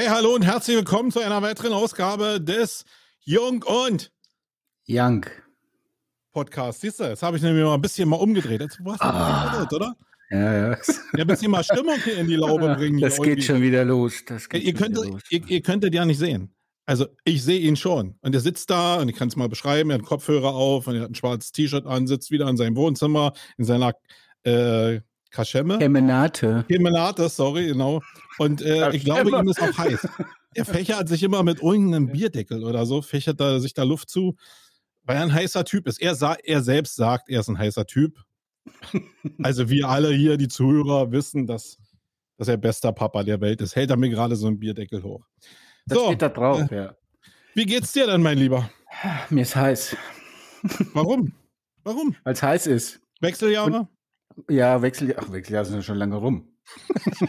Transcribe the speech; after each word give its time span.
Hey, 0.00 0.08
hallo 0.08 0.34
und 0.34 0.46
herzlich 0.46 0.78
willkommen 0.78 1.10
zu 1.10 1.20
einer 1.20 1.42
weiteren 1.42 1.74
Ausgabe 1.74 2.40
des 2.40 2.86
Jung 3.20 3.62
und 3.62 4.10
Young 4.88 5.26
Podcast. 6.32 6.80
Siehst 6.80 7.00
du, 7.00 7.04
jetzt 7.04 7.22
habe 7.22 7.36
ich 7.36 7.42
nämlich 7.42 7.62
mal 7.62 7.74
ein 7.74 7.82
bisschen 7.82 8.08
mal 8.08 8.16
umgedreht. 8.16 8.62
Jetzt 8.62 8.82
warst 8.82 9.02
du 9.02 9.04
ah. 9.04 9.68
oder? 9.70 9.94
Ja, 10.30 10.70
ja. 10.70 10.70
Ja, 10.70 10.76
ein 11.18 11.26
bisschen 11.26 11.50
mal 11.50 11.62
Stimmung 11.62 11.96
hier 12.02 12.16
in 12.16 12.28
die 12.28 12.36
Laube 12.36 12.74
bringen. 12.78 12.98
Das 12.98 13.18
geht 13.18 13.26
irgendwie. 13.26 13.42
schon 13.42 13.60
wieder 13.60 13.84
los. 13.84 14.24
ihr, 14.54 14.72
könntet, 14.72 15.04
los. 15.04 15.20
Ihr, 15.28 15.46
ihr 15.46 15.60
könntet 15.60 15.92
ja 15.92 16.06
nicht 16.06 16.18
sehen. 16.18 16.54
Also 16.86 17.06
ich 17.24 17.44
sehe 17.44 17.60
ihn 17.60 17.76
schon. 17.76 18.16
Und 18.22 18.34
er 18.34 18.40
sitzt 18.40 18.70
da 18.70 19.02
und 19.02 19.10
ich 19.10 19.16
kann 19.16 19.28
es 19.28 19.36
mal 19.36 19.50
beschreiben, 19.50 19.90
er 19.90 19.94
hat 19.96 20.00
einen 20.00 20.08
Kopfhörer 20.08 20.54
auf 20.54 20.86
und 20.86 20.94
er 20.94 21.02
hat 21.02 21.10
ein 21.10 21.14
schwarzes 21.14 21.52
T-Shirt 21.52 21.84
an, 21.84 22.06
sitzt 22.06 22.30
wieder 22.30 22.48
in 22.48 22.56
seinem 22.56 22.76
Wohnzimmer, 22.76 23.34
in 23.58 23.66
seiner 23.66 23.92
äh, 24.44 25.00
Kaschemme. 25.30 25.78
Kemenate. 25.78 26.64
Kemenate, 26.68 27.28
sorry, 27.28 27.66
genau. 27.66 28.02
Und 28.38 28.62
äh, 28.62 28.90
ich 28.92 29.04
glaube, 29.04 29.30
ihm 29.30 29.48
ist 29.48 29.60
auch 29.60 29.78
heiß. 29.78 30.08
Er 30.54 30.64
fächert 30.64 31.08
sich 31.08 31.22
immer 31.22 31.42
mit 31.42 31.62
irgendeinem 31.62 32.08
Bierdeckel 32.08 32.64
oder 32.64 32.84
so, 32.84 33.02
fächert 33.02 33.40
er 33.40 33.60
sich 33.60 33.72
da 33.72 33.84
Luft 33.84 34.10
zu, 34.10 34.36
weil 35.04 35.16
er 35.16 35.22
ein 35.22 35.32
heißer 35.32 35.64
Typ 35.64 35.86
ist. 35.86 36.00
Er, 36.00 36.16
er 36.44 36.62
selbst 36.62 36.96
sagt, 36.96 37.28
er 37.28 37.40
ist 37.40 37.48
ein 37.48 37.58
heißer 37.58 37.86
Typ. 37.86 38.18
Also 39.42 39.70
wir 39.70 39.88
alle 39.88 40.12
hier, 40.12 40.36
die 40.36 40.48
Zuhörer, 40.48 41.12
wissen, 41.12 41.46
dass, 41.46 41.78
dass 42.36 42.48
er 42.48 42.56
bester 42.56 42.92
Papa 42.92 43.22
der 43.22 43.40
Welt 43.40 43.60
ist. 43.60 43.74
Hält 43.74 43.90
er 43.90 43.96
mir 43.96 44.10
gerade 44.10 44.36
so 44.36 44.46
einen 44.46 44.58
Bierdeckel 44.58 45.02
hoch. 45.02 45.26
Das 45.86 45.98
so, 45.98 46.06
steht 46.06 46.22
da 46.22 46.28
drauf, 46.28 46.70
äh, 46.70 46.76
ja. 46.76 46.96
Wie 47.54 47.64
geht's 47.64 47.92
dir 47.92 48.06
denn, 48.06 48.22
mein 48.22 48.38
Lieber? 48.38 48.70
Mir 49.30 49.42
ist 49.42 49.56
heiß. 49.56 49.96
Warum? 50.92 51.32
Warum? 51.84 52.14
Weil 52.22 52.34
es 52.34 52.42
heiß 52.42 52.66
ist. 52.66 53.00
Wechseljahre? 53.20 53.80
Und, 53.80 53.88
ja, 54.48 54.82
Wechseljahre. 54.82 55.22
Ach, 55.26 55.32
Wechseljahre 55.32 55.66
sind 55.66 55.76
ja 55.76 55.82
schon 55.82 55.98
lange 55.98 56.16
rum. 56.16 56.48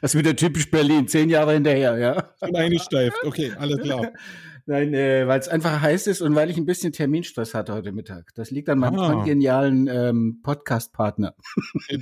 das 0.00 0.14
ist 0.14 0.18
wieder 0.18 0.34
typisch 0.34 0.70
Berlin, 0.70 1.06
zehn 1.08 1.30
Jahre 1.30 1.54
hinterher, 1.54 1.96
ja. 1.98 2.30
Und 2.40 2.56
eingesteift, 2.56 3.16
okay, 3.24 3.52
alles 3.58 3.80
klar. 3.80 4.12
Nein, 4.66 4.94
äh, 4.94 5.28
weil 5.28 5.38
es 5.38 5.48
einfach 5.48 5.82
heiß 5.82 6.06
ist 6.06 6.22
und 6.22 6.34
weil 6.34 6.48
ich 6.48 6.56
ein 6.56 6.64
bisschen 6.64 6.90
Terminstress 6.90 7.52
hatte 7.52 7.74
heute 7.74 7.92
Mittag. 7.92 8.30
Das 8.34 8.50
liegt 8.50 8.70
an 8.70 8.78
meinem 8.78 8.98
ah. 8.98 9.22
genialen 9.22 9.88
ähm, 9.88 10.40
Podcast-Partner. 10.42 11.34
Äh, 11.88 11.98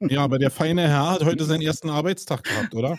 ja, 0.00 0.20
aber 0.20 0.38
der 0.38 0.50
feine 0.50 0.82
Herr 0.82 1.10
hat 1.10 1.24
heute 1.24 1.44
seinen 1.44 1.62
ersten 1.62 1.90
Arbeitstag 1.90 2.44
gehabt, 2.44 2.74
oder? 2.74 2.96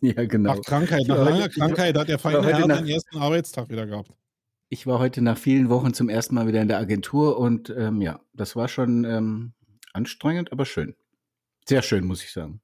ja, 0.00 0.24
genau. 0.24 0.54
Nach 0.54 0.62
Krankheit, 0.62 1.06
nach 1.06 1.28
langer 1.28 1.48
Krankheit 1.50 1.98
hat 1.98 2.08
der 2.08 2.18
feine 2.18 2.42
Herr 2.42 2.66
seinen 2.66 2.88
ersten 2.88 3.18
Arbeitstag 3.18 3.68
wieder 3.68 3.86
gehabt. 3.86 4.12
Ich 4.72 4.86
war 4.86 4.98
heute 4.98 5.20
nach 5.20 5.36
vielen 5.36 5.68
Wochen 5.68 5.92
zum 5.92 6.08
ersten 6.08 6.34
Mal 6.34 6.46
wieder 6.46 6.62
in 6.62 6.66
der 6.66 6.78
Agentur 6.78 7.38
und 7.38 7.68
ähm, 7.76 8.00
ja, 8.00 8.22
das 8.32 8.56
war 8.56 8.68
schon 8.68 9.04
ähm, 9.04 9.52
anstrengend, 9.92 10.50
aber 10.50 10.64
schön. 10.64 10.94
Sehr 11.68 11.82
schön, 11.82 12.06
muss 12.06 12.24
ich 12.24 12.32
sagen. 12.32 12.62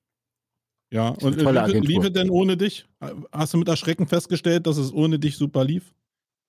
Ja, 0.90 1.10
und 1.10 1.38
tolle 1.38 1.66
lief, 1.66 1.84
lief 1.84 2.04
es 2.04 2.12
denn 2.14 2.30
ohne 2.30 2.56
dich? 2.56 2.86
Hast 3.30 3.52
du 3.52 3.58
mit 3.58 3.68
Erschrecken 3.68 4.06
festgestellt, 4.06 4.66
dass 4.66 4.78
es 4.78 4.90
ohne 4.90 5.18
dich 5.18 5.36
super 5.36 5.64
lief? 5.64 5.92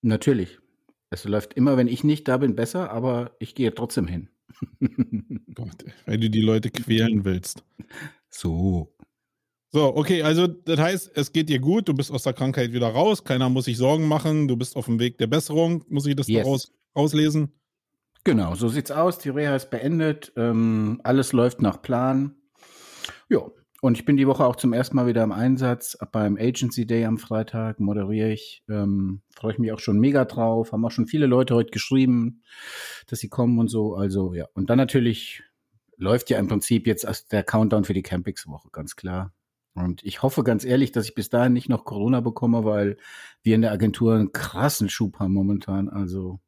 Natürlich. 0.00 0.60
Es 1.10 1.24
läuft 1.24 1.52
immer, 1.52 1.76
wenn 1.76 1.88
ich 1.88 2.04
nicht 2.04 2.26
da 2.26 2.38
bin, 2.38 2.56
besser, 2.56 2.90
aber 2.90 3.36
ich 3.38 3.54
gehe 3.54 3.74
trotzdem 3.74 4.06
hin. 4.06 4.30
Gott, 5.54 5.84
weil 6.06 6.16
du 6.16 6.30
die 6.30 6.40
Leute 6.40 6.70
quälen 6.70 7.26
willst. 7.26 7.64
So. 8.30 8.96
So, 9.72 9.94
okay, 9.94 10.22
also 10.22 10.48
das 10.48 10.80
heißt, 10.80 11.12
es 11.14 11.32
geht 11.32 11.48
dir 11.48 11.60
gut, 11.60 11.88
du 11.88 11.94
bist 11.94 12.10
aus 12.10 12.24
der 12.24 12.32
Krankheit 12.32 12.72
wieder 12.72 12.88
raus, 12.88 13.22
keiner 13.22 13.48
muss 13.48 13.66
sich 13.66 13.76
Sorgen 13.76 14.08
machen, 14.08 14.48
du 14.48 14.56
bist 14.56 14.74
auf 14.74 14.86
dem 14.86 14.98
Weg 14.98 15.18
der 15.18 15.28
Besserung, 15.28 15.84
muss 15.88 16.06
ich 16.06 16.16
das 16.16 16.26
yes. 16.26 16.42
daraus 16.42 16.72
auslesen? 16.92 17.52
Genau, 18.24 18.54
so 18.54 18.68
sieht's 18.68 18.90
aus. 18.90 19.18
Die 19.18 19.30
Reha 19.30 19.54
ist 19.54 19.70
beendet, 19.70 20.32
ähm, 20.36 21.00
alles 21.04 21.32
läuft 21.32 21.62
nach 21.62 21.80
Plan. 21.80 22.34
Ja, 23.28 23.42
und 23.80 23.96
ich 23.96 24.04
bin 24.04 24.16
die 24.16 24.26
Woche 24.26 24.44
auch 24.44 24.56
zum 24.56 24.72
ersten 24.72 24.96
Mal 24.96 25.06
wieder 25.06 25.22
im 25.22 25.32
Einsatz. 25.32 25.96
Beim 26.12 26.36
Agency 26.36 26.86
Day 26.86 27.06
am 27.06 27.16
Freitag 27.16 27.80
moderiere 27.80 28.30
ich. 28.30 28.62
Ähm, 28.68 29.22
Freue 29.34 29.52
ich 29.52 29.58
mich 29.58 29.72
auch 29.72 29.78
schon 29.78 29.98
mega 29.98 30.26
drauf. 30.26 30.72
Haben 30.72 30.84
auch 30.84 30.90
schon 30.90 31.06
viele 31.06 31.26
Leute 31.26 31.54
heute 31.54 31.70
geschrieben, 31.70 32.42
dass 33.06 33.20
sie 33.20 33.28
kommen 33.28 33.58
und 33.58 33.68
so. 33.68 33.94
Also 33.94 34.34
ja. 34.34 34.46
Und 34.52 34.68
dann 34.68 34.76
natürlich 34.76 35.42
läuft 35.96 36.28
ja 36.28 36.38
im 36.38 36.48
Prinzip 36.48 36.86
jetzt 36.86 37.06
der 37.32 37.42
Countdown 37.42 37.84
für 37.84 37.94
die 37.94 38.02
Campings-Woche, 38.02 38.68
ganz 38.70 38.96
klar. 38.96 39.32
Und 39.74 40.02
ich 40.04 40.22
hoffe 40.22 40.42
ganz 40.42 40.64
ehrlich, 40.64 40.92
dass 40.92 41.06
ich 41.06 41.14
bis 41.14 41.28
dahin 41.28 41.52
nicht 41.52 41.68
noch 41.68 41.84
Corona 41.84 42.20
bekomme, 42.20 42.64
weil 42.64 42.96
wir 43.42 43.54
in 43.54 43.62
der 43.62 43.72
Agentur 43.72 44.14
einen 44.14 44.32
krassen 44.32 44.88
Schub 44.88 45.18
haben 45.18 45.32
momentan. 45.32 45.88
Also 45.88 46.40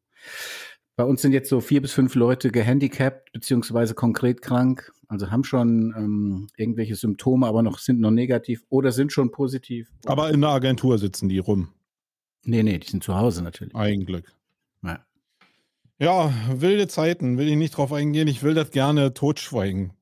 bei 0.96 1.04
uns 1.04 1.22
sind 1.22 1.32
jetzt 1.32 1.48
so 1.48 1.60
vier 1.60 1.80
bis 1.80 1.92
fünf 1.92 2.14
Leute 2.14 2.50
gehandicapt 2.50 3.32
beziehungsweise 3.32 3.94
konkret 3.94 4.42
krank, 4.42 4.92
also 5.08 5.30
haben 5.30 5.44
schon 5.44 5.94
ähm, 5.96 6.48
irgendwelche 6.56 6.96
Symptome, 6.96 7.46
aber 7.46 7.62
noch 7.62 7.78
sind 7.78 8.00
noch 8.00 8.10
negativ 8.10 8.64
oder 8.68 8.92
sind 8.92 9.12
schon 9.12 9.30
positiv. 9.30 9.90
Aber 10.04 10.30
in 10.30 10.40
der 10.40 10.50
Agentur 10.50 10.98
sitzen 10.98 11.28
die 11.28 11.38
rum. 11.38 11.72
Nee, 12.44 12.62
nee, 12.62 12.78
die 12.78 12.88
sind 12.88 13.04
zu 13.04 13.16
Hause 13.16 13.42
natürlich. 13.42 13.74
Ein 13.74 14.04
Glück. 14.04 14.34
Ja. 14.82 15.04
Ja, 16.02 16.34
wilde 16.48 16.88
Zeiten, 16.88 17.38
will 17.38 17.46
ich 17.46 17.54
nicht 17.54 17.76
drauf 17.76 17.92
eingehen. 17.92 18.26
Ich 18.26 18.42
will 18.42 18.54
das 18.54 18.72
gerne 18.72 19.14
totschweigen. 19.14 19.92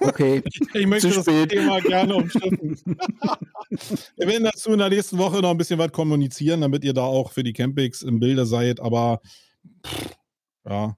Okay. 0.00 0.42
ich 0.72 0.86
möchte 0.86 1.10
das 1.10 1.26
Thema 1.26 1.80
gerne 1.82 2.14
umschiffen. 2.14 2.78
Wir 4.16 4.26
werden 4.26 4.44
dazu 4.44 4.72
in 4.72 4.78
der 4.78 4.88
nächsten 4.88 5.18
Woche 5.18 5.42
noch 5.42 5.50
ein 5.50 5.58
bisschen 5.58 5.78
was 5.78 5.92
kommunizieren, 5.92 6.62
damit 6.62 6.82
ihr 6.82 6.94
da 6.94 7.02
auch 7.02 7.30
für 7.30 7.42
die 7.42 7.52
Campings 7.52 8.00
im 8.00 8.20
Bilde 8.20 8.46
seid. 8.46 8.80
Aber 8.80 9.20
pff, 9.86 10.16
ja, 10.66 10.96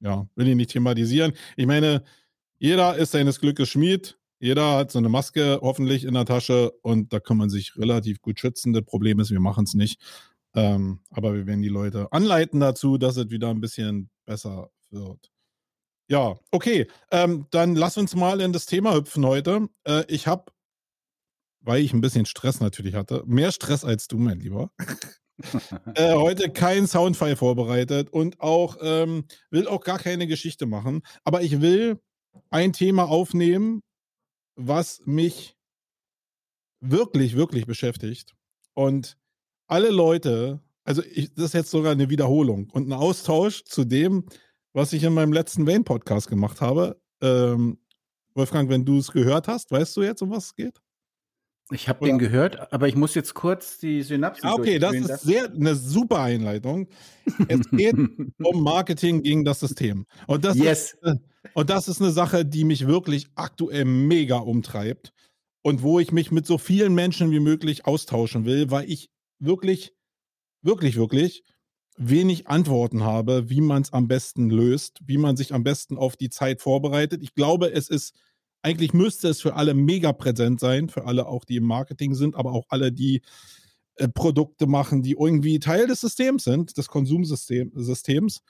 ja, 0.00 0.26
will 0.34 0.48
ich 0.48 0.56
nicht 0.56 0.72
thematisieren. 0.72 1.32
Ich 1.56 1.66
meine, 1.66 2.02
jeder 2.58 2.96
ist 2.96 3.12
seines 3.12 3.38
Glückes 3.38 3.68
Schmied. 3.68 4.18
Jeder 4.40 4.78
hat 4.78 4.90
so 4.90 4.98
eine 4.98 5.10
Maske 5.10 5.60
hoffentlich 5.62 6.04
in 6.04 6.14
der 6.14 6.24
Tasche 6.24 6.72
und 6.82 7.12
da 7.12 7.20
kann 7.20 7.36
man 7.36 7.50
sich 7.50 7.76
relativ 7.76 8.20
gut 8.20 8.40
schützen. 8.40 8.72
Das 8.72 8.84
Problem 8.84 9.20
ist, 9.20 9.30
wir 9.30 9.38
machen 9.38 9.62
es 9.62 9.74
nicht. 9.74 10.00
Ähm, 10.54 11.00
aber 11.10 11.34
wir 11.34 11.46
werden 11.46 11.62
die 11.62 11.68
Leute 11.68 12.12
anleiten 12.12 12.60
dazu, 12.60 12.98
dass 12.98 13.16
es 13.16 13.30
wieder 13.30 13.50
ein 13.50 13.60
bisschen 13.60 14.10
besser 14.26 14.70
wird. 14.90 15.30
Ja, 16.08 16.36
okay. 16.50 16.88
Ähm, 17.12 17.46
dann 17.52 17.76
lass 17.76 17.96
uns 17.96 18.16
mal 18.16 18.40
in 18.40 18.52
das 18.52 18.66
Thema 18.66 18.94
hüpfen 18.94 19.24
heute. 19.24 19.68
Äh, 19.84 20.04
ich 20.08 20.26
habe, 20.26 20.52
weil 21.60 21.82
ich 21.82 21.92
ein 21.92 22.00
bisschen 22.00 22.26
Stress 22.26 22.60
natürlich 22.60 22.94
hatte, 22.94 23.22
mehr 23.26 23.52
Stress 23.52 23.84
als 23.84 24.08
du, 24.08 24.18
mein 24.18 24.40
Lieber. 24.40 24.72
äh, 25.94 26.14
heute 26.14 26.50
kein 26.50 26.88
Soundfile 26.88 27.36
vorbereitet 27.36 28.10
und 28.10 28.40
auch 28.40 28.78
ähm, 28.80 29.24
will 29.50 29.68
auch 29.68 29.82
gar 29.84 29.98
keine 29.98 30.26
Geschichte 30.26 30.66
machen. 30.66 31.02
Aber 31.22 31.42
ich 31.42 31.60
will 31.60 32.00
ein 32.50 32.72
Thema 32.72 33.04
aufnehmen, 33.08 33.82
was 34.56 35.00
mich 35.04 35.56
wirklich, 36.80 37.36
wirklich 37.36 37.66
beschäftigt. 37.66 38.34
Und 38.74 39.16
alle 39.70 39.90
Leute, 39.90 40.60
also 40.84 41.02
ich, 41.12 41.32
das 41.34 41.46
ist 41.46 41.54
jetzt 41.54 41.70
sogar 41.70 41.92
eine 41.92 42.10
Wiederholung 42.10 42.68
und 42.70 42.88
ein 42.88 42.92
Austausch 42.92 43.64
zu 43.64 43.84
dem, 43.84 44.24
was 44.72 44.92
ich 44.92 45.04
in 45.04 45.14
meinem 45.14 45.32
letzten 45.32 45.66
Wayne-Podcast 45.66 46.28
gemacht 46.28 46.60
habe. 46.60 47.00
Ähm, 47.20 47.78
Wolfgang, 48.34 48.68
wenn 48.68 48.84
du 48.84 48.98
es 48.98 49.12
gehört 49.12 49.48
hast, 49.48 49.70
weißt 49.70 49.96
du 49.96 50.02
jetzt, 50.02 50.22
um 50.22 50.30
was 50.30 50.46
es 50.46 50.54
geht? 50.54 50.80
Ich 51.72 51.88
habe 51.88 52.04
den 52.04 52.18
gehört, 52.18 52.72
aber 52.72 52.88
ich 52.88 52.96
muss 52.96 53.14
jetzt 53.14 53.34
kurz 53.34 53.78
die 53.78 54.02
Synapsen. 54.02 54.48
Ah, 54.48 54.54
okay, 54.54 54.80
das 54.80 54.92
ist 54.92 55.20
sehr 55.20 55.52
eine 55.52 55.76
super 55.76 56.20
Einleitung. 56.20 56.88
Es 57.46 57.60
geht 57.70 57.94
um 57.94 58.62
Marketing 58.62 59.22
gegen 59.22 59.44
das 59.44 59.60
System. 59.60 60.06
Und 60.26 60.44
das, 60.44 60.56
yes. 60.56 60.96
ist, 61.00 61.18
und 61.54 61.70
das 61.70 61.86
ist 61.86 62.00
eine 62.00 62.10
Sache, 62.10 62.44
die 62.44 62.64
mich 62.64 62.88
wirklich 62.88 63.28
aktuell 63.36 63.84
mega 63.84 64.38
umtreibt 64.38 65.12
und 65.62 65.82
wo 65.82 66.00
ich 66.00 66.10
mich 66.10 66.32
mit 66.32 66.44
so 66.44 66.58
vielen 66.58 66.92
Menschen 66.94 67.30
wie 67.30 67.40
möglich 67.40 67.86
austauschen 67.86 68.44
will, 68.46 68.72
weil 68.72 68.90
ich 68.90 69.10
wirklich, 69.40 69.92
wirklich, 70.62 70.96
wirklich 70.96 71.44
wenig 71.96 72.48
Antworten 72.48 73.02
habe, 73.02 73.50
wie 73.50 73.60
man 73.60 73.82
es 73.82 73.92
am 73.92 74.08
besten 74.08 74.48
löst, 74.48 75.00
wie 75.04 75.18
man 75.18 75.36
sich 75.36 75.52
am 75.52 75.64
besten 75.64 75.98
auf 75.98 76.16
die 76.16 76.30
Zeit 76.30 76.60
vorbereitet. 76.60 77.22
Ich 77.22 77.34
glaube, 77.34 77.72
es 77.72 77.88
ist 77.88 78.14
eigentlich 78.62 78.92
müsste 78.92 79.28
es 79.28 79.40
für 79.40 79.54
alle 79.54 79.74
mega 79.74 80.12
präsent 80.12 80.60
sein, 80.60 80.88
für 80.88 81.06
alle 81.06 81.26
auch, 81.26 81.44
die 81.44 81.56
im 81.56 81.64
Marketing 81.64 82.14
sind, 82.14 82.36
aber 82.36 82.52
auch 82.52 82.66
alle, 82.68 82.92
die 82.92 83.22
äh, 83.96 84.08
Produkte 84.08 84.66
machen, 84.66 85.02
die 85.02 85.12
irgendwie 85.12 85.58
Teil 85.58 85.86
des 85.86 86.00
Systems 86.00 86.44
sind, 86.44 86.76
des 86.76 86.88
Konsumsystems. 86.88 88.42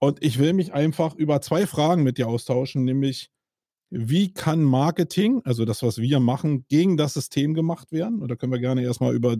Und 0.00 0.22
ich 0.22 0.38
will 0.38 0.52
mich 0.52 0.72
einfach 0.72 1.14
über 1.14 1.40
zwei 1.40 1.66
Fragen 1.66 2.02
mit 2.02 2.18
dir 2.18 2.28
austauschen, 2.28 2.84
nämlich 2.84 3.30
wie 3.90 4.32
kann 4.32 4.62
Marketing, 4.62 5.40
also 5.44 5.64
das, 5.64 5.82
was 5.82 5.98
wir 5.98 6.20
machen, 6.20 6.66
gegen 6.68 6.96
das 6.96 7.14
System 7.14 7.54
gemacht 7.54 7.90
werden? 7.90 8.20
Und 8.20 8.28
da 8.28 8.36
können 8.36 8.52
wir 8.52 8.60
gerne 8.60 8.82
erstmal 8.82 9.14
über 9.14 9.36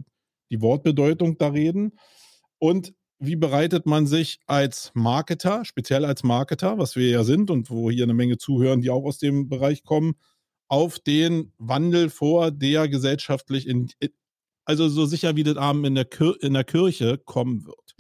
die 0.51 0.61
Wortbedeutung 0.61 1.39
da 1.39 1.49
reden. 1.49 1.99
Und 2.59 2.95
wie 3.19 3.37
bereitet 3.37 3.87
man 3.87 4.07
sich 4.07 4.39
als 4.47 4.93
Marketer, 4.95 5.65
speziell 5.65 6.05
als 6.05 6.23
Marketer, 6.23 6.79
was 6.79 6.97
wir 6.97 7.09
ja 7.09 7.25
sind 7.25 7.51
und 7.51 7.71
wo 7.71 7.91
hier 7.91 8.05
eine 8.05 8.15
Menge 8.15 8.39
zuhören, 8.39 8.81
die 8.81 8.91
auch 8.91 9.05
aus 9.05 9.19
dem 9.19 9.49
Bereich 9.49 9.83
kommen, 9.83 10.15
auf 10.69 10.99
den 10.99 11.53
Wandel 11.59 12.11
vor, 12.11 12.51
der 12.51 12.89
gesellschaftlich 12.89 13.67
in, 13.67 13.89
also 14.65 14.89
so 14.89 15.07
sicher 15.07 15.35
wie 15.35 15.43
das 15.43 15.57
Abend 15.57 15.87
in 15.87 15.95
der, 15.95 16.05
Kir 16.05 16.37
in 16.41 16.55
der 16.55 16.65
Kirche 16.65 17.19
kommen 17.19 17.67
wird. 17.67 17.97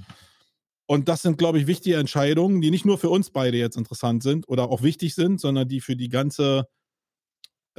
Und 0.86 1.08
das 1.08 1.22
sind, 1.22 1.36
glaube 1.36 1.58
ich, 1.58 1.66
wichtige 1.66 1.96
Entscheidungen, 1.96 2.60
die 2.60 2.70
nicht 2.70 2.86
nur 2.86 2.98
für 2.98 3.10
uns 3.10 3.30
beide 3.30 3.58
jetzt 3.58 3.76
interessant 3.76 4.22
sind 4.22 4.48
oder 4.48 4.70
auch 4.70 4.82
wichtig 4.82 5.14
sind, 5.14 5.40
sondern 5.40 5.68
die 5.68 5.80
für 5.80 5.96
die 5.96 6.08
ganze 6.08 6.66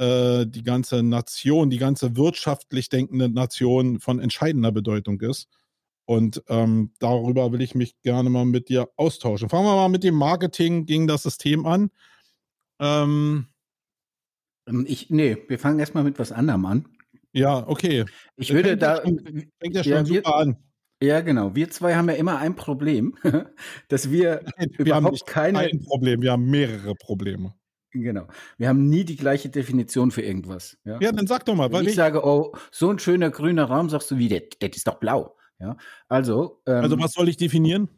äh, 0.00 0.46
die 0.46 0.62
ganze 0.62 1.02
Nation, 1.02 1.68
die 1.68 1.76
ganze 1.76 2.16
wirtschaftlich 2.16 2.88
denkende 2.88 3.28
Nation 3.28 4.00
von 4.00 4.18
entscheidender 4.18 4.72
Bedeutung 4.72 5.20
ist. 5.20 5.46
Und 6.06 6.42
ähm, 6.48 6.92
darüber 6.98 7.52
will 7.52 7.60
ich 7.60 7.74
mich 7.74 8.00
gerne 8.00 8.30
mal 8.30 8.46
mit 8.46 8.70
dir 8.70 8.88
austauschen. 8.96 9.50
Fangen 9.50 9.66
wir 9.66 9.76
mal 9.76 9.90
mit 9.90 10.02
dem 10.02 10.14
Marketing 10.14 10.86
gegen 10.86 11.06
das 11.06 11.22
System 11.22 11.66
an. 11.66 11.90
Ähm, 12.80 13.46
ich, 14.86 15.10
nee, 15.10 15.36
wir 15.48 15.58
fangen 15.58 15.78
erstmal 15.78 16.02
mit 16.02 16.18
was 16.18 16.32
anderem 16.32 16.64
an. 16.64 16.88
Ja, 17.32 17.68
okay. 17.68 18.06
Ich 18.36 18.52
würde 18.54 18.78
da. 18.78 19.02
Schon, 19.02 19.50
fängt 19.60 19.74
ja 19.74 19.84
schon 19.84 19.92
ja, 19.92 20.04
super 20.06 20.30
wir, 20.30 20.36
an. 20.36 20.56
Ja, 21.02 21.20
genau. 21.20 21.54
Wir 21.54 21.70
zwei 21.70 21.94
haben 21.94 22.08
ja 22.08 22.14
immer 22.14 22.38
ein 22.38 22.56
Problem, 22.56 23.16
dass 23.88 24.10
wir, 24.10 24.40
wir 24.56 24.78
überhaupt 24.78 25.26
keine. 25.26 25.58
ein 25.58 25.84
Problem, 25.84 26.22
wir 26.22 26.32
haben 26.32 26.48
mehrere 26.48 26.94
Probleme. 26.94 27.54
Genau. 27.92 28.26
Wir 28.56 28.68
haben 28.68 28.88
nie 28.88 29.04
die 29.04 29.16
gleiche 29.16 29.48
Definition 29.48 30.10
für 30.10 30.22
irgendwas. 30.22 30.78
Ja, 30.84 30.98
Ja, 31.00 31.12
dann 31.12 31.26
sag 31.26 31.44
doch 31.44 31.54
mal, 31.54 31.68
Wenn 31.68 31.78
weil 31.78 31.82
ich 31.82 31.90
ich, 31.90 31.96
sage, 31.96 32.24
oh, 32.24 32.52
so 32.70 32.90
ein 32.90 32.98
schöner 32.98 33.30
grüner 33.30 33.64
Raum, 33.64 33.90
sagst 33.90 34.10
du, 34.10 34.18
wie, 34.18 34.28
das, 34.28 34.42
das 34.60 34.70
ist 34.76 34.86
doch 34.86 35.00
blau. 35.00 35.36
Ja, 35.58 35.76
also, 36.08 36.62
ähm, 36.66 36.76
also 36.82 36.98
was 36.98 37.12
soll 37.12 37.28
ich 37.28 37.36
definieren? 37.36 37.88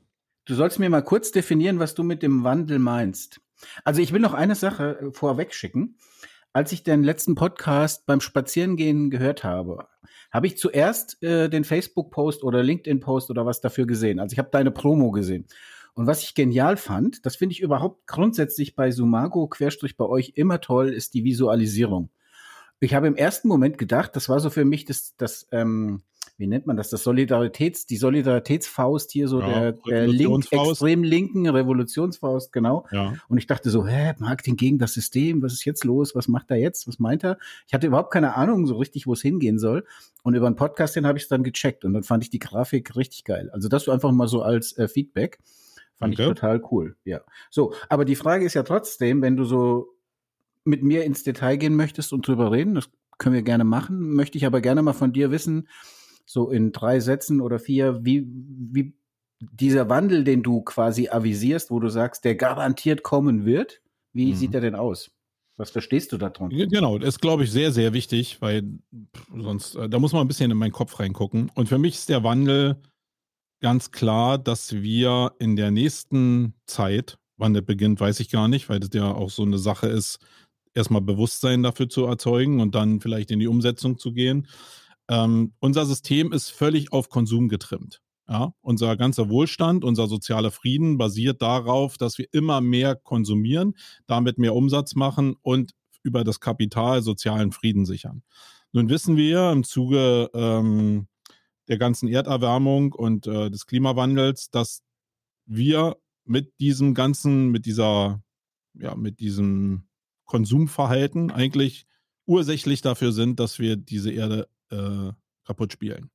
du 0.45 0.55
sollst 0.55 0.79
mir 0.79 0.91
mal 0.91 1.03
kurz 1.03 1.31
definieren, 1.33 1.79
was 1.79 1.95
du 1.95 2.03
mit 2.03 2.23
dem 2.23 2.45
Wandel 2.45 2.79
meinst. 2.79 3.41
Also 3.85 4.03
ich 4.03 4.13
will 4.13 4.21
noch 4.21 4.35
eine 4.35 4.55
Sache 4.55 4.99
äh, 4.99 5.13
vorweg 5.13 5.55
schicken. 5.55 5.97
Als 6.53 6.73
ich 6.73 6.83
den 6.83 7.03
letzten 7.03 7.35
Podcast 7.35 8.05
beim 8.05 8.21
Spazierengehen 8.21 9.09
gehört 9.09 9.43
habe, 9.43 9.89
habe 10.31 10.47
ich 10.47 10.59
zuerst 10.59 11.23
äh, 11.23 11.49
den 11.49 11.65
Facebook-Post 11.65 12.45
oder 12.45 12.63
LinkedIn-Post 12.63 13.31
oder 13.31 13.47
was 13.47 13.61
dafür 13.61 13.87
gesehen. 13.87 14.21
Also 14.21 14.35
ich 14.35 14.39
habe 14.39 14.51
deine 14.51 14.71
Promo 14.71 15.13
gesehen. 15.13 15.47
Und 15.95 16.07
was 16.07 16.23
ich 16.23 16.35
genial 16.35 16.77
fand, 16.77 17.27
das 17.27 17.37
finde 17.37 17.53
ich 17.53 17.61
überhaupt 17.61 18.07
grundsätzlich 18.07 18.75
bei 18.75 18.91
Sumago, 18.91 19.47
Querstrich 19.47 19.97
bei 19.97 20.07
euch 20.07 20.33
immer 20.37 20.61
toll, 20.61 20.89
ist 20.89 21.15
die 21.15 21.25
Visualisierung. 21.25 22.11
Ich 22.81 22.95
habe 22.95 23.07
im 23.07 23.15
ersten 23.15 23.49
Moment 23.49 23.79
gedacht, 23.79 24.17
das 24.17 24.29
war 24.29 24.41
so 24.41 24.51
für 24.51 24.65
mich 24.65 24.85
das, 24.85 25.15
das 25.17 25.47
ähm, 25.53 26.03
wie 26.39 26.47
nennt 26.49 26.67
man 26.67 26.77
das, 26.77 26.91
das 26.91 27.05
Solidaritäts, 27.05 27.87
die 27.87 27.97
Solidaritätsfaust 27.97 29.13
hier, 29.13 29.29
so 29.29 29.41
Ja, 29.41 29.71
der, 29.71 29.73
der 29.73 30.09
link, 30.09 30.51
extrem 30.51 31.05
linken 31.05 31.49
Revolutionsfaust, 31.49 32.53
genau. 32.53 32.87
Ja. 32.91 33.15
Und 33.29 33.39
ich 33.39 33.47
dachte 33.47 33.71
so, 33.71 33.87
hä, 33.87 34.15
Marketing 34.19 34.57
gegen 34.57 34.79
das 34.79 34.93
System, 34.93 35.43
was 35.43 35.53
ist 35.53 35.65
jetzt 35.65 35.85
los? 35.85 36.15
Was 36.15 36.27
macht 36.29 36.51
er 36.51 36.57
jetzt? 36.57 36.89
Was 36.89 36.99
meint 36.99 37.23
er? 37.23 37.39
Ich 37.69 37.75
hatte 37.75 37.87
überhaupt 37.87 38.13
keine 38.13 38.35
Ahnung 38.35 38.67
so 38.67 38.77
richtig, 38.77 39.07
wo 39.07 39.13
es 39.13 39.23
hingehen 39.23 39.59
soll. 39.59 39.85
Und 40.25 40.35
über 40.35 40.47
einen 40.47 40.57
Podcast, 40.57 40.97
den 40.97 41.07
habe 41.07 41.19
ich 41.19 41.25
es 41.25 41.29
dann 41.29 41.45
gecheckt 41.45 41.85
und 41.85 41.93
dann 41.93 42.03
fand 42.03 42.25
ich 42.25 42.31
die 42.31 42.41
Grafik 42.41 42.97
richtig 42.97 43.25
geil. 43.25 43.51
Also 43.53 43.69
das 43.69 43.89
einfach 43.89 44.11
mal 44.11 44.27
so 44.27 44.43
als 44.43 44.77
äh, 44.79 44.89
Feedback. 44.89 45.39
Fand 46.03 46.15
Okay. 46.15 46.23
ich 46.23 46.29
total 46.29 46.63
cool, 46.71 46.97
ja. 47.05 47.21
So, 47.51 47.73
aber 47.89 48.05
die 48.05 48.17
Frage 48.17 48.45
ist 48.45 48.55
ja 48.55 48.63
trotzdem, 48.65 49.23
wenn 49.23 49.37
du 49.37 49.45
so 49.45 49.89
mit 50.65 50.83
mir 50.83 51.05
ins 51.05 51.23
Detail 51.25 51.57
gehen 51.57 51.77
möchtest 51.77 52.13
und 52.13 52.27
drüber 52.27 52.53
reden, 52.53 52.75
das 52.75 52.91
können 53.19 53.35
wir 53.35 53.43
gerne 53.43 53.65
machen, 53.65 54.15
möchte 54.15 54.37
ich 54.39 54.47
aber 54.47 54.61
gerne 54.61 54.83
mal 54.83 54.93
von 54.93 55.13
dir 55.13 55.31
wissen, 55.31 55.69
so 56.27 56.51
in 56.51 56.73
drei 56.73 57.01
Sätzen 57.01 57.41
oder 57.41 57.59
vier, 57.59 58.05
wie, 58.05 58.27
wie 58.29 58.95
dieser 59.41 59.89
Wandel, 59.89 60.25
den 60.25 60.43
du 60.43 60.63
quasi 60.63 61.09
avisierst, 61.09 61.71
wo 61.71 61.81
du 61.81 61.89
sagst, 61.89 62.25
der 62.25 62.37
garantiert 62.37 63.03
kommen 63.03 63.45
wird, 63.45 63.81
wie 64.13 64.33
Mhm. 64.33 64.35
sieht 64.37 64.55
er 64.55 64.61
denn 64.61 64.75
aus? 64.77 65.11
Was 65.57 65.71
verstehst 65.71 66.13
du 66.13 66.17
darunter? 66.19 66.67
Genau, 66.67 66.99
das 66.99 67.11
ist, 67.11 67.21
glaube 67.21 67.45
ich, 67.45 67.51
sehr, 67.51 67.73
sehr 67.73 67.93
wichtig, 67.93 68.39
weil 68.41 68.65
sonst, 69.37 69.75
äh, 69.75 69.89
da 69.89 69.99
muss 69.99 70.13
man 70.13 70.23
ein 70.23 70.29
bisschen 70.29 70.51
in 70.51 70.57
meinen 70.57 70.73
Kopf 70.73 70.99
reingucken. 70.99 71.51
Und 71.55 71.69
für 71.69 71.79
mich 71.79 71.95
ist 71.95 72.09
der 72.09 72.25
Wandel 72.25 72.77
ganz 73.63 73.93
klar, 73.93 74.37
dass 74.37 74.75
wir 74.75 75.33
in 75.39 75.57
der 75.57 75.71
nächsten 75.71 76.55
Zeit, 76.67 77.17
wann 77.39 77.55
der 77.55 77.63
beginnt, 77.63 78.01
weiß 78.01 78.21
ich 78.21 78.31
gar 78.31 78.49
nicht, 78.49 78.69
weil 78.69 78.81
das 78.81 78.91
ja 78.93 79.15
auch 79.15 79.31
so 79.31 79.43
eine 79.43 79.59
Sache 79.59 79.87
ist, 79.87 80.19
erstmal 80.75 81.01
Bewusstsein 81.01 81.63
dafür 81.63 81.89
zu 81.89 82.05
erzeugen 82.05 82.61
und 82.61 82.75
dann 82.75 83.01
vielleicht 83.01 83.31
in 83.31 83.39
die 83.39 83.47
Umsetzung 83.47 83.99
zu 83.99 84.13
gehen. 84.13 84.49
Ähm, 85.09 85.53
unser 85.61 85.87
System 85.87 86.33
ist 86.33 86.51
völlig 86.51 86.93
auf 86.93 87.09
Konsum 87.09 87.49
getrimmt. 87.49 88.03
Ja, 88.29 88.53
unser 88.63 88.97
ganzer 88.97 89.29
Wohlstand, 89.29 89.85
unser 89.85 90.07
sozialer 90.07 90.51
Frieden 90.51 90.97
basiert 90.97 91.43
darauf, 91.43 91.99
dass 91.99 92.19
wir 92.19 92.27
immer 92.33 92.61
mehr 92.61 92.95
konsumieren, 92.95 93.75
damit 94.07 94.39
mehr 94.39 94.55
Umsatz 94.55 94.95
machen 94.95 95.35
und 95.43 95.73
über 96.03 96.25
das 96.25 96.41
Kapital 96.41 97.03
sozialen 97.03 97.53
Frieden 97.53 97.85
sichern. 97.85 98.23
Nun 98.73 98.89
wissen 98.89 99.17
wir 99.17 99.51
im 99.51 99.65
Zuge 99.65 100.31
ähm, 100.35 101.09
der 101.73 101.79
ganzen 101.79 102.07
Erderwärmung 102.07 102.93
und 102.93 103.27
äh, 103.27 103.51
des 103.51 103.65
Klimawandels, 103.65 104.51
dass 104.51 104.83
wir 105.47 105.97
mit 106.27 106.53
diesem 106.61 106.93
ganzen, 106.93 107.49
mit 107.49 107.65
dieser, 107.65 108.23
ja, 108.75 108.95
mit 108.95 109.21
diesem 109.21 109.85
Konsumverhalten 110.27 111.31
eigentlich 111.31 111.87
ursächlich 112.27 112.83
dafür 112.83 113.13
sind, 113.13 113.41
dass 113.41 113.59
wir 113.59 113.77
diese 113.77 114.13
Erde 114.13 114.49
äh, 114.71 115.13
kaputt 115.45 115.73
spielen. 115.73 116.11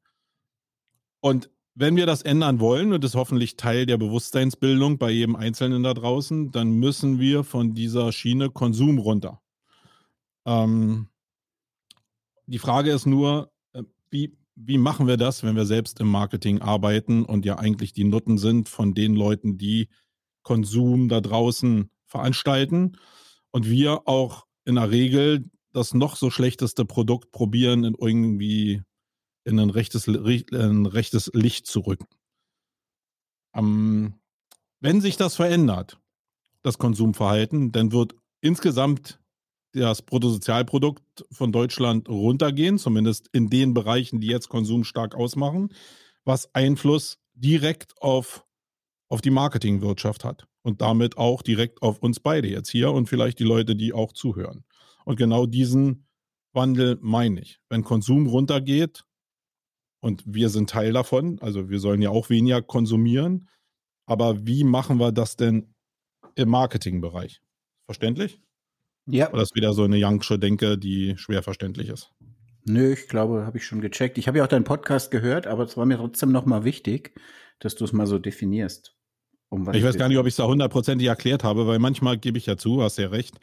Und 1.21 1.50
wenn 1.74 1.95
wir 1.95 2.06
das 2.06 2.21
ändern 2.21 2.59
wollen, 2.59 2.94
und 2.94 3.04
das 3.04 3.12
ist 3.12 3.15
hoffentlich 3.15 3.57
Teil 3.57 3.88
der 3.88 3.98
Bewusstseinsbildung 3.98 5.00
bei 5.00 5.09
jedem 5.09 5.36
Einzelnen 5.36 5.81
da 5.81 5.95
draußen, 5.95 6.51
dann 6.51 6.69
müssen 6.69 7.19
wir 7.19 7.44
von 7.44 7.74
dieser 7.74 8.12
Schiene 8.12 8.51
Konsum 8.51 9.00
runter. 9.00 9.42
Ähm, 10.45 11.07
die 12.45 12.59
Frage 12.59 12.92
ist 12.92 13.07
nur, 13.07 13.51
äh, 13.74 13.81
wie, 14.12 14.36
wie 14.59 14.80
machen 14.80 15.06
wir 15.07 15.18
das, 15.18 15.44
wenn 15.44 15.56
wir 15.56 15.65
selbst 15.65 16.00
im 16.00 16.07
Marketing 16.07 16.62
arbeiten 16.62 17.24
und 17.24 17.45
ja 17.45 17.59
eigentlich 17.59 17.94
die 17.94 18.04
Nutten 18.04 18.39
sind 18.39 18.69
von 18.69 18.95
den 18.95 19.15
Leuten, 19.15 19.57
die 19.57 19.88
Konsum 20.42 21.09
da 21.09 21.21
draußen 21.21 21.92
veranstalten 22.07 22.98
und 23.51 23.69
wir 23.69 24.07
auch 24.07 24.48
in 24.65 24.75
der 24.75 24.89
Regel 24.89 25.45
das 25.74 25.94
noch 25.94 26.15
so 26.15 26.31
schlechteste 26.31 26.86
Produkt 26.86 27.31
probieren, 27.31 27.83
in 27.83 27.95
irgendwie 28.00 28.81
in 29.44 29.59
ein 29.59 29.69
rechtes, 29.69 30.07
ein 30.07 30.85
rechtes 30.87 31.30
Licht 31.33 31.68
zu 31.68 31.81
rücken. 31.81 32.07
Ähm, 33.54 34.16
wenn 34.80 35.02
sich 35.02 35.18
das 35.18 35.35
verändert, 35.35 35.99
das 36.64 36.80
Konsumverhalten, 36.80 37.71
dann 37.71 37.92
wird 37.92 38.16
insgesamt 38.42 39.19
das 39.79 40.01
Bruttosozialprodukt 40.01 41.25
von 41.31 41.51
Deutschland 41.51 42.09
runtergehen, 42.09 42.77
zumindest 42.77 43.29
in 43.31 43.49
den 43.49 43.73
Bereichen, 43.73 44.19
die 44.19 44.27
jetzt 44.27 44.49
Konsum 44.49 44.83
stark 44.83 45.15
ausmachen, 45.15 45.69
was 46.25 46.53
Einfluss 46.53 47.19
direkt 47.33 47.93
auf, 48.01 48.45
auf 49.09 49.21
die 49.21 49.29
Marketingwirtschaft 49.29 50.23
hat 50.23 50.47
und 50.63 50.81
damit 50.81 51.17
auch 51.17 51.41
direkt 51.41 51.81
auf 51.81 51.99
uns 51.99 52.19
beide 52.19 52.49
jetzt 52.49 52.69
hier 52.69 52.91
und 52.91 53.07
vielleicht 53.07 53.39
die 53.39 53.45
Leute, 53.45 53.75
die 53.75 53.93
auch 53.93 54.11
zuhören. 54.11 54.65
Und 55.05 55.15
genau 55.15 55.45
diesen 55.45 56.07
Wandel 56.53 56.97
meine 57.01 57.41
ich. 57.41 57.59
Wenn 57.69 57.83
Konsum 57.83 58.27
runtergeht 58.27 59.05
und 60.01 60.23
wir 60.25 60.49
sind 60.49 60.69
Teil 60.69 60.93
davon, 60.93 61.39
also 61.39 61.69
wir 61.69 61.79
sollen 61.79 62.01
ja 62.01 62.09
auch 62.09 62.29
weniger 62.29 62.61
konsumieren, 62.61 63.47
aber 64.05 64.45
wie 64.45 64.63
machen 64.63 64.99
wir 64.99 65.11
das 65.11 65.37
denn 65.37 65.73
im 66.35 66.49
Marketingbereich? 66.49 67.41
Verständlich? 67.85 68.41
Ja, 69.07 69.31
Oder 69.31 69.42
ist 69.42 69.56
wieder 69.56 69.73
so 69.73 69.83
eine 69.83 69.97
Youngsche 69.97 70.37
Denke, 70.37 70.78
die 70.78 71.16
schwer 71.18 71.42
verständlich 71.42 71.90
ist? 71.90 72.11
nö, 72.68 72.94
ich 72.94 73.07
glaube, 73.07 73.45
habe 73.45 73.57
ich 73.57 73.66
schon 73.66 73.81
gecheckt. 73.81 74.18
Ich 74.18 74.28
habe 74.28 74.40
ja 74.40 74.44
auch 74.44 74.49
deinen 74.49 74.64
Podcast 74.64 75.11
gehört, 75.11 75.47
aber 75.47 75.64
es 75.64 75.78
war 75.78 75.85
mir 75.85 75.97
trotzdem 75.97 76.31
nochmal 76.31 76.64
wichtig, 76.64 77.14
dass 77.59 77.76
du 77.76 77.85
es 77.85 77.94
mal 77.94 78.07
so 78.07 78.19
definierst. 78.19 78.94
Um 79.49 79.66
was 79.66 79.76
Ich 79.76 79.83
weiß 79.83 79.92
es 79.92 79.97
gar 79.97 80.09
nicht, 80.09 80.18
ob 80.18 80.28
ich 80.28 80.33
es 80.33 80.37
da 80.37 80.45
hundertprozentig 80.45 81.07
erklärt 81.07 81.44
habe, 81.44 81.68
weil 81.68 81.80
manchmal 81.80 82.18
gebe 82.18 82.37
ich 82.37 82.45
ja 82.45 82.57
zu, 82.57 82.81
hast 82.83 82.97
ja 82.97 83.07
recht, 83.07 83.37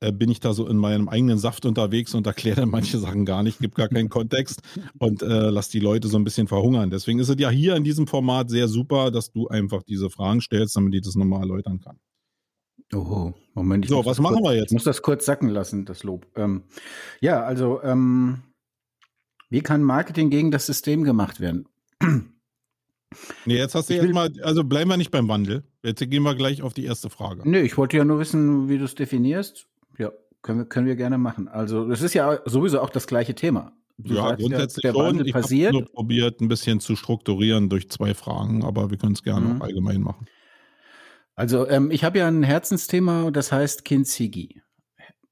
äh, 0.00 0.12
bin 0.12 0.30
ich 0.30 0.38
da 0.38 0.52
so 0.52 0.68
in 0.68 0.76
meinem 0.76 1.08
eigenen 1.08 1.38
Saft 1.38 1.66
unterwegs 1.66 2.14
und 2.14 2.26
erkläre 2.26 2.60
dann 2.60 2.70
manche 2.70 2.98
Sachen 2.98 3.24
gar 3.24 3.42
nicht, 3.42 3.58
gibt 3.58 3.74
gar 3.74 3.88
keinen 3.88 4.08
Kontext 4.08 4.62
und 4.98 5.22
äh, 5.22 5.50
lass 5.50 5.68
die 5.68 5.80
Leute 5.80 6.06
so 6.06 6.16
ein 6.16 6.24
bisschen 6.24 6.46
verhungern. 6.46 6.90
Deswegen 6.90 7.18
ist 7.18 7.28
es 7.28 7.36
ja 7.38 7.50
hier 7.50 7.74
in 7.74 7.84
diesem 7.84 8.06
Format 8.06 8.50
sehr 8.50 8.68
super, 8.68 9.10
dass 9.10 9.32
du 9.32 9.48
einfach 9.48 9.82
diese 9.82 10.10
Fragen 10.10 10.40
stellst, 10.40 10.76
damit 10.76 10.94
ich 10.94 11.02
das 11.02 11.16
nochmal 11.16 11.40
erläutern 11.40 11.80
kann. 11.80 11.98
Oh, 12.94 13.32
Moment. 13.54 13.84
ich 13.84 13.90
So, 13.90 13.96
muss 13.98 14.06
was 14.06 14.16
das 14.16 14.22
machen 14.22 14.36
kurz, 14.36 14.44
wir 14.50 14.56
jetzt? 14.56 14.66
Ich 14.70 14.72
muss 14.74 14.84
das 14.84 15.02
kurz 15.02 15.26
sacken 15.26 15.48
lassen, 15.50 15.84
das 15.84 16.04
Lob. 16.04 16.26
Ähm, 16.36 16.62
ja, 17.20 17.42
also, 17.42 17.82
ähm, 17.82 18.42
wie 19.50 19.60
kann 19.60 19.82
Marketing 19.82 20.30
gegen 20.30 20.50
das 20.50 20.66
System 20.66 21.04
gemacht 21.04 21.40
werden? 21.40 21.68
Nee, 23.46 23.56
jetzt 23.56 23.74
hast 23.74 23.88
du 23.88 23.94
Ich 23.94 23.96
jetzt 24.00 24.06
will- 24.08 24.12
mal, 24.14 24.30
also 24.42 24.64
bleiben 24.64 24.90
wir 24.90 24.98
nicht 24.98 25.10
beim 25.10 25.28
Wandel. 25.28 25.64
Jetzt 25.82 26.00
gehen 26.10 26.22
wir 26.24 26.34
gleich 26.34 26.60
auf 26.62 26.74
die 26.74 26.84
erste 26.84 27.08
Frage. 27.08 27.40
Nö, 27.48 27.58
ich 27.60 27.78
wollte 27.78 27.96
ja 27.96 28.04
nur 28.04 28.18
wissen, 28.18 28.68
wie 28.68 28.76
du 28.76 28.84
es 28.84 28.94
definierst. 28.94 29.66
Ja, 29.96 30.12
können 30.42 30.58
wir, 30.58 30.64
können 30.66 30.86
wir 30.86 30.94
gerne 30.94 31.16
machen. 31.16 31.48
Also, 31.48 31.88
das 31.88 32.02
ist 32.02 32.12
ja 32.12 32.38
sowieso 32.44 32.80
auch 32.82 32.90
das 32.90 33.06
gleiche 33.06 33.34
Thema. 33.34 33.72
Du 33.96 34.12
ja, 34.14 34.28
sagst 34.28 34.40
grundsätzlich 34.42 34.82
der 34.82 34.92
schon. 34.92 35.04
Wandel 35.06 35.26
Ich 35.26 35.32
habe 35.34 35.42
passiert. 35.42 35.72
nur 35.72 35.86
probiert, 35.86 36.42
ein 36.42 36.48
bisschen 36.48 36.80
zu 36.80 36.96
strukturieren 36.96 37.70
durch 37.70 37.88
zwei 37.88 38.12
Fragen, 38.12 38.62
aber 38.62 38.90
wir 38.90 38.98
können 38.98 39.14
es 39.14 39.22
gerne 39.22 39.46
Mhm. 39.54 39.56
auch 39.62 39.64
allgemein 39.64 40.02
machen. 40.02 40.26
Also, 41.38 41.68
ähm, 41.68 41.92
ich 41.92 42.02
habe 42.02 42.18
ja 42.18 42.26
ein 42.26 42.42
Herzensthema, 42.42 43.30
das 43.30 43.52
heißt 43.52 43.84
Kintsugi. 43.84 44.60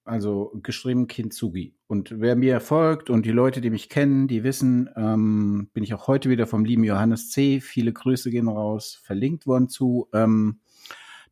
Also 0.04 0.52
geschrieben 0.62 1.08
Kintsugi. 1.08 1.74
Und 1.88 2.20
wer 2.20 2.36
mir 2.36 2.60
folgt 2.60 3.10
und 3.10 3.26
die 3.26 3.32
Leute, 3.32 3.60
die 3.60 3.70
mich 3.70 3.88
kennen, 3.88 4.28
die 4.28 4.44
wissen, 4.44 4.88
ähm, 4.94 5.68
bin 5.74 5.82
ich 5.82 5.94
auch 5.94 6.06
heute 6.06 6.30
wieder 6.30 6.46
vom 6.46 6.64
lieben 6.64 6.84
Johannes 6.84 7.30
C. 7.30 7.60
Viele 7.60 7.92
Grüße 7.92 8.30
gehen 8.30 8.46
raus, 8.46 9.00
verlinkt 9.02 9.48
worden 9.48 9.68
zu, 9.68 10.08
ähm, 10.12 10.60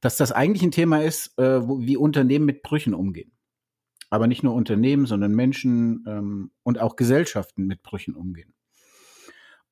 dass 0.01 0.17
das 0.17 0.33
eigentlich 0.33 0.65
ein 0.65 0.73
Thema 0.73 1.05
ist, 1.05 1.39
äh, 1.39 1.69
wo, 1.69 1.79
wie 1.79 1.97
Unternehmen 1.97 2.45
mit 2.45 2.65
Brüchen 2.65 2.95
umgehen. 2.95 3.31
aber 4.11 4.27
nicht 4.27 4.43
nur 4.43 4.55
Unternehmen, 4.55 5.07
sondern 5.07 5.37
Menschen 5.37 6.05
ähm, 6.09 6.51
und 6.65 6.81
auch 6.81 6.97
Gesellschaften 6.97 7.67
mit 7.69 7.85
Brüchen 7.85 8.17
umgehen. 8.17 8.55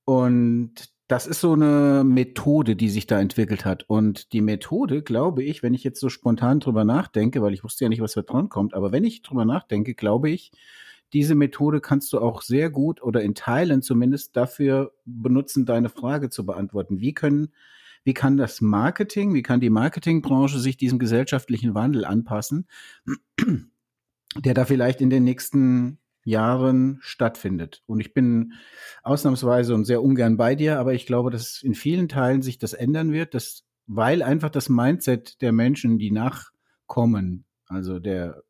Und 0.05 0.92
das 1.09 1.27
ist 1.27 1.41
so 1.41 1.53
eine 1.53 2.05
Methode, 2.05 2.77
die 2.77 2.89
sich 2.89 3.07
da 3.07 3.21
entwickelt 3.21 3.65
hat. 3.65 3.85
Und 3.89 4.33
die 4.33 4.41
Methode, 4.41 5.03
glaube 5.03 5.43
ich, 5.43 5.63
wenn 5.63 5.75
ich 5.75 5.85
jetzt 5.85 6.01
so 6.01 6.09
spontan 6.09 6.61
drüber 6.61 6.85
nachdenke, 6.85 7.43
weil 7.43 7.53
ich 7.53 7.65
wusste 7.65 7.85
ja 7.85 7.89
nicht, 7.89 8.01
was 8.01 8.15
da 8.15 8.23
dran 8.23 8.49
kommt, 8.49 8.75
aber 8.75 8.93
wenn 8.93 9.05
ich 9.05 9.23
drüber 9.23 9.45
nachdenke, 9.45 9.95
glaube 9.95 10.31
ich, 10.31 10.53
diese 11.13 11.35
Methode 11.35 11.81
kannst 11.81 12.13
du 12.13 12.21
auch 12.21 12.41
sehr 12.41 12.71
gut 12.71 13.03
oder 13.03 13.23
in 13.23 13.35
Teilen 13.35 13.83
zumindest 13.83 14.37
dafür 14.37 14.93
benutzen, 15.05 15.67
deine 15.67 15.91
Frage 15.91 16.31
zu 16.31 16.47
beantworten. 16.47 17.01
Wie 17.01 17.13
können, 17.13 17.53
wie 18.05 18.15
kann 18.15 18.39
das 18.39 18.61
Marketing, 18.63 19.35
wie 19.35 19.43
kann 19.43 19.61
die 19.61 19.71
Marketingbranche 19.71 20.59
sich 20.59 20.79
diesem 20.79 20.99
gesellschaftlichen 20.99 21.75
Wandel 21.75 22.07
anpassen, 22.07 22.67
der 24.37 24.55
da 24.55 24.65
vielleicht 24.65 25.03
in 25.03 25.11
den 25.11 25.25
nächsten 25.25 25.99
Jahren 26.25 26.99
stattfindet. 27.03 27.83
Und 27.87 28.01
ich 28.01 28.15
bin 28.15 28.53
ausnahmsweise 29.03 29.75
und 29.75 29.85
sehr 29.85 30.03
ungern 30.03 30.37
bei 30.37 30.55
dir, 30.55 30.79
aber 30.79 30.95
ich 30.95 31.07
glaube, 31.07 31.31
dass 31.31 31.63
in 31.63 31.75
vielen 31.75 32.09
Teilen 32.09 32.43
sich 32.43 32.59
das 32.59 32.73
ändern 32.73 33.13
wird, 33.13 33.35
dass, 33.35 33.65
weil 33.87 34.23
einfach 34.23 34.51
das 34.51 34.69
Mindset 34.69 35.41
der 35.43 35.53
Menschen, 35.53 35.99
die 35.99 36.11
nachkommen, 36.11 37.45
also 37.67 37.99
der 37.99 38.43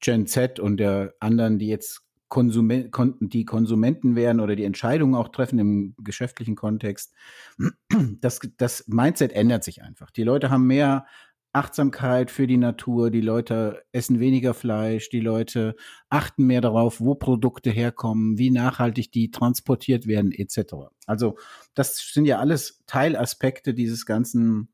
Gen 0.00 0.26
Z 0.26 0.60
und 0.60 0.78
der 0.78 1.14
anderen, 1.20 1.58
die 1.58 1.68
jetzt 1.68 2.02
Konsumen 2.28 2.90
die 3.20 3.44
Konsumenten 3.44 4.16
werden 4.16 4.40
oder 4.40 4.56
die 4.56 4.64
Entscheidungen 4.64 5.14
auch 5.14 5.28
treffen 5.28 5.58
im 5.58 5.94
geschäftlichen 6.02 6.56
Kontext, 6.56 7.14
das, 8.20 8.40
das 8.56 8.88
Mindset 8.88 9.32
ändert 9.32 9.62
sich 9.62 9.82
einfach. 9.82 10.10
Die 10.10 10.24
Leute 10.24 10.50
haben 10.50 10.66
mehr 10.66 11.06
Achtsamkeit 11.54 12.32
für 12.32 12.46
die 12.46 12.56
Natur, 12.56 13.10
die 13.10 13.20
Leute 13.20 13.84
essen 13.92 14.18
weniger 14.18 14.54
Fleisch, 14.54 15.08
die 15.08 15.20
Leute 15.20 15.76
achten 16.08 16.46
mehr 16.46 16.60
darauf, 16.60 17.00
wo 17.00 17.14
Produkte 17.14 17.70
herkommen, 17.70 18.38
wie 18.38 18.50
nachhaltig 18.50 19.12
die 19.12 19.30
transportiert 19.30 20.06
werden, 20.06 20.32
etc. 20.32 20.74
Also 21.06 21.38
das 21.74 21.96
sind 22.12 22.24
ja 22.24 22.40
alles 22.40 22.82
Teilaspekte 22.86 23.72
dieses 23.72 24.04
ganzen 24.04 24.68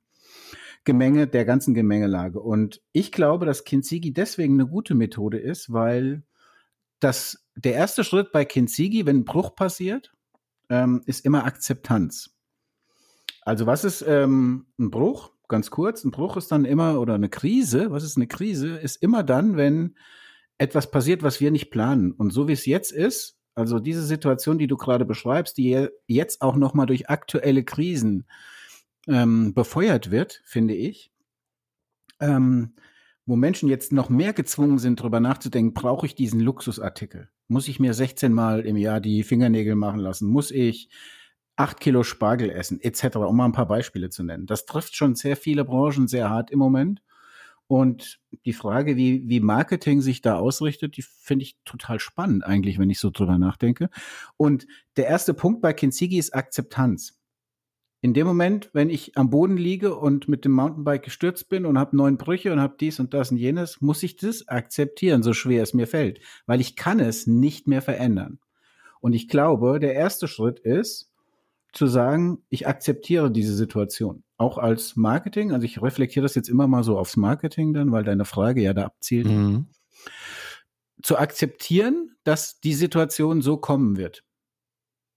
Gemenge, 0.84 1.26
der 1.26 1.44
ganzen 1.44 1.74
Gemengelage. 1.74 2.40
Und 2.40 2.80
ich 2.92 3.12
glaube, 3.12 3.44
dass 3.44 3.64
Kinzigi 3.64 4.14
deswegen 4.14 4.54
eine 4.54 4.66
gute 4.66 4.94
Methode 4.94 5.38
ist, 5.38 5.72
weil 5.72 6.22
das, 6.98 7.46
der 7.56 7.74
erste 7.74 8.04
Schritt 8.04 8.32
bei 8.32 8.46
Kinzigi, 8.46 9.04
wenn 9.04 9.18
ein 9.18 9.24
Bruch 9.26 9.54
passiert, 9.54 10.12
ähm, 10.70 11.02
ist 11.04 11.26
immer 11.26 11.44
Akzeptanz. 11.44 12.34
Also 13.42 13.66
was 13.66 13.84
ist 13.84 14.02
ähm, 14.06 14.66
ein 14.78 14.90
Bruch? 14.90 15.32
Ganz 15.50 15.70
kurz, 15.70 16.04
ein 16.04 16.10
Bruch 16.10 16.38
ist 16.38 16.50
dann 16.50 16.64
immer, 16.64 16.98
oder 16.98 17.14
eine 17.14 17.28
Krise, 17.28 17.90
was 17.90 18.04
ist 18.04 18.16
eine 18.16 18.26
Krise, 18.26 18.78
ist 18.78 19.02
immer 19.02 19.22
dann, 19.22 19.58
wenn 19.58 19.96
etwas 20.56 20.90
passiert, 20.90 21.22
was 21.22 21.40
wir 21.40 21.50
nicht 21.50 21.70
planen. 21.70 22.12
Und 22.12 22.32
so 22.32 22.48
wie 22.48 22.52
es 22.52 22.64
jetzt 22.64 22.92
ist, 22.92 23.38
also 23.54 23.78
diese 23.78 24.04
Situation, 24.04 24.58
die 24.58 24.66
du 24.66 24.76
gerade 24.76 25.04
beschreibst, 25.04 25.58
die 25.58 25.88
jetzt 26.06 26.40
auch 26.40 26.56
nochmal 26.56 26.86
durch 26.86 27.10
aktuelle 27.10 27.64
Krisen 27.64 28.26
ähm, 29.06 29.52
befeuert 29.52 30.10
wird, 30.10 30.40
finde 30.44 30.74
ich, 30.74 31.12
ähm, 32.20 32.74
wo 33.26 33.36
Menschen 33.36 33.68
jetzt 33.68 33.92
noch 33.92 34.08
mehr 34.08 34.32
gezwungen 34.32 34.78
sind, 34.78 35.00
darüber 35.00 35.20
nachzudenken, 35.20 35.74
brauche 35.74 36.06
ich 36.06 36.14
diesen 36.14 36.40
Luxusartikel? 36.40 37.28
Muss 37.48 37.68
ich 37.68 37.80
mir 37.80 37.94
16 37.94 38.32
Mal 38.32 38.60
im 38.60 38.76
Jahr 38.76 39.00
die 39.00 39.22
Fingernägel 39.22 39.74
machen 39.74 40.00
lassen? 40.00 40.28
Muss 40.28 40.50
ich 40.50 40.88
acht 41.60 41.78
Kilo 41.78 42.02
Spargel 42.02 42.50
essen, 42.50 42.80
etc., 42.80 43.16
um 43.16 43.36
mal 43.36 43.44
ein 43.44 43.52
paar 43.52 43.68
Beispiele 43.68 44.08
zu 44.08 44.22
nennen. 44.22 44.46
Das 44.46 44.64
trifft 44.64 44.96
schon 44.96 45.14
sehr 45.14 45.36
viele 45.36 45.64
Branchen 45.64 46.08
sehr 46.08 46.30
hart 46.30 46.50
im 46.50 46.58
Moment. 46.58 47.02
Und 47.66 48.18
die 48.46 48.54
Frage, 48.54 48.96
wie, 48.96 49.28
wie 49.28 49.40
Marketing 49.40 50.00
sich 50.00 50.22
da 50.22 50.36
ausrichtet, 50.36 50.96
die 50.96 51.02
finde 51.02 51.44
ich 51.44 51.58
total 51.64 52.00
spannend 52.00 52.44
eigentlich, 52.44 52.78
wenn 52.78 52.90
ich 52.90 52.98
so 52.98 53.10
drüber 53.10 53.38
nachdenke. 53.38 53.90
Und 54.38 54.66
der 54.96 55.06
erste 55.06 55.34
Punkt 55.34 55.60
bei 55.60 55.72
Kinzigi 55.72 56.18
ist 56.18 56.34
Akzeptanz. 56.34 57.20
In 58.00 58.14
dem 58.14 58.26
Moment, 58.26 58.70
wenn 58.72 58.88
ich 58.88 59.18
am 59.18 59.28
Boden 59.28 59.58
liege 59.58 59.94
und 59.94 60.26
mit 60.26 60.46
dem 60.46 60.52
Mountainbike 60.52 61.02
gestürzt 61.02 61.50
bin 61.50 61.66
und 61.66 61.78
habe 61.78 61.94
neun 61.94 62.16
Brüche 62.16 62.52
und 62.52 62.58
habe 62.58 62.76
dies 62.80 62.98
und 62.98 63.12
das 63.12 63.30
und 63.30 63.36
jenes, 63.36 63.82
muss 63.82 64.02
ich 64.02 64.16
das 64.16 64.48
akzeptieren, 64.48 65.22
so 65.22 65.34
schwer 65.34 65.62
es 65.62 65.74
mir 65.74 65.86
fällt, 65.86 66.20
weil 66.46 66.62
ich 66.62 66.74
kann 66.74 66.98
es 66.98 67.26
nicht 67.26 67.68
mehr 67.68 67.82
verändern. 67.82 68.40
Und 69.00 69.12
ich 69.12 69.28
glaube, 69.28 69.78
der 69.78 69.94
erste 69.94 70.26
Schritt 70.26 70.58
ist, 70.60 71.09
zu 71.72 71.86
sagen, 71.86 72.42
ich 72.48 72.66
akzeptiere 72.66 73.30
diese 73.30 73.54
Situation. 73.54 74.24
Auch 74.36 74.58
als 74.58 74.96
Marketing, 74.96 75.52
also 75.52 75.64
ich 75.64 75.82
reflektiere 75.82 76.24
das 76.24 76.34
jetzt 76.34 76.48
immer 76.48 76.66
mal 76.66 76.82
so 76.82 76.98
aufs 76.98 77.16
Marketing 77.16 77.72
dann, 77.72 77.92
weil 77.92 78.04
deine 78.04 78.24
Frage 78.24 78.62
ja 78.62 78.72
da 78.72 78.84
abzielt. 78.84 79.26
Mhm. 79.26 79.66
Zu 81.02 81.18
akzeptieren, 81.18 82.16
dass 82.24 82.60
die 82.60 82.74
Situation 82.74 83.42
so 83.42 83.56
kommen 83.56 83.96
wird. 83.96 84.24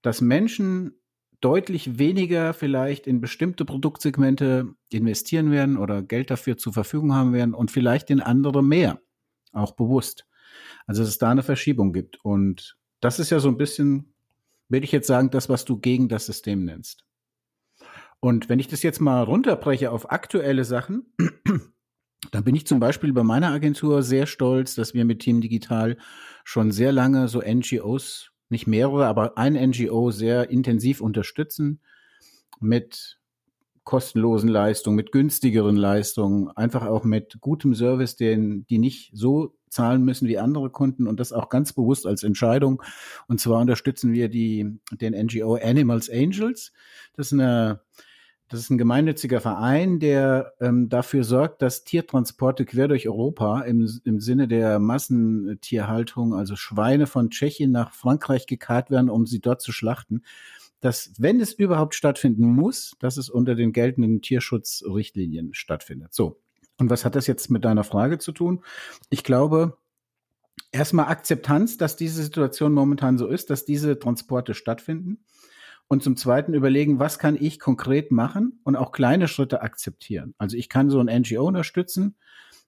Dass 0.02 0.20
Menschen 0.20 0.94
deutlich 1.40 1.98
weniger 1.98 2.54
vielleicht 2.54 3.06
in 3.06 3.20
bestimmte 3.20 3.64
Produktsegmente 3.64 4.74
investieren 4.90 5.50
werden 5.50 5.76
oder 5.76 6.02
Geld 6.02 6.30
dafür 6.30 6.56
zur 6.56 6.72
Verfügung 6.72 7.14
haben 7.14 7.34
werden 7.34 7.52
und 7.52 7.70
vielleicht 7.70 8.08
in 8.10 8.20
andere 8.20 8.62
mehr. 8.64 9.00
Auch 9.52 9.72
bewusst. 9.72 10.26
Also 10.86 11.02
dass 11.02 11.10
es 11.10 11.18
da 11.18 11.30
eine 11.30 11.42
Verschiebung 11.42 11.92
gibt. 11.92 12.18
Und 12.24 12.78
das 13.00 13.18
ist 13.18 13.28
ja 13.28 13.40
so 13.40 13.48
ein 13.48 13.58
bisschen 13.58 14.13
würde 14.68 14.84
ich 14.84 14.92
jetzt 14.92 15.06
sagen, 15.06 15.30
das, 15.30 15.48
was 15.48 15.64
du 15.64 15.78
gegen 15.78 16.08
das 16.08 16.26
System 16.26 16.64
nennst. 16.64 17.04
Und 18.20 18.48
wenn 18.48 18.58
ich 18.58 18.68
das 18.68 18.82
jetzt 18.82 19.00
mal 19.00 19.22
runterbreche 19.22 19.90
auf 19.90 20.10
aktuelle 20.10 20.64
Sachen, 20.64 21.14
dann 22.30 22.44
bin 22.44 22.54
ich 22.54 22.66
zum 22.66 22.80
Beispiel 22.80 23.12
bei 23.12 23.22
meiner 23.22 23.50
Agentur 23.50 24.02
sehr 24.02 24.26
stolz, 24.26 24.74
dass 24.74 24.94
wir 24.94 25.04
mit 25.04 25.20
Team 25.20 25.40
Digital 25.40 25.98
schon 26.42 26.72
sehr 26.72 26.92
lange 26.92 27.28
so 27.28 27.42
NGOs, 27.42 28.30
nicht 28.48 28.66
mehrere, 28.66 29.06
aber 29.06 29.36
ein 29.36 29.54
NGO 29.54 30.10
sehr 30.10 30.48
intensiv 30.50 31.00
unterstützen 31.00 31.80
mit 32.60 33.18
kostenlosen 33.84 34.48
Leistungen, 34.48 34.96
mit 34.96 35.12
günstigeren 35.12 35.76
Leistungen, 35.76 36.48
einfach 36.48 36.86
auch 36.86 37.04
mit 37.04 37.38
gutem 37.40 37.74
Service, 37.74 38.16
den, 38.16 38.64
die 38.66 38.78
nicht 38.78 39.10
so 39.14 39.54
zahlen 39.74 40.04
müssen 40.04 40.28
wie 40.28 40.38
andere 40.38 40.70
Kunden 40.70 41.06
und 41.06 41.20
das 41.20 41.32
auch 41.32 41.48
ganz 41.48 41.72
bewusst 41.72 42.06
als 42.06 42.22
Entscheidung. 42.22 42.82
Und 43.28 43.40
zwar 43.40 43.60
unterstützen 43.60 44.12
wir 44.12 44.28
die, 44.28 44.78
den 44.92 45.12
NGO 45.12 45.56
Animals 45.56 46.08
Angels. 46.08 46.72
Das 47.16 47.26
ist 47.26 47.32
eine 47.34 47.80
das 48.48 48.60
ist 48.60 48.70
ein 48.70 48.78
gemeinnütziger 48.78 49.40
Verein, 49.40 49.98
der 49.98 50.52
ähm, 50.60 50.88
dafür 50.88 51.24
sorgt, 51.24 51.62
dass 51.62 51.84
Tiertransporte 51.84 52.66
quer 52.66 52.88
durch 52.88 53.08
Europa 53.08 53.62
im, 53.62 53.88
im 54.04 54.20
Sinne 54.20 54.46
der 54.46 54.78
Massentierhaltung, 54.78 56.34
also 56.34 56.54
Schweine 56.54 57.06
von 57.06 57.30
Tschechien 57.30 57.72
nach 57.72 57.92
Frankreich 57.92 58.46
gekarrt 58.46 58.90
werden, 58.90 59.08
um 59.08 59.26
sie 59.26 59.40
dort 59.40 59.62
zu 59.62 59.72
schlachten. 59.72 60.22
Dass, 60.80 61.14
wenn 61.18 61.40
es 61.40 61.54
überhaupt 61.54 61.94
stattfinden 61.94 62.44
muss, 62.44 62.94
dass 63.00 63.16
es 63.16 63.30
unter 63.30 63.54
den 63.54 63.72
geltenden 63.72 64.20
Tierschutzrichtlinien 64.20 65.54
stattfindet. 65.54 66.12
So. 66.12 66.43
Und 66.78 66.90
was 66.90 67.04
hat 67.04 67.14
das 67.14 67.26
jetzt 67.26 67.50
mit 67.50 67.64
deiner 67.64 67.84
Frage 67.84 68.18
zu 68.18 68.32
tun? 68.32 68.64
Ich 69.10 69.22
glaube, 69.22 69.78
erstmal 70.72 71.06
Akzeptanz, 71.06 71.76
dass 71.76 71.96
diese 71.96 72.22
Situation 72.22 72.72
momentan 72.72 73.18
so 73.18 73.26
ist, 73.26 73.50
dass 73.50 73.64
diese 73.64 73.98
Transporte 73.98 74.54
stattfinden. 74.54 75.24
Und 75.86 76.02
zum 76.02 76.16
Zweiten 76.16 76.54
überlegen, 76.54 76.98
was 76.98 77.18
kann 77.18 77.36
ich 77.38 77.60
konkret 77.60 78.10
machen 78.10 78.60
und 78.64 78.74
auch 78.74 78.90
kleine 78.90 79.28
Schritte 79.28 79.60
akzeptieren. 79.62 80.34
Also 80.38 80.56
ich 80.56 80.68
kann 80.68 80.90
so 80.90 80.98
ein 80.98 81.20
NGO 81.20 81.46
unterstützen. 81.46 82.16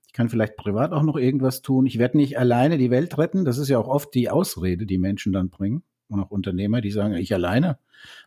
Ich 0.07 0.13
kann 0.13 0.29
vielleicht 0.29 0.57
privat 0.57 0.93
auch 0.93 1.03
noch 1.03 1.17
irgendwas 1.17 1.63
tun. 1.63 1.87
Ich 1.87 1.99
werde 1.99 2.19
nicht 2.19 2.39
alleine 2.39 2.79
die 2.79 2.91
Welt 2.91 3.17
retten. 3.19 3.45
Das 3.45 3.59
ist 3.59 3.69
ja 3.69 3.79
auch 3.79 3.89
oft 3.89 4.15
die 4.15 4.31
Ausrede, 4.31 4.87
die 4.87 4.99
Menschen 4.99 5.33
dann 5.33 5.49
bringen. 5.49 5.83
Und 6.09 6.21
auch 6.21 6.31
Unternehmer, 6.31 6.81
die 6.81 6.91
sagen, 6.91 7.15
ich 7.15 7.35
alleine 7.35 7.79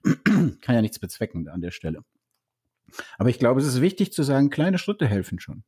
kann 0.62 0.76
ja 0.76 0.82
nichts 0.82 1.00
bezwecken 1.00 1.48
an 1.48 1.62
der 1.62 1.72
Stelle. 1.72 2.04
Aber 3.18 3.30
ich 3.30 3.40
glaube, 3.40 3.62
es 3.62 3.68
ist 3.68 3.82
wichtig 3.82 4.12
zu 4.14 4.24
sagen, 4.24 4.50
kleine 4.50 4.78
Schritte 4.78 5.08
helfen 5.08 5.40
schon. 5.40 5.64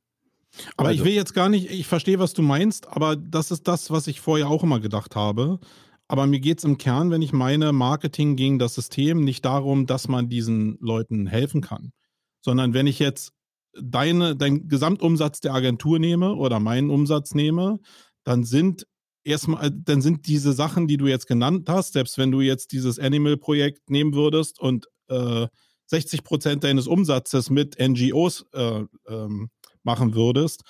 Aber 0.78 0.90
also. 0.90 1.01
ich 1.01 1.06
will 1.06 1.13
jetzt 1.13 1.34
gar 1.34 1.50
nicht, 1.50 1.72
ich 1.72 1.88
verstehe, 1.88 2.20
was 2.20 2.34
du 2.34 2.42
meinst, 2.42 2.88
aber 2.88 3.16
das 3.16 3.51
ist 3.51 3.68
das, 3.68 3.90
was 3.92 4.08
ich 4.08 4.20
vorher 4.20 4.50
auch 4.50 4.63
immer 4.63 4.80
gedacht 4.80 5.16
habe. 5.16 5.60
Aber 6.08 6.28
mir 6.28 6.42
geht 6.42 6.58
es 6.58 6.66
im 6.66 6.78
Kern, 6.78 7.10
wenn 7.10 7.22
ich 7.22 7.32
meine, 7.32 7.72
Marketing 7.72 8.36
gegen 8.36 8.60
das 8.60 8.75
System, 8.75 9.24
nicht 9.24 9.46
darum, 9.46 9.86
dass 9.86 10.10
man 10.10 10.28
diesen 10.28 10.78
Leuten 10.82 11.25
helfen 11.25 11.62
kann, 11.62 11.94
sondern 12.42 12.74
wenn 12.74 12.86
ich 12.86 13.00
jetzt 13.00 13.32
deine, 13.80 14.36
deinen 14.36 14.68
Gesamtumsatz 14.68 15.40
der 15.40 15.54
Agentur 15.54 16.00
nehme 16.00 16.36
oder 16.36 16.60
meinen 16.60 16.90
Umsatz 16.90 17.34
nehme, 17.34 17.80
dann 18.25 18.44
sind 18.44 18.86
erstmal, 19.24 19.72
dann 19.72 20.01
sind 20.01 20.28
diese 20.28 20.51
Sachen, 20.54 20.88
die 20.88 20.98
du 20.98 21.08
jetzt 21.08 21.28
genannt 21.28 21.70
hast, 21.70 21.94
selbst 21.94 22.18
wenn 22.18 22.32
du 22.32 22.42
jetzt 22.42 22.74
dieses 22.74 23.00
Animal-Projekt 23.00 23.90
nehmen 23.90 24.13
würdest 24.13 24.60
und 24.60 24.88
äh, 25.08 25.48
60 25.91 26.24
Prozent 26.24 26.63
deines 26.63 26.88
Umsatzes 26.88 27.50
mit 27.50 27.77
NGOs 27.79 28.45
äh, 28.53 28.83
ähm, 29.07 29.50
machen 29.83 30.15
würdest, 30.15 30.63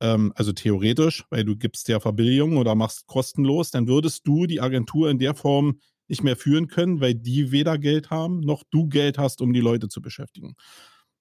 ähm, 0.00 0.32
also 0.36 0.52
theoretisch, 0.52 1.24
weil 1.30 1.44
du 1.44 1.56
gibst 1.56 1.88
ja 1.88 1.98
Verbilligung 1.98 2.58
oder 2.58 2.74
machst 2.74 3.06
kostenlos, 3.06 3.70
dann 3.70 3.88
würdest 3.88 4.26
du 4.26 4.46
die 4.46 4.60
Agentur 4.60 5.10
in 5.10 5.18
der 5.18 5.34
Form 5.34 5.80
nicht 6.08 6.22
mehr 6.22 6.36
führen 6.36 6.68
können, 6.68 7.00
weil 7.00 7.14
die 7.14 7.50
weder 7.52 7.78
Geld 7.78 8.10
haben, 8.10 8.40
noch 8.40 8.62
du 8.70 8.86
Geld 8.86 9.18
hast, 9.18 9.40
um 9.40 9.52
die 9.52 9.60
Leute 9.60 9.88
zu 9.88 10.02
beschäftigen. 10.02 10.54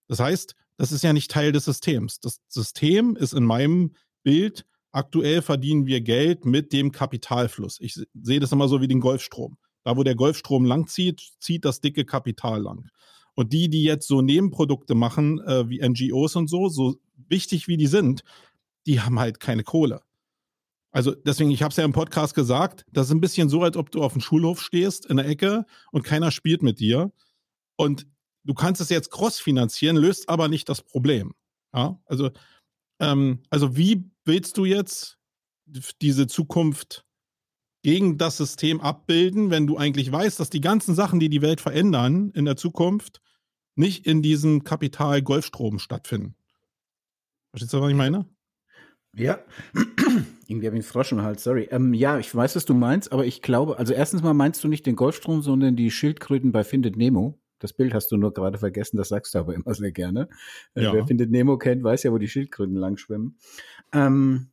Das 0.08 0.20
heißt, 0.20 0.56
das 0.78 0.92
ist 0.92 1.04
ja 1.04 1.14
nicht 1.14 1.32
Teil 1.32 1.54
des 1.54 1.66
Systems. 1.66 2.20
Das 2.20 2.42
System 2.50 3.16
ist 3.16 3.34
in 3.34 3.46
meinem 3.46 3.96
Bild 4.24 4.66
aktuell 4.92 5.42
verdienen 5.42 5.88
wir 5.88 6.02
Geld 6.02 6.46
mit 6.46 6.72
dem 6.74 6.92
Kapitalfluss. 6.92 7.80
Ich 7.80 8.00
sehe 8.14 8.40
das 8.40 8.52
immer 8.52 8.68
so 8.68 8.82
wie 8.82 8.88
den 8.88 9.00
Golfstrom. 9.00 9.58
Da, 9.84 9.98
wo 9.98 10.04
der 10.04 10.16
Golfstrom 10.16 10.66
lang 10.66 10.88
zieht, 10.88 11.22
zieht 11.40 11.64
das 11.64 11.80
dicke 11.80 12.06
Kapital 12.06 12.62
lang. 12.62 12.90
Und 13.36 13.54
die, 13.54 13.70
die 13.70 13.84
jetzt 13.84 14.08
so 14.08 14.22
Nebenprodukte 14.22 14.96
machen, 14.96 15.40
äh, 15.42 15.70
wie 15.70 15.88
NGOs 15.88 16.36
und 16.36 16.50
so, 16.50 16.70
so 16.70 16.96
wichtig 17.28 17.68
wie 17.68 17.78
die 17.78 17.88
sind, 17.88 18.24
die 18.88 19.02
haben 19.02 19.20
halt 19.20 19.40
keine 19.40 19.64
Kohle. 19.64 20.02
Also 20.92 21.14
deswegen, 21.14 21.52
ich 21.52 21.62
habe 21.62 21.72
es 21.72 21.76
ja 21.76 21.84
im 21.84 21.92
Podcast 21.92 22.34
gesagt, 22.36 22.86
das 22.92 23.08
ist 23.08 23.12
ein 23.12 23.20
bisschen 23.20 23.50
so, 23.50 23.62
als 23.62 23.76
ob 23.76 23.92
du 23.92 24.02
auf 24.02 24.14
dem 24.14 24.22
Schulhof 24.22 24.62
stehst 24.62 25.06
in 25.06 25.18
der 25.18 25.28
Ecke 25.28 25.66
und 25.92 26.04
keiner 26.04 26.32
spielt 26.32 26.64
mit 26.64 26.80
dir. 26.80 27.12
Und 27.76 28.08
du 28.46 28.54
kannst 28.54 28.80
es 28.80 28.90
jetzt 28.90 29.12
cross 29.12 29.38
finanzieren, 29.40 29.98
löst 29.98 30.30
aber 30.30 30.48
nicht 30.48 30.70
das 30.70 30.82
Problem. 30.82 31.34
Ja, 31.74 32.00
also, 32.06 32.32
ähm, 33.02 33.44
also 33.50 33.76
wie 33.76 34.10
willst 34.24 34.58
du 34.58 34.64
jetzt 34.64 35.18
diese 36.02 36.28
Zukunft 36.28 37.06
gegen 37.82 38.18
das 38.18 38.38
System 38.38 38.80
abbilden, 38.80 39.50
wenn 39.50 39.68
du 39.68 39.78
eigentlich 39.78 40.12
weißt, 40.12 40.40
dass 40.40 40.50
die 40.50 40.62
ganzen 40.62 40.96
Sachen, 40.96 41.20
die 41.20 41.30
die 41.30 41.42
Welt 41.42 41.60
verändern 41.60 42.32
in 42.34 42.46
der 42.46 42.56
Zukunft, 42.56 43.22
nicht 43.76 44.06
in 44.06 44.22
diesem 44.22 44.64
Kapital-Golfstrom 44.64 45.80
stattfinden? 45.80 46.36
Verstehst 47.52 47.74
du, 47.74 47.82
was 47.82 47.90
ich 47.90 47.96
meine? 47.96 48.26
Ja, 49.14 49.40
irgendwie 50.48 50.68
habe 50.68 50.76
ich 50.78 50.84
einen 50.84 50.84
Frosch 50.84 51.12
im 51.14 51.22
Hals, 51.22 51.44
sorry. 51.44 51.70
Ähm, 51.72 51.94
ja, 51.94 52.20
ich 52.20 52.34
weiß, 52.34 52.56
was 52.56 52.66
du 52.66 52.74
meinst, 52.74 53.12
aber 53.14 53.26
ich 53.26 53.42
glaube, 53.42 53.80
also 53.80 53.94
erstens 53.94 54.24
mal 54.24 54.34
meinst 54.34 54.64
du 54.64 54.68
nicht 54.68 54.86
den 54.86 54.96
Golfstrom, 54.96 55.42
sondern 55.42 55.76
die 55.76 55.90
Schildkröten 55.90 56.52
bei 56.52 56.64
Findet 56.64 56.98
Nemo. 56.98 57.40
Das 57.60 57.72
Bild 57.72 57.94
hast 57.94 58.12
du 58.12 58.18
nur 58.18 58.34
gerade 58.34 58.58
vergessen, 58.58 58.98
das 58.98 59.08
sagst 59.08 59.34
du 59.34 59.40
aber 59.40 59.56
immer 59.56 59.74
sehr 59.74 59.94
gerne. 59.94 60.28
Äh, 60.74 60.84
ja. 60.84 60.94
Wer 60.94 61.08
Findet 61.08 61.32
Nemo 61.32 61.58
kennt, 61.58 61.84
weiß 61.84 62.04
ja, 62.04 62.12
wo 62.12 62.18
die 62.18 62.28
Schildkröten 62.28 62.76
lang 62.76 62.98
schwimmen. 62.98 63.38
Ähm, 63.94 64.52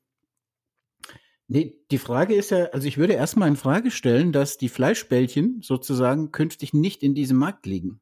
Nee, 1.49 1.79
die 1.91 1.99
Frage 1.99 2.35
ist 2.35 2.50
ja, 2.50 2.67
also 2.67 2.88
ich 2.88 2.97
würde 2.97 3.12
erstmal 3.12 3.47
in 3.47 3.57
Frage 3.57 3.91
stellen, 3.91 4.33
dass 4.33 4.57
die 4.57 4.71
Fleischbällchen 4.71 5.61
sozusagen 5.61 6.33
künftig 6.33 6.73
nicht 6.73 7.02
in 7.02 7.14
diesem 7.14 7.37
Markt 7.37 7.67
liegen. 7.67 8.00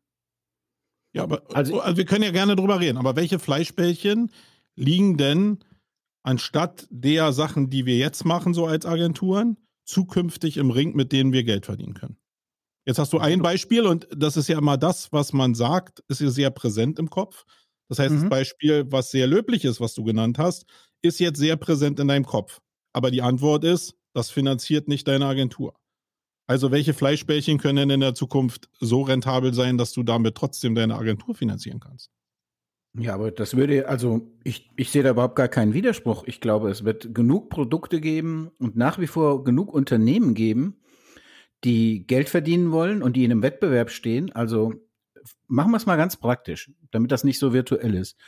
Ja, 1.13 1.25
aber 1.25 1.43
also, 1.55 1.81
also 1.81 1.97
wir 1.97 2.05
können 2.05 2.25
ja 2.25 2.31
gerne 2.31 2.57
drüber 2.57 2.81
reden, 2.81 2.99
aber 2.99 3.17
welche 3.17 3.39
Fleischbällchen 3.39 4.31
liegen 4.77 5.17
denn 5.17 5.59
anstatt 6.23 6.87
der 6.91 7.33
Sachen, 7.33 7.71
die 7.71 7.87
wir 7.87 7.97
jetzt 7.97 8.25
machen, 8.25 8.55
so 8.55 8.67
als 8.67 8.87
Agenturen, 8.87 9.57
zukünftig 9.85 10.57
im 10.57 10.71
Ring, 10.71 10.95
mit 10.95 11.13
denen 11.13 11.33
wir 11.33 11.43
Geld 11.43 11.67
verdienen 11.67 11.95
können? 11.95 12.17
Jetzt 12.87 12.99
hast 12.99 13.13
du 13.13 13.19
ein 13.19 13.43
Beispiel 13.43 13.87
und 13.87 14.09
das 14.15 14.37
ist 14.37 14.49
ja 14.49 14.59
immer 14.59 14.77
das, 14.77 15.13
was 15.13 15.33
man 15.33 15.55
sagt, 15.55 16.03
ist 16.09 16.21
ja 16.21 16.31
sehr 16.31 16.51
präsent 16.51 16.99
im 16.99 17.11
Kopf. 17.11 17.45
Das 17.89 17.99
heißt, 17.99 18.15
mhm. 18.15 18.21
das 18.21 18.31
Beispiel, 18.31 18.91
was 18.91 19.11
sehr 19.11 19.27
löblich 19.27 19.65
ist, 19.65 19.81
was 19.81 19.95
du 19.95 20.05
genannt 20.05 20.39
hast, 20.39 20.65
ist 21.03 21.19
jetzt 21.19 21.39
sehr 21.39 21.57
präsent 21.57 21.99
in 21.99 22.09
deinem 22.09 22.25
Kopf. 22.25 22.61
Aber 22.93 23.11
die 23.11 23.23
Antwort 23.23 23.65
ist, 23.65 23.97
das 24.13 24.31
finanziert 24.31 24.89
nicht 24.89 25.07
deine 25.09 25.27
Agentur. 25.27 25.75
Also 26.51 26.73
welche 26.73 26.95
Fleischbällchen 26.95 27.59
können 27.59 27.91
in 27.91 28.01
der 28.01 28.17
Zukunft 28.17 28.69
so 28.81 29.03
rentabel 29.03 29.55
sein, 29.55 29.79
dass 29.79 29.93
du 29.93 30.03
damit 30.03 30.35
trotzdem 30.35 30.75
deine 30.75 30.97
Agentur 30.97 31.37
finanzieren 31.37 31.79
kannst? 31.79 32.11
Ja, 32.99 33.15
aber 33.15 33.31
das 33.31 33.55
würde, 33.55 33.87
also 33.87 34.33
ich, 34.43 34.69
ich 34.75 34.91
sehe 34.91 35.05
da 35.05 35.11
überhaupt 35.11 35.37
gar 35.37 35.47
keinen 35.47 35.75
Widerspruch. 35.75 36.25
Ich 36.27 36.41
glaube, 36.41 36.69
es 36.69 36.85
wird 36.85 37.15
genug 37.15 37.51
Produkte 37.51 38.01
geben 38.01 38.51
und 38.59 38.75
nach 38.77 38.99
wie 38.99 39.07
vor 39.07 39.45
genug 39.45 39.73
Unternehmen 39.73 40.35
geben, 40.35 40.81
die 41.63 42.05
Geld 42.05 42.29
verdienen 42.29 42.73
wollen 42.73 43.01
und 43.01 43.15
die 43.15 43.23
in 43.23 43.31
einem 43.31 43.45
Wettbewerb 43.45 43.91
stehen. 43.91 44.33
Also 44.33 44.75
machen 45.47 45.71
wir 45.71 45.77
es 45.77 45.87
mal 45.87 45.95
ganz 45.95 46.17
praktisch, 46.17 46.73
damit 46.91 47.13
das 47.13 47.23
nicht 47.23 47.39
so 47.39 47.53
virtuell 47.53 47.95
ist. 47.95 48.19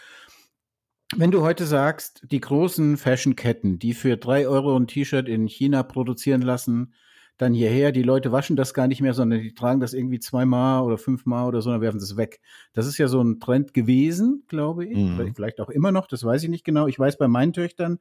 Wenn 1.17 1.33
du 1.33 1.43
heute 1.43 1.67
sagst, 1.67 2.23
die 2.31 2.41
großen 2.41 2.99
Fashion-Ketten, 2.99 3.81
die 3.81 3.95
für 3.95 4.17
drei 4.17 4.47
Euro 4.47 4.77
ein 4.77 4.87
T-Shirt 4.87 5.27
in 5.29 5.49
China 5.49 5.83
produzieren 5.83 6.43
lassen, 6.43 6.95
dann 7.39 7.55
hierher, 7.55 7.93
die 7.93 8.03
Leute 8.03 8.31
waschen 8.31 8.57
das 8.57 8.75
gar 8.75 8.87
nicht 8.87 9.01
mehr, 9.01 9.15
sondern 9.15 9.41
die 9.41 9.55
tragen 9.55 9.81
das 9.81 9.95
irgendwie 9.95 10.21
zweimal 10.21 10.83
oder 10.83 10.99
fünfmal 10.99 11.49
oder 11.49 11.63
so, 11.63 11.71
dann 11.71 11.81
werfen 11.81 11.99
sie 11.99 12.05
es 12.05 12.17
weg. 12.17 12.41
Das 12.73 12.87
ist 12.87 12.99
ja 12.99 13.09
so 13.09 13.23
ein 13.23 13.41
Trend 13.41 13.75
gewesen, 13.75 14.45
glaube 14.49 14.87
ich. 14.87 14.97
Mhm. 14.97 15.33
Vielleicht 15.35 15.61
auch 15.61 15.71
immer 15.71 15.93
noch, 15.93 16.07
das 16.07 16.25
weiß 16.25 16.43
ich 16.45 16.51
nicht 16.51 16.65
genau. 16.65 16.87
Ich 16.87 16.99
weiß 16.99 17.19
bei 17.19 17.29
meinen 17.29 17.53
Töchtern, 17.53 17.99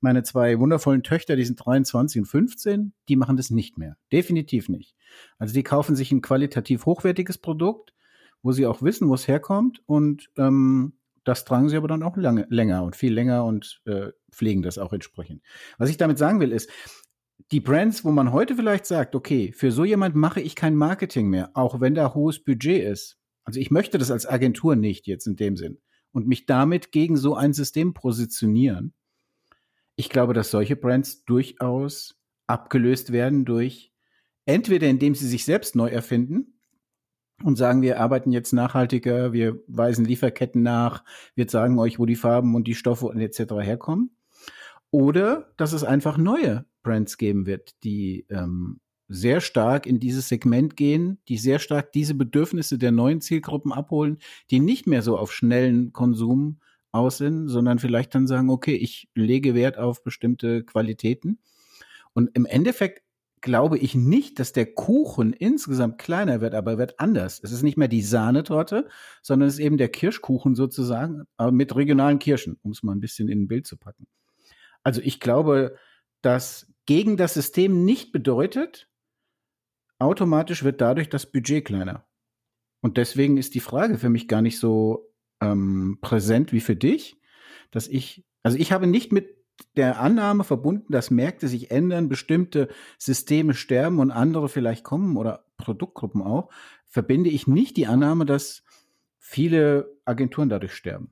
meine 0.00 0.22
zwei 0.22 0.58
wundervollen 0.58 1.02
Töchter, 1.02 1.36
die 1.36 1.44
sind 1.44 1.56
23 1.64 2.22
und 2.22 2.26
15, 2.26 2.92
die 3.08 3.16
machen 3.16 3.36
das 3.36 3.50
nicht 3.50 3.78
mehr. 3.78 3.96
Definitiv 4.12 4.68
nicht. 4.68 4.94
Also 5.38 5.54
die 5.54 5.64
kaufen 5.64 5.96
sich 5.96 6.12
ein 6.12 6.22
qualitativ 6.22 6.86
hochwertiges 6.86 7.38
Produkt, 7.38 7.94
wo 8.42 8.52
sie 8.52 8.66
auch 8.66 8.82
wissen, 8.82 9.08
wo 9.08 9.14
es 9.14 9.26
herkommt 9.26 9.82
und 9.86 10.30
ähm, 10.36 10.94
das 11.24 11.44
tragen 11.44 11.68
sie 11.68 11.76
aber 11.76 11.88
dann 11.88 12.02
auch 12.02 12.16
lange, 12.16 12.46
länger 12.48 12.84
und 12.84 12.96
viel 12.96 13.12
länger 13.12 13.44
und 13.44 13.82
äh, 13.84 14.12
pflegen 14.30 14.62
das 14.62 14.78
auch 14.78 14.92
entsprechend. 14.92 15.42
Was 15.76 15.90
ich 15.90 15.98
damit 15.98 16.16
sagen 16.16 16.40
will, 16.40 16.52
ist, 16.52 16.70
die 17.50 17.60
Brands, 17.60 18.04
wo 18.04 18.10
man 18.10 18.32
heute 18.32 18.56
vielleicht 18.56 18.86
sagt, 18.86 19.14
okay, 19.14 19.52
für 19.52 19.70
so 19.70 19.84
jemand 19.84 20.14
mache 20.14 20.40
ich 20.40 20.54
kein 20.54 20.74
Marketing 20.74 21.28
mehr, 21.28 21.50
auch 21.54 21.80
wenn 21.80 21.94
da 21.94 22.14
hohes 22.14 22.42
Budget 22.42 22.84
ist. 22.84 23.16
Also 23.44 23.60
ich 23.60 23.70
möchte 23.70 23.98
das 23.98 24.10
als 24.10 24.26
Agentur 24.26 24.76
nicht 24.76 25.06
jetzt 25.06 25.26
in 25.26 25.36
dem 25.36 25.56
Sinn 25.56 25.78
und 26.12 26.26
mich 26.26 26.46
damit 26.46 26.92
gegen 26.92 27.16
so 27.16 27.34
ein 27.34 27.52
System 27.52 27.94
positionieren. 27.94 28.92
Ich 29.96 30.10
glaube, 30.10 30.34
dass 30.34 30.50
solche 30.50 30.76
Brands 30.76 31.24
durchaus 31.24 32.16
abgelöst 32.46 33.12
werden 33.12 33.44
durch 33.44 33.92
entweder 34.44 34.86
indem 34.88 35.14
sie 35.14 35.28
sich 35.28 35.44
selbst 35.44 35.76
neu 35.76 35.88
erfinden, 35.88 36.58
und 37.44 37.56
sagen, 37.56 37.82
wir 37.82 38.00
arbeiten 38.00 38.32
jetzt 38.32 38.52
nachhaltiger, 38.52 39.32
wir 39.32 39.60
weisen 39.68 40.04
Lieferketten 40.04 40.62
nach, 40.62 41.04
wir 41.34 41.48
sagen 41.48 41.78
euch, 41.78 41.98
wo 41.98 42.06
die 42.06 42.16
Farben 42.16 42.54
und 42.54 42.66
die 42.66 42.74
Stoffe 42.74 43.06
und 43.06 43.20
etc. 43.20 43.54
herkommen. 43.60 44.10
Oder 44.90 45.52
dass 45.56 45.72
es 45.72 45.84
einfach 45.84 46.16
neue 46.16 46.64
Brands 46.88 47.18
geben 47.18 47.44
wird, 47.44 47.72
die 47.84 48.24
ähm, 48.30 48.80
sehr 49.08 49.40
stark 49.42 49.86
in 49.86 50.00
dieses 50.00 50.28
Segment 50.28 50.74
gehen, 50.76 51.18
die 51.28 51.36
sehr 51.36 51.58
stark 51.58 51.92
diese 51.92 52.14
Bedürfnisse 52.14 52.78
der 52.78 52.92
neuen 52.92 53.20
Zielgruppen 53.20 53.72
abholen, 53.72 54.18
die 54.50 54.60
nicht 54.60 54.86
mehr 54.86 55.02
so 55.02 55.18
auf 55.18 55.32
schnellen 55.32 55.92
Konsum 55.92 56.60
aus 56.92 57.18
sind, 57.18 57.48
sondern 57.48 57.78
vielleicht 57.78 58.14
dann 58.14 58.26
sagen, 58.26 58.48
okay, 58.48 58.74
ich 58.74 59.08
lege 59.14 59.54
Wert 59.54 59.76
auf 59.76 60.02
bestimmte 60.02 60.64
Qualitäten. 60.64 61.38
Und 62.14 62.30
im 62.34 62.46
Endeffekt 62.46 63.02
glaube 63.42 63.78
ich 63.78 63.94
nicht, 63.94 64.38
dass 64.38 64.52
der 64.52 64.66
Kuchen 64.66 65.34
insgesamt 65.34 65.98
kleiner 65.98 66.40
wird, 66.40 66.54
aber 66.54 66.72
er 66.72 66.78
wird 66.78 67.00
anders. 67.00 67.40
Es 67.42 67.52
ist 67.52 67.62
nicht 67.62 67.76
mehr 67.76 67.88
die 67.88 68.02
Sahnetorte, 68.02 68.88
sondern 69.22 69.48
es 69.48 69.54
ist 69.54 69.60
eben 69.60 69.76
der 69.76 69.90
Kirschkuchen 69.90 70.54
sozusagen, 70.54 71.24
aber 71.36 71.52
mit 71.52 71.76
regionalen 71.76 72.18
Kirschen, 72.18 72.58
um 72.62 72.72
es 72.72 72.82
mal 72.82 72.92
ein 72.92 73.00
bisschen 73.00 73.28
in 73.28 73.42
ein 73.42 73.48
Bild 73.48 73.66
zu 73.66 73.76
packen. 73.76 74.06
Also 74.82 75.00
ich 75.02 75.20
glaube, 75.20 75.76
dass 76.22 76.66
gegen 76.88 77.18
das 77.18 77.34
System 77.34 77.84
nicht 77.84 78.12
bedeutet, 78.12 78.88
automatisch 79.98 80.64
wird 80.64 80.80
dadurch 80.80 81.10
das 81.10 81.30
Budget 81.30 81.66
kleiner. 81.66 82.08
Und 82.80 82.96
deswegen 82.96 83.36
ist 83.36 83.54
die 83.54 83.60
Frage 83.60 83.98
für 83.98 84.08
mich 84.08 84.26
gar 84.26 84.40
nicht 84.40 84.58
so 84.58 85.12
ähm, 85.42 85.98
präsent 86.00 86.50
wie 86.50 86.60
für 86.60 86.76
dich, 86.76 87.20
dass 87.70 87.88
ich, 87.88 88.24
also 88.42 88.56
ich 88.56 88.72
habe 88.72 88.86
nicht 88.86 89.12
mit 89.12 89.36
der 89.76 90.00
Annahme 90.00 90.44
verbunden, 90.44 90.90
dass 90.90 91.10
Märkte 91.10 91.46
sich 91.46 91.70
ändern, 91.70 92.08
bestimmte 92.08 92.68
Systeme 92.96 93.52
sterben 93.52 93.98
und 93.98 94.10
andere 94.10 94.48
vielleicht 94.48 94.82
kommen 94.82 95.18
oder 95.18 95.44
Produktgruppen 95.58 96.22
auch, 96.22 96.48
verbinde 96.86 97.28
ich 97.28 97.46
nicht 97.46 97.76
die 97.76 97.86
Annahme, 97.86 98.24
dass 98.24 98.62
viele 99.18 99.94
Agenturen 100.06 100.48
dadurch 100.48 100.72
sterben. 100.72 101.10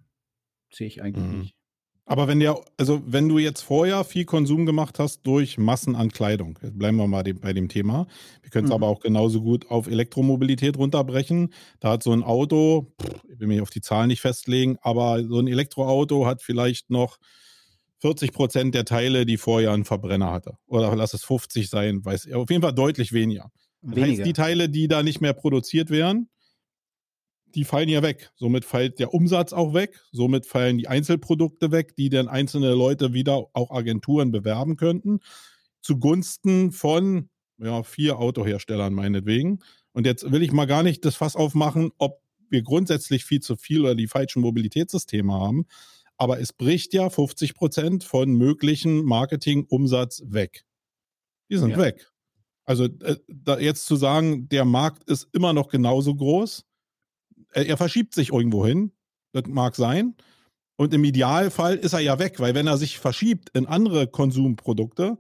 Sehe 0.71 0.87
ich 0.87 1.03
eigentlich 1.03 1.27
mhm. 1.27 1.39
nicht. 1.41 1.56
Aber 2.09 2.29
wenn 2.29 2.39
der, 2.39 2.57
also 2.77 3.03
wenn 3.05 3.29
du 3.29 3.39
jetzt 3.39 3.63
vorher 3.63 4.05
viel 4.05 4.25
Konsum 4.25 4.65
gemacht 4.65 5.01
hast 5.01 5.27
durch 5.27 5.59
Massen 5.59 5.97
an 5.97 6.13
Kleidung, 6.13 6.57
bleiben 6.63 6.97
wir 6.99 7.09
mal 7.09 7.25
bei 7.25 7.53
dem 7.53 7.69
Thema. 7.69 8.07
Wir 8.43 8.51
können 8.51 8.67
es 8.67 8.71
mhm. 8.71 8.77
aber 8.77 8.87
auch 8.87 9.01
genauso 9.01 9.43
gut 9.43 9.69
auf 9.71 9.89
Elektromobilität 9.89 10.79
runterbrechen. 10.79 11.53
Da 11.81 11.91
hat 11.91 12.05
so 12.05 12.13
ein 12.13 12.23
Auto, 12.23 12.95
ich 13.29 13.41
will 13.41 13.49
mich 13.49 13.61
auf 13.61 13.71
die 13.71 13.81
Zahlen 13.81 14.07
nicht 14.07 14.21
festlegen, 14.21 14.79
aber 14.83 15.25
so 15.25 15.41
ein 15.41 15.49
Elektroauto 15.49 16.27
hat 16.27 16.43
vielleicht 16.43 16.91
noch 16.91 17.19
40 18.03 18.33
Prozent 18.33 18.75
der 18.77 18.85
Teile, 18.85 19.27
die 19.27 19.37
vorher 19.37 19.73
einen 19.73 19.85
Verbrenner 19.85 20.31
hatte. 20.31 20.59
Oder 20.67 20.95
lass 20.95 21.13
es 21.13 21.25
50 21.25 21.69
sein, 21.69 22.05
weiß 22.05 22.31
auf 22.33 22.51
jeden 22.51 22.63
Fall 22.63 22.75
deutlich 22.75 23.13
weniger. 23.13 23.51
Das 23.83 24.05
heißt, 24.05 24.25
die 24.25 24.33
Teile, 24.33 24.69
die 24.69 24.87
da 24.87 25.03
nicht 25.03 25.21
mehr 25.21 25.33
produziert 25.33 25.91
werden, 25.91 26.29
die 27.57 27.65
fallen 27.65 27.89
ja 27.89 28.03
weg. 28.03 28.31
Somit 28.37 28.65
fällt 28.65 28.99
der 28.99 29.15
Umsatz 29.15 29.53
auch 29.53 29.75
weg. 29.75 29.99
Somit 30.13 30.47
fallen 30.47 30.79
die 30.79 30.89
Einzelprodukte 30.89 31.73
weg, 31.73 31.97
die 31.97 32.11
dann 32.11 32.29
einzelne 32.29 32.73
Leute 32.75 33.13
wieder 33.15 33.47
auch 33.55 33.71
Agenturen 33.71 34.31
bewerben 34.31 34.77
könnten. 34.77 35.21
Zugunsten 35.81 36.71
von 36.71 37.31
ja, 37.59 37.83
vier 37.83 38.19
Autoherstellern 38.19 38.93
meinetwegen. 38.93 39.61
Und 39.93 40.05
jetzt 40.05 40.31
will 40.31 40.43
ich 40.43 40.53
mal 40.53 40.67
gar 40.67 40.83
nicht 40.83 41.05
das 41.05 41.17
Fass 41.17 41.35
aufmachen, 41.35 41.91
ob 41.97 42.21
wir 42.51 42.63
grundsätzlich 42.63 43.25
viel 43.25 43.41
zu 43.41 43.57
viel 43.57 43.81
oder 43.81 43.95
die 43.95 44.07
falschen 44.07 44.43
Mobilitätssysteme 44.43 45.33
haben, 45.33 45.67
aber 46.17 46.41
es 46.41 46.53
bricht 46.53 46.93
ja 46.95 47.11
50 47.11 47.55
Prozent 47.55 48.05
von 48.05 48.33
möglichen 48.33 49.05
Marketingumsatz 49.05 50.23
weg. 50.27 50.65
Die 51.51 51.57
sind 51.57 51.71
ja. 51.71 51.79
weg. 51.79 52.11
Also 52.65 52.85
äh, 52.85 53.17
jetzt 53.61 53.87
zu 53.87 53.97
sagen, 53.97 54.49
der 54.49 54.65
Markt 54.65 55.09
ist 55.09 55.29
immer 55.33 55.53
noch 55.53 55.69
genauso 55.69 56.15
groß, 56.15 56.65
er, 57.57 57.67
er 57.67 57.77
verschiebt 57.77 58.15
sich 58.15 58.33
irgendwo 58.33 58.67
hin, 58.67 58.93
das 59.33 59.45
mag 59.47 59.75
sein, 59.75 60.15
Und 60.79 60.95
im 60.95 61.05
Idealfall 61.05 61.77
ist 61.77 61.95
er 61.95 62.01
ja 62.01 62.19
weg, 62.19 62.39
weil 62.41 62.55
wenn 62.55 62.67
er 62.67 62.77
sich 62.77 62.99
verschiebt 62.99 63.51
in 63.55 63.67
andere 63.67 64.07
Konsumprodukte, 64.09 65.19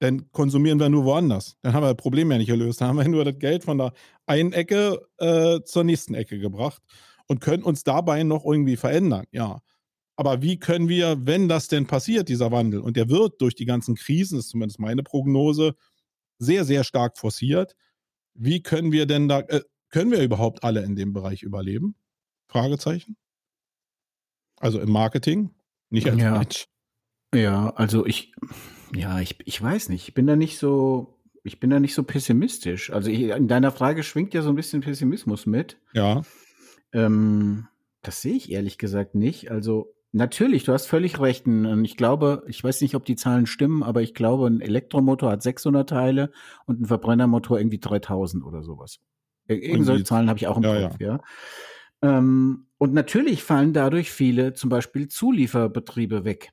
dann 0.00 0.30
konsumieren 0.32 0.78
wir 0.80 0.88
nur 0.88 1.04
woanders. 1.04 1.56
Dann 1.62 1.72
haben 1.72 1.82
wir 1.82 1.94
das 1.94 2.02
Problem 2.02 2.30
ja 2.30 2.38
nicht 2.38 2.48
gelöst. 2.48 2.80
Dann 2.80 2.88
haben 2.88 2.98
wir 2.98 3.08
nur 3.08 3.24
das 3.24 3.38
Geld 3.38 3.64
von 3.64 3.78
der 3.78 3.92
einen 4.26 4.52
Ecke 4.52 5.00
äh, 5.18 5.60
zur 5.64 5.84
nächsten 5.84 6.14
Ecke 6.14 6.38
gebracht 6.38 6.82
und 7.26 7.40
können 7.40 7.64
uns 7.64 7.84
dabei 7.84 8.22
noch 8.22 8.44
irgendwie 8.44 8.76
verändern. 8.76 9.26
Ja. 9.32 9.60
Aber 10.16 10.42
wie 10.42 10.58
können 10.58 10.88
wir, 10.88 11.26
wenn 11.26 11.48
das 11.48 11.68
denn 11.68 11.86
passiert, 11.86 12.28
dieser 12.28 12.52
Wandel, 12.52 12.80
und 12.80 12.96
der 12.96 13.08
wird 13.08 13.40
durch 13.40 13.56
die 13.56 13.64
ganzen 13.66 13.96
Krisen, 13.96 14.38
ist 14.38 14.50
zumindest 14.50 14.78
meine 14.78 15.02
Prognose, 15.02 15.74
sehr, 16.38 16.64
sehr 16.64 16.84
stark 16.84 17.18
forciert, 17.18 17.74
wie 18.34 18.62
können 18.62 18.92
wir 18.92 19.06
denn 19.06 19.28
da, 19.28 19.40
äh, 19.40 19.62
können 19.94 20.10
wir 20.10 20.22
überhaupt 20.24 20.64
alle 20.64 20.82
in 20.82 20.96
dem 20.96 21.12
Bereich 21.12 21.44
überleben? 21.44 21.94
Fragezeichen. 22.48 23.16
Also 24.58 24.80
im 24.80 24.90
Marketing, 24.90 25.50
nicht 25.88 26.10
als 26.10 26.20
Ja. 26.20 26.38
Mensch. 26.38 26.66
Ja, 27.32 27.70
also 27.76 28.04
ich, 28.04 28.32
ja, 28.92 29.20
ich, 29.20 29.36
ich 29.44 29.62
weiß 29.62 29.90
nicht. 29.90 30.08
Ich 30.08 30.14
bin 30.14 30.26
da 30.26 30.34
nicht 30.34 30.58
so, 30.58 31.20
ich 31.44 31.60
bin 31.60 31.70
da 31.70 31.78
nicht 31.78 31.94
so 31.94 32.02
pessimistisch. 32.02 32.90
Also 32.90 33.08
ich, 33.08 33.20
in 33.22 33.46
deiner 33.46 33.70
Frage 33.70 34.02
schwingt 34.02 34.34
ja 34.34 34.42
so 34.42 34.48
ein 34.48 34.56
bisschen 34.56 34.80
Pessimismus 34.80 35.46
mit. 35.46 35.78
Ja, 35.92 36.22
Ähm, 36.92 37.68
das 38.02 38.20
sehe 38.20 38.34
ich 38.34 38.50
ehrlich 38.50 38.78
gesagt 38.78 39.14
nicht. 39.14 39.52
Also 39.52 39.94
natürlich, 40.10 40.64
du 40.64 40.72
hast 40.72 40.86
völlig 40.86 41.20
recht. 41.20 41.46
Und 41.46 41.84
ich 41.84 41.96
glaube, 41.96 42.42
ich 42.48 42.62
weiß 42.64 42.80
nicht, 42.80 42.96
ob 42.96 43.04
die 43.04 43.16
Zahlen 43.16 43.46
stimmen, 43.46 43.82
aber 43.84 44.02
ich 44.02 44.12
glaube, 44.14 44.46
ein 44.48 44.60
Elektromotor 44.60 45.30
hat 45.30 45.42
600 45.42 45.88
Teile 45.88 46.32
und 46.66 46.80
ein 46.80 46.86
Verbrennermotor 46.86 47.58
irgendwie 47.58 47.78
3000 47.80 48.44
oder 48.44 48.62
sowas. 48.64 48.98
Ir- 49.48 49.62
Irgend 49.62 49.86
solche 49.86 50.04
Zahlen 50.04 50.28
habe 50.28 50.38
ich 50.38 50.46
auch 50.46 50.56
im 50.56 50.62
Ja, 50.62 50.88
Kopf, 50.88 51.00
ja. 51.00 51.20
Ähm, 52.02 52.66
und 52.78 52.92
natürlich 52.92 53.42
fallen 53.42 53.72
dadurch 53.72 54.10
viele, 54.10 54.52
zum 54.54 54.70
Beispiel 54.70 55.08
Zulieferbetriebe 55.08 56.24
weg. 56.24 56.50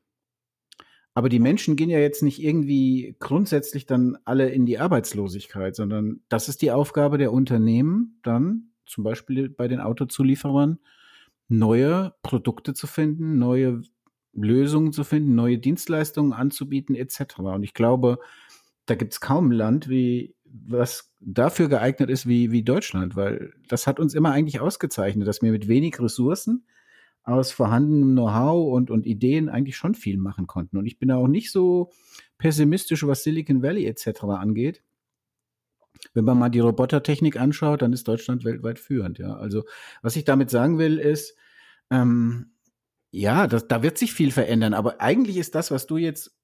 Aber 1.14 1.28
die 1.28 1.40
Menschen 1.40 1.76
gehen 1.76 1.90
ja 1.90 2.00
jetzt 2.00 2.24
nicht 2.24 2.42
irgendwie 2.42 3.18
grundsätzlich 3.20 3.86
dann 3.86 4.18
alle 4.24 4.50
in 4.50 4.66
die 4.66 4.80
Arbeitslosigkeit, 4.80 5.76
sondern 5.76 6.22
das 6.30 6.48
ist 6.48 6.62
die 6.62 6.72
Aufgabe 6.72 7.18
der 7.18 7.34
Unternehmen, 7.34 8.20
dann 8.24 8.72
zum 8.86 9.04
Beispiel 9.04 9.50
bei 9.50 9.68
den 9.68 9.82
Autozulieferern 9.82 10.80
neue 11.50 12.14
Produkte 12.24 12.74
zu 12.74 12.88
finden, 12.88 13.38
neue 13.40 13.82
Lösungen 14.34 14.94
zu 14.94 15.04
finden, 15.04 15.36
neue 15.36 15.58
Dienstleistungen 15.58 16.32
anzubieten 16.32 16.96
etc. 16.96 17.40
Und 17.40 17.64
ich 17.64 17.74
glaube, 17.74 18.20
da 18.86 18.96
gibt 18.96 19.12
es 19.12 19.20
kaum 19.20 19.50
ein 19.50 19.52
Land, 19.52 19.90
wie 19.90 20.34
was 20.54 21.14
dafür 21.20 21.70
geeignet 21.70 22.10
ist 22.10 22.28
wie, 22.28 22.52
wie 22.52 22.64
Deutschland, 22.64 23.16
weil 23.16 23.54
das 23.68 23.88
hat 23.88 24.00
uns 24.00 24.14
immer 24.14 24.32
eigentlich 24.32 24.60
ausgezeichnet, 24.60 25.28
dass 25.28 25.42
wir 25.42 25.52
mit 25.52 25.68
wenig 25.68 26.00
Ressourcen 26.00 26.66
aus 27.24 27.52
vorhandenem 27.52 28.14
Know-how 28.14 28.74
und, 28.74 28.90
und 28.90 29.06
Ideen 29.06 29.50
eigentlich 29.50 29.78
schon 29.78 29.96
viel 29.96 30.18
machen 30.18 30.48
konnten. 30.48 30.78
Und 30.78 30.86
ich 30.86 30.98
bin 30.98 31.12
auch 31.12 31.28
nicht 31.28 31.52
so 31.52 31.92
pessimistisch, 32.38 33.06
was 33.06 33.24
Silicon 33.24 33.62
Valley 33.62 33.86
etc. 33.86 34.24
angeht. 34.24 34.84
Wenn 36.14 36.26
man 36.26 36.40
mal 36.40 36.50
die 36.50 36.60
Robotertechnik 36.60 37.40
anschaut, 37.40 37.84
dann 37.84 37.94
ist 37.94 38.08
Deutschland 38.08 38.44
weltweit 38.44 38.80
führend. 38.80 39.20
Ja, 39.20 39.36
also 39.36 39.64
was 40.02 40.16
ich 40.16 40.24
damit 40.24 40.50
sagen 40.50 40.80
will, 40.80 40.98
ist, 40.98 41.36
ähm, 41.92 42.54
ja, 43.12 43.46
das, 43.46 43.68
da 43.68 43.84
wird 43.84 43.98
sich 43.98 44.14
viel 44.14 44.32
verändern. 44.32 44.74
Aber 44.74 45.00
eigentlich 45.00 45.38
ist 45.38 45.54
das, 45.54 45.70
was 45.70 45.86
du 45.86 45.98
jetzt 45.98 46.36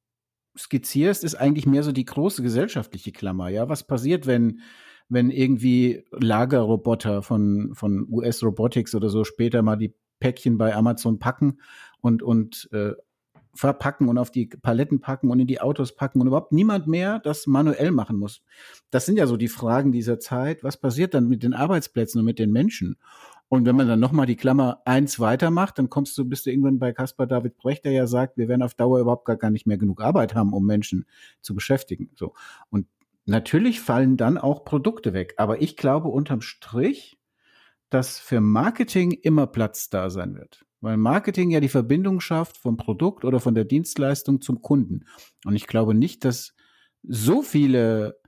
skizzierst, 0.58 1.24
ist 1.24 1.36
eigentlich 1.36 1.65
mehr 1.65 1.84
so 1.84 1.91
die 1.91 2.06
große 2.06 2.41
gesellschaftliche 2.43 3.12
Klammer. 3.12 3.50
Ja, 3.50 3.70
was 3.70 3.86
passiert, 3.86 4.28
wenn 4.28 4.62
wenn 5.10 5.30
irgendwie 5.32 6.04
Lagerroboter 6.12 7.22
von 7.22 7.72
von 7.74 8.08
US 8.10 8.43
Robotics 8.43 8.93
oder 8.93 9.10
so 9.10 9.24
später 9.24 9.62
mal 9.62 9.78
die 9.78 9.93
Päckchen 10.20 10.58
bei 10.58 10.76
Amazon 10.76 11.20
packen 11.20 11.60
und 12.02 12.24
und 12.24 12.70
äh, 12.72 12.93
verpacken 13.58 14.08
und 14.08 14.17
auf 14.17 14.32
die 14.32 14.46
Paletten 14.46 15.00
packen 15.02 15.32
und 15.32 15.39
in 15.39 15.48
die 15.48 15.60
Autos 15.60 15.96
packen 15.96 16.22
und 16.22 16.28
überhaupt 16.28 16.52
niemand 16.52 16.88
mehr 16.88 17.20
das 17.20 17.48
manuell 17.48 17.91
machen 17.91 18.17
muss. 18.17 18.43
Das 18.91 19.06
sind 19.06 19.17
ja 19.17 19.26
so 19.26 19.36
die 19.36 19.48
Fragen 19.48 19.91
dieser 19.91 20.20
Zeit. 20.20 20.63
Was 20.63 20.78
passiert 20.78 21.13
dann 21.13 21.28
mit 21.28 21.43
den 21.43 21.54
Arbeitsplätzen 21.54 22.20
und 22.20 22.26
mit 22.26 22.39
den 22.39 22.52
Menschen? 22.52 22.98
Und 23.49 23.65
wenn 23.65 23.77
man 23.77 23.88
dann 23.88 23.99
nochmal 23.99 24.25
die 24.25 24.36
Klammer 24.36 24.81
eins 24.86 25.19
weitermacht, 25.19 25.79
dann 25.79 25.89
kommst 25.89 26.17
du, 26.17 26.25
bist 26.25 26.45
du 26.45 26.49
irgendwann 26.49 26.79
bei 26.79 26.91
Caspar 26.91 27.27
David 27.27 27.57
Brecht, 27.57 27.86
der 27.86 27.93
ja 27.93 28.05
sagt, 28.05 28.38
wir 28.38 28.49
werden 28.49 28.62
auf 28.62 28.73
Dauer 28.73 28.99
überhaupt 28.99 29.25
gar, 29.25 29.38
gar 29.38 29.51
nicht 29.51 29.65
mehr 29.65 29.77
genug 29.77 30.01
Arbeit 30.01 30.36
haben, 30.36 30.53
um 30.53 30.65
Menschen 30.65 31.05
zu 31.41 31.55
beschäftigen. 31.55 32.10
So. 32.15 32.33
Und 32.69 32.88
natürlich 33.25 33.79
fallen 33.79 34.17
dann 34.17 34.38
auch 34.38 34.65
Produkte 34.65 35.13
weg. 35.13 35.33
Aber 35.38 35.62
ich 35.62 35.77
glaube 35.77 36.10
unterm 36.10 36.41
Strich, 36.41 37.17
dass 37.89 38.19
für 38.19 38.41
Marketing 38.41 39.12
immer 39.12 39.47
Platz 39.47 39.89
da 39.89 40.10
sein 40.10 40.36
wird. 40.36 40.65
Weil 40.81 40.97
Marketing 40.97 41.49
ja 41.49 41.62
die 41.62 41.69
Verbindung 41.69 42.19
schafft 42.19 42.57
vom 42.57 42.75
Produkt 42.75 43.23
oder 43.23 43.39
von 43.39 43.55
der 43.55 43.65
Dienstleistung 43.65 44.41
zum 44.41 44.62
Kunden. 44.62 45.05
Und 45.45 45.55
ich 45.55 45.67
glaube 45.67 45.93
nicht, 45.93 46.25
dass 46.25 46.53
so 47.01 47.41
viele 47.41 48.19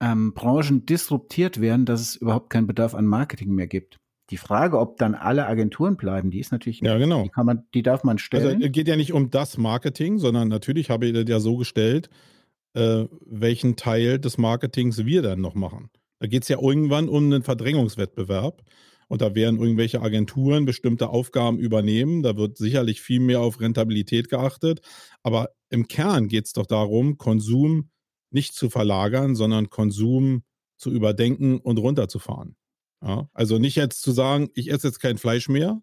ähm, 0.00 0.32
Branchen 0.34 0.86
disruptiert 0.86 1.60
werden, 1.60 1.84
dass 1.84 2.00
es 2.00 2.16
überhaupt 2.16 2.50
keinen 2.50 2.66
Bedarf 2.66 2.94
an 2.94 3.06
Marketing 3.06 3.50
mehr 3.52 3.66
gibt. 3.66 3.98
Die 4.30 4.36
Frage, 4.36 4.78
ob 4.78 4.98
dann 4.98 5.14
alle 5.14 5.46
Agenturen 5.46 5.96
bleiben, 5.96 6.30
die 6.30 6.40
ist 6.40 6.50
natürlich, 6.50 6.80
ja, 6.80 6.98
genau. 6.98 7.22
die 7.22 7.28
kann 7.28 7.46
man, 7.46 7.62
die 7.74 7.82
darf 7.82 8.02
man 8.02 8.16
Also 8.16 8.24
stellen. 8.24 8.62
es 8.62 8.72
geht 8.72 8.88
ja 8.88 8.96
nicht 8.96 9.12
um 9.12 9.30
das 9.30 9.56
Marketing, 9.56 10.18
sondern 10.18 10.48
natürlich 10.48 10.90
habe 10.90 11.06
ich 11.06 11.12
das 11.12 11.24
ja 11.28 11.38
so 11.38 11.56
gestellt, 11.56 12.10
äh, 12.74 13.04
welchen 13.24 13.76
Teil 13.76 14.18
des 14.18 14.36
Marketings 14.36 15.04
wir 15.04 15.22
dann 15.22 15.40
noch 15.40 15.54
machen. 15.54 15.90
Da 16.18 16.26
geht 16.26 16.42
es 16.42 16.48
ja 16.48 16.60
irgendwann 16.60 17.08
um 17.08 17.24
einen 17.24 17.42
Verdrängungswettbewerb. 17.42 18.62
Und 19.08 19.22
da 19.22 19.36
werden 19.36 19.60
irgendwelche 19.60 20.02
Agenturen 20.02 20.64
bestimmte 20.64 21.10
Aufgaben 21.10 21.58
übernehmen. 21.58 22.22
Da 22.22 22.36
wird 22.36 22.56
sicherlich 22.56 23.00
viel 23.00 23.20
mehr 23.20 23.40
auf 23.40 23.60
Rentabilität 23.60 24.28
geachtet. 24.28 24.80
Aber 25.22 25.50
im 25.70 25.86
Kern 25.86 26.26
geht 26.26 26.46
es 26.46 26.52
doch 26.52 26.66
darum, 26.66 27.16
Konsum 27.16 27.90
nicht 28.30 28.54
zu 28.54 28.68
verlagern, 28.68 29.36
sondern 29.36 29.70
Konsum 29.70 30.42
zu 30.76 30.90
überdenken 30.90 31.58
und 31.58 31.78
runterzufahren. 31.78 32.56
Ja? 33.06 33.28
Also 33.32 33.58
nicht 33.58 33.76
jetzt 33.76 34.02
zu 34.02 34.10
sagen, 34.12 34.50
ich 34.54 34.70
esse 34.70 34.88
jetzt 34.88 35.00
kein 35.00 35.16
Fleisch 35.16 35.48
mehr, 35.48 35.80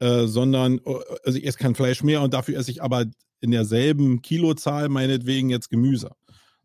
äh, 0.00 0.26
sondern 0.26 0.78
äh, 0.78 0.94
also 1.24 1.38
ich 1.38 1.46
esse 1.46 1.58
kein 1.58 1.74
Fleisch 1.74 2.02
mehr 2.02 2.22
und 2.22 2.34
dafür 2.34 2.56
esse 2.58 2.70
ich 2.70 2.82
aber 2.82 3.06
in 3.40 3.50
derselben 3.50 4.22
Kilozahl 4.22 4.88
meinetwegen 4.88 5.50
jetzt 5.50 5.68
Gemüse. 5.68 6.10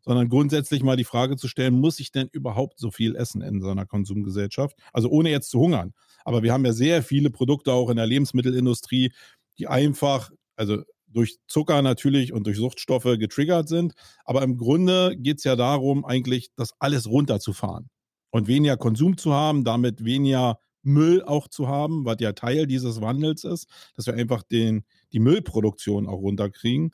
Sondern 0.05 0.27
grundsätzlich 0.27 0.83
mal 0.83 0.97
die 0.97 1.05
Frage 1.05 1.37
zu 1.37 1.47
stellen, 1.47 1.79
muss 1.79 1.99
ich 1.99 2.11
denn 2.11 2.27
überhaupt 2.31 2.79
so 2.79 2.91
viel 2.91 3.15
essen 3.15 3.41
in 3.41 3.61
so 3.61 3.69
einer 3.69 3.85
Konsumgesellschaft? 3.85 4.77
Also 4.91 5.09
ohne 5.09 5.29
jetzt 5.29 5.49
zu 5.49 5.59
hungern. 5.59 5.93
Aber 6.25 6.43
wir 6.43 6.51
haben 6.51 6.65
ja 6.65 6.73
sehr 6.73 7.03
viele 7.03 7.29
Produkte 7.29 7.71
auch 7.71 7.89
in 7.89 7.95
der 7.97 8.07
Lebensmittelindustrie, 8.07 9.13
die 9.57 9.67
einfach, 9.67 10.31
also 10.57 10.83
durch 11.07 11.37
Zucker 11.47 11.81
natürlich 11.81 12.33
und 12.33 12.47
durch 12.47 12.57
Suchtstoffe 12.57 13.17
getriggert 13.17 13.69
sind. 13.69 13.93
Aber 14.25 14.41
im 14.41 14.57
Grunde 14.57 15.15
geht 15.17 15.37
es 15.37 15.45
ja 15.45 15.55
darum, 15.55 16.03
eigentlich 16.03 16.49
das 16.55 16.73
alles 16.79 17.07
runterzufahren 17.07 17.89
und 18.33 18.47
weniger 18.47 18.77
Konsum 18.77 19.15
zu 19.15 19.31
haben, 19.31 19.63
damit 19.63 20.03
weniger 20.03 20.57
Müll 20.81 21.21
auch 21.23 21.47
zu 21.47 21.67
haben, 21.67 22.03
was 22.03 22.17
ja 22.19 22.33
Teil 22.33 22.65
dieses 22.65 22.99
Wandels 22.99 23.43
ist, 23.43 23.67
dass 23.95 24.07
wir 24.07 24.15
einfach 24.15 24.41
den, 24.41 24.83
die 25.13 25.19
Müllproduktion 25.19 26.07
auch 26.07 26.17
runterkriegen. 26.17 26.93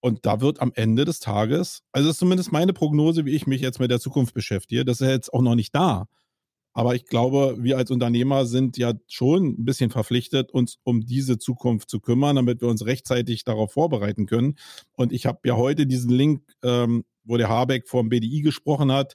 Und 0.00 0.26
da 0.26 0.40
wird 0.40 0.60
am 0.60 0.72
Ende 0.74 1.04
des 1.04 1.20
Tages, 1.20 1.82
also 1.92 2.08
das 2.08 2.16
ist 2.16 2.18
zumindest 2.18 2.50
meine 2.50 2.72
Prognose, 2.72 3.24
wie 3.24 3.36
ich 3.36 3.46
mich 3.46 3.62
jetzt 3.62 3.78
mit 3.78 3.90
der 3.90 4.00
Zukunft 4.00 4.34
beschäftige, 4.34 4.84
das 4.84 5.00
ist 5.00 5.06
ja 5.06 5.12
jetzt 5.12 5.32
auch 5.32 5.42
noch 5.42 5.54
nicht 5.54 5.74
da. 5.74 6.06
Aber 6.72 6.96
ich 6.96 7.06
glaube, 7.06 7.56
wir 7.60 7.78
als 7.78 7.92
Unternehmer 7.92 8.44
sind 8.44 8.76
ja 8.76 8.94
schon 9.06 9.50
ein 9.50 9.64
bisschen 9.64 9.90
verpflichtet, 9.90 10.50
uns 10.50 10.78
um 10.82 11.06
diese 11.06 11.38
Zukunft 11.38 11.88
zu 11.88 12.00
kümmern, 12.00 12.34
damit 12.34 12.60
wir 12.60 12.68
uns 12.68 12.84
rechtzeitig 12.84 13.44
darauf 13.44 13.72
vorbereiten 13.72 14.26
können. 14.26 14.56
Und 14.96 15.12
ich 15.12 15.24
habe 15.26 15.38
ja 15.46 15.54
heute 15.54 15.86
diesen 15.86 16.10
Link, 16.10 16.42
ähm, 16.64 17.04
wo 17.22 17.36
der 17.36 17.48
Habeck 17.48 17.88
vom 17.88 18.08
BDI 18.08 18.42
gesprochen 18.42 18.90
hat, 18.90 19.14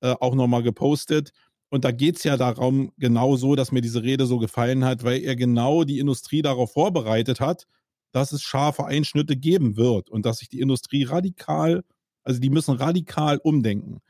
äh, 0.00 0.14
auch 0.20 0.34
nochmal 0.34 0.62
gepostet. 0.62 1.32
Und 1.70 1.84
da 1.84 1.90
geht 1.90 2.16
es 2.16 2.24
ja 2.24 2.36
darum, 2.36 2.92
genau 2.96 3.36
so, 3.36 3.54
dass 3.54 3.72
mir 3.72 3.82
diese 3.82 4.02
Rede 4.02 4.26
so 4.26 4.38
gefallen 4.38 4.84
hat, 4.84 5.04
weil 5.04 5.22
er 5.22 5.36
genau 5.36 5.84
die 5.84 5.98
Industrie 5.98 6.42
darauf 6.42 6.72
vorbereitet 6.72 7.40
hat, 7.40 7.66
dass 8.12 8.32
es 8.32 8.42
scharfe 8.42 8.86
Einschnitte 8.86 9.36
geben 9.36 9.76
wird 9.76 10.08
und 10.08 10.24
dass 10.24 10.38
sich 10.38 10.48
die 10.48 10.60
Industrie 10.60 11.04
radikal, 11.04 11.84
also 12.24 12.40
die 12.40 12.50
müssen 12.50 12.74
radikal 12.74 13.38
umdenken. 13.38 14.00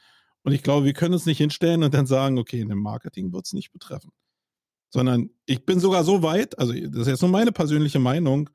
Und 0.44 0.52
ich 0.52 0.62
glaube, 0.62 0.86
wir 0.86 0.92
können 0.92 1.14
uns 1.14 1.26
nicht 1.26 1.38
hinstellen 1.38 1.82
und 1.82 1.94
dann 1.94 2.06
sagen, 2.06 2.38
okay, 2.38 2.60
in 2.60 2.68
dem 2.68 2.78
Marketing 2.78 3.32
wird 3.32 3.46
es 3.46 3.52
nicht 3.52 3.72
betreffen. 3.72 4.12
Sondern 4.90 5.30
ich 5.46 5.66
bin 5.66 5.80
sogar 5.80 6.04
so 6.04 6.22
weit, 6.22 6.58
also 6.58 6.72
das 6.72 7.02
ist 7.02 7.08
jetzt 7.08 7.22
nur 7.22 7.30
meine 7.30 7.52
persönliche 7.52 7.98
Meinung, 7.98 8.48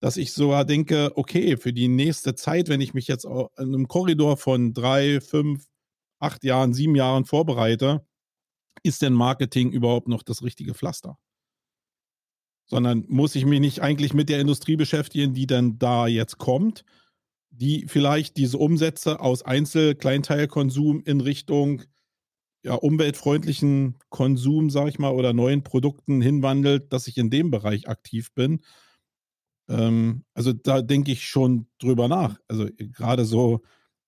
dass 0.00 0.16
ich 0.16 0.32
sogar 0.32 0.64
denke, 0.64 1.12
okay, 1.16 1.56
für 1.56 1.72
die 1.72 1.88
nächste 1.88 2.34
Zeit, 2.34 2.68
wenn 2.68 2.80
ich 2.80 2.94
mich 2.94 3.08
jetzt 3.08 3.24
in 3.24 3.48
einem 3.58 3.88
Korridor 3.88 4.36
von 4.36 4.72
drei, 4.72 5.20
fünf, 5.20 5.64
acht 6.24 6.44
Jahren, 6.44 6.74
sieben 6.74 6.96
Jahren 6.96 7.24
vorbereite, 7.24 8.06
ist 8.82 9.02
denn 9.02 9.12
Marketing 9.12 9.70
überhaupt 9.70 10.08
noch 10.08 10.22
das 10.22 10.42
richtige 10.42 10.74
Pflaster? 10.74 11.18
Sondern 12.66 13.04
muss 13.08 13.34
ich 13.34 13.44
mich 13.44 13.60
nicht 13.60 13.80
eigentlich 13.80 14.14
mit 14.14 14.28
der 14.28 14.40
Industrie 14.40 14.76
beschäftigen, 14.76 15.34
die 15.34 15.46
dann 15.46 15.78
da 15.78 16.06
jetzt 16.06 16.38
kommt, 16.38 16.84
die 17.50 17.86
vielleicht 17.86 18.36
diese 18.36 18.58
Umsätze 18.58 19.20
aus 19.20 19.42
Einzel-Kleinteilkonsum 19.42 21.02
in 21.04 21.20
Richtung 21.20 21.82
ja, 22.64 22.74
umweltfreundlichen 22.74 23.96
Konsum, 24.08 24.70
sag 24.70 24.88
ich 24.88 24.98
mal, 24.98 25.12
oder 25.12 25.34
neuen 25.34 25.62
Produkten 25.62 26.22
hinwandelt, 26.22 26.92
dass 26.92 27.06
ich 27.06 27.18
in 27.18 27.28
dem 27.28 27.50
Bereich 27.50 27.88
aktiv 27.88 28.32
bin. 28.34 28.60
Ähm, 29.68 30.24
also 30.32 30.52
da 30.52 30.80
denke 30.82 31.12
ich 31.12 31.26
schon 31.26 31.66
drüber 31.78 32.08
nach. 32.08 32.38
Also 32.48 32.66
gerade 32.76 33.26
so, 33.26 33.60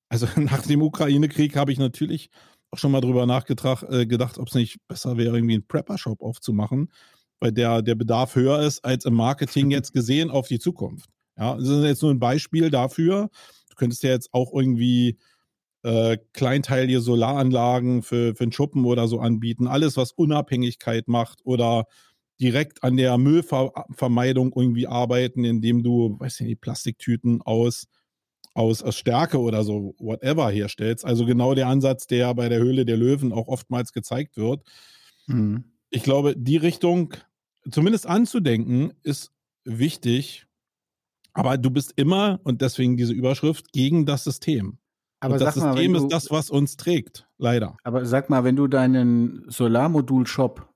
also 0.09 0.27
nach 0.37 0.63
dem 0.63 0.83
Ukraine-Krieg 0.83 1.57
habe 1.57 1.73
ich 1.73 1.79
natürlich 1.79 2.31
auch 2.71 2.79
schon 2.79 2.93
mal 2.93 3.01
drüber 3.01 3.27
nachgedacht, 3.27 3.85
äh, 3.89 4.07
gedacht, 4.07 4.39
ob 4.39 4.49
es 4.49 4.55
nicht 4.55 4.79
besser 4.89 5.17
wäre, 5.17 5.37
irgendwie 5.37 5.55
einen 5.55 5.67
Prepper-Shop 5.67 6.23
aufzumachen, 6.23 6.91
weil 7.41 7.53
der, 7.53 7.83
der 7.83 7.95
Bedarf 7.95 8.35
höher 8.35 8.61
ist 8.61 8.85
als 8.85 9.05
im 9.05 9.15
Marketing 9.15 9.71
jetzt 9.71 9.93
gesehen 9.93 10.31
auf 10.31 10.49
die 10.49 10.59
Zukunft. 10.59 11.11
Ja, 11.37 11.55
das 11.57 11.69
ist 11.69 11.85
jetzt 11.85 12.03
nur 12.03 12.13
ein 12.13 12.19
Beispiel 12.19 12.71
dafür. 12.71 13.31
Du 13.69 13.75
könntest 13.77 14.03
ja 14.03 14.11
jetzt 14.11 14.33
auch 14.33 14.53
irgendwie 14.55 15.19
äh, 15.83 16.19
kleinteilige 16.33 17.01
Solaranlagen 17.01 18.03
für, 18.03 18.35
für 18.35 18.45
einen 18.45 18.53
Schuppen 18.53 18.85
oder 18.85 19.07
so 19.07 19.21
anbieten. 19.21 19.69
Alles, 19.69 19.97
was 19.97 20.13
Unabhängigkeit 20.13 21.09
macht 21.09 21.41
oder 21.45 21.87
direkt 22.41 22.83
an 22.83 22.97
der 22.97 23.17
Müllvermeidung 23.19 24.53
irgendwie 24.55 24.87
arbeiten, 24.87 25.45
indem 25.45 25.83
du, 25.83 26.17
weiß 26.19 26.41
nicht, 26.41 26.61
Plastiktüten 26.61 27.41
aus, 27.43 27.87
aus, 28.57 28.83
aus 28.83 28.97
Stärke 28.97 29.39
oder 29.39 29.65
so, 29.65 29.95
whatever 29.99 30.51
herstellst. 30.51 31.05
Also 31.05 31.27
genau 31.27 31.55
der 31.55 31.69
Ansatz, 31.69 32.07
der 32.07 32.35
bei 32.35 32.49
der 32.49 32.59
Höhle 32.59 32.87
der 32.87 32.97
Löwen 32.97 33.33
auch 33.33 33.49
oftmals 33.49 33.93
gezeigt 33.93 34.37
wird. 34.37 34.63
Mhm. 35.27 35.65
Ich 35.91 36.03
glaube, 36.03 36.35
die 36.37 36.57
Richtung 36.57 37.15
zumindest 37.71 38.07
anzudenken, 38.07 38.93
ist 39.03 39.33
wichtig. 39.65 40.47
Aber 41.35 41.59
du 41.59 41.71
bist 41.71 41.93
immer, 41.97 42.41
und 42.45 42.63
deswegen 42.63 42.97
diese 42.97 43.13
Überschrift, 43.13 43.73
gegen 43.73 44.07
das 44.07 44.25
System. 44.25 44.79
Aber 45.21 45.35
und 45.35 45.41
das 45.41 45.55
System 45.55 45.93
mal, 45.93 45.99
ist 45.99 46.09
das, 46.09 46.31
was 46.31 46.49
uns 46.49 46.77
trägt, 46.77 47.29
leider. 47.37 47.77
Aber 47.83 48.07
sag 48.07 48.31
mal, 48.31 48.45
wenn 48.45 48.57
du 48.57 48.69
deinen 48.69 49.45
Solarmodul-Shop 49.49 50.67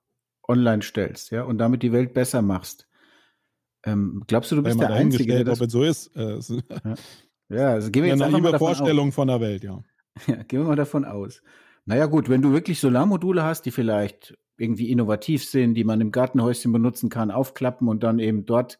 online 0.47 0.83
stellst, 0.83 1.31
ja, 1.31 1.45
und 1.45 1.59
damit 1.59 1.83
die 1.83 1.93
Welt 1.93 2.13
besser 2.13 2.43
machst, 2.43 2.87
ähm, 3.85 4.23
glaubst 4.27 4.53
du, 4.53 4.57
du 4.57 4.63
bist 4.63 4.79
der 4.79 4.91
Einzige, 4.91 5.35
der 5.35 5.45
das... 5.45 5.61
ob 5.61 5.67
es 5.67 5.73
so 5.73 5.83
ist. 5.83 6.15
Äh, 6.15 6.39
ja. 6.39 6.95
Ja, 7.51 7.71
also 7.71 7.91
gehen 7.91 8.05
wir 8.05 8.11
jetzt 8.11 8.23
eine 8.23 8.37
liebe 8.37 8.59
Vorstellung 8.59 9.09
aus. 9.09 9.15
von 9.15 9.29
der 9.29 9.41
Welt, 9.41 9.65
ja. 9.65 9.83
ja. 10.27 10.43
Gehen 10.45 10.61
wir 10.61 10.69
mal 10.69 10.77
davon 10.77 11.05
aus. 11.05 11.43
Naja 11.85 12.07
gut, 12.07 12.29
wenn 12.29 12.43
du 12.43 12.53
wirklich 12.53 12.81
Solarmodule 12.81 13.43
hast, 13.43 13.63
die 13.63 13.71
vielleicht 13.71 14.37
irgendwie 14.57 14.91
innovativ 14.91 15.45
sind, 15.45 15.75
die 15.75 15.85
man 15.85 16.01
im 16.01 16.13
Gartenhäuschen 16.13 16.73
benutzen 16.73 17.09
kann, 17.09 17.31
aufklappen 17.31 17.89
und 17.89 18.03
dann 18.03 18.19
eben 18.19 18.45
dort 18.45 18.79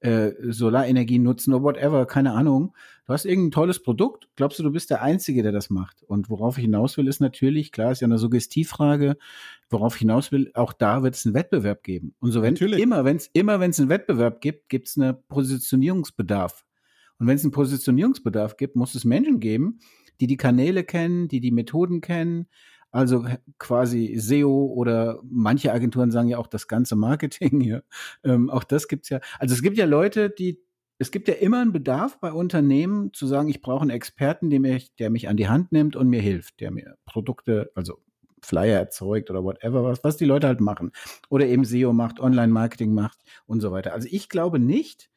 äh, 0.00 0.32
Solarenergie 0.42 1.18
nutzen 1.18 1.54
oder 1.54 1.62
whatever, 1.62 2.06
keine 2.06 2.32
Ahnung. 2.32 2.74
Du 3.06 3.12
hast 3.12 3.24
irgendein 3.24 3.50
tolles 3.52 3.82
Produkt, 3.82 4.28
glaubst 4.36 4.58
du, 4.58 4.62
du 4.62 4.70
bist 4.70 4.90
der 4.90 5.02
Einzige, 5.02 5.42
der 5.42 5.52
das 5.52 5.70
macht. 5.70 6.02
Und 6.02 6.30
worauf 6.30 6.58
ich 6.58 6.64
hinaus 6.64 6.96
will, 6.96 7.08
ist 7.08 7.20
natürlich, 7.20 7.72
klar, 7.72 7.92
ist 7.92 8.00
ja 8.00 8.06
eine 8.06 8.18
Suggestivfrage, 8.18 9.16
worauf 9.68 9.94
ich 9.94 10.00
hinaus 10.00 10.32
will, 10.32 10.50
auch 10.54 10.72
da 10.72 11.02
wird 11.02 11.14
es 11.14 11.26
einen 11.26 11.34
Wettbewerb 11.34 11.82
geben. 11.82 12.14
Und 12.20 12.32
so 12.32 12.42
wenn 12.42 12.54
natürlich. 12.54 12.80
immer, 12.80 13.04
wenn 13.04 13.16
es 13.16 13.28
immer, 13.32 13.60
wenn 13.60 13.70
es 13.70 13.80
einen 13.80 13.88
Wettbewerb 13.88 14.40
gibt, 14.40 14.68
gibt 14.68 14.88
es 14.88 14.96
einen 14.96 15.16
Positionierungsbedarf. 15.28 16.64
Und 17.20 17.28
wenn 17.28 17.36
es 17.36 17.44
einen 17.44 17.52
Positionierungsbedarf 17.52 18.56
gibt, 18.56 18.74
muss 18.74 18.94
es 18.96 19.04
Menschen 19.04 19.38
geben, 19.38 19.78
die 20.20 20.26
die 20.26 20.36
Kanäle 20.36 20.82
kennen, 20.82 21.28
die 21.28 21.40
die 21.40 21.52
Methoden 21.52 22.00
kennen, 22.00 22.48
also 22.90 23.24
quasi 23.58 24.16
SEO 24.18 24.66
oder 24.74 25.20
manche 25.22 25.72
Agenturen 25.72 26.10
sagen 26.10 26.28
ja 26.28 26.38
auch 26.38 26.48
das 26.48 26.66
ganze 26.66 26.96
Marketing 26.96 27.60
hier. 27.60 27.84
Ähm, 28.24 28.50
auch 28.50 28.64
das 28.64 28.88
gibt's 28.88 29.08
ja. 29.08 29.20
Also 29.38 29.54
es 29.54 29.62
gibt 29.62 29.78
ja 29.78 29.86
Leute, 29.86 30.28
die 30.28 30.60
es 30.98 31.10
gibt 31.10 31.28
ja 31.28 31.34
immer 31.34 31.62
einen 31.62 31.72
Bedarf 31.72 32.20
bei 32.20 32.30
Unternehmen 32.30 33.14
zu 33.14 33.26
sagen, 33.26 33.48
ich 33.48 33.62
brauche 33.62 33.80
einen 33.80 33.90
Experten, 33.90 34.50
der 34.50 34.60
mich, 34.60 34.94
der 34.96 35.08
mich 35.08 35.28
an 35.28 35.38
die 35.38 35.48
Hand 35.48 35.72
nimmt 35.72 35.96
und 35.96 36.08
mir 36.08 36.20
hilft, 36.20 36.60
der 36.60 36.70
mir 36.70 36.96
Produkte, 37.06 37.70
also 37.74 38.02
Flyer 38.42 38.78
erzeugt 38.78 39.30
oder 39.30 39.42
whatever, 39.42 39.82
was, 39.82 40.04
was 40.04 40.18
die 40.18 40.26
Leute 40.26 40.46
halt 40.46 40.60
machen. 40.60 40.92
Oder 41.30 41.46
eben 41.46 41.64
SEO 41.64 41.94
macht, 41.94 42.20
Online-Marketing 42.20 42.92
macht 42.92 43.18
und 43.46 43.60
so 43.60 43.72
weiter. 43.72 43.94
Also 43.94 44.08
ich 44.10 44.28
glaube 44.28 44.58
nicht, 44.58 45.09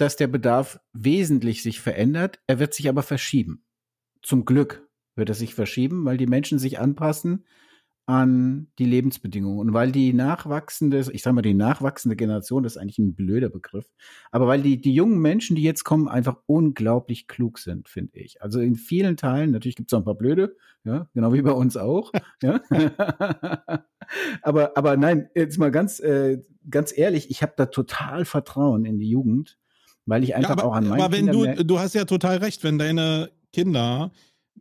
dass 0.00 0.16
der 0.16 0.28
Bedarf 0.28 0.80
wesentlich 0.92 1.62
sich 1.62 1.80
verändert. 1.80 2.40
Er 2.46 2.58
wird 2.58 2.74
sich 2.74 2.88
aber 2.88 3.02
verschieben. 3.02 3.64
Zum 4.22 4.44
Glück 4.44 4.88
wird 5.14 5.28
er 5.28 5.34
sich 5.34 5.54
verschieben, 5.54 6.04
weil 6.04 6.16
die 6.16 6.26
Menschen 6.26 6.58
sich 6.58 6.78
anpassen 6.78 7.44
an 8.06 8.66
die 8.78 8.86
Lebensbedingungen 8.86 9.60
und 9.60 9.72
weil 9.72 9.92
die 9.92 10.12
nachwachsende, 10.12 11.06
ich 11.12 11.22
sage 11.22 11.34
mal 11.34 11.42
die 11.42 11.54
nachwachsende 11.54 12.16
Generation, 12.16 12.64
das 12.64 12.74
ist 12.74 12.82
eigentlich 12.82 12.98
ein 12.98 13.14
blöder 13.14 13.50
Begriff, 13.50 13.88
aber 14.32 14.48
weil 14.48 14.62
die, 14.62 14.80
die 14.80 14.92
jungen 14.92 15.20
Menschen, 15.20 15.54
die 15.54 15.62
jetzt 15.62 15.84
kommen, 15.84 16.08
einfach 16.08 16.38
unglaublich 16.46 17.28
klug 17.28 17.58
sind, 17.58 17.88
finde 17.88 18.18
ich. 18.18 18.42
Also 18.42 18.58
in 18.58 18.74
vielen 18.74 19.16
Teilen, 19.16 19.52
natürlich 19.52 19.76
gibt 19.76 19.92
es 19.92 19.94
auch 19.94 20.00
ein 20.00 20.04
paar 20.04 20.16
blöde, 20.16 20.56
ja, 20.82 21.08
genau 21.14 21.32
wie 21.32 21.42
bei 21.42 21.52
uns 21.52 21.76
auch, 21.76 22.10
ja. 22.42 22.60
aber, 24.42 24.76
aber 24.76 24.96
nein, 24.96 25.28
jetzt 25.36 25.58
mal 25.58 25.70
ganz, 25.70 26.00
äh, 26.00 26.42
ganz 26.68 26.96
ehrlich, 26.96 27.30
ich 27.30 27.42
habe 27.42 27.52
da 27.56 27.66
total 27.66 28.24
Vertrauen 28.24 28.86
in 28.86 28.98
die 28.98 29.08
Jugend, 29.08 29.56
weil 30.06 30.24
ich 30.24 30.34
einfach 30.34 30.50
ja, 30.50 30.62
aber, 30.62 30.64
auch 30.64 30.74
an 30.74 30.88
meinen 30.88 31.00
Aber 31.00 31.12
wenn 31.12 31.30
Kindern 31.30 31.56
du, 31.56 31.64
du 31.64 31.78
hast 31.78 31.94
ja 31.94 32.04
total 32.04 32.38
recht, 32.38 32.64
wenn 32.64 32.78
deine 32.78 33.30
Kinder 33.52 34.10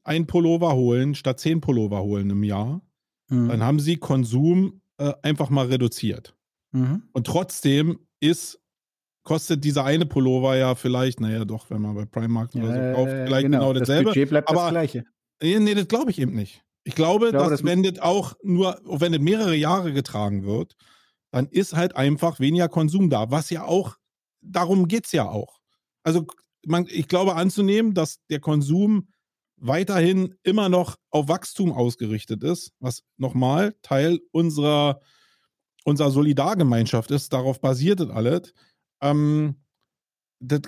ein 0.04 0.28
Pullover 0.28 0.73
holen 0.73 1.15
statt 1.15 1.39
zehn 1.39 1.62
Pullover 1.62 2.02
holen 2.02 2.30
im 2.30 2.43
Jahr, 2.43 2.82
mhm. 3.30 3.49
dann 3.49 3.63
haben 3.63 3.80
sie 3.80 3.97
Konsum 3.97 4.82
äh, 4.97 5.13
einfach 5.21 5.49
mal 5.49 5.67
reduziert. 5.67 6.36
Mhm. 6.71 7.04
Und 7.13 7.28
trotzdem 7.28 7.99
ist, 8.19 8.60
kostet 9.23 9.63
dieser 9.63 9.86
eine 9.86 10.06
Pullover 10.06 10.56
ja 10.56 10.75
vielleicht, 10.75 11.19
naja, 11.19 11.45
doch, 11.45 11.69
wenn 11.69 11.82
man 11.82 11.95
bei 11.95 12.06
Primark 12.06 12.56
oder 12.56 12.67
so 12.67 12.95
kauft, 12.95 13.12
vielleicht 13.12 13.45
genau, 13.45 13.69
genau 13.69 13.73
dasselbe. 13.73 14.06
Das 14.06 14.13
Budget 14.13 14.30
bleibt 14.30 14.49
aber, 14.49 14.62
das 14.62 14.71
gleiche. 14.71 15.06
Nee, 15.41 15.73
das 15.73 15.88
glaube 15.88 16.12
ich 16.12 16.19
eben 16.19 16.36
nicht. 16.36 16.63
Ich 16.84 16.95
glaube, 16.95 17.28
ich 17.28 17.32
glaube 17.32 17.49
dass 17.49 17.62
das 17.62 17.67
wenn 17.67 17.84
das 17.84 17.99
auch 17.99 18.34
nur, 18.43 18.80
wenn 18.86 19.12
das 19.12 19.21
mehrere 19.21 19.56
Jahre 19.56 19.93
getragen 19.93 20.43
wird, 20.43 20.75
dann 21.32 21.47
ist 21.47 21.75
halt 21.75 21.95
einfach 21.95 22.39
weniger 22.39 22.69
Konsum 22.69 23.10
da, 23.10 23.32
was 23.32 23.49
ja 23.49 23.65
auch, 23.65 23.97
darum 24.41 24.88
geht 24.88 25.06
es 25.06 25.12
ja 25.12 25.28
auch. 25.28 25.60
Also 26.04 26.25
man, 26.65 26.88
ich 26.89 27.08
glaube 27.08 27.36
anzunehmen, 27.36 27.93
dass 27.93 28.19
der 28.30 28.39
Konsum 28.39 29.10
weiterhin 29.58 30.36
immer 30.43 30.69
noch 30.69 30.95
auf 31.10 31.28
Wachstum 31.28 31.71
ausgerichtet 31.71 32.43
ist, 32.43 32.71
was 32.80 33.04
nochmal 33.17 33.75
Teil 33.82 34.19
unserer, 34.32 35.02
unserer 35.84 36.12
Solidargemeinschaft 36.12 37.12
ist. 37.12 37.34
Darauf 37.34 37.60
basiert 37.60 37.99
das 37.99 38.10
alles. 38.10 38.54
Ähm, 39.02 39.56
das, 40.39 40.62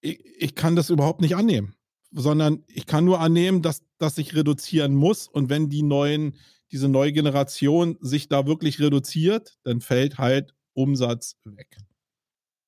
ich, 0.00 0.24
ich, 0.24 0.54
kann 0.54 0.74
das 0.74 0.90
überhaupt 0.90 1.20
nicht 1.20 1.36
annehmen, 1.36 1.74
sondern 2.10 2.64
ich 2.66 2.86
kann 2.86 3.04
nur 3.04 3.20
annehmen, 3.20 3.62
dass 3.62 3.82
das 3.98 4.16
sich 4.16 4.34
reduzieren 4.34 4.94
muss. 4.94 5.28
Und 5.28 5.48
wenn 5.48 5.68
die 5.68 5.82
neuen, 5.82 6.36
diese 6.72 6.88
neue 6.88 7.12
Generation 7.12 7.96
sich 8.00 8.28
da 8.28 8.46
wirklich 8.46 8.80
reduziert, 8.80 9.58
dann 9.62 9.80
fällt 9.80 10.18
halt 10.18 10.54
Umsatz 10.74 11.36
weg. 11.44 11.76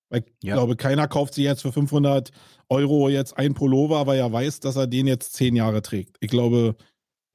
Weil 0.08 0.24
ich 0.26 0.48
ja. 0.48 0.54
glaube, 0.54 0.76
keiner 0.76 1.08
kauft 1.08 1.34
sich 1.34 1.44
jetzt 1.44 1.62
für 1.62 1.72
500 1.72 2.30
Euro 2.68 3.08
jetzt 3.08 3.36
ein 3.36 3.54
Pullover, 3.54 4.06
weil 4.06 4.18
er 4.18 4.32
weiß, 4.32 4.60
dass 4.60 4.76
er 4.76 4.86
den 4.86 5.06
jetzt 5.06 5.34
zehn 5.34 5.56
Jahre 5.56 5.82
trägt. 5.82 6.16
Ich 6.20 6.30
glaube, 6.30 6.76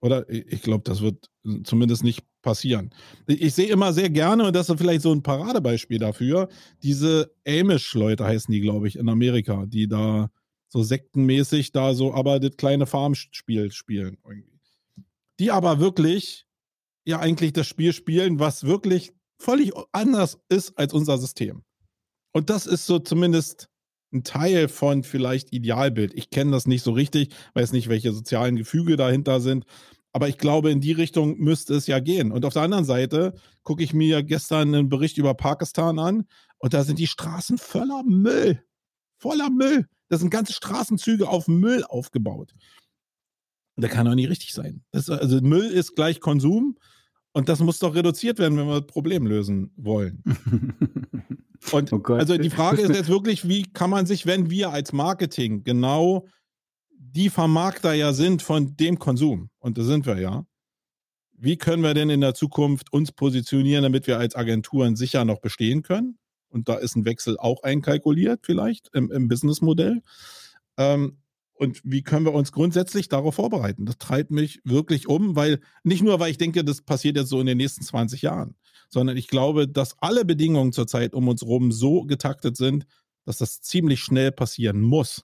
oder 0.01 0.29
ich 0.29 0.61
glaube, 0.61 0.83
das 0.85 1.01
wird 1.01 1.29
zumindest 1.63 2.03
nicht 2.03 2.23
passieren. 2.41 2.91
Ich 3.27 3.53
sehe 3.53 3.67
immer 3.67 3.91
sehr 3.93 4.09
gerne, 4.09 4.47
und 4.47 4.55
das 4.55 4.69
ist 4.69 4.77
vielleicht 4.77 5.01
so 5.01 5.11
ein 5.11 5.23
Paradebeispiel 5.23 5.99
dafür, 5.99 6.47
diese 6.83 7.31
Amish-Leute 7.45 8.23
heißen 8.23 8.51
die, 8.51 8.61
glaube 8.61 8.87
ich, 8.87 8.97
in 8.97 9.09
Amerika, 9.09 9.65
die 9.65 9.87
da 9.87 10.29
so 10.69 10.83
sektenmäßig 10.83 11.71
da 11.71 11.93
so 11.93 12.13
aber 12.13 12.39
das 12.39 12.55
kleine 12.55 12.85
Farmspiel 12.85 13.71
spielen. 13.71 14.17
Irgendwie. 14.23 14.59
Die 15.39 15.51
aber 15.51 15.79
wirklich 15.79 16.45
ja 17.05 17.19
eigentlich 17.19 17.53
das 17.53 17.67
Spiel 17.67 17.91
spielen, 17.91 18.39
was 18.39 18.63
wirklich 18.63 19.11
völlig 19.37 19.71
anders 19.91 20.37
ist 20.49 20.77
als 20.77 20.93
unser 20.93 21.17
System. 21.17 21.63
Und 22.31 22.49
das 22.49 22.65
ist 22.65 22.85
so 22.85 22.99
zumindest 22.99 23.69
ein 24.11 24.23
Teil 24.23 24.67
von 24.67 25.03
vielleicht 25.03 25.53
Idealbild. 25.53 26.13
Ich 26.15 26.29
kenne 26.29 26.51
das 26.51 26.67
nicht 26.67 26.83
so 26.83 26.91
richtig, 26.91 27.33
weiß 27.53 27.71
nicht, 27.73 27.89
welche 27.89 28.11
sozialen 28.11 28.55
Gefüge 28.55 28.97
dahinter 28.97 29.39
sind. 29.39 29.65
Aber 30.11 30.27
ich 30.27 30.37
glaube, 30.37 30.71
in 30.71 30.81
die 30.81 30.91
Richtung 30.91 31.37
müsste 31.37 31.75
es 31.75 31.85
ja 31.85 31.99
gehen. 31.99 32.31
Und 32.31 32.43
auf 32.45 32.53
der 32.53 32.63
anderen 32.63 32.85
Seite 32.85 33.35
gucke 33.63 33.83
ich 33.83 33.93
mir 33.93 34.23
gestern 34.23 34.73
einen 34.73 34.89
Bericht 34.89 35.17
über 35.17 35.35
Pakistan 35.35 35.99
an 35.99 36.25
und 36.57 36.73
da 36.73 36.83
sind 36.83 36.97
die 36.97 37.07
Straßen 37.07 37.57
voller 37.57 38.03
Müll. 38.03 38.63
Voller 39.19 39.49
Müll. 39.49 39.87
Das 40.07 40.21
sind 40.21 40.31
ganze 40.31 40.53
Straßenzüge 40.53 41.27
auf 41.27 41.47
Müll 41.47 41.83
aufgebaut. 41.83 42.55
Und 43.75 43.81
der 43.81 43.89
kann 43.89 44.07
doch 44.07 44.15
nicht 44.15 44.29
richtig 44.29 44.53
sein. 44.53 44.83
Das, 44.91 45.09
also 45.09 45.39
Müll 45.41 45.69
ist 45.69 45.95
gleich 45.95 46.19
Konsum 46.19 46.77
und 47.31 47.47
das 47.47 47.59
muss 47.59 47.79
doch 47.79 47.93
reduziert 47.93 48.39
werden, 48.39 48.57
wenn 48.57 48.67
wir 48.67 48.81
das 48.81 48.87
Problem 48.87 49.27
lösen 49.27 49.71
wollen. 49.77 50.23
Und 51.71 51.91
oh 51.91 52.13
also 52.13 52.37
die 52.37 52.49
Frage 52.49 52.81
ist 52.81 52.89
jetzt 52.95 53.09
wirklich, 53.09 53.47
wie 53.47 53.63
kann 53.63 53.89
man 53.89 54.05
sich, 54.05 54.25
wenn 54.25 54.49
wir 54.49 54.71
als 54.71 54.93
Marketing 54.93 55.63
genau 55.63 56.27
die 56.91 57.29
Vermarkter 57.29 57.93
ja 57.93 58.13
sind 58.13 58.41
von 58.41 58.75
dem 58.77 58.99
Konsum, 58.99 59.49
und 59.59 59.77
da 59.77 59.83
sind 59.83 60.05
wir 60.05 60.19
ja, 60.19 60.45
wie 61.41 61.57
können 61.57 61.83
wir 61.83 61.93
denn 61.93 62.09
in 62.09 62.21
der 62.21 62.33
Zukunft 62.33 62.91
uns 62.91 63.11
positionieren, 63.11 63.83
damit 63.83 64.07
wir 64.07 64.19
als 64.19 64.35
Agenturen 64.35 64.95
sicher 64.95 65.23
noch 65.25 65.39
bestehen 65.39 65.83
können? 65.83 66.17
Und 66.49 66.67
da 66.67 66.75
ist 66.75 66.95
ein 66.95 67.05
Wechsel 67.05 67.37
auch 67.37 67.63
einkalkuliert, 67.63 68.41
vielleicht 68.43 68.89
im, 68.93 69.11
im 69.11 69.27
Businessmodell. 69.27 70.01
Ähm, 70.77 71.19
und 71.53 71.81
wie 71.83 72.03
können 72.03 72.25
wir 72.25 72.33
uns 72.33 72.51
grundsätzlich 72.51 73.09
darauf 73.09 73.35
vorbereiten? 73.35 73.85
Das 73.85 73.97
treibt 73.97 74.31
mich 74.31 74.61
wirklich 74.63 75.07
um, 75.07 75.35
weil 75.35 75.59
nicht 75.83 76.01
nur, 76.01 76.19
weil 76.19 76.31
ich 76.31 76.37
denke, 76.37 76.63
das 76.63 76.81
passiert 76.81 77.17
jetzt 77.17 77.29
so 77.29 77.39
in 77.39 77.45
den 77.45 77.57
nächsten 77.57 77.83
20 77.83 78.21
Jahren, 78.21 78.55
sondern 78.89 79.17
ich 79.17 79.27
glaube, 79.27 79.67
dass 79.67 79.97
alle 79.99 80.25
Bedingungen 80.25 80.73
zurzeit 80.73 81.13
um 81.13 81.27
uns 81.27 81.41
herum 81.41 81.71
so 81.71 82.03
getaktet 82.03 82.57
sind, 82.57 82.85
dass 83.25 83.37
das 83.37 83.61
ziemlich 83.61 84.01
schnell 84.01 84.31
passieren 84.31 84.81
muss. 84.81 85.23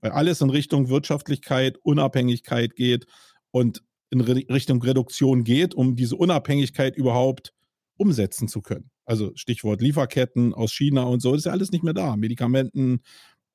Weil 0.00 0.12
alles 0.12 0.40
in 0.40 0.50
Richtung 0.50 0.88
Wirtschaftlichkeit, 0.88 1.78
Unabhängigkeit 1.82 2.74
geht 2.74 3.06
und 3.50 3.82
in 4.10 4.20
Richtung 4.20 4.82
Reduktion 4.82 5.42
geht, 5.42 5.74
um 5.74 5.96
diese 5.96 6.16
Unabhängigkeit 6.16 6.96
überhaupt 6.96 7.52
umsetzen 7.96 8.48
zu 8.48 8.60
können. 8.60 8.90
Also 9.04 9.32
Stichwort 9.34 9.80
Lieferketten 9.80 10.54
aus 10.54 10.72
China 10.72 11.04
und 11.04 11.20
so, 11.20 11.34
ist 11.34 11.46
ja 11.46 11.52
alles 11.52 11.72
nicht 11.72 11.82
mehr 11.82 11.94
da. 11.94 12.16
Medikamenten, 12.16 13.00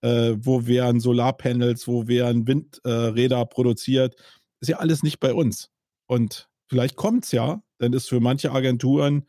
äh, 0.01 0.35
wo 0.37 0.67
werden 0.67 0.99
Solarpanels, 0.99 1.87
wo 1.87 2.07
werden 2.07 2.47
Windräder 2.47 3.41
äh, 3.41 3.45
produziert, 3.45 4.15
ist 4.59 4.69
ja 4.69 4.77
alles 4.77 5.03
nicht 5.03 5.19
bei 5.19 5.33
uns. 5.33 5.69
Und 6.07 6.49
vielleicht 6.67 6.95
kommt 6.95 7.25
es 7.25 7.31
ja, 7.31 7.61
dann 7.77 7.93
ist 7.93 8.09
für 8.09 8.19
manche 8.19 8.51
Agenturen 8.51 9.25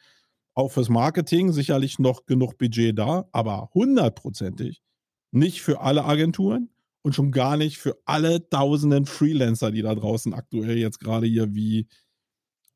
auch 0.55 0.73
fürs 0.73 0.89
Marketing 0.89 1.53
sicherlich 1.53 1.99
noch 1.99 2.27
genug 2.27 2.59
Budget 2.59 2.99
da, 2.99 3.29
aber 3.33 3.71
hundertprozentig 3.75 4.83
nicht 5.31 5.63
für 5.63 5.81
alle 5.81 6.05
Agenturen 6.05 6.71
und 7.03 7.15
schon 7.15 7.31
gar 7.31 7.57
nicht 7.57 7.79
für 7.79 7.97
alle 8.05 8.49
tausenden 8.49 9.07
Freelancer, 9.07 9.71
die 9.71 9.83
da 9.83 9.95
draußen 9.95 10.35
aktuell 10.35 10.77
jetzt 10.79 11.01
gerade 11.01 11.27
hier 11.27 11.55
wie, 11.55 11.87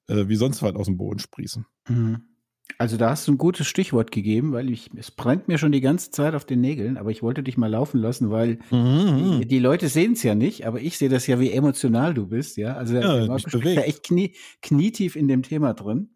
äh, 0.07 0.29
wie 0.29 0.37
sonst 0.37 0.63
was 0.63 0.75
aus 0.75 0.87
dem 0.87 0.97
Boden 0.97 1.19
sprießen. 1.19 1.67
Mhm. 1.89 2.32
Also 2.79 2.97
da 2.97 3.11
hast 3.11 3.29
du 3.29 3.33
ein 3.33 3.39
gutes 3.39 3.67
Stichwort 3.67 4.11
gegeben, 4.11 4.53
weil 4.53 4.71
ich, 4.71 4.91
es 4.97 5.11
brennt 5.11 5.47
mir 5.47 5.59
schon 5.59 5.73
die 5.73 5.81
ganze 5.81 6.11
Zeit 6.11 6.35
auf 6.35 6.45
den 6.45 6.61
Nägeln, 6.61 6.97
aber 6.97 7.11
ich 7.11 7.23
wollte 7.23 7.43
dich 7.43 7.57
mal 7.57 7.71
laufen 7.71 8.01
lassen, 8.01 8.31
weil 8.31 8.59
mhm. 8.71 9.41
die, 9.41 9.47
die, 9.47 9.59
Leute 9.59 9.89
sehen 9.89 10.13
es 10.13 10.23
ja 10.23 10.35
nicht, 10.35 10.67
aber 10.67 10.81
ich 10.81 10.99
sehe 10.99 11.09
das 11.09 11.27
ja, 11.27 11.39
wie 11.39 11.53
emotional 11.53 12.15
du 12.15 12.27
bist, 12.27 12.57
ja. 12.57 12.75
Also 12.75 12.97
ja, 12.97 13.27
Marco 13.27 13.49
steckt 13.49 13.77
da 13.79 13.83
echt 13.83 14.05
knie, 14.05 14.35
knietief 14.63 15.17
in 15.17 15.29
dem 15.29 15.43
Thema 15.43 15.75
drin. 15.75 16.11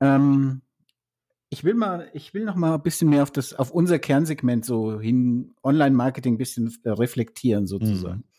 Ähm, 0.00 0.62
ich 1.50 1.64
will 1.64 1.74
mal, 1.74 2.08
ich 2.14 2.32
will 2.32 2.44
noch 2.44 2.56
mal 2.56 2.74
ein 2.74 2.82
bisschen 2.82 3.10
mehr 3.10 3.22
auf 3.22 3.30
das, 3.30 3.52
auf 3.52 3.70
unser 3.70 3.98
Kernsegment 3.98 4.64
so 4.64 5.00
hin, 5.00 5.54
Online-Marketing 5.62 6.34
ein 6.34 6.38
bisschen 6.38 6.74
äh, 6.84 6.90
reflektieren 6.90 7.66
sozusagen. 7.66 8.20
Mhm. 8.20 8.31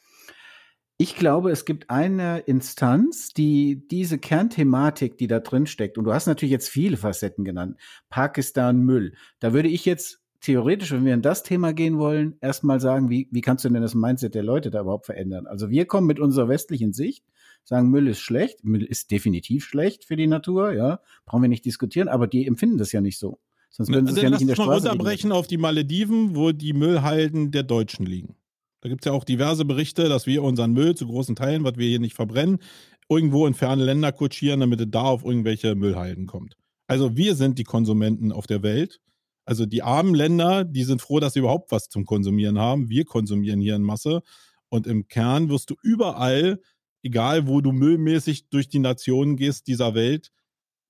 Ich 1.04 1.18
glaube, 1.18 1.52
es 1.52 1.66
gibt 1.66 1.90
eine 1.90 2.40
Instanz, 2.40 3.34
die 3.34 3.86
diese 3.92 4.18
Kernthematik, 4.20 5.18
die 5.18 5.28
da 5.28 5.42
drin 5.42 5.68
steckt, 5.68 5.98
und 5.98 6.06
du 6.06 6.14
hast 6.14 6.28
natürlich 6.28 6.54
jetzt 6.54 6.70
viele 6.70 6.96
Facetten 6.96 7.44
genannt, 7.44 7.78
Pakistan, 8.08 8.80
Müll. 8.80 9.14
Da 9.42 9.52
würde 9.52 9.68
ich 9.68 9.84
jetzt 9.84 10.22
theoretisch, 10.40 10.94
wenn 10.94 11.04
wir 11.04 11.14
in 11.14 11.22
das 11.22 11.44
Thema 11.44 11.74
gehen 11.74 11.98
wollen, 11.98 12.38
erstmal 12.40 12.80
sagen, 12.80 13.10
wie, 13.10 13.28
wie 13.32 13.42
kannst 13.42 13.66
du 13.66 13.70
denn 13.70 13.82
das 13.82 13.96
Mindset 13.96 14.34
der 14.34 14.44
Leute 14.44 14.72
da 14.72 14.80
überhaupt 14.80 15.06
verändern? 15.06 15.46
Also 15.46 15.70
wir 15.70 15.84
kommen 15.88 16.08
mit 16.08 16.22
unserer 16.22 16.48
westlichen 16.48 16.94
Sicht, 16.94 17.26
sagen, 17.66 17.90
Müll 17.90 18.08
ist 18.08 18.22
schlecht, 18.22 18.64
Müll 18.64 18.86
ist 18.86 19.12
definitiv 19.12 19.66
schlecht 19.66 20.06
für 20.06 20.16
die 20.16 20.28
Natur, 20.28 20.72
ja, 20.72 21.02
brauchen 21.26 21.42
wir 21.42 21.50
nicht 21.50 21.66
diskutieren, 21.66 22.08
aber 22.08 22.28
die 22.28 22.48
empfinden 22.48 22.78
das 22.78 22.94
ja 22.94 23.02
nicht 23.02 23.20
so. 23.20 23.42
Sonst 23.72 23.90
würden 23.90 24.08
sie 24.08 24.14
es 24.14 24.22
ja 24.22 24.30
nicht 24.30 24.40
in 24.40 24.48
der 24.48 24.56
Straße 24.56 24.70
mal 24.86 24.92
runterbrechen 24.92 25.34
auf 25.34 25.48
die 25.48 25.58
Malediven, 25.58 26.38
wo 26.38 26.54
die 26.54 26.72
Müllhalden 26.72 27.52
der 27.52 27.64
Deutschen 27.64 28.06
liegen. 28.06 28.38
Da 28.84 28.90
gibt 28.90 29.06
es 29.06 29.10
ja 29.10 29.14
auch 29.14 29.24
diverse 29.24 29.64
Berichte, 29.64 30.10
dass 30.10 30.28
wir 30.28 30.44
unseren 30.44 30.74
Müll 30.74 30.94
zu 30.94 31.08
großen 31.08 31.38
Teilen, 31.38 31.64
was 31.64 31.78
wir 31.78 31.88
hier 31.88 32.02
nicht 32.02 32.16
verbrennen, 32.16 32.60
irgendwo 33.08 33.48
in 33.48 33.54
ferne 33.54 33.86
Länder 33.86 34.12
kutschieren, 34.12 34.60
damit 34.60 34.82
es 34.82 34.88
da 34.90 35.04
auf 35.04 35.24
irgendwelche 35.24 35.74
Müllhalden 35.74 36.28
kommt. 36.28 36.58
Also 36.88 37.16
wir 37.16 37.36
sind 37.36 37.58
die 37.58 37.64
Konsumenten 37.64 38.34
auf 38.34 38.46
der 38.46 38.62
Welt. 38.62 39.00
Also 39.46 39.66
die 39.66 39.84
armen 39.84 40.14
Länder, 40.14 40.66
die 40.66 40.84
sind 40.84 41.02
froh, 41.02 41.22
dass 41.22 41.32
sie 41.32 41.40
überhaupt 41.40 41.72
was 41.72 41.88
zum 41.88 42.04
Konsumieren 42.04 42.60
haben. 42.60 42.90
Wir 42.90 43.06
konsumieren 43.06 43.62
hier 43.62 43.78
in 43.78 43.84
Masse. 43.84 44.22
Und 44.68 44.86
im 44.86 45.08
Kern 45.08 45.48
wirst 45.48 45.70
du 45.70 45.76
überall, 45.82 46.60
egal 47.04 47.48
wo 47.48 47.62
du 47.62 47.72
müllmäßig 47.72 48.50
durch 48.50 48.68
die 48.68 48.80
Nationen 48.80 49.38
gehst 49.38 49.68
dieser 49.68 49.96
Welt, 49.96 50.34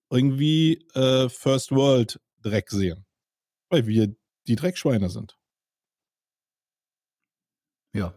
irgendwie 0.09 0.83
äh, 0.95 1.29
First 1.29 1.71
World 1.71 2.19
Dreck 2.41 2.71
sehen. 2.71 3.05
Weil 3.69 3.85
wir 3.85 4.15
die 4.47 4.55
Dreckschweine 4.55 5.09
sind. 5.09 5.37
Ja. 7.93 8.13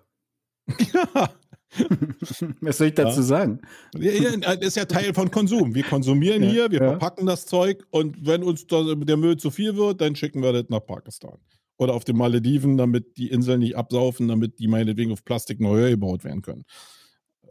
Was 2.60 2.78
soll 2.78 2.88
ich 2.88 2.94
dazu 2.94 3.20
ja. 3.20 3.26
sagen? 3.26 3.60
Ja, 3.96 4.12
ja, 4.12 4.52
ist 4.52 4.76
ja 4.76 4.84
Teil 4.84 5.14
von 5.14 5.30
Konsum. 5.30 5.74
Wir 5.74 5.82
konsumieren 5.84 6.42
ja, 6.42 6.50
hier, 6.50 6.70
wir 6.70 6.78
verpacken 6.78 7.26
das 7.26 7.46
Zeug 7.46 7.84
und 7.90 8.26
wenn 8.26 8.42
uns 8.42 8.66
der 8.66 9.16
Müll 9.16 9.36
zu 9.36 9.50
viel 9.50 9.76
wird, 9.76 10.00
dann 10.00 10.16
schicken 10.16 10.42
wir 10.42 10.52
das 10.52 10.64
nach 10.68 10.84
Pakistan. 10.84 11.38
Oder 11.78 11.94
auf 11.94 12.04
den 12.04 12.16
Malediven, 12.16 12.78
damit 12.78 13.18
die 13.18 13.28
Inseln 13.28 13.60
nicht 13.60 13.76
absaufen, 13.76 14.28
damit 14.28 14.58
die 14.58 14.68
meinetwegen 14.68 15.12
auf 15.12 15.24
Plastik 15.24 15.58
höher 15.60 15.90
gebaut 15.90 16.24
werden 16.24 16.40
können. 16.40 16.64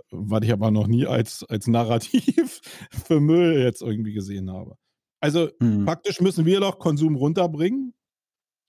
Was 0.09 0.43
ich 0.43 0.51
aber 0.51 0.71
noch 0.71 0.87
nie 0.87 1.05
als, 1.05 1.43
als 1.43 1.67
Narrativ 1.67 2.61
für 3.05 3.19
Müll 3.19 3.59
jetzt 3.59 3.81
irgendwie 3.81 4.13
gesehen 4.13 4.51
habe. 4.51 4.75
Also 5.19 5.49
mhm. 5.59 5.85
praktisch 5.85 6.21
müssen 6.21 6.45
wir 6.45 6.59
doch 6.59 6.79
Konsum 6.79 7.15
runterbringen 7.15 7.93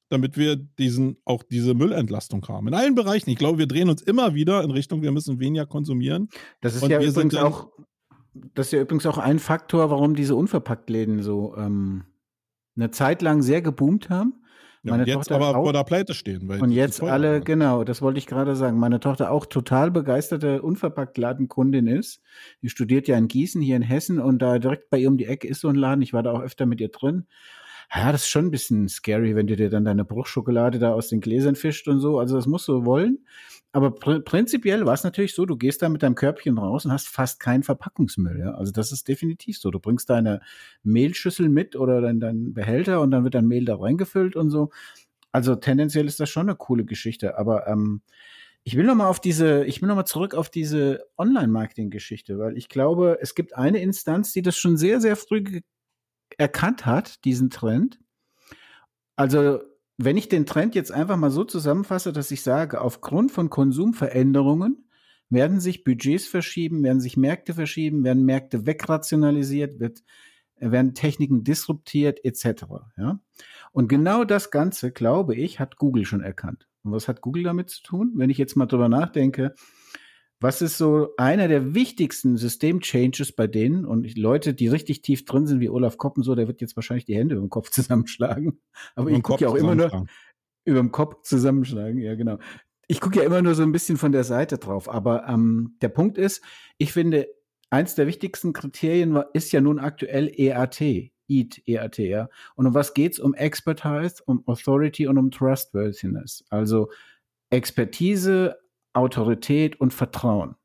damit 0.09 0.37
wir 0.37 0.57
diesen, 0.57 1.17
auch 1.25 1.43
diese 1.43 1.75
Müllentlastung 1.75 2.47
haben. 2.49 2.69
In 2.69 2.75
allen 2.75 2.95
Bereichen. 2.95 3.31
Ich 3.31 3.37
glaube, 3.37 3.59
wir 3.59 3.67
drehen 3.67 3.89
uns 3.89 4.03
immer 4.03 4.35
wieder 4.35 4.63
in 4.63 4.71
Richtung, 4.71 5.03
wir 5.03 5.13
müssen 5.13 5.41
weniger 5.41 5.67
konsumieren. 5.67 6.29
Das 6.61 6.77
ist 6.77 6.87
ja 6.87 7.01
übrigens 7.01 7.35
auch, 7.35 7.69
das 8.55 8.67
ist 8.67 8.73
ja 8.73 8.81
übrigens 8.81 9.07
auch 9.07 9.19
ein 9.19 9.39
Faktor, 9.39 9.91
warum 9.91 10.15
diese 10.15 10.35
Unverpacktläden 10.35 11.23
so 11.23 11.55
ähm, 11.57 12.05
eine 12.77 12.91
Zeit 12.91 13.23
lang 13.23 13.43
sehr 13.43 13.63
geboomt 13.63 14.11
haben. 14.11 14.35
Meine 14.83 15.03
ja, 15.03 15.17
jetzt 15.17 15.29
Tochter 15.29 15.35
aber 15.37 15.59
auch, 15.59 15.65
vor 15.65 15.73
der 15.73 15.83
Pleite 15.83 16.15
stehen. 16.15 16.49
und 16.49 16.71
jetzt 16.71 17.03
alle, 17.03 17.37
haben. 17.37 17.45
genau, 17.45 17.83
das 17.83 18.03
wollte 18.03 18.19
ich 18.19 18.27
gerade 18.27 18.55
sagen. 18.55 18.79
Meine 18.79 19.01
Tochter 19.01 19.33
auch 19.33 19.47
total 19.47 19.91
begeisterte 19.91 20.63
Unverpacktladenkundin 20.63 21.89
ist. 21.89 22.23
Die 22.63 22.69
studiert 22.69 23.09
ja 23.09 23.19
in 23.19 23.27
Gießen, 23.27 23.61
hier 23.61 23.75
in 23.75 23.83
Hessen, 23.83 24.21
und 24.21 24.39
da 24.39 24.61
direkt 24.61 24.89
bei 24.91 24.99
ihr 24.99 25.09
um 25.09 25.17
die 25.17 25.27
Ecke 25.27 25.49
ist 25.49 25.61
so 25.61 25.69
ein 25.69 25.75
Laden. 25.75 26.03
Ich 26.03 26.13
war 26.13 26.23
da 26.23 26.31
auch 26.31 26.41
öfter 26.41 26.67
mit 26.67 26.81
ihr 26.81 26.91
drin 26.91 27.27
ja, 27.95 28.13
das 28.13 28.23
ist 28.23 28.29
schon 28.29 28.47
ein 28.47 28.51
bisschen 28.51 28.89
scary, 28.89 29.37
wenn 29.37 29.47
du 29.47 29.57
dir 29.57 29.71
dann 29.71 29.85
deine 29.85 30.05
Bruchschokolade 30.05 30.79
da 30.79 30.93
aus 30.93 31.09
den 31.09 31.21
Gläsern 31.21 31.55
fischt 31.55 31.89
und 31.89 32.01
so. 32.01 32.19
Also 32.19 32.37
das 32.37 32.47
musst 32.47 32.69
du 32.69 32.85
wollen. 32.85 33.25
Aber 33.73 33.91
pr 33.91 34.21
prinzipiell 34.21 34.87
war 34.87 34.95
es 34.95 35.05
natürlich 35.05 35.35
so, 35.35 35.47
du 35.47 35.57
gehst 35.57 35.83
da 35.83 35.89
mit 35.89 36.03
deinem 36.03 36.15
Körbchen 36.15 36.59
raus 36.59 36.85
und 36.85 36.93
hast 36.93 37.09
fast 37.09 37.41
keinen 37.41 37.63
Verpackungsmüll. 37.63 38.41
Ja? 38.41 38.53
Also 38.55 38.73
das 38.73 38.91
ist 38.93 39.07
definitiv 39.09 39.59
so. 39.59 39.71
Du 39.71 39.79
bringst 39.81 40.11
deine 40.11 40.41
Mehlschüssel 40.83 41.49
mit 41.49 41.77
oder 41.77 42.01
deinen 42.01 42.21
dein 42.21 42.55
Behälter 42.55 43.01
und 43.03 43.11
dann 43.11 43.25
wird 43.25 43.35
dein 43.35 43.47
Mehl 43.47 43.65
da 43.65 43.77
reingefüllt 43.77 44.35
und 44.35 44.51
so. 44.51 44.71
Also 45.33 45.55
tendenziell 45.57 46.07
ist 46.07 46.19
das 46.21 46.31
schon 46.31 46.49
eine 46.49 46.57
coole 46.57 46.85
Geschichte. 46.85 47.39
Aber 47.39 47.67
ähm, 47.69 48.01
ich 48.65 48.77
will 48.77 48.85
noch 48.85 48.97
mal 48.97 49.09
auf 49.09 49.21
diese, 49.21 49.65
ich 49.67 49.81
will 49.81 49.89
noch 49.89 50.03
zurück 50.05 50.35
auf 50.35 50.51
diese 50.51 51.07
Online-Marketing-Geschichte, 51.19 52.39
weil 52.39 52.57
ich 52.57 52.69
glaube, 52.69 53.19
es 53.21 53.35
gibt 53.35 53.55
eine 53.55 53.81
Instanz, 53.81 54.33
die 54.33 54.43
das 54.43 54.57
schon 54.57 54.77
sehr, 54.77 55.01
sehr 55.01 55.15
früh 55.15 55.61
erkannt 56.37 56.87
hat, 56.87 57.25
diesen 57.25 57.51
Trend. 57.51 57.99
Also 59.17 59.61
wenn 59.99 60.17
ich 60.17 60.29
den 60.29 60.47
Trend 60.47 60.75
jetzt 60.75 60.93
einfach 60.93 61.17
mal 61.17 61.31
so 61.31 61.45
zusammenfasse, 61.45 62.13
dass 62.13 62.31
ich 62.31 62.43
sage, 62.43 62.81
aufgrund 62.81 63.33
von 63.33 63.49
Konsumveränderungen 63.49 64.89
werden 65.31 65.59
sich 65.61 65.85
Budgets 65.85 66.27
verschieben, 66.27 66.83
werden 66.83 67.01
sich 67.01 67.17
Märkte 67.17 67.55
verschieben, 67.55 68.05
werden 68.05 68.25
Märkte 68.25 68.67
wegrationalisiert, 68.67 69.81
wird, 69.81 70.03
werden 70.59 70.95
Techniken 70.95 71.45
disruptiert, 71.45 72.25
etc. 72.25 72.65
Ja? 72.97 73.21
Und 73.73 73.89
genau 73.89 74.25
das 74.25 74.51
Ganze, 74.51 74.93
glaube 74.93 75.35
ich, 75.35 75.59
hat 75.61 75.77
Google 75.77 76.05
schon 76.05 76.21
erkannt. 76.21 76.69
Und 76.83 76.93
was 76.93 77.09
hat 77.09 77.23
Google 77.23 77.43
damit 77.43 77.71
zu 77.71 77.83
tun? 77.83 78.13
Wenn 78.17 78.31
ich 78.31 78.39
jetzt 78.39 78.57
mal 78.57 78.67
drüber 78.67 78.89
nachdenke, 78.89 79.55
was 80.41 80.61
ist 80.61 80.77
so 80.77 81.15
einer 81.17 81.49
der 81.49 81.75
wichtigsten 81.75 82.37
System-Changes 82.37 83.33
bei 83.33 83.47
denen? 83.47 83.87
Und 83.87 84.17
Leute, 84.19 84.53
die 84.53 84.69
richtig 84.69 85.03
tief 85.03 85.25
drin 85.25 85.47
sind, 85.47 85.61
wie 85.61 85.71
Olaf 85.71 85.97
Koppen, 85.97 86.23
so, 86.23 86.35
der 86.35 86.47
wird 86.47 86.61
jetzt 86.61 86.77
wahrscheinlich 86.77 87.07
die 87.07 87.17
Hände 87.17 87.37
über 87.37 87.45
den 87.45 87.51
Kopf 87.51 87.71
zusammenschlagen. 87.71 88.61
Aber 88.95 89.11
ich 89.11 89.23
gucke 89.23 89.45
ja 89.45 89.49
auch 89.49 89.55
immer 89.55 89.75
nur 89.75 90.07
über 90.65 90.81
den 90.81 90.93
Kopf 90.93 91.23
zusammenschlagen, 91.23 91.99
ja, 91.99 92.15
genau. 92.17 92.39
Ich 92.89 93.01
gucke 93.01 93.19
ja 93.19 93.25
immer 93.25 93.41
nur 93.41 93.55
so 93.55 93.63
ein 93.63 93.73
bisschen 93.73 93.97
von 93.97 94.13
der 94.13 94.25
Seite 94.25 94.59
drauf. 94.59 94.89
Aber 94.89 95.27
ähm, 95.29 95.77
der 95.81 95.89
Punkt 95.89 96.19
ist, 96.19 96.43
ich 96.77 96.93
finde, 96.93 97.29
eins 97.71 97.95
der 97.95 98.07
wichtigsten 98.07 98.53
Kriterien 98.53 99.15
war, 99.15 99.31
ist 99.35 99.53
ja 99.53 99.61
nun 99.61 99.79
aktuell 99.79 100.31
EAT. 100.37 100.81
EAT, 101.29 101.63
EAT, 101.67 101.99
ja. 101.99 102.29
Und 102.55 102.67
um 102.67 102.75
was 102.75 102.95
geht's? 102.95 103.19
Um 103.19 103.35
Expertise, 103.35 104.23
um 104.27 104.47
Authority 104.47 105.07
und 105.07 105.19
um 105.19 105.31
Trustworthiness. 105.31 106.45
Also 106.51 106.91
Expertise, 107.51 108.57
Autorität 108.97 109.81
und 109.81 109.93
Vertrauen. 109.93 110.57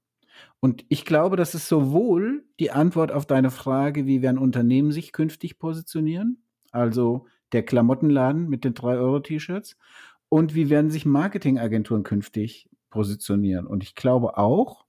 Und 0.59 0.86
ich 0.89 1.05
glaube, 1.05 1.38
das 1.38 1.55
ist 1.55 1.67
sowohl 1.67 2.45
die 2.59 2.71
Antwort 2.71 3.11
auf 3.11 3.25
deine 3.25 3.51
Frage, 3.51 4.05
wie 4.05 4.21
werden 4.21 4.38
Unternehmen 4.38 4.91
sich 4.91 5.11
künftig 5.11 5.59
positionieren, 5.59 6.43
also 6.71 7.25
der 7.51 7.63
Klamottenladen 7.63 8.47
mit 8.47 8.63
den 8.63 8.73
3-Euro-T-Shirts, 8.73 9.77
und 10.29 10.55
wie 10.55 10.69
werden 10.69 10.91
sich 10.91 11.05
Marketingagenturen 11.05 12.03
künftig 12.03 12.69
positionieren. 12.89 13.67
Und 13.67 13.84
ich 13.84 13.95
glaube 13.95 14.38
auch, 14.38 14.86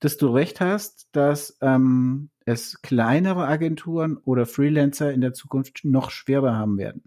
dass 0.00 0.16
du 0.16 0.28
recht 0.28 0.60
hast, 0.60 1.08
dass 1.12 1.58
ähm, 1.60 2.30
es 2.46 2.80
kleinere 2.80 3.46
Agenturen 3.46 4.16
oder 4.16 4.46
Freelancer 4.46 5.12
in 5.12 5.20
der 5.20 5.34
Zukunft 5.34 5.80
noch 5.84 6.10
schwerer 6.10 6.56
haben 6.56 6.78
werden 6.78 7.02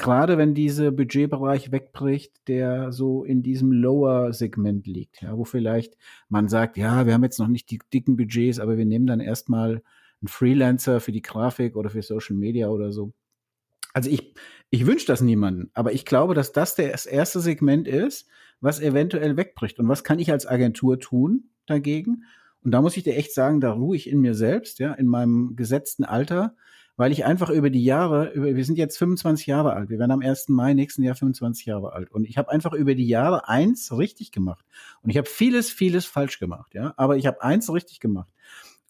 gerade 0.00 0.38
wenn 0.38 0.54
dieser 0.54 0.90
Budgetbereich 0.90 1.70
wegbricht, 1.70 2.48
der 2.48 2.90
so 2.90 3.22
in 3.22 3.42
diesem 3.42 3.70
Lower-Segment 3.70 4.86
liegt, 4.86 5.22
ja, 5.22 5.36
wo 5.36 5.44
vielleicht 5.44 5.96
man 6.28 6.48
sagt, 6.48 6.76
ja, 6.76 7.06
wir 7.06 7.12
haben 7.14 7.22
jetzt 7.22 7.38
noch 7.38 7.48
nicht 7.48 7.70
die 7.70 7.78
dicken 7.92 8.16
Budgets, 8.16 8.58
aber 8.58 8.78
wir 8.78 8.86
nehmen 8.86 9.06
dann 9.06 9.20
erstmal 9.20 9.82
einen 10.20 10.28
Freelancer 10.28 11.00
für 11.00 11.12
die 11.12 11.22
Grafik 11.22 11.76
oder 11.76 11.90
für 11.90 12.02
Social 12.02 12.34
Media 12.34 12.68
oder 12.68 12.92
so. 12.92 13.12
Also 13.92 14.10
ich, 14.10 14.34
ich 14.70 14.86
wünsche 14.86 15.06
das 15.06 15.20
niemandem, 15.20 15.70
aber 15.74 15.92
ich 15.92 16.04
glaube, 16.04 16.34
dass 16.34 16.52
das 16.52 16.74
das 16.74 17.06
erste 17.06 17.40
Segment 17.40 17.86
ist, 17.86 18.26
was 18.60 18.80
eventuell 18.80 19.36
wegbricht. 19.36 19.78
Und 19.78 19.88
was 19.88 20.04
kann 20.04 20.18
ich 20.18 20.32
als 20.32 20.46
Agentur 20.46 20.98
tun 20.98 21.50
dagegen? 21.66 22.24
Und 22.62 22.72
da 22.72 22.82
muss 22.82 22.96
ich 22.96 23.04
dir 23.04 23.16
echt 23.16 23.34
sagen, 23.34 23.60
da 23.60 23.72
ruhe 23.72 23.96
ich 23.96 24.08
in 24.08 24.20
mir 24.20 24.34
selbst, 24.34 24.78
ja, 24.78 24.92
in 24.94 25.06
meinem 25.06 25.56
gesetzten 25.56 26.04
Alter, 26.04 26.54
weil 27.00 27.12
ich 27.12 27.24
einfach 27.24 27.48
über 27.48 27.70
die 27.70 27.82
Jahre, 27.82 28.30
über, 28.32 28.54
wir 28.54 28.64
sind 28.66 28.76
jetzt 28.76 28.98
25 28.98 29.46
Jahre 29.46 29.72
alt, 29.72 29.88
wir 29.88 29.98
werden 29.98 30.10
am 30.10 30.20
1. 30.20 30.50
Mai 30.50 30.74
nächsten 30.74 31.02
Jahr 31.02 31.14
25 31.14 31.64
Jahre 31.64 31.94
alt. 31.94 32.10
Und 32.10 32.26
ich 32.26 32.36
habe 32.36 32.50
einfach 32.50 32.74
über 32.74 32.94
die 32.94 33.08
Jahre 33.08 33.48
eins 33.48 33.96
richtig 33.96 34.32
gemacht. 34.32 34.66
Und 35.00 35.08
ich 35.08 35.16
habe 35.16 35.26
vieles, 35.26 35.70
vieles 35.70 36.04
falsch 36.04 36.38
gemacht, 36.38 36.74
ja. 36.74 36.92
Aber 36.98 37.16
ich 37.16 37.26
habe 37.26 37.40
eins 37.40 37.72
richtig 37.72 38.00
gemacht. 38.00 38.28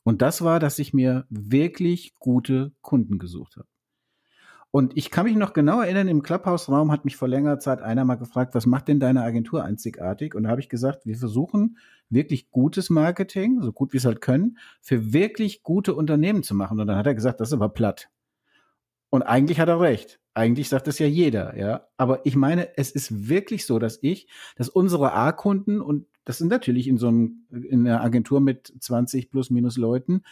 Und 0.03 0.23
das 0.23 0.43
war, 0.43 0.59
dass 0.59 0.81
ich 0.81 0.93
mir 0.93 1.25
wirklich 1.31 2.17
gute 2.19 2.73
Kunden 2.81 3.21
gesucht 3.21 3.55
habe. 3.57 3.69
Und 4.73 4.97
ich 4.97 5.11
kann 5.11 5.25
mich 5.25 5.35
noch 5.35 5.53
genau 5.53 5.81
erinnern, 5.81 6.07
im 6.07 6.23
Clubhouse-Raum 6.23 6.93
hat 6.93 7.05
mich 7.05 7.17
vor 7.17 7.27
längerer 7.27 7.59
Zeit 7.59 7.83
einer 7.83 8.05
mal 8.05 8.15
gefragt, 8.15 8.55
was 8.55 8.67
macht 8.67 8.87
denn 8.87 9.01
deine 9.01 9.23
Agentur 9.23 9.65
einzigartig? 9.65 10.35
Und 10.35 10.45
da 10.45 10.51
habe 10.51 10.61
ich 10.61 10.69
gesagt, 10.69 11.07
wir 11.07 11.17
versuchen 11.17 11.79
wirklich 12.09 12.51
gutes 12.51 12.89
Marketing, 12.89 13.61
so 13.63 13.73
gut 13.73 13.93
wir 13.93 13.99
es 13.99 14.05
halt 14.05 14.21
können, 14.21 14.59
für 14.81 15.13
wirklich 15.13 15.65
gute 15.65 15.95
Unternehmen 15.95 16.45
zu 16.45 16.55
machen. 16.55 16.79
Und 16.79 16.87
dann 16.87 16.97
hat 16.97 17.07
er 17.07 17.17
gesagt, 17.17 17.41
das 17.41 17.49
ist 17.49 17.55
aber 17.55 17.69
platt. 17.69 18.11
Und 19.09 19.23
eigentlich 19.23 19.59
hat 19.59 19.69
er 19.69 19.81
recht. 19.81 20.21
Eigentlich 20.35 20.69
sagt 20.69 20.87
das 20.87 21.01
ja 21.01 21.07
jeder, 21.07 21.59
ja. 21.59 21.89
Aber 21.97 22.25
ich 22.25 22.37
meine, 22.37 22.77
es 22.77 22.93
ist 22.93 23.29
wirklich 23.29 23.67
so, 23.67 23.81
dass 23.81 23.99
ich, 24.03 24.29
dass 24.55 24.69
unsere 24.69 25.13
A-Kunden 25.13 25.81
und 25.81 26.07
das 26.25 26.39
sind 26.39 26.49
natürlich 26.49 26.87
in 26.87 26.97
so 26.97 27.09
einem, 27.09 27.47
in 27.51 27.89
einer 27.89 28.03
Agentur 28.03 28.41
mit 28.41 28.73
20 28.79 29.31
plus 29.31 29.51
minus 29.51 29.77
Leuten, 29.77 30.23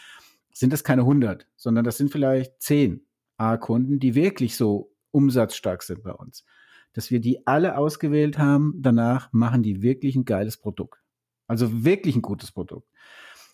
sind 0.53 0.71
das 0.71 0.85
keine 0.85 1.01
100, 1.01 1.45
sondern 1.57 1.83
das 1.83 1.97
sind 1.97 2.09
vielleicht 2.09 2.61
10 2.61 3.05
A-Kunden, 3.39 3.99
die 3.99 4.15
wirklich 4.15 4.55
so 4.55 4.91
umsatzstark 5.11 5.83
sind 5.83 6.03
bei 6.03 6.11
uns. 6.11 6.45
Dass 6.93 7.11
wir 7.11 7.19
die 7.19 7.45
alle 7.47 7.77
ausgewählt 7.77 8.37
haben, 8.37 8.75
danach 8.77 9.31
machen 9.31 9.63
die 9.63 9.81
wirklich 9.81 10.15
ein 10.15 10.25
geiles 10.25 10.57
Produkt. 10.57 10.99
Also 11.47 11.83
wirklich 11.83 12.15
ein 12.15 12.21
gutes 12.21 12.51
Produkt. 12.51 12.87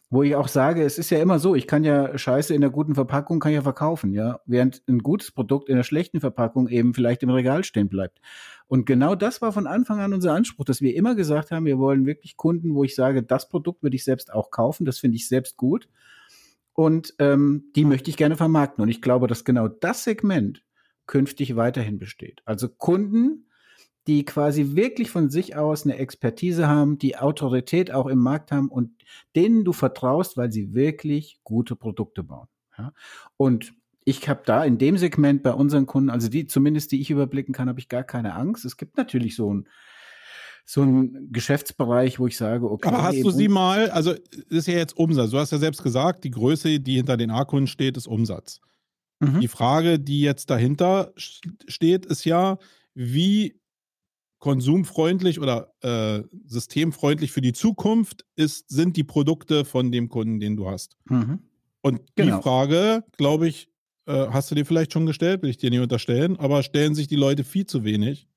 Wo 0.10 0.22
ich 0.22 0.36
auch 0.36 0.48
sage, 0.48 0.84
es 0.84 0.98
ist 0.98 1.10
ja 1.10 1.20
immer 1.20 1.40
so, 1.40 1.56
ich 1.56 1.68
kann 1.68 1.84
ja 1.84 2.18
Scheiße 2.18 2.54
in 2.54 2.62
der 2.62 2.70
guten 2.70 2.94
Verpackung 2.94 3.40
kann 3.40 3.54
ja 3.54 3.62
verkaufen, 3.62 4.14
ja, 4.14 4.40
während 4.46 4.84
ein 4.88 5.00
gutes 5.00 5.32
Produkt 5.32 5.68
in 5.68 5.76
der 5.76 5.84
schlechten 5.84 6.20
Verpackung 6.20 6.68
eben 6.68 6.94
vielleicht 6.94 7.24
im 7.24 7.32
Regal 7.32 7.64
stehen 7.64 7.90
bleibt. 7.90 8.22
Und 8.68 8.86
genau 8.86 9.16
das 9.16 9.42
war 9.42 9.52
von 9.52 9.68
Anfang 9.68 10.00
an 10.00 10.14
unser 10.14 10.34
Anspruch, 10.34 10.66
dass 10.66 10.82
wir 10.82 10.96
immer 10.96 11.16
gesagt 11.16 11.52
haben, 11.52 11.66
wir 11.66 11.80
wollen 11.80 12.06
wirklich 12.06 12.38
Kunden, 12.38 12.76
wo 12.76 12.84
ich 12.84 12.96
sage, 12.96 13.24
das 13.24 13.50
Produkt 13.50 13.82
würde 13.82 13.96
ich 13.96 14.04
selbst 14.04 14.32
auch 14.32 14.52
kaufen, 14.52 14.86
das 14.86 15.00
finde 15.00 15.16
ich 15.18 15.28
selbst 15.28 15.58
gut 15.58 15.88
und 16.76 17.14
ähm, 17.20 17.72
die 17.76 17.86
möchte 17.86 18.10
ich 18.10 18.18
gerne 18.18 18.36
vermarkten. 18.36 18.84
Und 18.84 18.90
ich 18.90 19.02
glaube, 19.02 19.28
dass 19.28 19.46
genau 19.46 19.68
das 19.70 20.04
Segment 20.04 20.62
künftig 21.08 21.56
weiterhin 21.56 21.98
besteht. 21.98 22.42
Also 22.46 22.68
Kunden, 22.68 23.50
die 24.08 24.26
quasi 24.26 24.76
wirklich 24.76 25.10
von 25.10 25.30
sich 25.30 25.56
aus 25.56 25.86
eine 25.86 25.98
Expertise 25.98 26.68
haben, 26.68 26.98
die 26.98 27.18
Autorität 27.18 27.92
auch 27.92 28.08
im 28.08 28.20
Markt 28.20 28.52
haben 28.52 28.70
und 28.70 28.92
denen 29.36 29.64
du 29.64 29.72
vertraust, 29.72 30.36
weil 30.38 30.52
sie 30.52 30.74
wirklich 30.74 31.40
gute 31.44 31.76
Produkte 31.76 32.24
bauen. 32.24 32.48
Ja? 32.78 32.94
Und 33.38 33.74
ich 34.04 34.28
habe 34.28 34.44
da 34.46 34.64
in 34.64 34.78
dem 34.78 34.98
Segment 34.98 35.44
bei 35.44 35.54
unseren 35.54 35.86
Kunden, 35.86 36.10
also 36.10 36.28
die 36.28 36.46
zumindest 36.46 36.92
die 36.92 37.02
ich 37.02 37.10
überblicken 37.10 37.54
kann, 37.54 37.70
habe 37.70 37.80
ich 37.80 37.90
gar 37.90 38.04
keine 38.04 38.36
Angst. 38.36 38.66
Es 38.66 38.78
gibt 38.78 38.98
natürlich 38.98 39.36
so 39.36 39.52
ein 39.52 39.68
so 40.66 40.82
ein 40.82 41.32
Geschäftsbereich, 41.32 42.20
wo 42.20 42.26
ich 42.26 42.36
sage, 42.36 42.70
okay. 42.70 42.88
Aber 42.88 43.04
hast 43.04 43.24
du 43.24 43.30
sie 43.30 43.48
mal, 43.48 43.92
also 43.92 44.14
das 44.14 44.60
ist 44.60 44.68
ja 44.68 44.74
jetzt 44.74 44.98
Umsatz. 44.98 45.30
Du 45.30 45.38
hast 45.38 45.52
ja 45.52 45.60
selbst 45.60 45.84
gesagt, 45.84 46.24
die 46.24 46.32
Größe, 46.32 46.80
die 46.80 46.96
hinter 46.96 47.18
den 47.18 47.30
A-Kunden 47.30 47.68
steht, 47.68 47.96
ist 47.98 48.08
Umsatz. 48.08 48.60
Mhm. 49.20 49.42
Die 49.42 49.48
Frage, 49.48 50.00
die 50.00 50.22
jetzt 50.22 50.50
dahinter 50.50 51.14
steht, 51.16 52.08
ist 52.08 52.26
ja, 52.26 52.58
wie 52.96 53.60
konsumfreundlich 54.40 55.40
oder 55.40 55.72
äh, 55.82 56.24
systemfreundlich 56.46 57.32
für 57.32 57.42
die 57.42 57.54
Zukunft 57.54 58.26
ist, 58.36 58.70
sind 58.70 58.98
die 58.98 59.04
Produkte 59.04 59.66
von 59.66 59.92
dem 59.92 60.10
Kunden, 60.10 60.40
den 60.40 60.58
du 60.58 60.68
hast. 60.68 60.98
Mhm. 61.06 61.40
Und 61.82 62.02
genau. 62.16 62.38
die 62.38 62.44
Frage, 62.44 63.04
glaube 63.18 63.48
ich, 63.48 63.70
äh, 64.08 64.28
hast 64.30 64.50
du 64.50 64.56
dir 64.56 64.66
vielleicht 64.66 64.94
schon 64.94 65.06
gestellt, 65.06 65.44
will 65.44 65.52
ich 65.52 65.58
dir 65.58 65.70
nicht 65.70 65.80
unterstellen, 65.80 66.38
aber 66.38 66.64
stellen 66.64 66.96
sich 66.96 67.08
die 67.08 67.16
Leute 67.16 67.44
viel 67.44 67.66
zu 67.68 67.84
wenig 67.84 68.28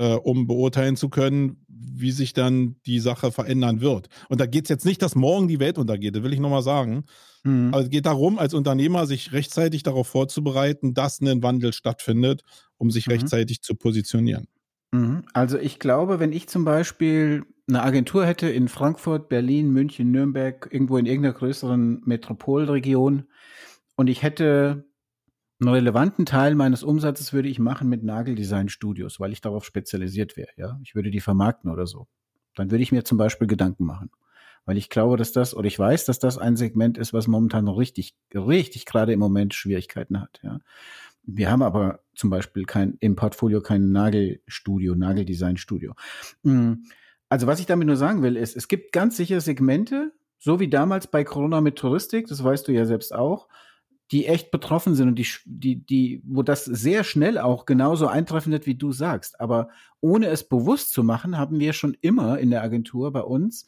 äh, 0.00 0.14
um 0.14 0.46
beurteilen 0.46 0.96
zu 0.96 1.10
können, 1.10 1.58
wie 1.68 2.10
sich 2.10 2.32
dann 2.32 2.76
die 2.86 3.00
Sache 3.00 3.30
verändern 3.30 3.82
wird. 3.82 4.08
Und 4.30 4.40
da 4.40 4.46
geht 4.46 4.64
es 4.64 4.70
jetzt 4.70 4.86
nicht, 4.86 5.02
dass 5.02 5.14
morgen 5.14 5.46
die 5.46 5.60
Welt 5.60 5.76
untergeht, 5.76 6.16
das 6.16 6.22
will 6.22 6.32
ich 6.32 6.40
nochmal 6.40 6.62
sagen. 6.62 7.04
Mhm. 7.44 7.68
Aber 7.72 7.82
es 7.82 7.90
geht 7.90 8.06
darum, 8.06 8.38
als 8.38 8.54
Unternehmer 8.54 9.06
sich 9.06 9.32
rechtzeitig 9.32 9.82
darauf 9.82 10.08
vorzubereiten, 10.08 10.94
dass 10.94 11.20
ein 11.20 11.42
Wandel 11.42 11.74
stattfindet, 11.74 12.42
um 12.78 12.90
sich 12.90 13.06
mhm. 13.06 13.12
rechtzeitig 13.12 13.60
zu 13.60 13.74
positionieren. 13.74 14.46
Mhm. 14.92 15.24
Also 15.34 15.58
ich 15.58 15.78
glaube, 15.78 16.18
wenn 16.18 16.32
ich 16.32 16.48
zum 16.48 16.64
Beispiel 16.64 17.44
eine 17.68 17.82
Agentur 17.82 18.24
hätte 18.24 18.48
in 18.48 18.68
Frankfurt, 18.68 19.28
Berlin, 19.28 19.70
München, 19.70 20.10
Nürnberg, 20.10 20.66
irgendwo 20.72 20.96
in 20.96 21.04
irgendeiner 21.04 21.34
größeren 21.34 22.00
Metropolregion 22.06 23.24
und 23.96 24.06
ich 24.06 24.22
hätte 24.22 24.89
einen 25.60 25.68
relevanten 25.70 26.26
Teil 26.26 26.54
meines 26.54 26.82
Umsatzes 26.82 27.32
würde 27.32 27.48
ich 27.48 27.58
machen 27.58 27.88
mit 27.88 28.02
Nageldesign-Studios, 28.02 29.20
weil 29.20 29.32
ich 29.32 29.40
darauf 29.40 29.64
spezialisiert 29.64 30.36
wäre. 30.36 30.50
Ja, 30.56 30.78
ich 30.82 30.94
würde 30.94 31.10
die 31.10 31.20
vermarkten 31.20 31.70
oder 31.70 31.86
so. 31.86 32.06
Dann 32.54 32.70
würde 32.70 32.82
ich 32.82 32.92
mir 32.92 33.04
zum 33.04 33.18
Beispiel 33.18 33.46
Gedanken 33.46 33.84
machen, 33.84 34.10
weil 34.64 34.76
ich 34.76 34.88
glaube, 34.88 35.16
dass 35.16 35.32
das 35.32 35.54
oder 35.54 35.66
ich 35.66 35.78
weiß, 35.78 36.04
dass 36.06 36.18
das 36.18 36.38
ein 36.38 36.56
Segment 36.56 36.98
ist, 36.98 37.12
was 37.12 37.26
momentan 37.26 37.64
noch 37.64 37.78
richtig, 37.78 38.14
richtig 38.34 38.86
gerade 38.86 39.12
im 39.12 39.20
Moment 39.20 39.54
Schwierigkeiten 39.54 40.20
hat. 40.20 40.40
Ja, 40.42 40.60
wir 41.22 41.50
haben 41.50 41.62
aber 41.62 42.00
zum 42.14 42.30
Beispiel 42.30 42.64
kein 42.64 42.96
im 43.00 43.16
Portfolio 43.16 43.60
kein 43.60 43.92
Nagelstudio, 43.92 44.94
Nageldesign-Studio. 44.94 45.94
Hm, 46.42 46.84
also 47.28 47.46
was 47.46 47.60
ich 47.60 47.66
damit 47.66 47.86
nur 47.86 47.96
sagen 47.96 48.22
will, 48.22 48.36
ist, 48.36 48.56
es 48.56 48.66
gibt 48.66 48.92
ganz 48.92 49.16
sicher 49.16 49.40
Segmente, 49.40 50.12
so 50.38 50.58
wie 50.58 50.68
damals 50.68 51.06
bei 51.06 51.22
Corona 51.22 51.60
mit 51.60 51.76
Touristik, 51.76 52.26
das 52.26 52.42
weißt 52.42 52.66
du 52.66 52.72
ja 52.72 52.86
selbst 52.86 53.14
auch 53.14 53.48
die 54.10 54.26
echt 54.26 54.50
betroffen 54.50 54.94
sind 54.94 55.08
und 55.08 55.18
die, 55.18 55.26
die, 55.44 55.76
die, 55.76 56.22
wo 56.24 56.42
das 56.42 56.64
sehr 56.64 57.04
schnell 57.04 57.38
auch 57.38 57.64
genauso 57.64 58.08
eintreffen 58.08 58.50
wird, 58.52 58.66
wie 58.66 58.74
du 58.74 58.90
sagst. 58.92 59.40
Aber 59.40 59.68
ohne 60.00 60.26
es 60.26 60.48
bewusst 60.48 60.92
zu 60.92 61.04
machen, 61.04 61.38
haben 61.38 61.60
wir 61.60 61.72
schon 61.72 61.96
immer 62.00 62.38
in 62.38 62.50
der 62.50 62.62
Agentur 62.62 63.12
bei 63.12 63.22
uns 63.22 63.66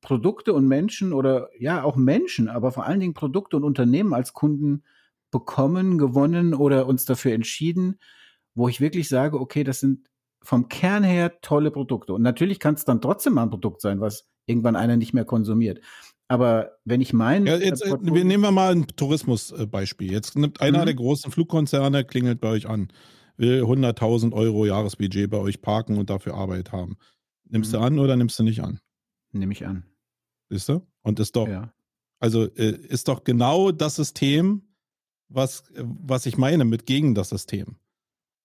Produkte 0.00 0.54
und 0.54 0.66
Menschen 0.66 1.12
oder 1.12 1.50
ja 1.58 1.82
auch 1.82 1.96
Menschen, 1.96 2.48
aber 2.48 2.72
vor 2.72 2.86
allen 2.86 3.00
Dingen 3.00 3.14
Produkte 3.14 3.56
und 3.56 3.64
Unternehmen 3.64 4.14
als 4.14 4.32
Kunden 4.32 4.82
bekommen, 5.30 5.98
gewonnen 5.98 6.54
oder 6.54 6.86
uns 6.86 7.04
dafür 7.04 7.32
entschieden, 7.34 7.98
wo 8.54 8.68
ich 8.68 8.80
wirklich 8.80 9.08
sage, 9.08 9.38
okay, 9.38 9.62
das 9.62 9.80
sind 9.80 10.08
vom 10.42 10.68
Kern 10.68 11.04
her 11.04 11.40
tolle 11.42 11.70
Produkte. 11.70 12.14
Und 12.14 12.22
natürlich 12.22 12.58
kann 12.60 12.74
es 12.74 12.86
dann 12.86 13.02
trotzdem 13.02 13.34
mal 13.34 13.42
ein 13.42 13.50
Produkt 13.50 13.82
sein, 13.82 14.00
was 14.00 14.26
irgendwann 14.46 14.74
einer 14.74 14.96
nicht 14.96 15.12
mehr 15.12 15.26
konsumiert. 15.26 15.80
Aber 16.30 16.78
wenn 16.84 17.00
ich 17.00 17.12
meine. 17.12 17.50
Ja, 17.50 17.56
jetzt, 17.56 17.84
äh, 17.84 17.96
wir 18.00 18.24
nehmen 18.24 18.44
wir 18.44 18.52
mal 18.52 18.70
ein 18.70 18.86
Tourismusbeispiel. 18.86 20.12
Jetzt 20.12 20.38
nimmt 20.38 20.60
einer 20.60 20.82
mhm. 20.82 20.84
der 20.86 20.94
großen 20.94 21.32
Flugkonzerne, 21.32 22.04
klingelt 22.04 22.40
bei 22.40 22.50
euch 22.50 22.68
an, 22.68 22.92
will 23.36 23.64
100.000 23.64 24.32
Euro 24.32 24.64
Jahresbudget 24.64 25.28
bei 25.28 25.38
euch 25.38 25.60
parken 25.60 25.98
und 25.98 26.08
dafür 26.08 26.34
Arbeit 26.34 26.70
haben. 26.70 26.98
Nimmst 27.48 27.72
mhm. 27.72 27.76
du 27.76 27.82
an 27.82 27.98
oder 27.98 28.14
nimmst 28.14 28.38
du 28.38 28.44
nicht 28.44 28.62
an? 28.62 28.78
Nehme 29.32 29.52
ich 29.52 29.66
an. 29.66 29.82
Siehst 30.50 30.68
du? 30.68 30.86
Und 31.02 31.18
ist 31.18 31.34
doch. 31.34 31.48
Ja. 31.48 31.72
Also 32.20 32.44
äh, 32.44 32.76
ist 32.76 33.08
doch 33.08 33.24
genau 33.24 33.72
das 33.72 33.96
System, 33.96 34.62
was, 35.28 35.64
was 35.74 36.26
ich 36.26 36.38
meine 36.38 36.64
mit 36.64 36.86
gegen 36.86 37.16
das 37.16 37.30
System. 37.30 37.74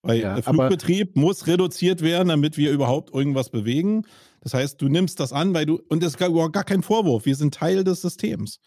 Weil 0.02 0.20
ja, 0.20 0.34
der 0.34 0.42
Flugbetrieb 0.42 1.16
muss 1.16 1.46
reduziert 1.46 2.02
werden, 2.02 2.28
damit 2.28 2.56
wir 2.56 2.70
überhaupt 2.70 3.12
irgendwas 3.12 3.50
bewegen. 3.50 4.04
Das 4.40 4.54
heißt, 4.54 4.80
du 4.80 4.88
nimmst 4.88 5.18
das 5.18 5.32
an, 5.32 5.54
weil 5.54 5.66
du, 5.66 5.80
und 5.88 6.02
das 6.02 6.12
ist 6.12 6.18
gar, 6.18 6.30
gar 6.50 6.64
kein 6.64 6.82
Vorwurf, 6.82 7.26
wir 7.26 7.34
sind 7.34 7.54
Teil 7.54 7.82
des 7.82 8.02
Systems. 8.02 8.60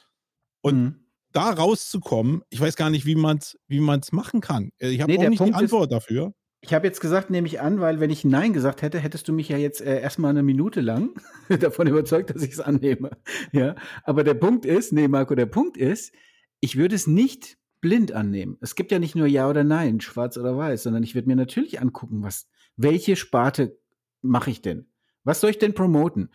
Und 0.61 0.81
mhm. 0.81 0.95
da 1.31 1.51
rauszukommen, 1.51 2.41
ich 2.49 2.59
weiß 2.59 2.75
gar 2.75 2.89
nicht, 2.89 3.05
wie 3.05 3.15
man 3.15 3.37
es 3.37 3.57
wie 3.67 3.79
man's 3.79 4.11
machen 4.11 4.41
kann. 4.41 4.71
Ich 4.79 5.01
habe 5.01 5.11
nee, 5.11 5.19
auch 5.19 5.29
nicht 5.29 5.37
Punkt 5.37 5.55
die 5.55 5.57
Antwort 5.57 5.91
ist, 5.91 5.95
dafür. 5.95 6.33
Ich 6.61 6.73
habe 6.73 6.85
jetzt 6.85 6.99
gesagt, 6.99 7.29
nehme 7.29 7.47
ich 7.47 7.61
an, 7.61 7.79
weil 7.79 8.01
wenn 8.01 8.09
ich 8.09 8.25
Nein 8.25 8.51
gesagt 8.51 8.81
hätte, 8.81 8.99
hättest 8.99 9.27
du 9.29 9.33
mich 9.33 9.47
ja 9.47 9.57
jetzt 9.57 9.79
äh, 9.79 10.01
erstmal 10.01 10.31
eine 10.31 10.43
Minute 10.43 10.81
lang 10.81 11.11
davon 11.59 11.87
überzeugt, 11.87 12.31
dass 12.31 12.43
ich 12.43 12.51
es 12.51 12.59
annehme. 12.59 13.11
Ja, 13.53 13.75
aber 14.03 14.25
der 14.25 14.33
Punkt 14.33 14.65
ist, 14.65 14.91
nee, 14.91 15.07
Marco, 15.07 15.35
der 15.35 15.45
Punkt 15.45 15.77
ist, 15.77 16.11
ich 16.59 16.75
würde 16.75 16.95
es 16.95 17.07
nicht 17.07 17.57
blind 17.81 18.11
annehmen. 18.11 18.57
Es 18.61 18.75
gibt 18.75 18.91
ja 18.91 18.99
nicht 18.99 19.15
nur 19.15 19.27
Ja 19.27 19.49
oder 19.49 19.63
Nein, 19.63 20.01
schwarz 20.01 20.37
oder 20.37 20.57
weiß, 20.57 20.83
sondern 20.83 21.03
ich 21.03 21.15
würde 21.15 21.27
mir 21.27 21.35
natürlich 21.35 21.81
angucken, 21.81 22.23
was, 22.23 22.47
welche 22.75 23.15
Sparte 23.15 23.77
mache 24.21 24.51
ich 24.51 24.61
denn? 24.61 24.87
Was 25.23 25.41
soll 25.41 25.51
ich 25.51 25.59
denn 25.59 25.73
promoten? 25.73 26.29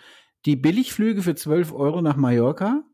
Die 0.46 0.56
Billigflüge 0.56 1.22
für 1.22 1.34
12 1.34 1.72
Euro 1.72 2.02
nach 2.02 2.16
Mallorca? 2.16 2.84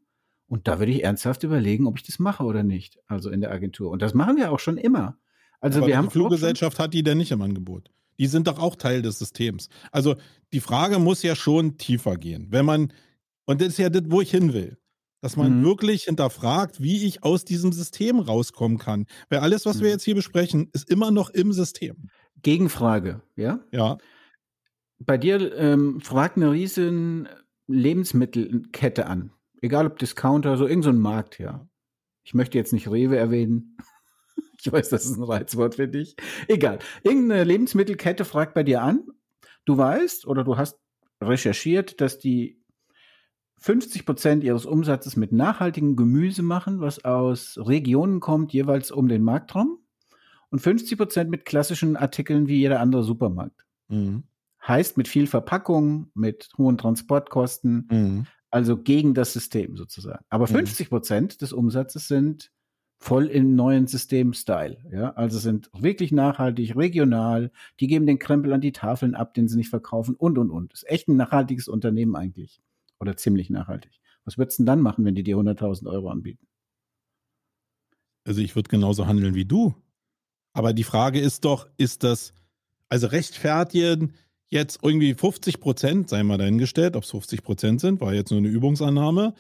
Und 0.47 0.67
da 0.67 0.79
würde 0.79 0.93
ich 0.93 1.05
ernsthaft 1.05 1.45
überlegen, 1.45 1.87
ob 1.87 1.97
ich 1.97 2.05
das 2.05 2.19
mache 2.19 2.43
oder 2.45 2.63
nicht. 2.63 2.99
Also 3.07 3.31
in 3.31 3.41
der 3.41 3.53
Agentur. 3.53 3.91
Und 3.91 4.03
das 4.03 4.15
machen 4.15 4.37
wir 4.37 4.51
auch 4.51 4.59
schon 4.59 4.79
immer. 4.79 5.17
Also 5.61 5.79
Aber 5.79 5.87
wir 5.87 5.97
haben. 5.97 6.07
Die 6.07 6.13
Fluggesellschaft 6.13 6.79
hat 6.79 6.93
die 6.95 7.03
denn 7.03 7.19
nicht 7.19 7.31
im 7.31 7.43
Angebot. 7.43 7.91
Die 8.19 8.27
sind 8.27 8.49
doch 8.49 8.59
auch 8.59 8.75
Teil 8.75 9.03
des 9.03 9.19
Systems. 9.19 9.69
Also 9.93 10.17
die 10.53 10.61
Frage 10.61 10.99
muss 10.99 11.23
ja 11.23 11.37
schon 11.37 11.79
tiefer 11.79 12.17
gehen. 12.17 12.49
Wenn 12.51 12.67
man, 12.67 12.93
und 13.47 13.61
das 13.61 13.69
ist 13.69 13.79
ja 13.79 13.89
das, 13.89 14.03
wo 14.07 14.21
ich 14.21 14.31
hin 14.31 14.53
will. 14.53 14.77
Dass 15.21 15.37
man 15.37 15.61
mhm. 15.61 15.65
wirklich 15.65 16.05
hinterfragt, 16.05 16.81
wie 16.81 17.07
ich 17.07 17.23
aus 17.23 17.45
diesem 17.45 17.73
System 17.73 18.19
rauskommen 18.19 18.79
kann. 18.79 19.07
Weil 19.29 19.41
alles, 19.41 19.67
was 19.67 19.79
mhm. 19.79 19.83
wir 19.83 19.91
jetzt 19.91 20.05
hier 20.05 20.15
besprechen, 20.15 20.69
ist 20.73 20.91
immer 20.91 21.11
noch 21.11 21.31
im 21.31 21.53
System. 21.53 22.09
Gegenfrage, 22.43 23.23
ja? 23.37 23.61
Ja. 23.71 23.99
Bei 24.99 25.19
dir 25.19 25.57
ähm, 25.57 26.01
fragt 26.01 26.37
eine 26.37 26.53
riesen 26.53 27.29
Lebensmittelkette 27.67 29.07
an. 29.07 29.33
Egal 29.63 29.87
ob 29.87 29.99
Discounter, 29.99 30.57
so 30.57 30.67
irgendein 30.67 30.97
so 30.97 31.01
Markt, 31.01 31.39
ja. 31.39 31.67
Ich 32.25 32.35
möchte 32.35 32.59
jetzt 32.59 32.73
nicht 32.73 32.91
Rewe 32.91 33.17
erwähnen. 33.17 33.77
Ich 34.63 34.71
weiß, 34.71 34.91
das 34.91 35.07
ist 35.07 35.17
ein 35.17 35.23
Reizwort 35.23 35.77
für 35.77 35.89
dich. 35.89 36.17
Egal. 36.47 36.81
Irgendeine 37.03 37.45
Lebensmittelkette 37.45 38.27
fragt 38.27 38.53
bei 38.53 38.63
dir 38.63 38.83
an. 38.83 39.07
Du 39.65 39.79
weißt 39.79 40.27
oder 40.27 40.45
du 40.45 40.59
hast 40.59 40.79
recherchiert, 41.23 42.03
dass 42.03 42.19
die 42.19 42.60
50 43.61 44.07
Prozent 44.07 44.43
ihres 44.43 44.65
Umsatzes 44.65 45.17
mit 45.17 45.33
nachhaltigem 45.33 45.95
Gemüse 45.95 46.43
machen, 46.43 46.81
was 46.81 47.05
aus 47.05 47.59
Regionen 47.59 48.21
kommt, 48.21 48.53
jeweils 48.55 48.91
um 48.91 49.07
den 49.07 49.23
Markt 49.23 49.55
rum. 49.55 49.79
Und 50.49 50.61
50 50.61 50.97
Prozent 50.97 51.31
mit 51.31 51.45
klassischen 51.45 51.97
Artikeln 51.97 52.49
wie 52.49 52.59
jeder 52.59 52.81
andere 52.81 53.05
Supermarkt. 53.05 53.67
Mhm. 53.89 54.25
Heißt 54.67 54.97
mit 54.97 55.09
viel 55.09 55.27
Verpackung, 55.27 56.11
mit 56.15 56.49
hohen 56.57 56.79
Transportkosten, 56.79 57.89
mhm. 57.91 58.27
also 58.51 58.79
gegen 58.79 59.13
das 59.15 59.35
System 59.35 59.77
sozusagen. 59.77 60.25
Aber 60.31 60.47
50 60.47 60.87
mhm. 60.87 60.91
Prozent 60.91 61.43
des 61.43 61.53
Umsatzes 61.53 62.09
sind 62.09 62.51
voll 62.97 63.27
im 63.27 63.55
neuen 63.55 63.87
System-Style. 63.87 64.79
Ja, 64.91 65.11
also 65.11 65.39
sind 65.39 65.71
wirklich 65.75 66.13
nachhaltig, 66.13 66.77
regional. 66.77 67.53
Die 67.79 67.87
geben 67.87 68.07
den 68.07 68.19
Krempel 68.19 68.53
an 68.55 68.61
die 68.61 68.73
Tafeln 68.73 69.15
ab, 69.15 69.35
den 69.35 69.49
sie 69.49 69.57
nicht 69.57 69.71
verkaufen 69.71 70.15
und 70.15 70.39
und 70.39 70.51
und. 70.51 70.73
Ist 70.73 70.89
echt 70.89 71.09
ein 71.09 71.17
nachhaltiges 71.17 71.69
Unternehmen 71.69 72.17
eigentlich. 72.17 72.63
Oder 73.01 73.17
ziemlich 73.17 73.51
nachhaltig. 73.51 73.93
Was 74.25 74.39
würdest 74.39 74.59
du 74.59 74.63
denn 74.63 74.67
dann 74.67 74.81
machen, 74.81 75.05
wenn 75.05 75.15
die 75.15 75.23
dir 75.23 75.37
100.000 75.37 75.91
Euro 75.91 76.11
anbieten? 76.11 76.47
Also 78.25 78.43
ich 78.43 78.55
würde 78.55 78.69
genauso 78.69 79.07
handeln 79.07 79.35
wie 79.35 79.47
du. 79.47 79.75
Aber 80.53 80.73
die 80.73 80.85
Frage 80.85 81.21
ist 81.21 81.45
doch, 81.45 81.69
ist 81.79 82.05
das, 82.05 82.35
also 82.89 83.07
rechtfertigen 83.07 84.15
jetzt 84.49 84.81
irgendwie 84.83 85.15
50 85.15 85.61
Prozent, 85.61 86.11
sei 86.11 86.23
mal 86.23 86.39
dahingestellt, 86.39 86.97
ob 86.97 87.05
es 87.05 87.11
50 87.11 87.43
Prozent 87.43 87.81
sind, 87.81 88.01
war 88.01 88.13
jetzt 88.13 88.31
nur 88.31 88.39
eine 88.39 88.49
Übungsannahme, 88.49 89.35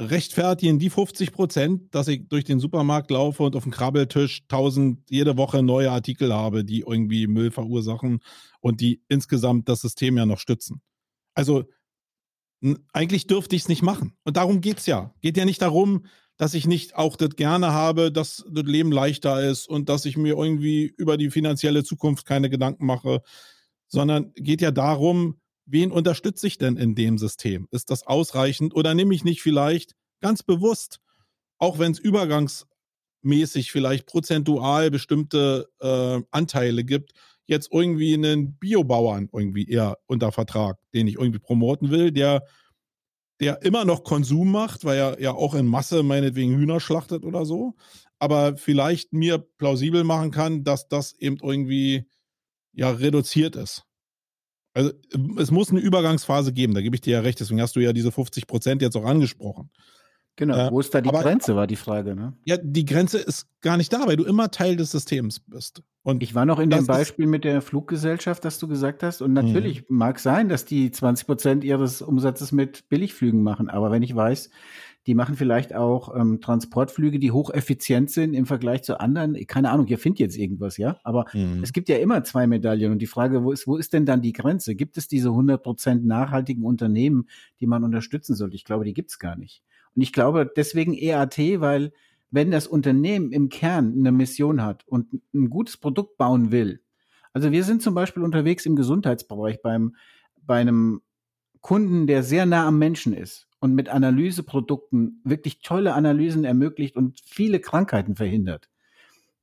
rechtfertigen 0.00 0.78
die 0.78 0.90
50 0.90 1.32
Prozent, 1.32 1.94
dass 1.94 2.08
ich 2.08 2.28
durch 2.28 2.44
den 2.44 2.58
Supermarkt 2.58 3.10
laufe 3.10 3.42
und 3.42 3.54
auf 3.54 3.62
dem 3.62 3.72
Krabbeltisch 3.72 4.42
1000 4.42 5.10
jede 5.10 5.36
Woche 5.36 5.62
neue 5.62 5.90
Artikel 5.90 6.32
habe, 6.32 6.64
die 6.64 6.80
irgendwie 6.80 7.26
Müll 7.26 7.50
verursachen 7.50 8.20
und 8.60 8.80
die 8.80 9.02
insgesamt 9.08 9.68
das 9.68 9.82
System 9.82 10.16
ja 10.16 10.26
noch 10.26 10.38
stützen. 10.38 10.80
Also 11.34 11.64
eigentlich 12.92 13.26
dürfte 13.26 13.56
ich 13.56 13.62
es 13.62 13.68
nicht 13.68 13.82
machen. 13.82 14.16
Und 14.24 14.36
darum 14.36 14.60
geht 14.60 14.78
es 14.78 14.86
ja. 14.86 15.14
Geht 15.20 15.36
ja 15.36 15.44
nicht 15.44 15.62
darum, 15.62 16.06
dass 16.36 16.54
ich 16.54 16.66
nicht 16.66 16.96
auch 16.96 17.16
das 17.16 17.30
gerne 17.30 17.72
habe, 17.72 18.12
dass 18.12 18.44
das 18.50 18.64
Leben 18.64 18.92
leichter 18.92 19.42
ist 19.42 19.68
und 19.68 19.88
dass 19.88 20.04
ich 20.04 20.16
mir 20.16 20.36
irgendwie 20.36 20.86
über 20.96 21.16
die 21.16 21.30
finanzielle 21.30 21.84
Zukunft 21.84 22.26
keine 22.26 22.50
Gedanken 22.50 22.86
mache, 22.86 23.22
sondern 23.88 24.32
geht 24.34 24.60
ja 24.60 24.70
darum, 24.70 25.40
wen 25.64 25.90
unterstütze 25.90 26.46
ich 26.46 26.58
denn 26.58 26.76
in 26.76 26.94
dem 26.94 27.18
System? 27.18 27.68
Ist 27.70 27.90
das 27.90 28.06
ausreichend 28.06 28.74
oder 28.74 28.94
nehme 28.94 29.14
ich 29.14 29.24
nicht 29.24 29.42
vielleicht 29.42 29.94
ganz 30.20 30.42
bewusst, 30.42 31.00
auch 31.58 31.78
wenn 31.78 31.92
es 31.92 31.98
übergangsmäßig 31.98 33.72
vielleicht 33.72 34.06
prozentual 34.06 34.90
bestimmte 34.90 35.68
äh, 35.80 36.20
Anteile 36.30 36.84
gibt, 36.84 37.12
jetzt 37.46 37.70
irgendwie 37.72 38.14
einen 38.14 38.56
Biobauern 38.58 39.28
irgendwie 39.32 39.68
eher 39.68 39.98
unter 40.06 40.32
Vertrag, 40.32 40.78
den 40.92 41.06
ich 41.06 41.14
irgendwie 41.14 41.38
promoten 41.38 41.90
will, 41.90 42.10
der, 42.10 42.44
der 43.40 43.62
immer 43.62 43.84
noch 43.84 44.04
Konsum 44.04 44.50
macht, 44.50 44.84
weil 44.84 44.98
er 44.98 45.20
ja 45.20 45.32
auch 45.32 45.54
in 45.54 45.66
Masse 45.66 46.02
meinetwegen 46.02 46.56
Hühner 46.56 46.80
schlachtet 46.80 47.24
oder 47.24 47.44
so, 47.44 47.74
aber 48.18 48.56
vielleicht 48.56 49.12
mir 49.12 49.38
plausibel 49.38 50.04
machen 50.04 50.30
kann, 50.30 50.64
dass 50.64 50.88
das 50.88 51.12
eben 51.14 51.38
irgendwie 51.42 52.06
ja 52.72 52.90
reduziert 52.90 53.56
ist. 53.56 53.84
Also 54.74 54.92
es 55.38 55.50
muss 55.50 55.70
eine 55.70 55.80
Übergangsphase 55.80 56.52
geben, 56.52 56.74
da 56.74 56.82
gebe 56.82 56.96
ich 56.96 57.00
dir 57.00 57.14
ja 57.14 57.20
recht, 57.20 57.40
deswegen 57.40 57.62
hast 57.62 57.76
du 57.76 57.80
ja 57.80 57.94
diese 57.94 58.12
50 58.12 58.46
Prozent 58.46 58.82
jetzt 58.82 58.96
auch 58.96 59.06
angesprochen. 59.06 59.70
Genau, 60.36 60.68
äh, 60.68 60.70
wo 60.70 60.80
ist 60.80 60.94
da 60.94 61.00
die 61.00 61.08
aber, 61.08 61.22
Grenze, 61.22 61.56
war 61.56 61.66
die 61.66 61.76
Frage, 61.76 62.14
ne? 62.14 62.34
Ja, 62.44 62.58
die 62.58 62.84
Grenze 62.84 63.18
ist 63.18 63.48
gar 63.62 63.78
nicht 63.78 63.92
da, 63.92 64.06
weil 64.06 64.16
du 64.16 64.24
immer 64.24 64.50
Teil 64.50 64.76
des 64.76 64.90
Systems 64.90 65.40
bist. 65.40 65.82
Und 66.02 66.22
ich 66.22 66.34
war 66.34 66.44
noch 66.44 66.60
in 66.60 66.70
dem 66.70 66.86
Beispiel 66.86 67.26
mit 67.26 67.42
der 67.42 67.62
Fluggesellschaft, 67.62 68.44
das 68.44 68.58
du 68.58 68.68
gesagt 68.68 69.02
hast. 69.02 69.22
Und 69.22 69.32
natürlich 69.32 69.88
mhm. 69.88 69.96
mag 69.96 70.20
sein, 70.20 70.48
dass 70.48 70.64
die 70.64 70.90
20 70.90 71.26
Prozent 71.26 71.64
ihres 71.64 72.02
Umsatzes 72.02 72.52
mit 72.52 72.88
Billigflügen 72.88 73.42
machen. 73.42 73.68
Aber 73.68 73.90
wenn 73.90 74.02
ich 74.02 74.14
weiß, 74.14 74.50
die 75.06 75.14
machen 75.14 75.36
vielleicht 75.36 75.74
auch 75.74 76.14
ähm, 76.14 76.40
Transportflüge, 76.40 77.18
die 77.18 77.30
hocheffizient 77.30 78.10
sind 78.10 78.34
im 78.34 78.44
Vergleich 78.44 78.82
zu 78.82 79.00
anderen. 79.00 79.36
Keine 79.46 79.70
Ahnung, 79.70 79.86
ihr 79.86 79.98
findet 79.98 80.20
jetzt 80.20 80.36
irgendwas, 80.36 80.76
ja. 80.76 80.98
Aber 81.04 81.24
mhm. 81.32 81.62
es 81.62 81.72
gibt 81.72 81.88
ja 81.88 81.96
immer 81.96 82.24
zwei 82.24 82.46
Medaillen. 82.46 82.92
Und 82.92 82.98
die 82.98 83.06
Frage, 83.06 83.42
wo 83.42 83.52
ist, 83.52 83.66
wo 83.66 83.76
ist 83.76 83.92
denn 83.92 84.04
dann 84.04 84.20
die 84.20 84.32
Grenze? 84.32 84.74
Gibt 84.74 84.98
es 84.98 85.08
diese 85.08 85.28
100 85.28 85.62
Prozent 85.62 86.04
nachhaltigen 86.04 86.64
Unternehmen, 86.64 87.28
die 87.60 87.66
man 87.66 87.84
unterstützen 87.84 88.34
sollte? 88.34 88.56
Ich 88.56 88.64
glaube, 88.64 88.84
die 88.84 88.94
gibt 88.94 89.10
es 89.10 89.18
gar 89.18 89.36
nicht. 89.36 89.62
Und 89.96 90.02
ich 90.02 90.12
glaube 90.12 90.50
deswegen 90.54 90.94
EAT, 90.94 91.38
weil 91.60 91.92
wenn 92.30 92.50
das 92.50 92.66
Unternehmen 92.66 93.32
im 93.32 93.48
Kern 93.48 93.94
eine 93.98 94.12
Mission 94.12 94.62
hat 94.62 94.86
und 94.86 95.08
ein 95.34 95.50
gutes 95.50 95.76
Produkt 95.78 96.18
bauen 96.18 96.52
will, 96.52 96.82
also 97.32 97.52
wir 97.52 97.64
sind 97.64 97.82
zum 97.82 97.94
Beispiel 97.94 98.22
unterwegs 98.22 98.64
im 98.66 98.76
Gesundheitsbereich 98.76 99.60
beim, 99.62 99.96
bei 100.42 100.60
einem 100.60 101.02
Kunden, 101.60 102.06
der 102.06 102.22
sehr 102.22 102.46
nah 102.46 102.66
am 102.66 102.78
Menschen 102.78 103.12
ist 103.12 103.48
und 103.58 103.74
mit 103.74 103.88
Analyseprodukten 103.88 105.20
wirklich 105.24 105.60
tolle 105.60 105.94
Analysen 105.94 106.44
ermöglicht 106.44 106.96
und 106.96 107.20
viele 107.24 107.60
Krankheiten 107.60 108.16
verhindert. 108.16 108.68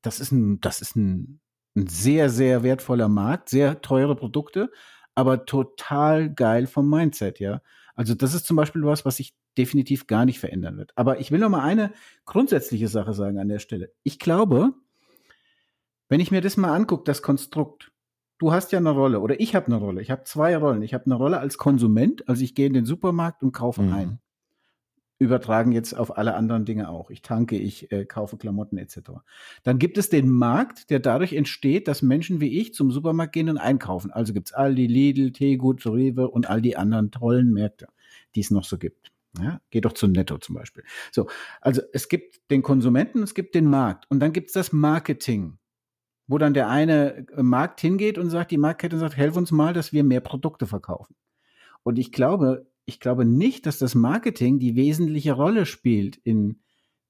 Das 0.01 0.19
ist 0.19 0.31
ein, 0.31 0.59
das 0.61 0.81
ist 0.81 0.95
ein, 0.95 1.39
ein 1.75 1.87
sehr, 1.87 2.29
sehr 2.29 2.63
wertvoller 2.63 3.09
Markt, 3.09 3.49
sehr 3.49 3.81
teure 3.81 4.15
Produkte, 4.15 4.71
aber 5.15 5.45
total 5.45 6.33
geil 6.33 6.67
vom 6.67 6.89
Mindset, 6.89 7.39
ja. 7.39 7.61
Also 7.95 8.15
das 8.15 8.33
ist 8.33 8.45
zum 8.45 8.57
Beispiel 8.57 8.83
was, 8.83 9.05
was 9.05 9.19
ich 9.19 9.35
definitiv 9.57 10.07
gar 10.07 10.25
nicht 10.25 10.39
verändern 10.39 10.77
wird. 10.77 10.91
Aber 10.95 11.19
ich 11.19 11.31
will 11.31 11.39
noch 11.39 11.49
mal 11.49 11.63
eine 11.63 11.93
grundsätzliche 12.25 12.87
Sache 12.87 13.13
sagen 13.13 13.37
an 13.37 13.49
der 13.49 13.59
Stelle. 13.59 13.91
Ich 14.03 14.19
glaube, 14.19 14.73
wenn 16.09 16.19
ich 16.19 16.31
mir 16.31 16.41
das 16.41 16.57
mal 16.57 16.73
angucke, 16.73 17.03
das 17.05 17.21
Konstrukt, 17.21 17.91
du 18.39 18.51
hast 18.51 18.71
ja 18.71 18.79
eine 18.79 18.91
Rolle 18.91 19.19
oder 19.19 19.39
ich 19.39 19.55
habe 19.55 19.67
eine 19.67 19.75
Rolle. 19.75 20.01
Ich 20.01 20.11
habe 20.11 20.23
zwei 20.23 20.57
Rollen. 20.57 20.81
Ich 20.81 20.93
habe 20.93 21.05
eine 21.05 21.15
Rolle 21.15 21.39
als 21.39 21.57
Konsument, 21.57 22.27
also 22.27 22.43
ich 22.43 22.55
gehe 22.55 22.67
in 22.67 22.73
den 22.73 22.85
Supermarkt 22.85 23.43
und 23.43 23.51
kaufe 23.51 23.83
mhm. 23.83 23.93
ein. 23.93 24.19
Übertragen 25.19 25.71
jetzt 25.71 25.93
auf 25.93 26.17
alle 26.17 26.35
anderen 26.35 26.65
Dinge 26.65 26.89
auch. 26.89 27.09
Ich 27.09 27.21
tanke, 27.21 27.57
ich 27.57 27.91
äh, 27.91 28.05
kaufe 28.05 28.37
Klamotten 28.37 28.77
etc. 28.77 28.97
Dann 29.63 29.79
gibt 29.79 29.97
es 29.97 30.09
den 30.09 30.29
Markt, 30.29 30.89
der 30.89 30.99
dadurch 30.99 31.33
entsteht, 31.33 31.87
dass 31.87 32.01
Menschen 32.01 32.41
wie 32.41 32.59
ich 32.59 32.73
zum 32.73 32.91
Supermarkt 32.91 33.33
gehen 33.33 33.49
und 33.49 33.57
einkaufen. 33.57 34.11
Also 34.11 34.33
gibt 34.33 34.47
es 34.47 34.53
Aldi, 34.53 34.87
Lidl, 34.87 35.31
Tegut, 35.31 35.85
Rewe 35.85 36.29
und 36.29 36.49
all 36.49 36.61
die 36.61 36.77
anderen 36.77 37.11
tollen 37.11 37.53
Märkte, 37.53 37.87
die 38.35 38.41
es 38.41 38.51
noch 38.51 38.63
so 38.63 38.77
gibt. 38.77 39.11
Ja, 39.39 39.61
geh 39.71 39.81
doch 39.81 39.93
zu 39.93 40.07
Netto 40.07 40.37
zum 40.37 40.55
Beispiel. 40.55 40.83
So, 41.11 41.27
also 41.61 41.81
es 41.91 42.07
gibt 42.07 42.51
den 42.51 42.61
Konsumenten, 42.61 43.23
es 43.23 43.33
gibt 43.33 43.55
den 43.55 43.65
Markt 43.65 44.05
und 44.09 44.19
dann 44.19 44.31
gibt 44.31 44.47
es 44.47 44.53
das 44.53 44.71
Marketing, 44.71 45.57
wo 46.27 46.37
dann 46.37 46.53
der 46.53 46.69
eine 46.69 47.27
äh, 47.29 47.41
Markt 47.41 47.81
hingeht 47.81 48.17
und 48.17 48.29
sagt, 48.29 48.51
die 48.51 48.57
Marktkette 48.57 48.97
sagt, 48.99 49.17
helf 49.17 49.35
uns 49.35 49.51
mal, 49.51 49.73
dass 49.73 49.91
wir 49.91 50.03
mehr 50.03 50.21
Produkte 50.21 50.67
verkaufen. 50.67 51.15
Und 51.83 51.97
ich 51.97 52.11
glaube, 52.11 52.67
ich 52.85 52.99
glaube 52.99 53.25
nicht, 53.25 53.65
dass 53.65 53.77
das 53.77 53.95
Marketing 53.95 54.59
die 54.59 54.75
wesentliche 54.75 55.33
Rolle 55.33 55.65
spielt 55.65 56.17
in 56.17 56.61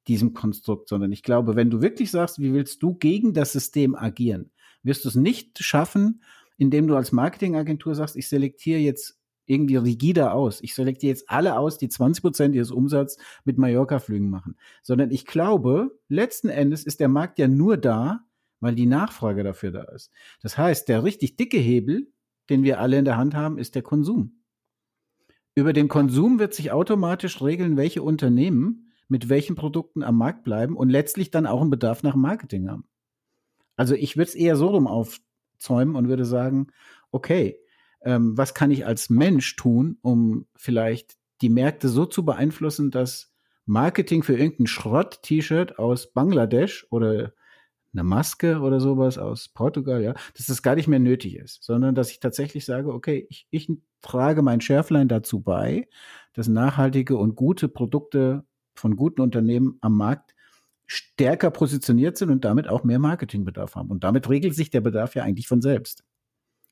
diesem 0.07 0.34
Konstrukt, 0.34 0.89
sondern 0.89 1.11
ich 1.11 1.24
glaube, 1.24 1.55
wenn 1.55 1.69
du 1.69 1.82
wirklich 1.82 2.11
sagst, 2.11 2.39
wie 2.39 2.53
willst 2.53 2.84
du 2.84 2.93
gegen 2.95 3.34
das 3.34 3.53
System 3.53 3.95
agieren, 3.95 4.51
wirst 4.84 5.05
du 5.05 5.09
es 5.09 5.15
nicht 5.15 5.63
schaffen, 5.63 6.21
indem 6.57 6.88
du 6.88 6.95
als 6.95 7.11
Marketingagentur 7.11 7.95
sagst, 7.95 8.15
ich 8.15 8.28
selektiere 8.28 8.80
jetzt 8.80 9.19
irgendwie 9.45 9.76
rigider 9.76 10.34
aus. 10.34 10.61
Ich 10.61 10.74
selektiere 10.74 11.11
jetzt 11.11 11.30
alle 11.30 11.57
aus, 11.57 11.78
die 11.78 11.89
20 11.89 12.21
Prozent 12.21 12.55
ihres 12.55 12.71
Umsatzes 12.71 13.17
mit 13.43 13.57
Mallorca-Flügen 13.57 14.30
machen. 14.30 14.55
Sondern 14.82 15.11
ich 15.11 15.26
glaube, 15.26 15.99
letzten 16.07 16.49
Endes 16.49 16.84
ist 16.84 16.99
der 16.99 17.09
Markt 17.09 17.39
ja 17.39 17.47
nur 17.47 17.78
da, 17.78 18.21
weil 18.59 18.76
die 18.76 18.86
Nachfrage 18.86 19.43
dafür 19.43 19.71
da 19.71 19.84
ist. 19.84 20.11
Das 20.41 20.57
heißt, 20.57 20.88
der 20.88 21.03
richtig 21.03 21.36
dicke 21.36 21.57
Hebel, 21.57 22.11
den 22.49 22.63
wir 22.63 22.80
alle 22.80 22.97
in 22.97 23.05
der 23.05 23.17
Hand 23.17 23.36
haben, 23.36 23.57
ist 23.57 23.76
der 23.76 23.82
Konsum. 23.82 24.42
Über 25.55 25.73
den 25.73 25.87
Konsum 25.87 26.39
wird 26.39 26.53
sich 26.53 26.71
automatisch 26.71 27.41
regeln, 27.41 27.77
welche 27.77 28.01
Unternehmen 28.01 28.91
mit 29.07 29.29
welchen 29.29 29.55
Produkten 29.55 30.01
am 30.01 30.17
Markt 30.17 30.43
bleiben 30.43 30.75
und 30.75 30.89
letztlich 30.89 31.29
dann 31.29 31.45
auch 31.45 31.61
einen 31.61 31.69
Bedarf 31.69 32.03
nach 32.03 32.15
Marketing 32.15 32.69
haben. 32.69 32.85
Also 33.75 33.95
ich 33.95 34.17
würde 34.17 34.29
es 34.29 34.35
eher 34.35 34.55
so 34.55 34.67
rum 34.67 34.87
aufzäumen 34.87 35.95
und 35.95 36.07
würde 36.07 36.25
sagen, 36.25 36.67
okay, 37.11 37.59
ähm, 38.01 38.37
was 38.37 38.53
kann 38.53 38.71
ich 38.71 38.85
als 38.85 39.09
Mensch 39.09 39.55
tun, 39.55 39.97
um 40.01 40.45
vielleicht 40.55 41.17
die 41.41 41.49
Märkte 41.49 41.89
so 41.89 42.05
zu 42.05 42.25
beeinflussen, 42.25 42.91
dass 42.91 43.31
Marketing 43.65 44.23
für 44.23 44.37
irgendein 44.37 44.67
Schrott-T-Shirt 44.67 45.79
aus 45.79 46.11
Bangladesch 46.13 46.87
oder 46.89 47.33
eine 47.93 48.03
Maske 48.03 48.59
oder 48.59 48.79
sowas 48.79 49.17
aus 49.17 49.49
Portugal, 49.49 50.01
ja, 50.01 50.13
dass 50.35 50.47
das 50.47 50.63
gar 50.63 50.75
nicht 50.75 50.87
mehr 50.87 50.99
nötig 50.99 51.35
ist, 51.35 51.63
sondern 51.63 51.95
dass 51.95 52.11
ich 52.11 52.19
tatsächlich 52.19 52.65
sage, 52.65 52.93
okay, 52.93 53.27
ich, 53.29 53.47
ich 53.51 53.71
trage 54.01 54.41
mein 54.41 54.61
Schärflein 54.61 55.07
dazu 55.07 55.41
bei, 55.41 55.87
dass 56.33 56.47
nachhaltige 56.47 57.17
und 57.17 57.35
gute 57.35 57.67
Produkte 57.67 58.43
von 58.75 58.95
guten 58.95 59.21
Unternehmen 59.21 59.77
am 59.81 59.95
Markt 59.95 60.33
stärker 60.85 61.51
positioniert 61.51 62.17
sind 62.17 62.29
und 62.29 62.43
damit 62.43 62.67
auch 62.67 62.83
mehr 62.83 62.99
Marketingbedarf 62.99 63.75
haben. 63.75 63.89
Und 63.89 64.03
damit 64.03 64.29
regelt 64.29 64.55
sich 64.55 64.69
der 64.69 64.81
Bedarf 64.81 65.15
ja 65.15 65.23
eigentlich 65.23 65.47
von 65.47 65.61
selbst. 65.61 66.03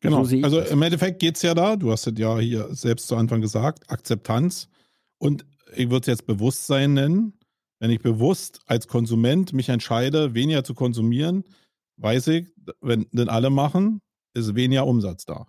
Genau. 0.01 0.23
So 0.23 0.35
also 0.41 0.59
im 0.59 0.81
Endeffekt 0.81 1.19
geht 1.19 1.35
es 1.35 1.43
ja 1.43 1.53
da, 1.53 1.75
du 1.75 1.91
hast 1.91 2.07
es 2.07 2.13
ja 2.17 2.37
hier 2.39 2.73
selbst 2.73 3.07
zu 3.07 3.15
Anfang 3.15 3.39
gesagt, 3.39 3.89
Akzeptanz. 3.89 4.67
Und 5.19 5.45
ich 5.75 5.89
würde 5.89 6.01
es 6.01 6.07
jetzt 6.07 6.25
Bewusstsein 6.25 6.93
nennen. 6.93 7.33
Wenn 7.81 7.89
ich 7.89 7.99
bewusst 7.99 8.61
als 8.67 8.87
Konsument 8.87 9.53
mich 9.53 9.69
entscheide, 9.69 10.35
weniger 10.35 10.63
zu 10.63 10.75
konsumieren, 10.75 11.43
weiß 11.97 12.27
ich, 12.27 12.47
wenn 12.79 13.07
denn 13.11 13.27
alle 13.27 13.49
machen, 13.49 14.01
ist 14.35 14.53
weniger 14.53 14.85
Umsatz 14.85 15.25
da. 15.25 15.47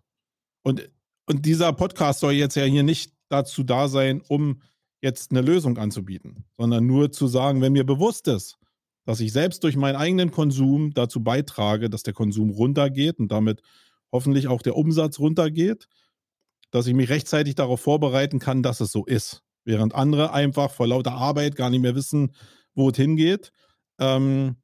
Und, 0.63 0.91
und 1.27 1.45
dieser 1.45 1.75
Podcast 1.75 2.21
soll 2.21 2.33
jetzt 2.33 2.55
ja 2.55 2.65
hier 2.65 2.85
nicht 2.85 3.13
dazu 3.29 3.65
da 3.65 3.87
sein, 3.87 4.23
um 4.29 4.63
jetzt 5.03 5.31
eine 5.31 5.43
Lösung 5.43 5.77
anzubieten, 5.77 6.47
sondern 6.57 6.87
nur 6.87 7.13
zu 7.13 7.27
sagen, 7.27 7.61
wenn 7.61 7.75
mir 7.75 7.85
bewusst 7.85 8.27
ist, 8.29 8.57
dass 9.05 9.21
ich 9.21 9.31
selbst 9.31 9.63
durch 9.63 9.77
meinen 9.77 9.97
eigenen 9.97 10.31
Konsum 10.31 10.95
dazu 10.95 11.23
beitrage, 11.23 11.91
dass 11.91 12.03
der 12.03 12.15
Konsum 12.15 12.49
runtergeht 12.49 13.19
und 13.19 13.31
damit 13.31 13.61
hoffentlich 14.11 14.49
auch 14.49 14.63
der 14.63 14.77
Umsatz 14.77 15.19
runtergeht, 15.19 15.87
dass 16.71 16.87
ich 16.87 16.95
mich 16.95 17.11
rechtzeitig 17.11 17.57
darauf 17.57 17.83
vorbereiten 17.83 18.39
kann, 18.39 18.63
dass 18.63 18.81
es 18.81 18.91
so 18.91 19.05
ist. 19.05 19.43
Während 19.65 19.95
andere 19.95 20.33
einfach 20.33 20.71
vor 20.71 20.87
lauter 20.87 21.13
Arbeit 21.13 21.57
gar 21.57 21.71
nicht 21.71 21.83
mehr 21.83 21.95
wissen, 21.95 22.33
wo 22.75 22.91
es 22.91 22.97
hingeht. 22.97 23.53
Ähm, 23.99 24.57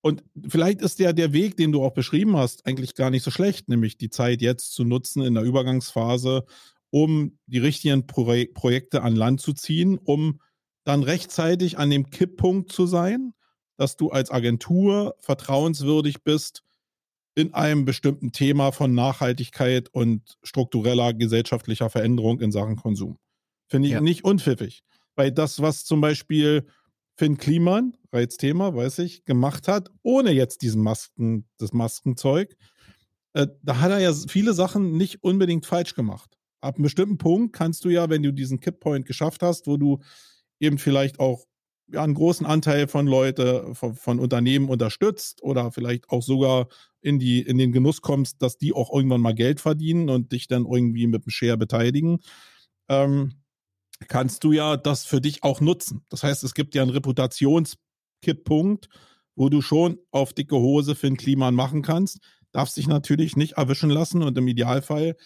und 0.00 0.22
vielleicht 0.48 0.82
ist 0.82 1.00
der, 1.00 1.12
der 1.12 1.32
Weg, 1.32 1.56
den 1.56 1.72
du 1.72 1.82
auch 1.82 1.92
beschrieben 1.92 2.36
hast, 2.36 2.64
eigentlich 2.64 2.94
gar 2.94 3.10
nicht 3.10 3.24
so 3.24 3.30
schlecht, 3.30 3.68
nämlich 3.68 3.98
die 3.98 4.10
Zeit 4.10 4.40
jetzt 4.40 4.72
zu 4.72 4.84
nutzen 4.84 5.22
in 5.22 5.34
der 5.34 5.42
Übergangsphase, 5.42 6.44
um 6.90 7.38
die 7.46 7.58
richtigen 7.58 8.06
Pro 8.06 8.32
Projekte 8.54 9.02
an 9.02 9.16
Land 9.16 9.40
zu 9.40 9.52
ziehen, 9.52 9.98
um 9.98 10.40
dann 10.84 11.02
rechtzeitig 11.02 11.78
an 11.78 11.90
dem 11.90 12.10
Kipppunkt 12.10 12.70
zu 12.70 12.86
sein, 12.86 13.34
dass 13.76 13.96
du 13.96 14.10
als 14.10 14.30
Agentur 14.30 15.16
vertrauenswürdig 15.18 16.22
bist 16.22 16.62
in 17.34 17.52
einem 17.52 17.84
bestimmten 17.84 18.32
Thema 18.32 18.70
von 18.70 18.94
Nachhaltigkeit 18.94 19.88
und 19.90 20.38
struktureller 20.42 21.12
gesellschaftlicher 21.12 21.90
Veränderung 21.90 22.40
in 22.40 22.52
Sachen 22.52 22.76
Konsum. 22.76 23.18
Finde 23.68 23.88
ich 23.88 23.94
ja. 23.94 24.00
nicht 24.00 24.24
unpfiffig. 24.24 24.82
Weil 25.14 25.32
das, 25.32 25.60
was 25.60 25.84
zum 25.84 26.00
Beispiel 26.00 26.66
Finn 27.16 27.38
Kliman, 27.38 27.96
Reizthema, 28.12 28.74
weiß 28.74 28.98
ich, 29.00 29.24
gemacht 29.24 29.68
hat, 29.68 29.90
ohne 30.02 30.32
jetzt 30.32 30.62
diesen 30.62 30.82
Masken, 30.82 31.48
das 31.58 31.72
Maskenzeug, 31.72 32.56
äh, 33.32 33.46
da 33.62 33.80
hat 33.80 33.90
er 33.90 33.98
ja 33.98 34.12
viele 34.12 34.52
Sachen 34.52 34.96
nicht 34.96 35.22
unbedingt 35.22 35.66
falsch 35.66 35.94
gemacht. 35.94 36.36
Ab 36.60 36.76
einem 36.76 36.84
bestimmten 36.84 37.18
Punkt 37.18 37.54
kannst 37.54 37.84
du 37.84 37.88
ja, 37.88 38.10
wenn 38.10 38.22
du 38.22 38.32
diesen 38.32 38.60
Kipppoint 38.60 39.06
geschafft 39.06 39.42
hast, 39.42 39.66
wo 39.66 39.76
du 39.76 40.00
eben 40.60 40.78
vielleicht 40.78 41.20
auch 41.20 41.44
ja, 41.92 42.02
einen 42.02 42.14
großen 42.14 42.46
Anteil 42.46 42.88
von 42.88 43.06
Leute, 43.06 43.74
von, 43.74 43.94
von, 43.94 44.18
Unternehmen 44.18 44.68
unterstützt 44.68 45.42
oder 45.42 45.70
vielleicht 45.70 46.10
auch 46.10 46.22
sogar 46.22 46.68
in, 47.00 47.18
die, 47.18 47.40
in 47.40 47.58
den 47.58 47.72
Genuss 47.72 48.00
kommst, 48.00 48.42
dass 48.42 48.58
die 48.58 48.72
auch 48.72 48.92
irgendwann 48.92 49.20
mal 49.20 49.34
Geld 49.34 49.60
verdienen 49.60 50.10
und 50.10 50.32
dich 50.32 50.48
dann 50.48 50.66
irgendwie 50.66 51.06
mit 51.06 51.24
dem 51.24 51.30
Share 51.30 51.56
beteiligen, 51.56 52.18
ähm, 52.88 53.34
kannst 54.08 54.44
du 54.44 54.52
ja 54.52 54.76
das 54.76 55.04
für 55.04 55.20
dich 55.20 55.42
auch 55.42 55.60
nutzen. 55.60 56.04
Das 56.08 56.22
heißt, 56.22 56.44
es 56.44 56.54
gibt 56.54 56.74
ja 56.74 56.82
einen 56.82 56.90
Reputationskipppunkt, 56.90 58.88
wo 59.34 59.48
du 59.48 59.62
schon 59.62 59.98
auf 60.10 60.32
dicke 60.32 60.56
Hose 60.56 60.94
für 60.94 61.08
ein 61.08 61.16
Klima 61.16 61.50
machen 61.50 61.82
kannst, 61.82 62.18
darfst 62.52 62.76
dich 62.76 62.86
natürlich 62.86 63.36
nicht 63.36 63.52
erwischen 63.52 63.90
lassen 63.90 64.22
und 64.22 64.36
im 64.38 64.48
Idealfall 64.48 65.16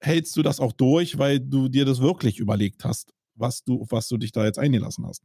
hältst 0.00 0.36
du 0.36 0.42
das 0.42 0.60
auch 0.60 0.72
durch, 0.72 1.18
weil 1.18 1.40
du 1.40 1.68
dir 1.68 1.84
das 1.84 2.00
wirklich 2.00 2.38
überlegt 2.38 2.84
hast, 2.84 3.12
was 3.34 3.64
du, 3.64 3.86
was 3.90 4.08
du 4.08 4.16
dich 4.16 4.32
da 4.32 4.44
jetzt 4.44 4.58
eingelassen 4.58 5.06
hast. 5.06 5.24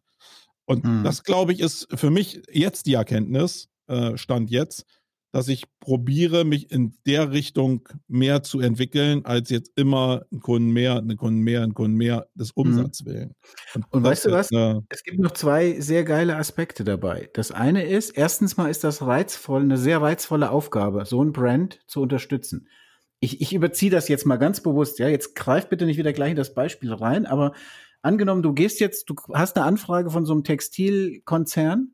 Und 0.66 0.84
hm. 0.84 1.04
das, 1.04 1.24
glaube 1.24 1.54
ich, 1.54 1.60
ist 1.60 1.88
für 1.94 2.10
mich 2.10 2.42
jetzt 2.52 2.88
die 2.88 2.96
Erkenntnis, 2.96 3.70
äh, 3.88 4.18
Stand 4.18 4.50
jetzt, 4.50 4.86
dass 5.36 5.50
ich 5.50 5.66
probiere, 5.82 6.46
mich 6.46 6.72
in 6.72 6.94
der 7.06 7.34
Richtung 7.34 7.90
mehr 8.08 8.42
zu 8.42 8.62
entwickeln, 8.62 9.26
als 9.26 9.50
jetzt 9.50 9.74
immer 9.76 10.26
einen 10.32 10.40
Kunden 10.40 10.70
mehr, 10.72 10.96
einen 10.96 11.18
Kunden 11.18 11.42
mehr, 11.42 11.62
einen 11.62 11.74
Kunden 11.74 11.98
mehr 11.98 12.30
des 12.36 12.52
hm. 12.52 12.54
Umsatzes 12.56 13.06
willen. 13.06 13.36
Und, 13.74 13.86
Und 13.92 14.04
weißt 14.06 14.28
du 14.28 14.32
was? 14.32 14.50
Eine, 14.54 14.86
es 14.88 15.04
gibt 15.04 15.20
noch 15.20 15.32
zwei 15.32 15.78
sehr 15.82 16.06
geile 16.06 16.38
Aspekte 16.38 16.86
dabei. 16.86 17.30
Das 17.34 17.52
eine 17.52 17.84
ist, 17.84 18.12
erstens 18.12 18.56
mal 18.56 18.70
ist 18.70 18.86
das 18.86 19.02
reizvoll, 19.02 19.64
eine 19.64 19.78
sehr 19.78 20.02
reizvolle 20.02 20.52
Aufgabe, 20.52 21.04
so 21.04 21.22
ein 21.22 21.34
Brand 21.34 21.82
zu 21.86 22.02
unterstützen. 22.02 22.70
Ich, 23.20 23.42
ich 23.42 23.54
überziehe 23.54 23.92
das 23.92 24.08
jetzt 24.08 24.26
mal 24.26 24.38
ganz 24.38 24.62
bewusst, 24.62 25.00
ja. 25.00 25.10
Jetzt 25.10 25.36
greif 25.36 25.68
bitte 25.68 25.86
nicht 25.86 25.98
wieder 25.98 26.14
gleich 26.14 26.32
in 26.32 26.38
das 26.38 26.54
Beispiel 26.54 26.94
rein, 26.94 27.26
aber 27.26 27.52
angenommen, 28.02 28.42
du 28.42 28.54
gehst 28.54 28.80
jetzt, 28.80 29.10
du 29.10 29.16
hast 29.34 29.58
eine 29.58 29.66
Anfrage 29.66 30.12
von 30.12 30.26
so 30.26 30.32
einem 30.32 30.46
Textilkonzern, 30.46 31.90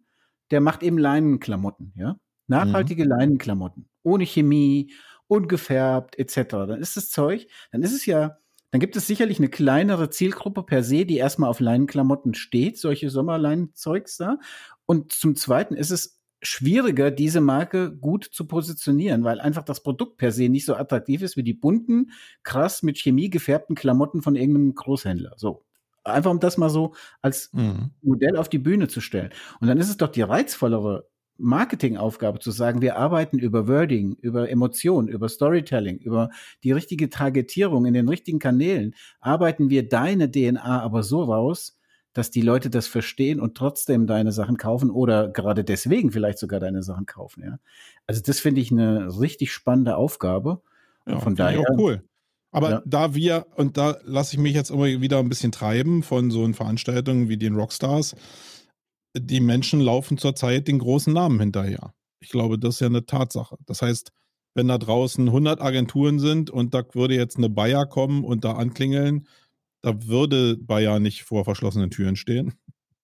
der 0.52 0.62
macht 0.62 0.84
eben 0.84 1.00
Leinenklamotten, 1.00 1.94
ja? 1.96 2.18
Nachhaltige 2.52 3.06
mhm. 3.06 3.10
Leinenklamotten, 3.10 3.90
ohne 4.04 4.26
Chemie, 4.26 4.92
ungefärbt, 5.28 6.20
etc. 6.20 6.52
Dann 6.52 6.82
ist 6.82 6.98
das 6.98 7.10
Zeug, 7.10 7.48
dann 7.72 7.82
ist 7.82 7.94
es 7.94 8.06
ja, 8.06 8.38
dann 8.72 8.80
gibt 8.80 8.96
es 8.96 9.08
sicherlich 9.08 9.40
eine 9.40 9.50
kleinere 9.50 10.10
Zielgruppe 10.10 10.64
per 10.64 10.84
se, 10.84 11.06
die 11.06 11.18
erstmal 11.18 11.50
auf 11.50 11.60
Leinenklamotten 11.60 12.34
steht, 12.34 12.78
solche 12.78 13.10
Sommerleinenzeugs 13.10 14.18
da. 14.18 14.38
Und 14.86 15.12
zum 15.12 15.36
Zweiten 15.36 15.76
ist 15.76 15.92
es 15.92 16.22
schwieriger, 16.42 17.12
diese 17.12 17.40
Marke 17.40 17.96
gut 17.96 18.26
zu 18.26 18.48
positionieren, 18.48 19.24
weil 19.24 19.40
einfach 19.40 19.64
das 19.64 19.84
Produkt 19.84 20.18
per 20.18 20.32
se 20.32 20.50
nicht 20.50 20.66
so 20.66 20.76
attraktiv 20.76 21.22
ist 21.22 21.38
wie 21.38 21.44
die 21.44 21.54
bunten, 21.54 22.12
krass 22.44 22.84
mit 22.84 22.98
Chemie 22.98 23.30
gefärbten 23.30 23.76
Klamotten 23.76 24.22
von 24.22 24.36
irgendeinem 24.36 24.74
Großhändler. 24.76 25.34
So. 25.38 25.64
Einfach 26.04 26.32
um 26.32 26.40
das 26.40 26.58
mal 26.58 26.70
so 26.70 26.94
als 27.22 27.54
mhm. 27.54 27.92
Modell 28.02 28.36
auf 28.36 28.50
die 28.50 28.58
Bühne 28.58 28.88
zu 28.88 29.02
stellen. 29.02 29.32
Und 29.60 29.68
dann 29.68 29.78
ist 29.78 29.90
es 29.90 29.98
doch 29.98 30.10
die 30.10 30.24
reizvollere 30.24 31.08
Marketingaufgabe 31.42 32.40
zu 32.40 32.52
sagen, 32.52 32.82
wir 32.82 32.98
arbeiten 32.98 33.40
über 33.40 33.68
Wording, 33.68 34.16
über 34.22 34.50
Emotion, 34.50 35.08
über 35.08 35.28
Storytelling, 35.28 35.98
über 35.98 36.30
die 36.64 36.72
richtige 36.72 37.10
Targetierung 37.10 37.86
in 37.86 37.94
den 37.94 38.08
richtigen 38.08 38.40
Kanälen. 38.40 38.96
Arbeiten 39.20 39.70
wir 39.70 39.88
deine 39.88 40.32
DNA 40.32 40.82
aber 40.82 41.04
so 41.04 41.24
raus, 41.24 41.78
dass 42.14 42.30
die 42.30 42.42
Leute 42.42 42.70
das 42.70 42.88
verstehen 42.88 43.40
und 43.40 43.56
trotzdem 43.56 44.06
deine 44.06 44.32
Sachen 44.32 44.58
kaufen 44.58 44.90
oder 44.90 45.30
gerade 45.30 45.64
deswegen 45.64 46.12
vielleicht 46.12 46.40
sogar 46.40 46.60
deine 46.60 46.84
Sachen 46.84 47.06
kaufen. 47.06 47.44
Ja? 47.44 47.60
Also 48.06 48.22
das 48.22 48.40
finde 48.40 48.62
ich 48.62 48.72
eine 48.72 49.20
richtig 49.20 49.52
spannende 49.52 49.96
Aufgabe. 49.96 50.62
Ja, 51.08 51.20
von 51.20 51.36
daher 51.36 51.64
cool. 51.78 52.04
Aber 52.52 52.70
ja. 52.70 52.82
da 52.86 53.16
wir, 53.16 53.48
und 53.56 53.78
da 53.78 53.98
lasse 54.04 54.36
ich 54.36 54.40
mich 54.40 54.54
jetzt 54.54 54.72
immer 54.72 54.86
wieder 54.86 55.20
ein 55.20 55.30
bisschen 55.30 55.54
treiben 55.54 56.04
von 56.04 56.32
so 56.32 56.52
Veranstaltungen 56.52 57.30
wie 57.30 57.38
den 57.38 57.56
Rockstars, 57.56 58.16
die 59.18 59.40
Menschen 59.40 59.82
laufen 59.82 60.18
zurzeit 60.18 60.68
den 60.68 60.80
großen 60.80 61.14
Namen 61.14 61.40
hinterher. 61.40 61.94
Ich 62.20 62.30
glaube, 62.30 62.58
das 62.58 62.76
ist 62.76 62.80
ja 62.82 62.88
eine 62.88 63.06
Tatsache. 63.06 63.58
Das 63.66 63.82
heißt, 63.82 64.12
wenn 64.54 64.68
da 64.68 64.78
draußen 64.78 65.28
100 65.28 65.62
Agenturen 65.62 66.20
sind 66.20 66.50
und 66.50 66.74
da 66.74 66.84
würde 66.94 67.16
jetzt 67.16 67.38
eine 67.38 67.50
Bayer 67.50 67.86
kommen 67.86 68.24
und 68.24 68.44
da 68.44 68.54
anklingeln, 68.54 69.28
da 69.82 70.06
würde 70.06 70.58
Bayer 70.58 71.00
nicht 71.00 71.24
vor 71.24 71.46
verschlossenen 71.46 71.90
Türen 71.90 72.16
stehen. 72.16 72.54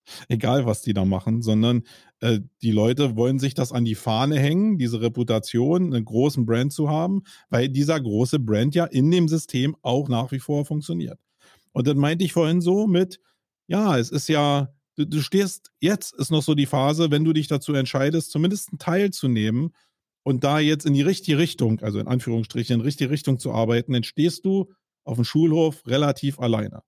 Egal, 0.29 0.65
was 0.65 0.81
die 0.81 0.93
da 0.93 1.03
machen, 1.03 1.41
sondern 1.41 1.83
äh, 2.21 2.39
die 2.61 2.71
Leute 2.71 3.15
wollen 3.15 3.39
sich 3.39 3.53
das 3.53 3.71
an 3.71 3.83
die 3.83 3.95
Fahne 3.95 4.39
hängen, 4.39 4.77
diese 4.77 5.01
Reputation, 5.01 5.93
einen 5.93 6.05
großen 6.05 6.45
Brand 6.45 6.71
zu 6.71 6.89
haben, 6.89 7.23
weil 7.49 7.69
dieser 7.69 7.99
große 7.99 8.39
Brand 8.39 8.75
ja 8.75 8.85
in 8.85 9.11
dem 9.11 9.27
System 9.27 9.75
auch 9.81 10.07
nach 10.07 10.31
wie 10.31 10.39
vor 10.39 10.65
funktioniert. 10.65 11.19
Und 11.73 11.87
dann 11.87 11.97
meinte 11.97 12.23
ich 12.23 12.33
vorhin 12.33 12.61
so 12.61 12.87
mit, 12.87 13.19
ja, 13.67 13.97
es 13.97 14.09
ist 14.09 14.29
ja, 14.29 14.69
du, 14.97 15.05
du 15.05 15.21
stehst, 15.21 15.71
jetzt 15.79 16.13
ist 16.15 16.31
noch 16.31 16.43
so 16.43 16.55
die 16.55 16.65
Phase, 16.65 17.11
wenn 17.11 17.23
du 17.23 17.33
dich 17.33 17.47
dazu 17.47 17.73
entscheidest, 17.73 18.31
zumindest 18.31 18.69
einen 18.69 18.79
Teil 18.79 19.11
zu 19.11 19.27
nehmen 19.27 19.73
und 20.23 20.43
da 20.43 20.59
jetzt 20.59 20.85
in 20.85 20.93
die 20.93 21.01
richtige 21.01 21.37
Richtung, 21.37 21.79
also 21.81 21.99
in 21.99 22.07
Anführungsstrichen, 22.07 22.73
in 22.73 22.79
die 22.79 22.85
richtige 22.85 23.09
Richtung 23.09 23.39
zu 23.39 23.51
arbeiten, 23.53 23.93
dann 23.93 24.03
stehst 24.03 24.43
du 24.45 24.71
auf 25.05 25.15
dem 25.15 25.23
Schulhof 25.23 25.85
relativ 25.87 26.39
alleine. 26.39 26.81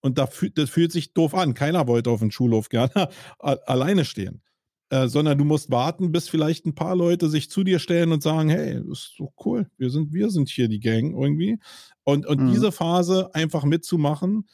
Und 0.00 0.18
das 0.18 0.34
fühlt 0.34 0.92
sich 0.92 1.14
doof 1.14 1.34
an. 1.34 1.54
Keiner 1.54 1.86
wollte 1.86 2.10
auf 2.10 2.20
dem 2.20 2.30
Schulhof 2.30 2.68
gerne 2.68 3.08
alleine 3.38 4.04
stehen. 4.04 4.42
Äh, 4.90 5.08
sondern 5.08 5.38
du 5.38 5.44
musst 5.44 5.70
warten, 5.70 6.12
bis 6.12 6.28
vielleicht 6.28 6.66
ein 6.66 6.74
paar 6.74 6.94
Leute 6.94 7.30
sich 7.30 7.48
zu 7.48 7.64
dir 7.64 7.78
stellen 7.78 8.12
und 8.12 8.22
sagen, 8.22 8.50
hey, 8.50 8.74
das 8.74 8.98
ist 8.98 9.14
so 9.16 9.32
cool, 9.44 9.66
wir 9.78 9.88
sind, 9.88 10.12
wir 10.12 10.28
sind 10.28 10.50
hier 10.50 10.68
die 10.68 10.80
Gang 10.80 11.14
irgendwie. 11.18 11.58
Und, 12.04 12.26
und 12.26 12.42
mhm. 12.42 12.52
diese 12.52 12.70
Phase 12.70 13.34
einfach 13.34 13.64
mitzumachen, 13.64 14.46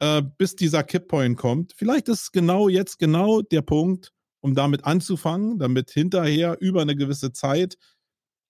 äh, 0.00 0.22
bis 0.22 0.56
dieser 0.56 0.82
Kipppoint 0.82 1.36
kommt. 1.36 1.74
Vielleicht 1.76 2.08
ist 2.08 2.32
genau 2.32 2.68
jetzt 2.68 2.98
genau 2.98 3.42
der 3.42 3.62
Punkt, 3.62 4.12
um 4.40 4.54
damit 4.54 4.84
anzufangen, 4.84 5.58
damit 5.58 5.90
hinterher 5.90 6.58
über 6.60 6.82
eine 6.82 6.96
gewisse 6.96 7.32
Zeit 7.32 7.76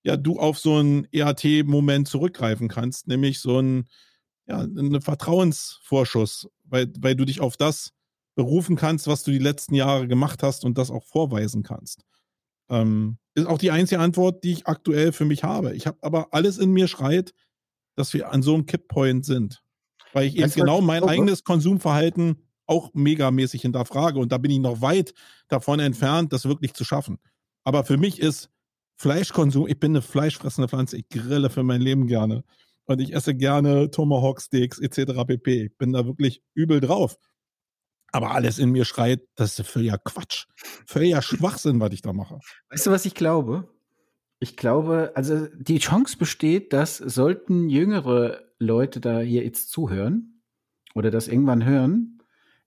ja 0.03 0.15
du 0.15 0.39
auf 0.39 0.57
so 0.57 0.77
einen 0.77 1.07
EAT-Moment 1.11 2.07
zurückgreifen 2.07 2.67
kannst, 2.67 3.07
nämlich 3.07 3.39
so 3.39 3.59
ein 3.59 3.87
ja, 4.47 4.59
einen 4.59 5.01
Vertrauensvorschuss, 5.01 6.49
weil, 6.63 6.91
weil 6.99 7.15
du 7.15 7.25
dich 7.25 7.41
auf 7.41 7.57
das 7.57 7.93
berufen 8.35 8.75
kannst, 8.75 9.07
was 9.07 9.23
du 9.23 9.31
die 9.31 9.39
letzten 9.39 9.75
Jahre 9.75 10.07
gemacht 10.07 10.41
hast 10.43 10.63
und 10.63 10.77
das 10.77 10.89
auch 10.89 11.03
vorweisen 11.03 11.63
kannst. 11.63 12.03
Ähm, 12.69 13.17
ist 13.33 13.47
auch 13.47 13.57
die 13.57 13.71
einzige 13.71 13.99
Antwort, 13.99 14.43
die 14.43 14.53
ich 14.53 14.67
aktuell 14.67 15.11
für 15.11 15.25
mich 15.25 15.43
habe. 15.43 15.75
Ich 15.75 15.87
habe 15.87 15.97
aber 16.01 16.33
alles 16.33 16.57
in 16.57 16.71
mir 16.71 16.87
schreit, 16.87 17.33
dass 17.95 18.13
wir 18.13 18.31
an 18.31 18.41
so 18.41 18.53
einem 18.53 18.65
Kipppoint 18.65 19.25
sind. 19.25 19.63
Weil 20.17 20.27
ich 20.27 20.37
eben 20.37 20.51
genau 20.51 20.81
mein 20.81 21.03
eigenes 21.03 21.43
Konsumverhalten 21.43 22.37
auch 22.65 22.91
megamäßig 22.93 23.61
hinterfrage. 23.61 24.19
Und 24.19 24.31
da 24.31 24.39
bin 24.39 24.49
ich 24.49 24.59
noch 24.59 24.81
weit 24.81 25.13
davon 25.47 25.79
entfernt, 25.79 26.33
das 26.33 26.45
wirklich 26.45 26.73
zu 26.73 26.83
schaffen. 26.83 27.19
Aber 27.63 27.83
für 27.83 27.97
mich 27.97 28.19
ist 28.19 28.49
Fleischkonsum, 28.95 29.67
ich 29.67 29.79
bin 29.79 29.91
eine 29.91 30.01
fleischfressende 30.01 30.67
Pflanze, 30.67 30.97
ich 30.97 31.07
grille 31.09 31.51
für 31.51 31.61
mein 31.61 31.81
Leben 31.81 32.07
gerne. 32.07 32.43
Und 32.85 32.99
ich 32.99 33.13
esse 33.13 33.35
gerne 33.35 33.91
Tomahawk 33.91 34.41
Steaks 34.41 34.79
etc. 34.79 35.23
pp. 35.27 35.65
Ich 35.65 35.77
bin 35.77 35.93
da 35.93 36.05
wirklich 36.05 36.41
übel 36.55 36.79
drauf. 36.79 37.17
Aber 38.11 38.31
alles 38.31 38.57
in 38.57 38.71
mir 38.71 38.85
schreit, 38.85 39.21
das 39.35 39.59
ist 39.59 39.67
völliger 39.67 39.99
Quatsch. 39.99 40.45
Völliger 40.87 41.21
Schwachsinn, 41.21 41.79
was 41.79 41.91
ich 41.91 42.01
da 42.01 42.11
mache. 42.11 42.39
Weißt 42.69 42.87
du, 42.87 42.91
was 42.91 43.05
ich 43.05 43.13
glaube? 43.13 43.69
Ich 44.39 44.55
glaube, 44.55 45.11
also 45.13 45.47
die 45.55 45.79
Chance 45.79 46.17
besteht, 46.17 46.73
dass 46.73 46.97
sollten 46.97 47.69
jüngere 47.69 48.46
Leute 48.59 48.99
da 48.99 49.19
hier 49.19 49.43
jetzt 49.43 49.69
zuhören 49.71 50.41
oder 50.95 51.11
das 51.11 51.27
irgendwann 51.27 51.65
hören, 51.65 52.17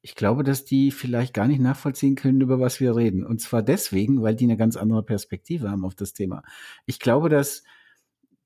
ich 0.03 0.15
glaube, 0.15 0.45
dass 0.45 0.65
die 0.65 0.91
vielleicht 0.91 1.35
gar 1.35 1.47
nicht 1.47 1.61
nachvollziehen 1.61 2.15
können, 2.15 2.41
über 2.41 2.59
was 2.59 2.81
wir 2.81 2.97
reden. 2.97 3.27
Und 3.27 3.41
zwar 3.41 3.63
deswegen, 3.63 4.23
weil 4.23 4.35
die 4.35 4.45
eine 4.45 4.57
ganz 4.57 4.77
andere 4.77 5.03
Perspektive 5.03 5.71
haben 5.71 5.85
auf 5.85 5.95
das 5.95 6.15
Thema. 6.15 6.43
Ich 6.87 7.01
glaube, 7.01 7.29
dass 7.29 7.65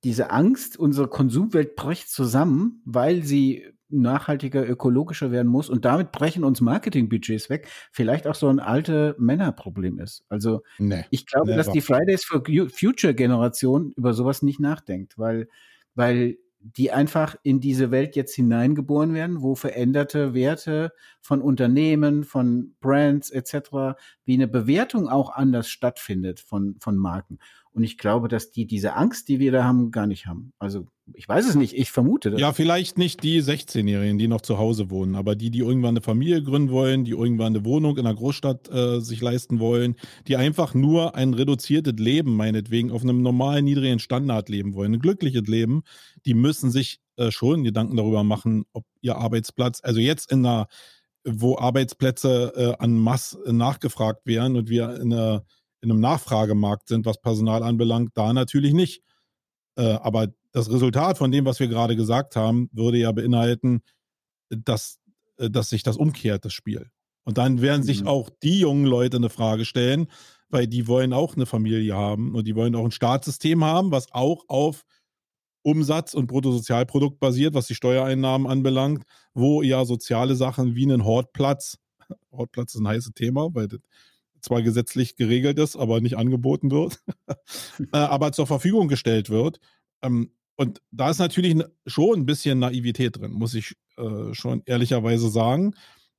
diese 0.03 0.31
Angst, 0.31 0.77
unsere 0.77 1.09
Konsumwelt 1.09 1.77
bricht 1.77 2.11
zusammen, 2.11 2.83
weil 2.85 3.23
sie 3.23 3.65
nachhaltiger, 3.89 4.69
ökologischer 4.69 5.31
werden 5.31 5.47
muss 5.49 5.71
und 5.71 5.85
damit 5.85 6.11
brechen 6.11 6.43
uns 6.43 6.61
Marketingbudgets 6.61 7.49
weg, 7.49 7.69
vielleicht 7.93 8.27
auch 8.27 8.35
so 8.35 8.49
ein 8.49 8.59
alte 8.59 9.15
Männerproblem 9.19 10.01
ist. 10.01 10.25
Also 10.29 10.63
nee, 10.79 11.05
ich 11.11 11.27
glaube, 11.27 11.51
never. 11.51 11.59
dass 11.59 11.71
die 11.71 11.81
Fridays 11.81 12.25
for 12.25 12.43
Future 12.71 13.15
Generation 13.15 13.93
über 13.97 14.13
sowas 14.13 14.43
nicht 14.43 14.59
nachdenkt, 14.59 15.17
weil, 15.17 15.49
weil 15.95 16.39
die 16.65 16.93
einfach 16.93 17.37
in 17.43 17.61
diese 17.61 17.91
Welt 17.91 18.17
jetzt 18.17 18.35
hineingeboren 18.35 19.13
werden, 19.13 19.43
wo 19.43 19.55
veränderte 19.55 20.33
Werte 20.33 20.93
von 21.21 21.43
Unternehmen, 21.43 22.25
von 22.25 22.75
Brands 22.81 23.29
etc., 23.31 23.99
wie 24.25 24.35
eine 24.35 24.49
Bewertung 24.49 25.09
auch 25.09 25.31
anders 25.31 25.69
stattfindet 25.69 26.41
von, 26.41 26.77
von 26.81 26.97
Marken. 26.97 27.39
Und 27.75 27.83
ich 27.83 27.99
glaube, 27.99 28.29
dass 28.29 28.53
die 28.53 28.67
diese 28.67 28.95
Angst, 28.95 29.29
die 29.29 29.41
wir 29.41 29.51
da 29.51 29.65
haben, 29.65 29.91
gar 29.91 30.07
nicht 30.07 30.27
haben. 30.27 30.53
Also 30.61 30.87
ich 31.13 31.29
weiß 31.29 31.47
es 31.49 31.57
nicht, 31.57 31.75
ich 31.75 31.91
vermute 31.91 32.31
das. 32.31 32.41
Ja, 32.41 32.53
vielleicht 32.53 32.99
nicht 32.99 33.25
die 33.25 33.43
16-Jährigen, 33.43 34.17
die 34.17 34.29
noch 34.29 34.43
zu 34.43 34.59
Hause 34.59 34.91
wohnen, 34.91 35.17
aber 35.17 35.35
die, 35.35 35.51
die 35.51 35.59
irgendwann 35.59 35.91
eine 35.91 36.01
Familie 36.01 36.41
gründen 36.41 36.71
wollen, 36.71 37.05
die 37.05 37.11
irgendwann 37.11 37.55
eine 37.55 37.65
Wohnung 37.65 37.99
in 37.99 38.07
einer 38.07 38.15
Großstadt 38.15 38.71
äh, 38.71 39.01
sich 39.01 39.21
leisten 39.21 39.59
wollen, 39.59 39.97
die 40.29 40.37
einfach 40.37 40.73
nur 40.73 41.17
ein 41.17 41.35
reduziertes 41.35 41.95
Leben, 41.99 42.37
meinetwegen, 42.37 42.93
auf 42.93 43.03
einem 43.03 43.23
normalen, 43.23 43.65
niedrigen 43.65 43.99
Standard 43.99 44.49
leben 44.49 44.75
wollen, 44.75 44.95
ein 44.95 45.01
glückliches 45.01 45.49
Leben, 45.49 45.83
die 46.25 46.35
müssen 46.35 46.71
sich 46.71 47.01
äh, 47.17 47.33
schon 47.33 47.65
Gedanken 47.65 47.97
darüber 47.97 48.23
machen, 48.23 48.67
ob 48.73 48.85
ihr 49.01 49.17
Arbeitsplatz, 49.17 49.81
also 49.83 49.99
jetzt 49.99 50.31
in 50.31 50.47
einer, 50.47 50.69
wo 51.25 51.59
Arbeitsplätze 51.59 52.53
äh, 52.55 52.83
an 52.83 52.97
Mass 52.97 53.37
nachgefragt 53.47 54.27
werden 54.27 54.57
und 54.57 54.69
wir 54.69 54.95
in 55.01 55.13
einer 55.13 55.45
in 55.85 55.91
einem 55.91 56.01
Nachfragemarkt 56.01 56.89
sind, 56.89 57.07
was 57.07 57.21
Personal 57.21 57.63
anbelangt, 57.63 58.13
da 58.15 58.33
natürlich 58.33 58.73
nicht. 58.73 59.03
Äh, 59.77 59.95
aber 59.95 60.29
das 60.53 60.71
Resultat 60.71 61.19
von 61.19 61.31
dem, 61.31 61.45
was 61.45 61.61
wir 61.61 61.69
gerade 61.69 61.97
gesagt 61.97 62.37
haben, 62.37 62.69
würde 62.73 62.99
ja 62.99 63.13
beinhalten, 63.13 63.83
dass, 64.49 64.99
äh, 65.37 65.51
dass 65.51 65.71
sich 65.71 65.83
das 65.83 65.97
umkehrt, 65.97 66.45
das 66.45 66.53
Spiel. 66.53 66.91
Und 67.25 67.39
dann 67.39 67.61
werden 67.61 67.83
mhm. 67.83 67.87
sich 67.87 68.07
auch 68.07 68.31
die 68.43 68.61
jungen 68.61 68.87
Leute 68.87 69.17
eine 69.17 69.31
Frage 69.31 69.65
stellen, 69.65 70.09
weil 70.49 70.67
die 70.67 70.87
wollen 70.87 71.13
auch 71.13 71.37
eine 71.37 71.47
Familie 71.47 71.95
haben 71.95 72.35
und 72.35 72.47
die 72.47 72.55
wollen 72.55 72.75
auch 72.75 72.85
ein 72.85 72.91
Staatssystem 72.91 73.65
haben, 73.65 73.91
was 73.91 74.13
auch 74.13 74.45
auf 74.49 74.85
Umsatz 75.63 76.15
und 76.15 76.27
Bruttosozialprodukt 76.27 77.19
basiert, 77.19 77.55
was 77.55 77.67
die 77.67 77.75
Steuereinnahmen 77.75 78.47
anbelangt, 78.47 79.05
wo 79.33 79.63
ja 79.63 79.85
soziale 79.85 80.37
Sachen 80.37 80.75
wie 80.75 80.85
einen 80.85 81.05
Hortplatz, 81.05 81.79
Hortplatz 82.33 82.75
ist 82.75 82.81
ein 82.81 82.89
heißes 82.89 83.15
Thema, 83.15 83.49
weil 83.55 83.69
das 83.69 83.81
zwar 84.45 84.63
gesetzlich 84.63 85.17
geregelt 85.17 85.59
ist, 85.59 85.77
aber 85.77 86.01
nicht 86.01 86.17
angeboten 86.17 86.71
wird, 86.71 87.03
äh, 87.93 87.97
aber 87.97 88.33
zur 88.33 88.47
Verfügung 88.47 88.89
gestellt 88.89 89.31
wird. 89.31 89.61
Ähm, 90.03 90.31
und 90.57 90.81
da 90.93 91.11
ist 91.11 91.19
natürlich 91.19 91.57
schon 91.87 92.21
ein 92.21 92.27
bisschen 92.27 92.61
Naivität 92.61 93.17
drin, 93.19 93.33
muss 93.33 93.55
ich 93.55 93.75
äh, 93.97 94.33
schon 94.35 94.63
ehrlicherweise 94.67 95.29
sagen. 95.29 95.75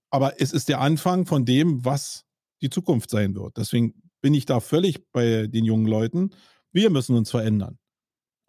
Aber 0.09 0.41
es 0.41 0.51
ist 0.51 0.69
der 0.69 0.81
Anfang 0.81 1.25
von 1.25 1.45
dem, 1.45 1.85
was 1.85 2.25
die 2.61 2.69
Zukunft 2.69 3.09
sein 3.09 3.35
wird. 3.35 3.57
Deswegen 3.57 3.93
bin 4.21 4.33
ich 4.33 4.45
da 4.45 4.59
völlig 4.59 5.11
bei 5.11 5.47
den 5.47 5.65
jungen 5.65 5.87
Leuten. 5.87 6.31
Wir 6.71 6.89
müssen 6.89 7.15
uns 7.15 7.31
verändern 7.31 7.77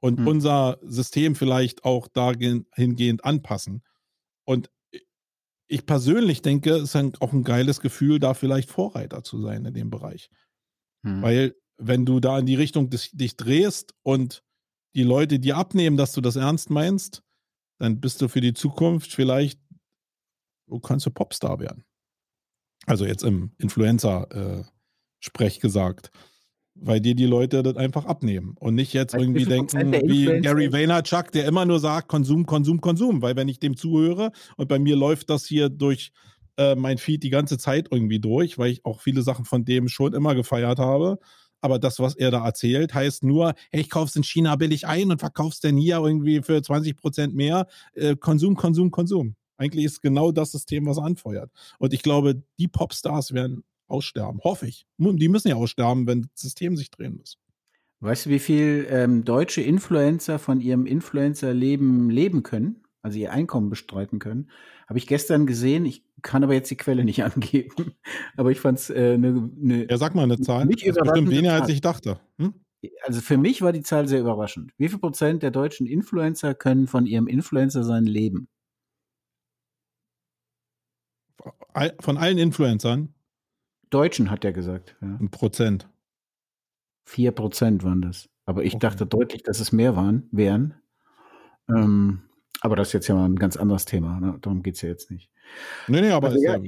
und 0.00 0.20
hm. 0.20 0.26
unser 0.26 0.78
System 0.82 1.34
vielleicht 1.34 1.84
auch 1.84 2.08
dahingehend 2.08 3.24
anpassen. 3.24 3.82
Und 4.44 4.70
ich 5.68 5.86
persönlich 5.86 6.42
denke, 6.42 6.70
es 6.70 6.94
ist 6.94 7.20
auch 7.20 7.32
ein 7.32 7.42
geiles 7.42 7.80
Gefühl, 7.80 8.18
da 8.18 8.34
vielleicht 8.34 8.70
Vorreiter 8.70 9.22
zu 9.22 9.40
sein 9.40 9.64
in 9.64 9.74
dem 9.74 9.90
Bereich. 9.90 10.30
Hm. 11.04 11.22
Weil, 11.22 11.56
wenn 11.78 12.06
du 12.06 12.20
da 12.20 12.38
in 12.38 12.46
die 12.46 12.54
Richtung 12.54 12.88
des, 12.90 13.10
dich 13.10 13.36
drehst 13.36 13.94
und 14.02 14.42
die 14.94 15.02
Leute 15.02 15.38
dir 15.38 15.56
abnehmen, 15.56 15.96
dass 15.96 16.12
du 16.12 16.20
das 16.20 16.36
ernst 16.36 16.70
meinst, 16.70 17.22
dann 17.78 18.00
bist 18.00 18.22
du 18.22 18.28
für 18.28 18.40
die 18.40 18.54
Zukunft 18.54 19.12
vielleicht, 19.12 19.60
du 20.68 20.80
kannst 20.80 21.04
du 21.06 21.10
Popstar 21.10 21.60
werden. 21.60 21.84
Also 22.86 23.04
jetzt 23.04 23.24
im 23.24 23.52
Influencer-Sprech 23.58 25.56
äh, 25.56 25.60
gesagt 25.60 26.10
weil 26.80 27.00
dir 27.00 27.14
die 27.14 27.26
Leute 27.26 27.62
das 27.62 27.76
einfach 27.76 28.04
abnehmen 28.04 28.54
und 28.58 28.74
nicht 28.74 28.92
jetzt 28.92 29.14
weil 29.14 29.22
irgendwie 29.22 29.44
denken 29.44 29.92
wie 29.92 30.40
Gary 30.40 30.72
Vaynerchuk, 30.72 31.32
der 31.32 31.46
immer 31.46 31.64
nur 31.64 31.80
sagt 31.80 32.08
Konsum, 32.08 32.46
Konsum, 32.46 32.80
Konsum, 32.80 33.22
weil 33.22 33.36
wenn 33.36 33.48
ich 33.48 33.58
dem 33.58 33.76
zuhöre 33.76 34.32
und 34.56 34.68
bei 34.68 34.78
mir 34.78 34.96
läuft 34.96 35.30
das 35.30 35.46
hier 35.46 35.68
durch 35.68 36.12
äh, 36.56 36.74
mein 36.74 36.98
Feed 36.98 37.22
die 37.22 37.30
ganze 37.30 37.58
Zeit 37.58 37.88
irgendwie 37.90 38.20
durch, 38.20 38.58
weil 38.58 38.70
ich 38.70 38.84
auch 38.84 39.00
viele 39.00 39.22
Sachen 39.22 39.44
von 39.44 39.64
dem 39.64 39.88
schon 39.88 40.14
immer 40.14 40.34
gefeiert 40.34 40.78
habe. 40.78 41.18
Aber 41.60 41.78
das, 41.78 41.98
was 41.98 42.14
er 42.14 42.30
da 42.30 42.44
erzählt, 42.44 42.94
heißt 42.94 43.24
nur, 43.24 43.54
hey, 43.70 43.80
ich 43.80 43.90
kauf's 43.90 44.14
in 44.14 44.22
China 44.22 44.56
billig 44.56 44.86
ein 44.86 45.10
und 45.10 45.18
verkauf's 45.18 45.60
dann 45.60 45.76
hier 45.76 45.96
irgendwie 45.96 46.42
für 46.42 46.62
20 46.62 46.96
Prozent 46.96 47.34
mehr. 47.34 47.66
Äh, 47.94 48.16
Konsum, 48.16 48.56
Konsum, 48.56 48.90
Konsum. 48.90 49.36
Eigentlich 49.56 49.86
ist 49.86 50.02
genau 50.02 50.32
das 50.32 50.52
System, 50.52 50.86
was 50.86 50.98
er 50.98 51.04
anfeuert. 51.04 51.50
Und 51.78 51.94
ich 51.94 52.02
glaube, 52.02 52.42
die 52.58 52.68
Popstars 52.68 53.32
werden 53.32 53.64
aussterben. 53.88 54.40
Hoffe 54.42 54.66
ich. 54.66 54.86
Die 54.98 55.28
müssen 55.28 55.48
ja 55.48 55.56
aussterben, 55.56 56.06
wenn 56.06 56.22
das 56.22 56.30
System 56.34 56.76
sich 56.76 56.90
drehen 56.90 57.16
muss. 57.16 57.38
Weißt 58.00 58.26
du, 58.26 58.30
wie 58.30 58.38
viel 58.38 58.86
ähm, 58.90 59.24
deutsche 59.24 59.62
Influencer 59.62 60.38
von 60.38 60.60
ihrem 60.60 60.86
Influencer-Leben 60.86 62.10
leben 62.10 62.42
können? 62.42 62.82
Also 63.02 63.18
ihr 63.18 63.32
Einkommen 63.32 63.70
bestreiten 63.70 64.18
können? 64.18 64.50
Habe 64.86 64.98
ich 64.98 65.06
gestern 65.06 65.46
gesehen. 65.46 65.86
Ich 65.86 66.04
kann 66.22 66.44
aber 66.44 66.54
jetzt 66.54 66.70
die 66.70 66.76
Quelle 66.76 67.04
nicht 67.04 67.24
angeben. 67.24 67.94
aber 68.36 68.50
ich 68.50 68.60
fand 68.60 68.78
es 68.78 68.90
eine. 68.90 69.00
Äh, 69.00 69.18
ne, 69.18 69.50
ne, 69.56 69.86
ja, 69.88 69.96
sag 69.96 70.14
mal 70.14 70.24
eine 70.24 70.40
Zahl. 70.40 70.66
Nicht 70.66 70.86
das 70.86 70.96
ist 70.96 71.02
bestimmt 71.02 71.30
weniger, 71.30 71.54
als 71.54 71.68
ich 71.68 71.80
dachte. 71.80 72.20
Hm? 72.38 72.54
Also 73.02 73.20
für 73.20 73.38
mich 73.38 73.62
war 73.62 73.72
die 73.72 73.82
Zahl 73.82 74.06
sehr 74.06 74.20
überraschend. 74.20 74.72
Wie 74.76 74.88
viel 74.88 74.98
Prozent 74.98 75.42
der 75.42 75.50
deutschen 75.50 75.86
Influencer 75.86 76.54
können 76.54 76.86
von 76.86 77.06
ihrem 77.06 77.26
Influencer 77.26 77.82
sein 77.82 78.04
leben? 78.04 78.48
Von 82.00 82.16
allen 82.16 82.38
Influencern? 82.38 83.14
Deutschen, 83.90 84.30
hat 84.30 84.44
er 84.44 84.52
gesagt. 84.52 84.96
Ja. 85.00 85.08
Ein 85.20 85.30
Prozent. 85.30 85.88
Vier 87.04 87.32
Prozent 87.32 87.84
waren 87.84 88.02
das. 88.02 88.28
Aber 88.46 88.64
ich 88.64 88.74
okay. 88.74 88.80
dachte 88.80 89.06
deutlich, 89.06 89.42
dass 89.42 89.60
es 89.60 89.72
mehr 89.72 89.96
waren, 89.96 90.28
wären. 90.32 90.74
Ähm, 91.68 92.22
aber 92.60 92.76
das 92.76 92.88
ist 92.88 92.92
jetzt 92.94 93.08
ja 93.08 93.14
mal 93.14 93.28
ein 93.28 93.36
ganz 93.36 93.56
anderes 93.56 93.84
Thema. 93.84 94.20
Ne? 94.20 94.38
Darum 94.40 94.62
geht 94.62 94.76
es 94.76 94.82
ja 94.82 94.88
jetzt 94.88 95.10
nicht. 95.10 95.30
Nee, 95.88 96.00
nee, 96.00 96.10
aber 96.10 96.28
also, 96.28 96.42
ja, 96.42 96.58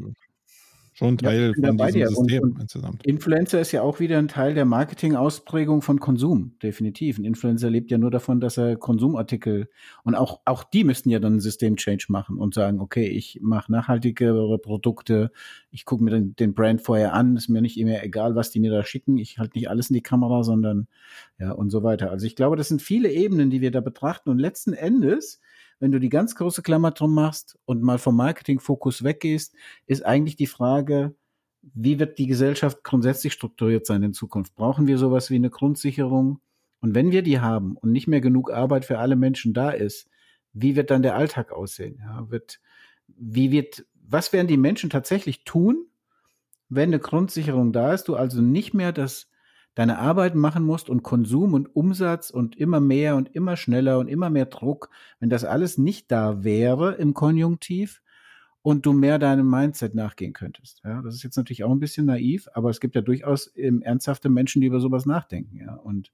schon 0.99 1.17
Teil 1.17 1.55
ja, 1.57 1.69
von 1.69 1.79
diesem 1.79 2.09
System 2.09 2.43
und, 2.43 2.53
und 2.55 2.61
insgesamt. 2.63 3.07
Influencer 3.07 3.61
ist 3.61 3.71
ja 3.71 3.83
auch 3.83 4.01
wieder 4.01 4.19
ein 4.19 4.27
Teil 4.27 4.55
der 4.55 4.65
Marketing-Ausprägung 4.65 5.81
von 5.81 6.01
Konsum, 6.01 6.57
definitiv. 6.61 7.19
Ein 7.19 7.25
Influencer 7.25 7.71
lebt 7.71 7.93
ja 7.93 7.99
nur 7.99 8.11
davon, 8.11 8.41
dass 8.41 8.57
er 8.57 8.77
Konsumartikel 8.77 9.69
und 10.03 10.17
auch, 10.17 10.41
auch 10.45 10.65
die 10.65 10.83
müssten 10.83 11.11
ja 11.11 11.21
dann 11.21 11.37
ein 11.37 11.41
System-Change 11.41 12.07
machen 12.09 12.39
und 12.39 12.53
sagen, 12.53 12.81
okay, 12.81 13.07
ich 13.07 13.39
mache 13.41 13.71
nachhaltigere 13.71 14.59
Produkte, 14.59 15.31
ich 15.71 15.85
gucke 15.85 16.03
mir 16.03 16.11
den, 16.11 16.35
den 16.35 16.55
Brand 16.55 16.83
vorher 16.83 17.15
an, 17.15 17.37
ist 17.37 17.49
mir 17.49 17.63
nicht 17.63 17.79
immer 17.79 18.03
egal, 18.03 18.35
was 18.35 18.51
die 18.51 18.59
mir 18.59 18.73
da 18.73 18.83
schicken, 18.83 19.19
ich 19.19 19.39
halte 19.39 19.57
nicht 19.57 19.71
alles 19.71 19.91
in 19.91 19.95
die 19.95 20.03
Kamera, 20.03 20.43
sondern 20.43 20.89
ja 21.39 21.53
und 21.53 21.71
so 21.71 21.85
weiter. 21.85 22.11
Also 22.11 22.27
ich 22.27 22.35
glaube, 22.35 22.57
das 22.57 22.67
sind 22.67 22.83
viele 22.83 23.13
Ebenen, 23.13 23.51
die 23.51 23.61
wir 23.61 23.71
da 23.71 23.81
betrachten 23.81 24.31
und 24.31 24.39
letzten 24.41 24.73
Endes 24.73 25.41
wenn 25.81 25.93
du 25.93 26.01
die 26.01 26.09
ganz 26.09 26.35
große 26.35 26.63
Klammer 26.63 26.91
drum 26.91 27.15
machst 27.15 27.59
und 27.65 27.83
mal 27.83 27.99
vom 27.99 28.17
Marketingfokus 28.17 29.05
weggehst, 29.05 29.55
ist 29.87 30.05
eigentlich 30.05 30.37
die 30.37 30.47
Frage, 30.47 31.15
wie 31.63 31.99
wird 31.99 32.19
die 32.19 32.27
Gesellschaft 32.27 32.83
grundsätzlich 32.85 33.33
strukturiert 33.33 33.87
sein 33.87 34.03
in 34.03 34.15
Zukunft? 34.15 34.55
Brauchen 34.55 34.87
wir 34.87 34.99
sowas 34.99 35.31
wie 35.31 35.37
eine 35.37 35.51
Grundsicherung? 35.51 36.41
Und 36.81 36.95
wenn 36.95 37.11
wir 37.11 37.23
die 37.23 37.41
haben 37.41 37.77
und 37.77 37.93
nicht 37.93 38.07
mehr 38.07 38.21
genug 38.21 38.53
Arbeit 38.53 38.85
für 38.85 38.99
alle 38.99 39.17
Menschen 39.17 39.53
da 39.53 39.71
ist, 39.71 40.09
wie 40.53 40.77
wird 40.77 40.91
dann 40.91 41.03
der 41.03 41.17
Alltag 41.17 41.53
aussehen? 41.53 42.01
Ja, 42.01 42.31
wird, 42.31 42.61
wie 43.07 43.51
wird, 43.51 43.87
was 43.95 44.33
werden 44.33 44.47
die 44.47 44.57
Menschen 44.57 44.91
tatsächlich 44.91 45.45
tun, 45.45 45.87
wenn 46.69 46.91
eine 46.91 47.01
Grundsicherung 47.01 47.73
da 47.73 47.93
ist, 47.95 48.09
du 48.09 48.15
also 48.15 48.41
nicht 48.41 48.75
mehr 48.75 48.93
das 48.93 49.29
deine 49.79 50.01
Arbeit 50.01 50.35
machen 50.35 50.65
musst 50.65 50.91
und 50.91 51.05
Konsum 51.05 51.55
und 51.55 51.77
Umsatz 51.77 52.31
und 52.31 52.57
immer 52.57 52.81
mehr 52.81 53.15
und 53.15 53.33
immer 53.37 53.57
schneller 53.57 54.01
und 54.01 54.09
immer 54.09 54.29
mehr 54.29 54.47
Druck, 54.47 54.91
wenn 55.21 55.31
das 55.31 55.45
alles 55.45 55.79
nicht 55.79 56.11
da 56.11 56.43
wäre 56.43 56.97
im 56.97 57.15
Konjunktiv 57.15 58.03
und 58.61 58.87
du 58.87 58.93
mehr 58.93 59.21
deinem 59.21 59.49
Mindset 59.49 59.95
nachgehen 59.95 60.33
könntest. 60.33 60.81
Ja, 60.83 61.01
das 61.01 61.15
ist 61.15 61.23
jetzt 61.23 61.37
natürlich 61.37 61.63
auch 61.63 61.71
ein 61.71 61.79
bisschen 61.79 62.07
naiv, 62.07 62.49
aber 62.55 62.71
es 62.71 62.81
gibt 62.81 62.97
ja 62.97 63.03
durchaus 63.03 63.53
ähm, 63.55 63.81
ernsthafte 63.83 64.29
Menschen, 64.29 64.63
die 64.63 64.67
über 64.67 64.81
sowas 64.81 65.07
nachdenken. 65.07 65.59
Ja, 65.59 65.75
und 65.75 66.11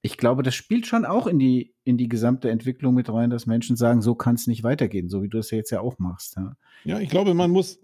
ich 0.00 0.16
glaube, 0.16 0.42
das 0.42 0.54
spielt 0.54 0.86
schon 0.86 1.04
auch 1.04 1.26
in 1.26 1.38
die, 1.38 1.74
in 1.84 1.98
die 1.98 2.08
gesamte 2.08 2.48
Entwicklung 2.48 2.94
mit 2.94 3.12
rein, 3.12 3.28
dass 3.28 3.44
Menschen 3.44 3.76
sagen, 3.76 4.00
so 4.00 4.14
kann 4.14 4.36
es 4.36 4.46
nicht 4.46 4.62
weitergehen, 4.62 5.10
so 5.10 5.22
wie 5.22 5.28
du 5.28 5.36
es 5.36 5.50
ja 5.50 5.58
jetzt 5.58 5.72
ja 5.72 5.82
auch 5.82 5.98
machst. 5.98 6.36
Ja, 6.36 6.56
ja 6.84 7.00
ich 7.00 7.10
glaube, 7.10 7.34
man 7.34 7.50
muss 7.50 7.80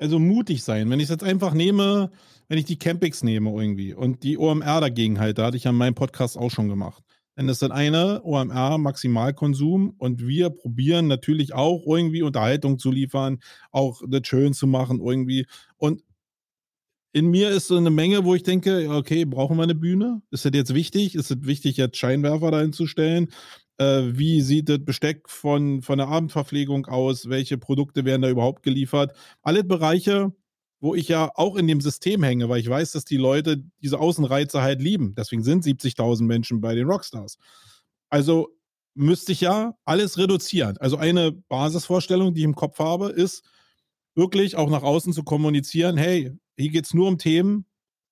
also 0.00 0.18
mutig 0.18 0.64
sein. 0.64 0.90
Wenn 0.90 0.98
ich 0.98 1.04
es 1.04 1.10
jetzt 1.10 1.24
einfach 1.24 1.54
nehme, 1.54 2.10
wenn 2.48 2.58
ich 2.58 2.64
die 2.64 2.78
Campings 2.78 3.22
nehme 3.22 3.50
irgendwie 3.50 3.94
und 3.94 4.22
die 4.22 4.38
OMR 4.38 4.80
dagegen 4.80 5.20
halt, 5.20 5.38
da 5.38 5.46
hatte 5.46 5.56
ich 5.56 5.64
ja 5.64 5.70
in 5.70 5.76
meinem 5.76 5.94
Podcast 5.94 6.36
auch 6.38 6.50
schon 6.50 6.68
gemacht. 6.68 7.02
Denn 7.36 7.48
es 7.48 7.60
sind 7.60 7.72
eine 7.72 8.22
OMR 8.24 8.78
Maximalkonsum 8.78 9.94
und 9.98 10.26
wir 10.26 10.50
probieren 10.50 11.06
natürlich 11.06 11.54
auch 11.54 11.84
irgendwie 11.86 12.22
Unterhaltung 12.22 12.78
zu 12.78 12.90
liefern, 12.90 13.38
auch 13.70 14.02
das 14.08 14.26
schön 14.26 14.52
zu 14.52 14.66
machen 14.66 15.00
irgendwie. 15.00 15.46
Und 15.76 16.02
in 17.12 17.30
mir 17.30 17.50
ist 17.50 17.68
so 17.68 17.76
eine 17.76 17.90
Menge, 17.90 18.24
wo 18.24 18.34
ich 18.34 18.42
denke, 18.42 18.88
okay, 18.90 19.24
brauchen 19.24 19.56
wir 19.56 19.64
eine 19.64 19.74
Bühne? 19.74 20.22
Ist 20.30 20.44
das 20.44 20.52
jetzt 20.54 20.74
wichtig? 20.74 21.14
Ist 21.14 21.30
es 21.30 21.38
wichtig, 21.42 21.76
jetzt 21.76 21.96
Scheinwerfer 21.96 22.50
dahin 22.50 22.72
zu 22.72 22.86
stellen? 22.86 23.28
Äh, 23.80 24.18
wie 24.18 24.42
sieht 24.42 24.68
das 24.68 24.84
Besteck 24.84 25.26
von, 25.30 25.80
von 25.80 25.96
der 25.96 26.08
Abendverpflegung 26.08 26.84
aus? 26.86 27.30
Welche 27.30 27.56
Produkte 27.56 28.04
werden 28.04 28.20
da 28.20 28.28
überhaupt 28.28 28.62
geliefert? 28.62 29.16
Alle 29.40 29.64
Bereiche, 29.64 30.34
wo 30.80 30.94
ich 30.94 31.08
ja 31.08 31.30
auch 31.34 31.56
in 31.56 31.66
dem 31.66 31.80
System 31.80 32.22
hänge, 32.22 32.50
weil 32.50 32.60
ich 32.60 32.68
weiß, 32.68 32.92
dass 32.92 33.06
die 33.06 33.16
Leute 33.16 33.64
diese 33.80 33.98
Außenreize 33.98 34.60
halt 34.60 34.82
lieben. 34.82 35.14
Deswegen 35.16 35.42
sind 35.42 35.64
70.000 35.64 36.24
Menschen 36.24 36.60
bei 36.60 36.74
den 36.74 36.86
Rockstars. 36.86 37.38
Also 38.10 38.50
müsste 38.94 39.32
ich 39.32 39.40
ja 39.40 39.74
alles 39.86 40.18
reduzieren. 40.18 40.76
Also 40.76 40.98
eine 40.98 41.32
Basisvorstellung, 41.32 42.34
die 42.34 42.40
ich 42.40 42.46
im 42.46 42.54
Kopf 42.54 42.80
habe, 42.80 43.08
ist 43.08 43.44
wirklich 44.14 44.56
auch 44.56 44.68
nach 44.68 44.82
außen 44.82 45.14
zu 45.14 45.22
kommunizieren, 45.22 45.96
hey, 45.96 46.32
hier 46.58 46.70
geht 46.70 46.84
es 46.84 46.92
nur 46.92 47.08
um 47.08 47.16
Themen 47.16 47.64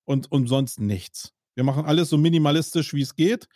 und 0.06 0.32
um 0.32 0.46
sonst 0.46 0.80
nichts. 0.80 1.34
Wir 1.56 1.64
machen 1.64 1.84
alles 1.84 2.08
so 2.08 2.16
minimalistisch, 2.16 2.94
wie 2.94 3.02
es 3.02 3.16
geht. 3.16 3.48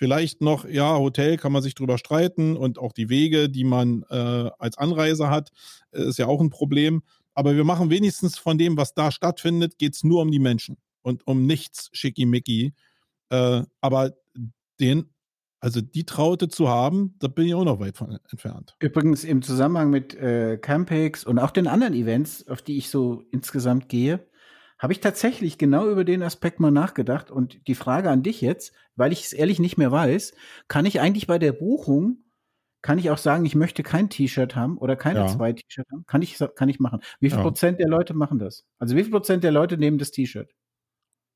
Vielleicht 0.00 0.40
noch, 0.40 0.66
ja, 0.66 0.96
Hotel 0.96 1.36
kann 1.36 1.52
man 1.52 1.60
sich 1.60 1.74
drüber 1.74 1.98
streiten 1.98 2.56
und 2.56 2.78
auch 2.78 2.94
die 2.94 3.10
Wege, 3.10 3.50
die 3.50 3.64
man 3.64 4.02
äh, 4.08 4.48
als 4.58 4.78
Anreise 4.78 5.28
hat, 5.28 5.50
äh, 5.92 6.04
ist 6.04 6.18
ja 6.18 6.26
auch 6.26 6.40
ein 6.40 6.48
Problem. 6.48 7.02
Aber 7.34 7.54
wir 7.54 7.64
machen 7.64 7.90
wenigstens 7.90 8.38
von 8.38 8.56
dem, 8.56 8.78
was 8.78 8.94
da 8.94 9.10
stattfindet, 9.10 9.76
geht 9.76 9.94
es 9.94 10.02
nur 10.02 10.22
um 10.22 10.30
die 10.30 10.38
Menschen 10.38 10.78
und 11.02 11.26
um 11.26 11.44
nichts 11.44 11.90
schickimicki. 11.92 12.72
Äh, 13.28 13.64
aber 13.82 14.14
den 14.80 15.10
also 15.62 15.82
die 15.82 16.06
Traute 16.06 16.48
zu 16.48 16.70
haben, 16.70 17.14
da 17.18 17.28
bin 17.28 17.46
ich 17.46 17.54
auch 17.54 17.66
noch 17.66 17.80
weit 17.80 17.98
von 17.98 18.18
entfernt. 18.30 18.74
Übrigens 18.78 19.24
im 19.24 19.42
Zusammenhang 19.42 19.90
mit 19.90 20.14
äh, 20.14 20.56
Campix 20.56 21.24
und 21.24 21.38
auch 21.38 21.50
den 21.50 21.66
anderen 21.66 21.92
Events, 21.92 22.48
auf 22.48 22.62
die 22.62 22.78
ich 22.78 22.88
so 22.88 23.22
insgesamt 23.30 23.90
gehe, 23.90 24.26
habe 24.80 24.94
ich 24.94 25.00
tatsächlich 25.00 25.58
genau 25.58 25.88
über 25.88 26.04
den 26.04 26.22
Aspekt 26.22 26.58
mal 26.58 26.70
nachgedacht. 26.70 27.30
Und 27.30 27.68
die 27.68 27.74
Frage 27.74 28.10
an 28.10 28.22
dich 28.22 28.40
jetzt, 28.40 28.72
weil 28.96 29.12
ich 29.12 29.24
es 29.24 29.32
ehrlich 29.34 29.60
nicht 29.60 29.76
mehr 29.76 29.92
weiß, 29.92 30.32
kann 30.68 30.86
ich 30.86 31.00
eigentlich 31.00 31.26
bei 31.26 31.38
der 31.38 31.52
Buchung, 31.52 32.24
kann 32.80 32.98
ich 32.98 33.10
auch 33.10 33.18
sagen, 33.18 33.44
ich 33.44 33.54
möchte 33.54 33.82
kein 33.82 34.08
T-Shirt 34.08 34.56
haben 34.56 34.78
oder 34.78 34.96
keine 34.96 35.20
ja. 35.20 35.26
zwei 35.26 35.52
T-Shirts 35.52 35.92
haben? 35.92 36.06
Kann 36.06 36.22
ich, 36.22 36.38
kann 36.56 36.70
ich 36.70 36.80
machen. 36.80 37.00
Wie 37.20 37.28
viel 37.28 37.38
ja. 37.38 37.44
Prozent 37.44 37.78
der 37.78 37.88
Leute 37.88 38.14
machen 38.14 38.38
das? 38.38 38.64
Also 38.78 38.96
wie 38.96 39.02
viel 39.02 39.12
Prozent 39.12 39.44
der 39.44 39.52
Leute 39.52 39.76
nehmen 39.76 39.98
das 39.98 40.12
T-Shirt? 40.12 40.50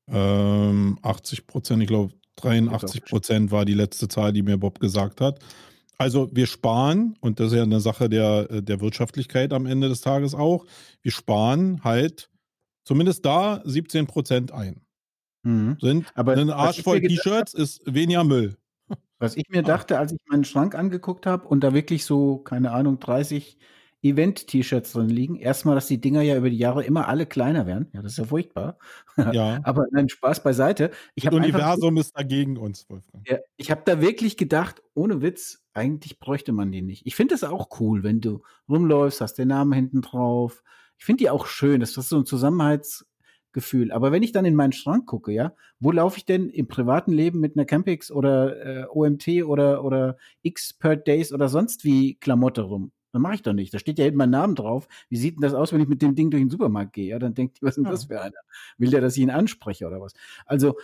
Ähm, 0.07 0.97
80 1.03 1.45
Prozent, 1.45 1.83
ich 1.83 1.87
glaube 1.87 2.15
83 2.37 3.05
Prozent 3.05 3.51
war 3.51 3.63
die 3.63 3.75
letzte 3.75 4.07
Zahl, 4.07 4.33
die 4.33 4.41
mir 4.41 4.57
Bob 4.57 4.79
gesagt 4.79 5.21
hat. 5.21 5.39
Also 5.99 6.29
wir 6.33 6.47
sparen, 6.47 7.15
und 7.21 7.39
das 7.39 7.51
ist 7.51 7.57
ja 7.57 7.63
eine 7.63 7.79
Sache 7.79 8.09
der, 8.09 8.61
der 8.61 8.81
Wirtschaftlichkeit 8.81 9.53
am 9.53 9.67
Ende 9.67 9.87
des 9.87 10.01
Tages 10.01 10.33
auch, 10.33 10.65
wir 11.03 11.11
sparen 11.11 11.83
halt 11.83 12.29
zumindest 12.85 13.25
da 13.25 13.61
17 13.65 14.07
Prozent 14.07 14.51
ein. 14.53 14.81
Mhm. 15.43 15.77
Sind 15.81 16.11
Aber 16.15 16.33
ein 16.33 16.49
Arsch 16.49 16.81
voll 16.81 17.01
T-Shirts 17.01 17.53
ist 17.53 17.81
weniger 17.85 18.23
Müll. 18.23 18.57
Was 19.19 19.35
ich 19.35 19.49
mir 19.49 19.63
dachte, 19.63 19.99
als 19.99 20.13
ich 20.13 20.19
meinen 20.29 20.45
Schrank 20.45 20.75
angeguckt 20.75 21.25
habe 21.25 21.47
und 21.47 21.63
da 21.63 21.73
wirklich 21.73 22.05
so, 22.05 22.37
keine 22.37 22.71
Ahnung, 22.71 22.99
30 22.99 23.57
Event-T-Shirts 24.05 24.93
drin 24.93 25.09
liegen. 25.09 25.35
Erstmal, 25.35 25.73
dass 25.73 25.87
die 25.87 25.99
Dinger 25.99 26.21
ja 26.21 26.37
über 26.37 26.49
die 26.49 26.57
Jahre 26.57 26.83
immer 26.83 27.07
alle 27.07 27.25
kleiner 27.25 27.65
werden. 27.65 27.89
Ja, 27.93 28.03
das 28.03 28.13
ist 28.13 28.17
ja 28.19 28.25
furchtbar. 28.25 28.77
Ja. 29.17 29.59
Aber 29.63 29.85
nein, 29.91 30.09
Spaß 30.09 30.43
beiseite. 30.43 30.91
Ich 31.15 31.23
das 31.23 31.33
Universum 31.33 31.97
ist 31.97 32.15
dagegen 32.15 32.57
uns, 32.57 32.87
Wolfgang. 32.87 33.27
Ja, 33.27 33.37
ich 33.57 33.71
habe 33.71 33.81
da 33.85 34.01
wirklich 34.01 34.37
gedacht, 34.37 34.83
ohne 34.93 35.21
Witz, 35.23 35.65
eigentlich 35.73 36.19
bräuchte 36.19 36.51
man 36.51 36.71
die 36.71 36.83
nicht. 36.83 37.05
Ich 37.07 37.15
finde 37.15 37.33
es 37.33 37.43
auch 37.43 37.79
cool, 37.79 38.03
wenn 38.03 38.21
du 38.21 38.43
rumläufst, 38.69 39.21
hast 39.21 39.35
den 39.39 39.47
Namen 39.47 39.73
hinten 39.73 40.01
drauf, 40.01 40.63
ich 40.97 41.05
finde 41.05 41.23
die 41.23 41.29
auch 41.29 41.47
schön. 41.47 41.79
Das 41.79 41.97
ist 41.97 42.09
so 42.09 42.17
ein 42.17 42.25
Zusammenhaltsgefühl. 42.25 43.91
Aber 43.91 44.11
wenn 44.11 44.23
ich 44.23 44.31
dann 44.31 44.45
in 44.45 44.55
meinen 44.55 44.73
Schrank 44.73 45.05
gucke, 45.05 45.31
ja, 45.31 45.53
wo 45.79 45.91
laufe 45.91 46.17
ich 46.17 46.25
denn 46.25 46.49
im 46.49 46.67
privaten 46.67 47.11
Leben 47.11 47.39
mit 47.39 47.55
einer 47.55 47.65
Campix 47.65 48.11
oder 48.11 48.83
äh, 48.83 48.85
OMT 48.89 49.27
oder, 49.45 49.83
oder 49.83 50.17
Expert 50.43 51.07
Days 51.07 51.33
oder 51.33 51.49
sonst 51.49 51.83
wie 51.83 52.15
Klamotte 52.15 52.61
rum? 52.61 52.91
Dann 53.15 53.21
mache 53.21 53.35
ich 53.35 53.43
doch 53.43 53.53
nicht. 53.53 53.73
Da 53.73 53.79
steht 53.79 53.97
ja 53.97 54.03
hinten 54.03 54.17
mein 54.17 54.29
Name 54.29 54.55
drauf. 54.55 54.89
Wie 55.07 55.15
sieht 55.15 55.35
denn 55.35 55.41
das 55.41 55.53
aus, 55.53 55.71
wenn 55.71 55.79
ich 55.79 55.87
mit 55.87 56.01
dem 56.01 56.15
Ding 56.15 56.31
durch 56.31 56.43
den 56.43 56.49
Supermarkt 56.49 56.91
gehe? 56.91 57.07
Ja, 57.07 57.17
dann 57.17 57.33
denkt 57.33 57.57
die, 57.57 57.61
was 57.61 57.77
ist 57.77 57.85
denn 57.85 57.91
das 57.91 58.05
für 58.05 58.19
einer? 58.19 58.35
Will 58.77 58.89
der, 58.89 58.99
dass 58.99 59.15
ich 59.15 59.23
ihn 59.23 59.29
anspreche 59.29 59.87
oder 59.87 60.01
was? 60.01 60.13
Also, 60.45 60.75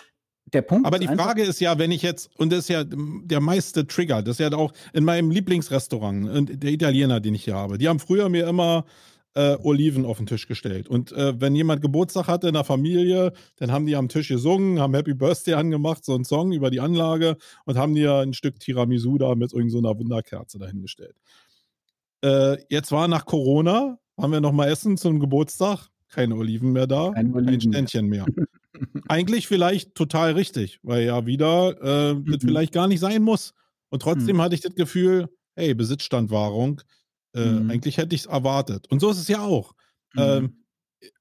der 0.54 0.62
Punkt 0.62 0.86
Aber 0.86 0.98
die 0.98 1.08
Frage 1.08 1.44
ist 1.44 1.60
ja, 1.60 1.78
wenn 1.78 1.92
ich 1.92 2.02
jetzt, 2.02 2.30
und 2.38 2.52
das 2.52 2.60
ist 2.60 2.70
ja 2.70 2.84
der 2.86 3.42
meiste 3.42 3.86
Trigger, 3.86 4.22
das 4.22 4.40
ist 4.40 4.40
ja 4.40 4.58
auch 4.58 4.74
in 4.94 5.04
meinem 5.04 5.30
Lieblingsrestaurant, 5.30 6.64
der 6.64 6.72
Italiener, 6.72 7.20
den 7.20 7.36
ich 7.36 7.44
hier 7.44 7.56
habe, 7.56 7.78
die 7.78 7.88
haben 7.88 8.00
früher 8.00 8.30
mir 8.30 8.48
immer 8.48 8.86
äh, 9.34 9.56
Oliven 9.62 10.06
auf 10.06 10.18
den 10.18 10.26
Tisch 10.26 10.48
gestellt. 10.48 10.88
Und 10.88 11.12
äh, 11.14 11.40
wenn 11.40 11.56
jemand 11.56 11.82
Geburtstag 11.82 12.28
hatte 12.28 12.48
in 12.48 12.54
der 12.54 12.64
Familie, 12.64 13.34
dann 13.58 13.72
haben 13.72 13.86
die 13.86 13.96
am 13.96 14.10
Tisch 14.10 14.28
gesungen, 14.28 14.80
haben 14.80 14.94
Happy 14.94 15.14
Birthday 15.14 15.54
angemacht, 15.54 16.04
so 16.04 16.14
einen 16.14 16.26
Song 16.26 16.52
über 16.52 16.70
die 16.70 16.80
Anlage 16.80 17.38
und 17.66 17.78
haben 17.78 17.96
dir 17.96 18.16
ein 18.16 18.34
Stück 18.34 18.60
Tiramisu 18.60 19.18
da 19.18 19.36
mit 19.36 19.54
irgendeiner 19.54 19.94
so 19.94 20.00
Wunderkerze 20.00 20.60
dahingestellt. 20.60 21.16
Äh, 22.24 22.58
jetzt 22.70 22.92
war 22.92 23.08
nach 23.08 23.26
Corona, 23.26 23.98
haben 24.18 24.34
wir 24.34 24.42
nochmal 24.42 24.70
Essen 24.70 24.98
zum 24.98 25.20
Geburtstag, 25.20 25.88
keine 26.10 26.36
Oliven 26.36 26.74
mehr 26.74 26.88
da, 26.88 27.12
Kein, 27.12 27.34
Oliven 27.34 27.52
kein 27.52 27.62
Ständchen 27.62 28.08
mehr. 28.08 28.26
Eigentlich 29.08 29.48
vielleicht 29.48 29.96
total 29.96 30.34
richtig, 30.34 30.80
weil 30.84 31.06
ja 31.06 31.26
wieder 31.26 31.76
äh, 31.82 32.14
mhm. 32.14 32.26
das 32.26 32.44
vielleicht 32.44 32.74
gar 32.74 32.88
nicht 32.88 33.00
sein 33.00 33.22
muss. 33.22 33.54
Und 33.90 34.02
trotzdem 34.02 34.38
mhm. 34.38 34.42
hatte 34.42 34.56
ich 34.56 34.62
das 34.62 34.76
Gefühl, 34.76 35.30
hey, 35.56 35.74
Besitzstandwahrung, 35.74 36.82
äh, 37.34 37.46
mhm. 37.46 37.70
Eigentlich 37.70 37.98
hätte 37.98 38.16
ich 38.16 38.22
es 38.22 38.28
erwartet. 38.28 38.88
Und 38.90 39.00
so 39.00 39.10
ist 39.10 39.20
es 39.20 39.28
ja 39.28 39.42
auch. 39.42 39.74
Mhm. 40.14 40.22
Ähm, 40.22 40.64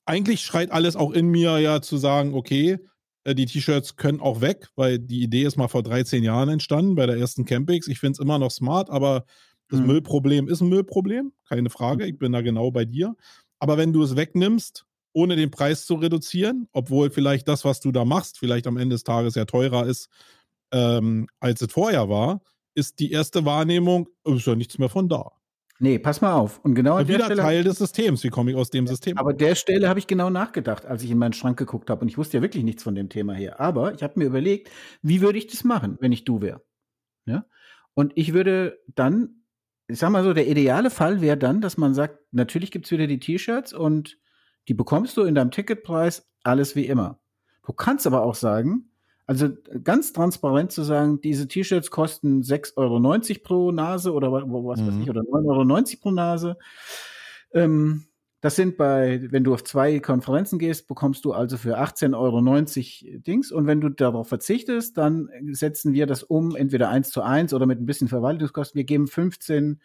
eigentlich 0.04 0.42
schreit 0.42 0.70
alles 0.70 0.96
auch 0.96 1.12
in 1.12 1.26
mir 1.26 1.58
ja 1.58 1.80
zu 1.80 1.96
sagen, 1.96 2.34
okay, 2.34 2.78
äh, 3.24 3.34
die 3.34 3.46
T-Shirts 3.46 3.96
können 3.96 4.20
auch 4.20 4.40
weg, 4.40 4.68
weil 4.76 4.98
die 4.98 5.22
Idee 5.22 5.44
ist 5.44 5.56
mal 5.56 5.68
vor 5.68 5.82
13 5.82 6.22
Jahren 6.22 6.48
entstanden 6.48 6.94
bei 6.94 7.06
der 7.06 7.16
ersten 7.16 7.44
Campix. 7.44 7.86
Ich 7.88 8.00
finde 8.00 8.12
es 8.12 8.18
immer 8.18 8.38
noch 8.38 8.50
smart, 8.50 8.90
aber 8.90 9.24
das 9.68 9.80
mhm. 9.80 9.86
Müllproblem 9.86 10.48
ist 10.48 10.60
ein 10.60 10.68
Müllproblem, 10.68 11.32
keine 11.48 11.70
Frage. 11.70 12.06
Ich 12.06 12.18
bin 12.18 12.32
da 12.32 12.40
genau 12.40 12.70
bei 12.70 12.84
dir. 12.84 13.14
Aber 13.58 13.76
wenn 13.76 13.92
du 13.92 14.02
es 14.02 14.16
wegnimmst, 14.16 14.84
ohne 15.12 15.36
den 15.36 15.50
Preis 15.50 15.86
zu 15.86 15.94
reduzieren, 15.94 16.68
obwohl 16.72 17.10
vielleicht 17.10 17.48
das, 17.48 17.64
was 17.64 17.80
du 17.80 17.92
da 17.92 18.04
machst, 18.04 18.38
vielleicht 18.38 18.66
am 18.66 18.76
Ende 18.76 18.94
des 18.94 19.04
Tages 19.04 19.34
ja 19.34 19.44
teurer 19.44 19.86
ist, 19.86 20.08
ähm, 20.72 21.28
als 21.40 21.62
es 21.62 21.72
vorher 21.72 22.08
war, 22.08 22.42
ist 22.74 23.00
die 23.00 23.10
erste 23.10 23.44
Wahrnehmung, 23.44 24.08
ist 24.24 24.46
ja 24.46 24.54
nichts 24.54 24.78
mehr 24.78 24.88
von 24.88 25.08
da. 25.08 25.32
Nee, 25.82 25.98
pass 25.98 26.20
mal 26.20 26.34
auf. 26.34 26.62
Und 26.62 26.74
genau 26.74 26.96
an 26.96 27.06
der 27.06 27.24
Stelle. 27.24 27.40
Teil 27.40 27.64
des 27.64 27.78
Systems. 27.78 28.22
Wie 28.22 28.28
komme 28.28 28.50
ich 28.50 28.56
aus 28.56 28.68
dem 28.68 28.86
System? 28.86 29.16
Aber 29.16 29.32
der 29.32 29.54
Stelle 29.54 29.88
habe 29.88 29.98
ich 29.98 30.06
genau 30.06 30.28
nachgedacht, 30.28 30.84
als 30.84 31.02
ich 31.02 31.10
in 31.10 31.16
meinen 31.16 31.32
Schrank 31.32 31.58
geguckt 31.58 31.88
habe. 31.88 32.02
Und 32.02 32.08
ich 32.08 32.18
wusste 32.18 32.36
ja 32.36 32.42
wirklich 32.42 32.64
nichts 32.64 32.82
von 32.82 32.94
dem 32.94 33.08
Thema 33.08 33.32
her. 33.32 33.60
Aber 33.60 33.94
ich 33.94 34.02
habe 34.02 34.18
mir 34.18 34.26
überlegt, 34.26 34.70
wie 35.00 35.22
würde 35.22 35.38
ich 35.38 35.46
das 35.46 35.64
machen, 35.64 35.96
wenn 35.98 36.12
ich 36.12 36.24
du 36.24 36.42
wäre? 36.42 36.62
Ja? 37.24 37.46
Und 37.94 38.12
ich 38.14 38.34
würde 38.34 38.78
dann, 38.94 39.42
ich 39.88 39.98
sag 39.98 40.10
mal 40.10 40.22
so, 40.22 40.34
der 40.34 40.48
ideale 40.48 40.90
Fall 40.90 41.22
wäre 41.22 41.38
dann, 41.38 41.62
dass 41.62 41.78
man 41.78 41.94
sagt, 41.94 42.18
natürlich 42.30 42.70
gibt 42.70 42.84
es 42.84 42.92
wieder 42.92 43.06
die 43.06 43.18
T-Shirts 43.18 43.72
und 43.72 44.18
die 44.68 44.74
bekommst 44.74 45.16
du 45.16 45.22
in 45.22 45.34
deinem 45.34 45.50
Ticketpreis, 45.50 46.30
alles 46.42 46.76
wie 46.76 46.86
immer. 46.86 47.22
Du 47.64 47.72
kannst 47.72 48.06
aber 48.06 48.22
auch 48.22 48.34
sagen, 48.34 48.89
also 49.30 49.48
ganz 49.84 50.12
transparent 50.12 50.72
zu 50.72 50.82
sagen, 50.82 51.20
diese 51.20 51.46
T-Shirts 51.46 51.92
kosten 51.92 52.42
6,90 52.42 52.74
Euro 52.76 53.40
pro 53.44 53.70
Nase 53.70 54.12
oder 54.12 54.32
was 54.32 54.44
mhm. 54.80 54.88
weiß 54.88 55.02
ich, 55.02 55.08
oder 55.08 55.20
9,90 55.20 55.46
Euro 55.46 56.00
pro 56.02 56.10
Nase. 56.10 56.56
Ähm, 57.54 58.06
das 58.40 58.56
sind 58.56 58.76
bei, 58.76 59.20
wenn 59.30 59.44
du 59.44 59.54
auf 59.54 59.62
zwei 59.62 60.00
Konferenzen 60.00 60.58
gehst, 60.58 60.88
bekommst 60.88 61.24
du 61.24 61.32
also 61.32 61.58
für 61.58 61.78
18,90 61.78 62.16
Euro 62.16 63.20
Dings. 63.20 63.52
Und 63.52 63.68
wenn 63.68 63.80
du 63.80 63.88
darauf 63.88 64.26
verzichtest, 64.26 64.98
dann 64.98 65.28
setzen 65.52 65.92
wir 65.92 66.08
das 66.08 66.24
um, 66.24 66.56
entweder 66.56 66.88
eins 66.88 67.10
zu 67.10 67.22
eins 67.22 67.54
oder 67.54 67.66
mit 67.66 67.80
ein 67.80 67.86
bisschen 67.86 68.08
Verwaltungskosten. 68.08 68.76
Wir 68.76 68.84
geben 68.84 69.06
15 69.06 69.80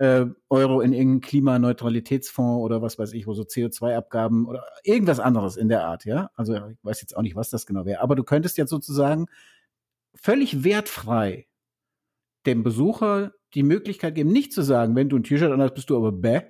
äh, 0.00 0.24
Euro 0.48 0.80
in 0.80 0.94
irgendeinen 0.94 1.20
Klimaneutralitätsfonds 1.20 2.64
oder 2.64 2.80
was 2.80 2.98
weiß 2.98 3.12
ich, 3.12 3.26
wo 3.26 3.34
so 3.34 3.42
CO2-Abgaben 3.42 4.46
oder 4.46 4.64
irgendwas 4.82 5.20
anderes 5.20 5.58
in 5.58 5.68
der 5.68 5.84
Art, 5.84 6.06
ja. 6.06 6.30
Also 6.36 6.54
ich 6.54 6.76
weiß 6.82 7.02
jetzt 7.02 7.14
auch 7.14 7.20
nicht, 7.20 7.36
was 7.36 7.50
das 7.50 7.66
genau 7.66 7.84
wäre. 7.84 8.00
Aber 8.00 8.16
du 8.16 8.24
könntest 8.24 8.56
jetzt 8.56 8.70
sozusagen 8.70 9.26
völlig 10.14 10.64
wertfrei 10.64 11.46
dem 12.46 12.62
Besucher 12.62 13.32
die 13.52 13.62
Möglichkeit 13.62 14.14
geben, 14.14 14.32
nicht 14.32 14.54
zu 14.54 14.62
sagen, 14.62 14.96
wenn 14.96 15.10
du 15.10 15.18
ein 15.18 15.22
T-Shirt 15.22 15.52
anhast, 15.52 15.74
bist 15.74 15.90
du 15.90 15.98
aber 15.98 16.12
bäh. 16.12 16.40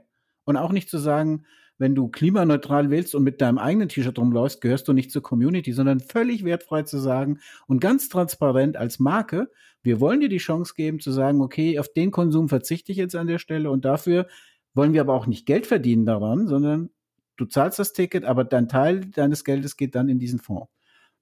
Und 0.45 0.57
auch 0.57 0.71
nicht 0.71 0.89
zu 0.89 0.99
sagen, 0.99 1.45
wenn 1.81 1.95
du 1.95 2.09
klimaneutral 2.09 2.91
willst 2.91 3.15
und 3.15 3.25
mit 3.25 3.41
deinem 3.41 3.57
eigenen 3.57 3.89
T-Shirt 3.89 4.19
rumläufst, 4.19 4.61
gehörst 4.61 4.87
du 4.87 4.93
nicht 4.93 5.11
zur 5.11 5.23
Community, 5.23 5.73
sondern 5.73 5.99
völlig 5.99 6.45
wertfrei 6.45 6.83
zu 6.83 6.99
sagen 6.99 7.41
und 7.67 7.81
ganz 7.81 8.11
transparent 8.11 8.77
als 8.77 8.99
Marke, 8.99 9.51
wir 9.83 9.99
wollen 9.99 10.21
dir 10.21 10.29
die 10.29 10.37
Chance 10.37 10.75
geben 10.77 11.01
zu 11.01 11.11
sagen, 11.11 11.41
okay, 11.41 11.79
auf 11.79 11.91
den 11.91 12.11
Konsum 12.11 12.51
verzichte 12.51 12.93
ich 12.93 12.99
jetzt 12.99 13.17
an 13.17 13.27
der 13.27 13.39
Stelle 13.39 13.71
und 13.71 13.87
dafür 13.87 14.29
wollen 14.75 14.93
wir 14.93 15.01
aber 15.01 15.15
auch 15.15 15.27
nicht 15.27 15.47
Geld 15.47 15.67
verdienen 15.67 16.05
daran, 16.05 16.47
sondern 16.47 16.91
du 17.39 17.47
zahlst 17.47 17.79
das 17.79 17.95
Ticket, 17.95 18.27
aber 18.27 18.45
dein 18.45 18.69
Teil 18.69 19.01
deines 19.01 19.43
Geldes 19.43 19.79
geht 19.79 19.95
dann 19.95 20.11
in 20.11 20.19
diesen 20.19 20.39
Fonds 20.39 20.71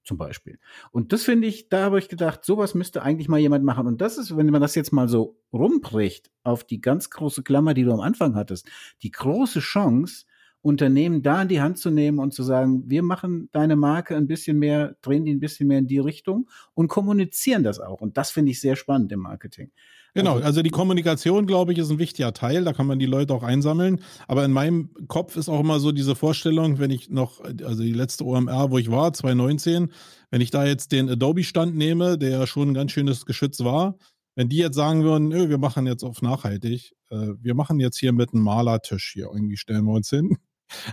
zum 0.02 0.18
Beispiel. 0.18 0.58
Und 0.90 1.12
das 1.12 1.22
finde 1.22 1.46
ich, 1.46 1.68
da 1.68 1.84
habe 1.84 2.00
ich 2.00 2.08
gedacht, 2.08 2.44
sowas 2.44 2.74
müsste 2.74 3.02
eigentlich 3.02 3.28
mal 3.28 3.38
jemand 3.38 3.64
machen. 3.64 3.86
Und 3.86 4.00
das 4.00 4.18
ist, 4.18 4.36
wenn 4.36 4.46
man 4.50 4.62
das 4.62 4.74
jetzt 4.74 4.92
mal 4.92 5.08
so 5.08 5.38
rumbricht 5.52 6.30
auf 6.42 6.64
die 6.64 6.80
ganz 6.80 7.10
große 7.10 7.44
Klammer, 7.44 7.74
die 7.74 7.84
du 7.84 7.92
am 7.92 8.00
Anfang 8.00 8.34
hattest, 8.34 8.68
die 9.02 9.10
große 9.12 9.60
Chance, 9.60 10.24
Unternehmen 10.60 11.22
da 11.22 11.42
in 11.42 11.48
die 11.48 11.60
Hand 11.60 11.78
zu 11.78 11.90
nehmen 11.90 12.18
und 12.18 12.34
zu 12.34 12.42
sagen, 12.42 12.84
wir 12.86 13.02
machen 13.02 13.48
deine 13.52 13.76
Marke 13.76 14.16
ein 14.16 14.26
bisschen 14.26 14.58
mehr, 14.58 14.96
drehen 15.02 15.24
die 15.24 15.32
ein 15.32 15.40
bisschen 15.40 15.68
mehr 15.68 15.78
in 15.78 15.86
die 15.86 15.98
Richtung 15.98 16.48
und 16.74 16.88
kommunizieren 16.88 17.62
das 17.62 17.78
auch. 17.78 18.00
Und 18.00 18.16
das 18.16 18.30
finde 18.30 18.50
ich 18.50 18.60
sehr 18.60 18.76
spannend 18.76 19.12
im 19.12 19.20
Marketing. 19.20 19.70
Genau, 20.14 20.34
also, 20.34 20.44
also 20.44 20.62
die 20.62 20.70
Kommunikation, 20.70 21.46
glaube 21.46 21.72
ich, 21.72 21.78
ist 21.78 21.90
ein 21.90 21.98
wichtiger 21.98 22.32
Teil. 22.32 22.64
Da 22.64 22.72
kann 22.72 22.86
man 22.86 22.98
die 22.98 23.06
Leute 23.06 23.34
auch 23.34 23.42
einsammeln. 23.42 24.00
Aber 24.26 24.44
in 24.44 24.52
meinem 24.52 24.90
Kopf 25.06 25.36
ist 25.36 25.48
auch 25.48 25.60
immer 25.60 25.78
so 25.78 25.92
diese 25.92 26.16
Vorstellung, 26.16 26.78
wenn 26.78 26.90
ich 26.90 27.08
noch, 27.08 27.40
also 27.44 27.82
die 27.82 27.92
letzte 27.92 28.24
OMR, 28.24 28.70
wo 28.70 28.78
ich 28.78 28.90
war, 28.90 29.12
2019, 29.12 29.92
wenn 30.30 30.40
ich 30.40 30.50
da 30.50 30.64
jetzt 30.64 30.92
den 30.92 31.08
Adobe-Stand 31.08 31.76
nehme, 31.76 32.18
der 32.18 32.30
ja 32.30 32.46
schon 32.46 32.70
ein 32.70 32.74
ganz 32.74 32.92
schönes 32.92 33.26
Geschütz 33.26 33.60
war, 33.60 33.96
wenn 34.34 34.48
die 34.48 34.56
jetzt 34.56 34.76
sagen 34.76 35.02
würden, 35.02 35.32
wir 35.32 35.58
machen 35.58 35.86
jetzt 35.86 36.04
auf 36.04 36.22
nachhaltig, 36.22 36.92
äh, 37.10 37.34
wir 37.40 37.54
machen 37.54 37.80
jetzt 37.80 37.98
hier 37.98 38.12
mit 38.12 38.32
einem 38.32 38.44
Malertisch 38.44 39.10
hier, 39.12 39.30
irgendwie 39.32 39.56
stellen 39.56 39.84
wir 39.84 39.94
uns 39.94 40.10
hin, 40.10 40.36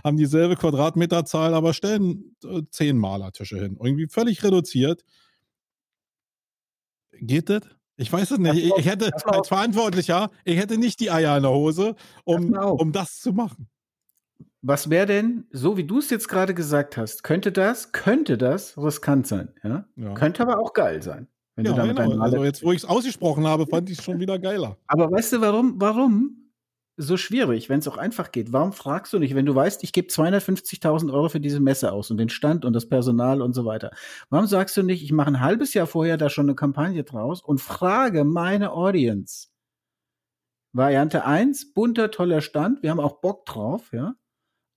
haben 0.04 0.16
dieselbe 0.16 0.56
Quadratmeterzahl, 0.56 1.54
aber 1.54 1.74
stellen 1.74 2.36
äh, 2.44 2.62
zehn 2.70 2.98
Malertische 2.98 3.58
hin. 3.58 3.78
Irgendwie 3.82 4.08
völlig 4.08 4.42
reduziert. 4.42 5.04
Geht 7.12 7.48
das? 7.48 7.62
Ich 7.96 8.12
weiß 8.12 8.30
es 8.32 8.38
nicht. 8.38 8.72
Ich, 8.78 8.86
hätte 8.86 9.10
als 9.24 9.48
Verantwortlicher, 9.48 10.30
ich 10.44 10.58
hätte 10.58 10.76
nicht 10.76 11.00
die 11.00 11.10
Eier 11.10 11.36
in 11.36 11.44
der 11.44 11.52
Hose, 11.52 11.94
um, 12.24 12.52
um 12.52 12.92
das 12.92 13.20
zu 13.20 13.32
machen. 13.32 13.68
Was 14.60 14.90
wäre 14.90 15.06
denn, 15.06 15.46
so 15.50 15.76
wie 15.76 15.84
du 15.84 15.98
es 15.98 16.10
jetzt 16.10 16.28
gerade 16.28 16.52
gesagt 16.52 16.96
hast, 16.96 17.22
könnte 17.22 17.52
das, 17.52 17.92
könnte 17.92 18.36
das 18.36 18.76
riskant 18.76 19.26
sein, 19.26 19.54
ja? 19.62 19.86
ja. 19.96 20.14
Könnte 20.14 20.42
aber 20.42 20.58
auch 20.58 20.72
geil 20.72 21.02
sein. 21.02 21.28
ja, 21.56 21.72
genau. 21.86 22.18
Also 22.20 22.44
jetzt, 22.44 22.62
wo 22.62 22.72
ich 22.72 22.78
es 22.78 22.84
ausgesprochen 22.84 23.46
habe, 23.46 23.66
fand 23.66 23.88
ich 23.88 23.98
es 23.98 24.04
schon 24.04 24.18
wieder 24.18 24.38
geiler. 24.38 24.76
Aber 24.88 25.10
weißt 25.10 25.34
du, 25.34 25.40
warum, 25.40 25.80
warum? 25.80 26.45
So 26.96 27.16
schwierig, 27.16 27.68
wenn 27.68 27.80
es 27.80 27.88
auch 27.88 27.98
einfach 27.98 28.32
geht? 28.32 28.52
Warum 28.52 28.72
fragst 28.72 29.12
du 29.12 29.18
nicht, 29.18 29.34
wenn 29.34 29.46
du 29.46 29.54
weißt, 29.54 29.84
ich 29.84 29.92
gebe 29.92 30.08
250.000 30.08 31.12
Euro 31.12 31.28
für 31.28 31.40
diese 31.40 31.60
Messe 31.60 31.92
aus 31.92 32.10
und 32.10 32.16
den 32.16 32.30
Stand 32.30 32.64
und 32.64 32.72
das 32.72 32.88
Personal 32.88 33.42
und 33.42 33.52
so 33.54 33.64
weiter? 33.64 33.90
Warum 34.30 34.46
sagst 34.46 34.76
du 34.76 34.82
nicht, 34.82 35.02
ich 35.02 35.12
mache 35.12 35.28
ein 35.28 35.40
halbes 35.40 35.74
Jahr 35.74 35.86
vorher 35.86 36.16
da 36.16 36.30
schon 36.30 36.46
eine 36.46 36.54
Kampagne 36.54 37.04
draus 37.04 37.42
und 37.42 37.60
frage 37.60 38.24
meine 38.24 38.72
Audience? 38.72 39.48
Variante 40.72 41.24
1, 41.24 41.72
bunter, 41.74 42.10
toller 42.10 42.40
Stand, 42.40 42.82
wir 42.82 42.90
haben 42.90 43.00
auch 43.00 43.20
Bock 43.20 43.46
drauf, 43.46 43.92
ja. 43.92 44.14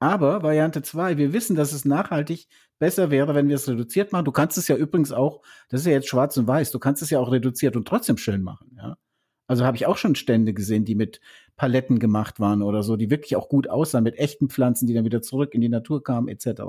Aber 0.02 0.44
Variante 0.44 0.82
2, 0.82 1.18
wir 1.18 1.34
wissen, 1.34 1.56
dass 1.58 1.74
es 1.74 1.84
nachhaltig 1.84 2.48
besser 2.80 3.12
wäre, 3.12 3.36
wenn 3.36 3.50
wir 3.50 3.56
es 3.56 3.68
reduziert 3.68 4.14
machen. 4.14 4.24
Du 4.24 4.32
kannst 4.32 4.58
es 4.58 4.70
ja 4.70 4.78
übrigens 4.78 5.12
auch, 5.12 5.42
das 5.68 5.82
ist 5.82 5.88
ja 5.88 5.92
jetzt 5.92 6.08
schwarz 6.08 6.38
und 6.38 6.48
weiß, 6.48 6.72
du 6.72 6.80
kannst 6.80 7.02
es 7.02 7.10
ja 7.10 7.20
auch 7.20 7.32
reduziert 7.32 7.76
und 7.76 7.88
trotzdem 7.88 8.18
schön 8.18 8.42
machen, 8.44 8.78
ja. 8.78 8.98
Also 9.50 9.66
habe 9.66 9.76
ich 9.78 9.88
auch 9.88 9.98
schon 9.98 10.14
Stände 10.14 10.54
gesehen, 10.54 10.86
die 10.86 10.94
mit 10.94 11.22
Paletten 11.60 12.00
gemacht 12.00 12.40
waren 12.40 12.62
oder 12.62 12.84
so, 12.84 12.96
die 12.96 13.10
wirklich 13.10 13.36
auch 13.36 13.50
gut 13.50 13.70
aussahen, 13.70 14.06
mit 14.06 14.18
echten 14.18 14.48
Pflanzen, 14.48 14.88
die 14.88 14.94
dann 14.94 15.04
wieder 15.04 15.22
zurück 15.22 15.54
in 15.54 15.60
die 15.60 15.68
Natur 15.68 16.02
kamen, 16.02 16.30
etc. 16.30 16.62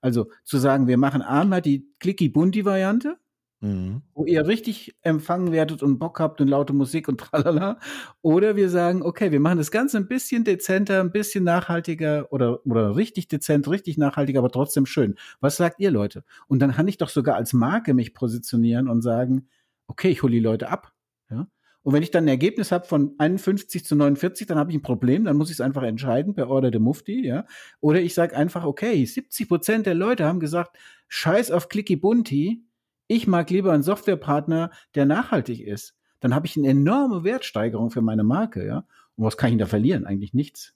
Also 0.00 0.30
zu 0.42 0.56
sagen, 0.56 0.86
wir 0.86 0.96
machen 0.96 1.20
einmal 1.20 1.60
die 1.60 1.86
Clicky-Bunti-Variante, 2.00 3.18
mhm. 3.60 4.00
wo 4.14 4.24
ihr 4.24 4.46
richtig 4.46 4.96
empfangen 5.02 5.52
werdet 5.52 5.82
und 5.82 5.98
Bock 5.98 6.18
habt 6.18 6.40
und 6.40 6.48
laute 6.48 6.72
Musik 6.72 7.08
und 7.08 7.20
tralala. 7.20 7.78
Oder 8.22 8.56
wir 8.56 8.70
sagen, 8.70 9.02
okay, 9.02 9.32
wir 9.32 9.40
machen 9.40 9.58
das 9.58 9.70
Ganze 9.70 9.98
ein 9.98 10.08
bisschen 10.08 10.44
dezenter, 10.44 11.00
ein 11.00 11.12
bisschen 11.12 11.44
nachhaltiger 11.44 12.32
oder, 12.32 12.64
oder 12.64 12.96
richtig 12.96 13.28
dezent, 13.28 13.68
richtig 13.68 13.98
nachhaltiger, 13.98 14.38
aber 14.38 14.50
trotzdem 14.50 14.86
schön. 14.86 15.16
Was 15.40 15.58
sagt 15.58 15.78
ihr, 15.78 15.90
Leute? 15.90 16.24
Und 16.48 16.60
dann 16.60 16.72
kann 16.72 16.88
ich 16.88 16.96
doch 16.96 17.10
sogar 17.10 17.36
als 17.36 17.52
Marke 17.52 17.92
mich 17.92 18.14
positionieren 18.14 18.88
und 18.88 19.02
sagen, 19.02 19.46
okay, 19.88 20.08
ich 20.08 20.22
hole 20.22 20.32
die 20.32 20.40
Leute 20.40 20.70
ab. 20.70 20.94
Ja? 21.30 21.46
Und 21.82 21.94
wenn 21.94 22.02
ich 22.02 22.10
dann 22.10 22.24
ein 22.24 22.28
Ergebnis 22.28 22.70
habe 22.70 22.86
von 22.86 23.14
51 23.18 23.84
zu 23.84 23.96
49, 23.96 24.46
dann 24.46 24.58
habe 24.58 24.70
ich 24.70 24.76
ein 24.76 24.82
Problem, 24.82 25.24
dann 25.24 25.36
muss 25.36 25.48
ich 25.48 25.54
es 25.54 25.60
einfach 25.60 25.82
entscheiden 25.82 26.34
per 26.34 26.48
Order 26.48 26.70
de 26.70 26.80
Mufti, 26.80 27.26
ja. 27.26 27.44
Oder 27.80 28.00
ich 28.00 28.14
sage 28.14 28.36
einfach, 28.36 28.64
okay, 28.64 29.04
70 29.04 29.48
Prozent 29.48 29.86
der 29.86 29.94
Leute 29.94 30.26
haben 30.26 30.40
gesagt, 30.40 30.76
scheiß 31.08 31.50
auf 31.50 31.68
Clicky 31.68 31.96
Bunti, 31.96 32.64
ich 33.08 33.26
mag 33.26 33.50
lieber 33.50 33.72
einen 33.72 33.82
Softwarepartner, 33.82 34.70
der 34.94 35.06
nachhaltig 35.06 35.60
ist. 35.60 35.96
Dann 36.20 36.34
habe 36.34 36.46
ich 36.46 36.56
eine 36.56 36.68
enorme 36.68 37.24
Wertsteigerung 37.24 37.90
für 37.90 38.00
meine 38.00 38.22
Marke, 38.22 38.64
ja. 38.64 38.86
Und 39.16 39.24
was 39.24 39.36
kann 39.36 39.52
ich 39.52 39.58
da 39.58 39.66
verlieren? 39.66 40.06
Eigentlich 40.06 40.34
nichts. 40.34 40.74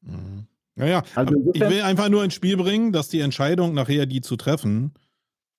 Mhm. 0.00 0.46
Naja, 0.74 1.02
also 1.14 1.34
ich 1.52 1.60
will 1.60 1.82
einfach 1.82 2.08
nur 2.08 2.24
ins 2.24 2.34
Spiel 2.34 2.56
bringen, 2.56 2.92
dass 2.92 3.10
die 3.10 3.20
Entscheidung 3.20 3.74
nachher 3.74 4.06
die 4.06 4.22
zu 4.22 4.36
treffen, 4.36 4.94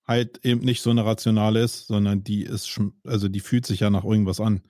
halt 0.06 0.44
eben 0.46 0.62
nicht 0.62 0.82
so 0.82 0.90
eine 0.90 1.06
rationale 1.06 1.62
ist, 1.62 1.88
sondern 1.88 2.24
die 2.24 2.44
ist 2.44 2.80
also 3.06 3.30
die 3.30 3.40
fühlt 3.40 3.66
sich 3.66 3.82
ja 3.82 3.90
nach 3.90 4.04
irgendwas 4.04 4.40
an. 4.40 4.62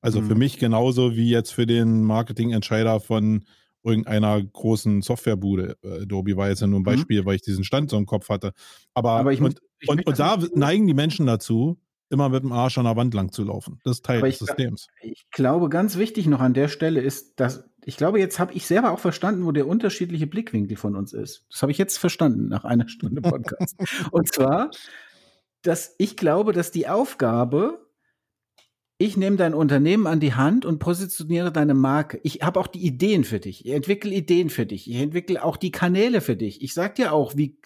Also 0.00 0.20
mhm. 0.20 0.28
für 0.28 0.34
mich 0.34 0.58
genauso 0.58 1.16
wie 1.16 1.30
jetzt 1.30 1.52
für 1.52 1.66
den 1.66 2.02
Marketingentscheider 2.02 3.00
von 3.00 3.44
irgendeiner 3.84 4.42
großen 4.42 5.02
Softwarebude. 5.02 5.76
Äh, 5.82 6.02
Adobe 6.02 6.36
war 6.36 6.48
jetzt 6.48 6.60
ja 6.60 6.66
nur 6.66 6.80
ein 6.80 6.82
mhm. 6.82 6.86
Beispiel, 6.86 7.22
mhm. 7.22 7.26
weil 7.26 7.36
ich 7.36 7.42
diesen 7.42 7.64
Stand 7.64 7.90
so 7.90 7.96
im 7.96 8.06
Kopf 8.06 8.28
hatte. 8.28 8.52
Aber, 8.94 9.12
Aber 9.12 9.32
ich 9.32 9.40
und, 9.40 9.60
ich 9.80 9.88
und, 9.88 10.06
und 10.06 10.18
da 10.18 10.38
neigen 10.54 10.86
die 10.86 10.94
Menschen 10.94 11.26
dazu, 11.26 11.78
immer 12.10 12.28
mit 12.28 12.42
dem 12.42 12.52
Arsch 12.52 12.78
an 12.78 12.84
der 12.84 12.96
Wand 12.96 13.14
lang 13.14 13.32
zu 13.32 13.42
laufen. 13.42 13.80
Das 13.84 13.96
ist 13.96 14.04
Teil 14.04 14.20
des 14.20 14.38
Systems. 14.38 14.86
Ich 15.00 15.24
glaube, 15.30 15.68
ganz 15.68 15.96
wichtig 15.96 16.26
noch 16.26 16.40
an 16.40 16.52
der 16.52 16.68
Stelle 16.68 17.00
ist, 17.00 17.40
dass 17.40 17.64
ich 17.84 17.96
glaube, 17.96 18.18
jetzt 18.20 18.38
habe 18.38 18.52
ich 18.52 18.66
selber 18.66 18.92
auch 18.92 18.98
verstanden, 18.98 19.44
wo 19.44 19.52
der 19.52 19.66
unterschiedliche 19.66 20.26
Blickwinkel 20.26 20.76
von 20.76 20.96
uns 20.96 21.12
ist. 21.12 21.46
Das 21.50 21.62
habe 21.62 21.72
ich 21.72 21.78
jetzt 21.78 21.98
verstanden 21.98 22.48
nach 22.48 22.64
einer 22.64 22.88
Stunde 22.88 23.20
Podcast. 23.20 23.76
Und 24.12 24.32
zwar, 24.32 24.70
dass 25.62 25.94
ich 25.98 26.16
glaube, 26.16 26.52
dass 26.52 26.70
die 26.70 26.88
Aufgabe, 26.88 27.86
ich 28.98 29.16
nehme 29.16 29.36
dein 29.36 29.54
Unternehmen 29.54 30.06
an 30.06 30.20
die 30.20 30.34
Hand 30.34 30.64
und 30.64 30.78
positioniere 30.78 31.50
deine 31.50 31.74
Marke. 31.74 32.20
Ich 32.22 32.42
habe 32.42 32.60
auch 32.60 32.68
die 32.68 32.86
Ideen 32.86 33.24
für 33.24 33.40
dich. 33.40 33.66
Ich 33.66 33.72
entwickle 33.72 34.12
Ideen 34.12 34.48
für 34.48 34.64
dich. 34.64 34.88
Ich 34.88 34.96
entwickle 34.96 35.42
auch 35.42 35.56
die 35.56 35.72
Kanäle 35.72 36.20
für 36.20 36.36
dich. 36.36 36.62
Ich 36.62 36.74
sag 36.74 36.94
dir 36.94 37.12
auch, 37.12 37.36
wie 37.36 37.58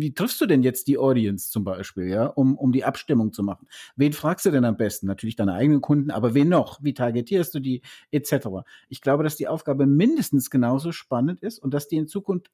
wie 0.00 0.12
triffst 0.12 0.40
du 0.40 0.46
denn 0.46 0.62
jetzt 0.62 0.88
die 0.88 0.98
Audience 0.98 1.50
zum 1.50 1.64
Beispiel, 1.64 2.08
ja, 2.08 2.26
um, 2.26 2.56
um 2.56 2.72
die 2.72 2.84
Abstimmung 2.84 3.32
zu 3.32 3.42
machen? 3.42 3.66
Wen 3.96 4.12
fragst 4.12 4.44
du 4.44 4.50
denn 4.50 4.64
am 4.64 4.76
besten? 4.76 5.06
Natürlich 5.06 5.36
deine 5.36 5.54
eigenen 5.54 5.80
Kunden, 5.80 6.10
aber 6.10 6.34
wen 6.34 6.48
noch? 6.48 6.82
Wie 6.82 6.94
targetierst 6.94 7.54
du 7.54 7.60
die, 7.60 7.82
etc. 8.10 8.48
Ich 8.88 9.00
glaube, 9.00 9.24
dass 9.24 9.36
die 9.36 9.48
Aufgabe 9.48 9.86
mindestens 9.86 10.50
genauso 10.50 10.92
spannend 10.92 11.40
ist 11.42 11.58
und 11.58 11.72
dass 11.72 11.88
die 11.88 11.96
in 11.96 12.08
Zukunft 12.08 12.50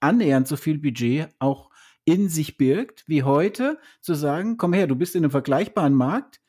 annähernd 0.00 0.48
so 0.48 0.56
viel 0.56 0.78
Budget 0.78 1.28
auch 1.38 1.70
in 2.04 2.28
sich 2.28 2.56
birgt, 2.56 3.04
wie 3.06 3.22
heute 3.22 3.78
zu 4.00 4.14
sagen, 4.14 4.56
komm 4.56 4.72
her, 4.72 4.86
du 4.86 4.96
bist 4.96 5.14
in 5.14 5.24
einem 5.24 5.30
vergleichbaren 5.30 5.94
Markt, 5.94 6.40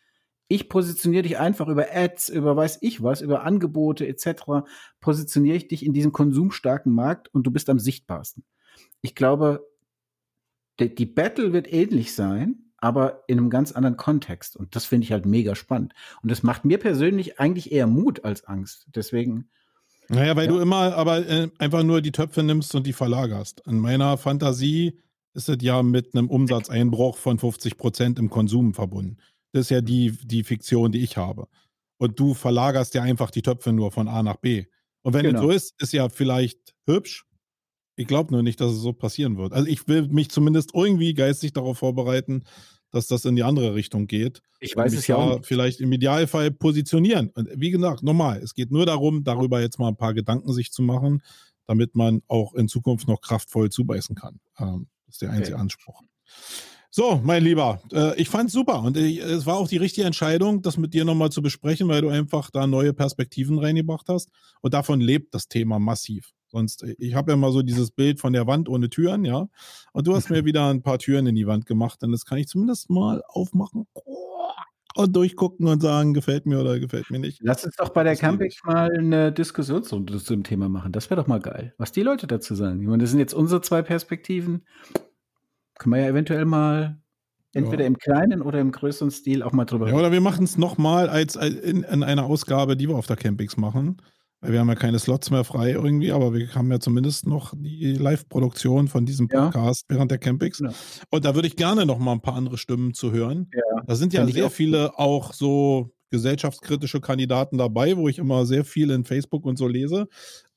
ich 0.47 0.69
positioniere 0.69 1.23
dich 1.23 1.39
einfach 1.39 1.67
über 1.67 1.87
Ads, 1.91 2.29
über 2.29 2.55
weiß 2.55 2.79
ich 2.81 3.01
was, 3.01 3.21
über 3.21 3.43
Angebote 3.43 4.07
etc., 4.07 4.67
positioniere 4.99 5.57
ich 5.57 5.67
dich 5.67 5.85
in 5.85 5.93
diesem 5.93 6.11
konsumstarken 6.11 6.93
Markt 6.93 7.33
und 7.33 7.47
du 7.47 7.51
bist 7.51 7.69
am 7.69 7.79
sichtbarsten. 7.79 8.43
Ich 9.01 9.15
glaube, 9.15 9.65
die, 10.79 10.93
die 10.93 11.05
Battle 11.05 11.53
wird 11.53 11.71
ähnlich 11.71 12.13
sein, 12.13 12.65
aber 12.77 13.23
in 13.27 13.39
einem 13.39 13.49
ganz 13.49 13.71
anderen 13.71 13.97
Kontext. 13.97 14.55
Und 14.55 14.75
das 14.75 14.85
finde 14.85 15.05
ich 15.05 15.11
halt 15.11 15.25
mega 15.25 15.55
spannend. 15.55 15.93
Und 16.21 16.31
das 16.31 16.43
macht 16.43 16.65
mir 16.65 16.77
persönlich 16.77 17.39
eigentlich 17.39 17.71
eher 17.71 17.87
Mut 17.87 18.23
als 18.23 18.45
Angst. 18.45 18.87
Deswegen. 18.93 19.49
Naja, 20.07 20.35
weil 20.35 20.45
ja. 20.45 20.51
du 20.51 20.59
immer 20.59 20.95
aber 20.95 21.27
äh, 21.27 21.49
einfach 21.57 21.83
nur 21.83 22.01
die 22.01 22.11
Töpfe 22.11 22.43
nimmst 22.43 22.75
und 22.75 22.85
die 22.85 22.93
verlagerst. 22.93 23.63
In 23.65 23.79
meiner 23.79 24.17
Fantasie 24.17 24.99
ist 25.33 25.49
es 25.49 25.57
ja 25.61 25.81
mit 25.83 26.15
einem 26.15 26.29
Umsatzeinbruch 26.29 27.17
von 27.17 27.39
50 27.39 27.77
Prozent 27.77 28.19
im 28.19 28.29
Konsum 28.29 28.73
verbunden. 28.73 29.17
Das 29.51 29.61
ist 29.61 29.69
ja 29.69 29.81
die, 29.81 30.11
die 30.23 30.43
Fiktion, 30.43 30.91
die 30.91 31.03
ich 31.03 31.17
habe. 31.17 31.47
Und 31.97 32.19
du 32.19 32.33
verlagerst 32.33 32.93
ja 32.93 33.01
einfach 33.01 33.31
die 33.31 33.41
Töpfe 33.41 33.73
nur 33.73 33.91
von 33.91 34.07
A 34.07 34.21
nach 34.21 34.37
B. 34.37 34.65
Und 35.01 35.13
wenn 35.13 35.23
genau. 35.23 35.39
es 35.39 35.43
so 35.43 35.51
ist, 35.51 35.81
ist 35.81 35.93
ja 35.93 36.09
vielleicht 36.09 36.75
hübsch, 36.85 37.25
ich 37.95 38.07
glaube 38.07 38.33
nur 38.33 38.43
nicht, 38.43 38.59
dass 38.59 38.71
es 38.71 38.79
so 38.79 38.93
passieren 38.93 39.37
wird. 39.37 39.53
Also 39.53 39.67
ich 39.67 39.87
will 39.87 40.07
mich 40.07 40.29
zumindest 40.29 40.71
irgendwie 40.73 41.13
geistig 41.13 41.53
darauf 41.53 41.77
vorbereiten, 41.77 42.43
dass 42.91 43.07
das 43.07 43.25
in 43.25 43.35
die 43.35 43.43
andere 43.43 43.75
Richtung 43.75 44.07
geht. 44.07 44.41
Ich 44.59 44.75
weiß 44.75 44.93
es 44.93 45.07
ja 45.07 45.17
auch. 45.17 45.35
nicht. 45.35 45.45
Vielleicht 45.45 45.81
im 45.81 45.91
Idealfall 45.91 46.51
positionieren. 46.51 47.29
Und 47.35 47.49
wie 47.55 47.71
gesagt, 47.71 48.03
nochmal, 48.03 48.39
es 48.39 48.53
geht 48.53 48.71
nur 48.71 48.85
darum, 48.85 49.23
darüber 49.23 49.61
jetzt 49.61 49.79
mal 49.79 49.89
ein 49.89 49.97
paar 49.97 50.13
Gedanken 50.13 50.53
sich 50.53 50.71
zu 50.71 50.81
machen, 50.81 51.21
damit 51.67 51.95
man 51.95 52.21
auch 52.27 52.53
in 52.53 52.67
Zukunft 52.67 53.07
noch 53.07 53.21
kraftvoll 53.21 53.69
zubeißen 53.69 54.15
kann. 54.15 54.39
Ähm, 54.59 54.87
das 55.05 55.15
ist 55.15 55.21
der 55.21 55.31
einzige 55.31 55.55
okay. 55.55 55.61
Anspruch. 55.61 56.01
So, 56.89 57.19
mein 57.21 57.43
Lieber, 57.43 57.81
äh, 57.91 58.15
ich 58.15 58.29
fand's 58.29 58.53
super 58.53 58.81
und 58.81 58.95
ich, 58.95 59.19
es 59.19 59.45
war 59.45 59.57
auch 59.57 59.67
die 59.67 59.75
richtige 59.75 60.07
Entscheidung, 60.07 60.61
das 60.61 60.77
mit 60.77 60.93
dir 60.93 61.03
nochmal 61.03 61.29
zu 61.29 61.41
besprechen, 61.41 61.89
weil 61.89 62.01
du 62.01 62.07
einfach 62.07 62.49
da 62.51 62.67
neue 62.67 62.93
Perspektiven 62.93 63.59
reingebracht 63.59 64.07
hast 64.07 64.29
und 64.61 64.73
davon 64.73 65.01
lebt 65.01 65.33
das 65.33 65.49
Thema 65.49 65.77
massiv. 65.77 66.31
Sonst, 66.55 66.83
ich 66.97 67.15
habe 67.15 67.31
ja 67.31 67.37
mal 67.37 67.51
so 67.51 67.61
dieses 67.61 67.91
Bild 67.91 68.19
von 68.19 68.33
der 68.33 68.47
Wand 68.47 68.69
ohne 68.69 68.89
Türen, 68.89 69.25
ja. 69.25 69.47
Und 69.91 70.07
du 70.07 70.15
hast 70.15 70.29
mir 70.29 70.45
wieder 70.45 70.69
ein 70.69 70.81
paar 70.81 70.99
Türen 70.99 71.27
in 71.27 71.35
die 71.35 71.47
Wand 71.47 71.65
gemacht, 71.65 72.01
dann 72.01 72.11
das 72.11 72.25
kann 72.25 72.37
ich 72.37 72.47
zumindest 72.47 72.89
mal 72.89 73.21
aufmachen 73.27 73.87
und 74.95 75.15
durchgucken 75.15 75.67
und 75.67 75.81
sagen, 75.81 76.13
gefällt 76.13 76.45
mir 76.45 76.61
oder 76.61 76.79
gefällt 76.79 77.11
mir 77.11 77.19
nicht. 77.19 77.39
Lass 77.41 77.65
uns 77.65 77.75
doch 77.75 77.89
bei 77.89 78.03
der 78.03 78.15
Campix 78.15 78.63
mal 78.63 78.89
eine 78.97 79.33
Diskussionsrunde 79.33 80.17
zu 80.17 80.33
dem 80.33 80.43
Thema 80.43 80.69
machen. 80.69 80.93
Das 80.93 81.09
wäre 81.09 81.19
doch 81.19 81.27
mal 81.27 81.41
geil. 81.41 81.73
Was 81.77 81.91
die 81.91 82.01
Leute 82.01 82.27
dazu 82.27 82.55
sagen. 82.55 82.81
Ich 82.81 82.87
meine, 82.87 83.03
das 83.03 83.11
sind 83.11 83.19
jetzt 83.19 83.33
unsere 83.33 83.59
zwei 83.61 83.81
Perspektiven 83.81 84.63
können 85.77 85.95
wir 85.95 86.01
ja 86.01 86.07
eventuell 86.07 86.45
mal 86.45 87.01
entweder 87.53 87.83
ja. 87.83 87.87
im 87.87 87.97
kleinen 87.97 88.41
oder 88.41 88.59
im 88.59 88.71
größeren 88.71 89.11
Stil 89.11 89.43
auch 89.43 89.51
mal 89.51 89.65
drüber 89.65 89.85
reden. 89.85 89.95
Ja, 89.95 90.01
oder 90.01 90.11
wir 90.11 90.21
machen 90.21 90.43
es 90.43 90.57
nochmal 90.57 91.09
als, 91.09 91.37
als 91.37 91.55
in, 91.55 91.83
in, 91.83 92.03
einer 92.03 92.25
Ausgabe, 92.25 92.75
die 92.75 92.87
wir 92.87 92.95
auf 92.95 93.07
der 93.07 93.15
Campix 93.15 93.57
machen. 93.57 93.97
Weil 94.45 94.53
wir 94.53 94.59
haben 94.59 94.69
ja 94.69 94.75
keine 94.75 94.99
Slots 94.99 95.31
mehr 95.31 95.43
frei 95.43 95.71
irgendwie, 95.71 96.11
aber 96.11 96.33
wir 96.33 96.53
haben 96.53 96.71
ja 96.71 96.79
zumindest 96.79 97.27
noch 97.27 97.53
die 97.55 97.93
Live-Produktion 97.93 98.87
von 98.87 99.05
diesem 99.05 99.27
Podcast 99.27 99.85
ja. 99.89 99.95
während 99.95 100.11
der 100.11 100.19
Campix. 100.19 100.59
Ja. 100.59 100.69
Und 101.09 101.25
da 101.25 101.35
würde 101.35 101.47
ich 101.47 101.55
gerne 101.55 101.85
noch 101.85 101.97
mal 101.97 102.11
ein 102.11 102.21
paar 102.21 102.35
andere 102.35 102.57
Stimmen 102.57 102.93
zu 102.93 103.11
hören. 103.11 103.49
Ja. 103.53 103.83
Da 103.87 103.95
sind 103.95 104.13
ja 104.13 104.25
sehr 104.27 104.49
viele 104.49 104.97
auch 104.99 105.33
so 105.33 105.91
gesellschaftskritische 106.11 107.01
Kandidaten 107.01 107.57
dabei, 107.57 107.97
wo 107.97 108.07
ich 108.07 108.19
immer 108.19 108.45
sehr 108.45 108.63
viel 108.63 108.91
in 108.91 109.03
Facebook 109.03 109.45
und 109.45 109.57
so 109.57 109.67
lese. 109.67 110.07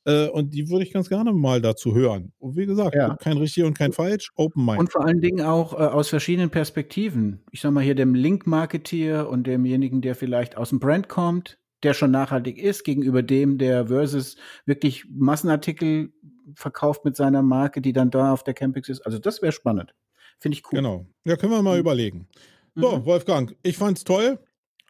Äh, 0.04 0.28
und 0.28 0.54
die 0.54 0.68
würde 0.68 0.84
ich 0.84 0.92
ganz 0.92 1.08
gerne 1.08 1.32
mal 1.32 1.60
dazu 1.60 1.94
hören. 1.94 2.32
Und 2.38 2.56
wie 2.56 2.66
gesagt, 2.66 2.94
ja. 2.94 3.16
kein 3.16 3.36
richtig 3.36 3.64
und 3.64 3.76
kein 3.76 3.92
falsch, 3.92 4.30
Open 4.36 4.64
Mind. 4.64 4.78
Und 4.78 4.92
vor 4.92 5.04
allen 5.04 5.20
Dingen 5.20 5.42
auch 5.42 5.72
äh, 5.74 5.76
aus 5.76 6.08
verschiedenen 6.08 6.50
Perspektiven. 6.50 7.42
Ich 7.50 7.60
sag 7.60 7.72
mal 7.72 7.82
hier 7.82 7.94
dem 7.94 8.14
Link-Marketeer 8.14 9.28
und 9.28 9.46
demjenigen, 9.46 10.00
der 10.00 10.14
vielleicht 10.14 10.56
aus 10.56 10.70
dem 10.70 10.80
Brand 10.80 11.08
kommt, 11.08 11.58
der 11.82 11.94
schon 11.94 12.10
nachhaltig 12.10 12.58
ist, 12.58 12.84
gegenüber 12.84 13.22
dem, 13.22 13.58
der 13.58 13.86
versus 13.86 14.36
wirklich 14.66 15.06
Massenartikel 15.10 16.12
verkauft 16.54 17.04
mit 17.04 17.16
seiner 17.16 17.42
Marke, 17.42 17.80
die 17.80 17.92
dann 17.92 18.10
da 18.10 18.32
auf 18.32 18.42
der 18.42 18.54
Campix 18.54 18.88
ist. 18.88 19.00
Also 19.02 19.18
das 19.18 19.42
wäre 19.42 19.52
spannend. 19.52 19.94
Finde 20.40 20.56
ich 20.56 20.64
cool. 20.66 20.78
Genau. 20.78 21.06
Ja, 21.24 21.36
können 21.36 21.52
wir 21.52 21.62
mal 21.62 21.74
mhm. 21.74 21.80
überlegen. 21.80 22.28
So, 22.74 22.98
mhm. 22.98 23.04
Wolfgang, 23.04 23.56
ich 23.62 23.76
fand's 23.76 24.04
toll. 24.04 24.38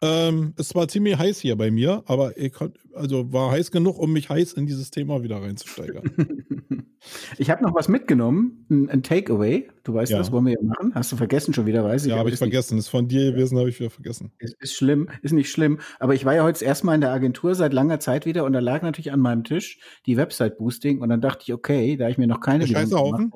Ähm, 0.01 0.53
es 0.57 0.73
war 0.75 0.87
ziemlich 0.87 1.17
heiß 1.17 1.39
hier 1.39 1.57
bei 1.57 1.71
mir, 1.71 2.03
aber 2.05 2.37
ich 2.37 2.53
also 2.93 3.33
war 3.33 3.51
heiß 3.51 3.71
genug, 3.71 3.99
um 3.99 4.13
mich 4.13 4.29
heiß 4.29 4.53
in 4.53 4.65
dieses 4.65 4.91
Thema 4.91 5.23
wieder 5.23 5.41
reinzusteigern. 5.41 6.03
ich 7.37 7.49
habe 7.49 7.63
noch 7.63 7.75
was 7.75 7.89
mitgenommen, 7.89 8.65
ein, 8.69 8.89
ein 8.89 9.03
Takeaway. 9.03 9.69
Du 9.83 9.93
weißt, 9.93 10.11
ja. 10.11 10.17
das 10.17 10.31
wollen 10.31 10.45
wir 10.45 10.53
ja 10.53 10.61
machen. 10.61 10.95
Hast 10.95 11.11
du 11.11 11.17
vergessen 11.17 11.53
schon 11.53 11.65
wieder, 11.65 11.83
weiß 11.83 12.05
ich. 12.05 12.11
Ja, 12.11 12.17
habe 12.17 12.29
ich 12.29 12.37
vergessen. 12.37 12.75
Nicht. 12.75 12.85
Ist 12.85 12.89
von 12.89 13.09
dir 13.09 13.31
gewesen, 13.31 13.57
habe 13.57 13.69
ich 13.69 13.79
wieder 13.79 13.89
vergessen. 13.89 14.31
Ist, 14.39 14.55
ist 14.61 14.73
schlimm, 14.73 15.09
ist 15.21 15.33
nicht 15.33 15.51
schlimm. 15.51 15.79
Aber 15.99 16.13
ich 16.13 16.23
war 16.23 16.33
ja 16.33 16.43
heute 16.43 16.63
erstmal 16.63 16.95
in 16.95 17.01
der 17.01 17.11
Agentur 17.11 17.53
seit 17.53 17.73
langer 17.73 17.99
Zeit 17.99 18.25
wieder 18.25 18.45
und 18.45 18.53
da 18.53 18.59
lag 18.59 18.81
natürlich 18.81 19.11
an 19.11 19.19
meinem 19.19 19.43
Tisch 19.43 19.79
die 20.05 20.15
Website-Boosting 20.15 21.01
und 21.01 21.09
dann 21.09 21.19
dachte 21.19 21.43
ich, 21.43 21.53
okay, 21.53 21.97
da 21.97 22.07
ich 22.07 22.17
mir 22.17 22.27
noch 22.27 22.39
keine. 22.39 22.59
Der 22.59 22.73
Scheißhaufen? 22.73 23.33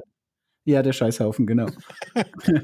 Ja, 0.64 0.82
der 0.82 0.94
Scheißhaufen, 0.94 1.46
genau. 1.46 1.68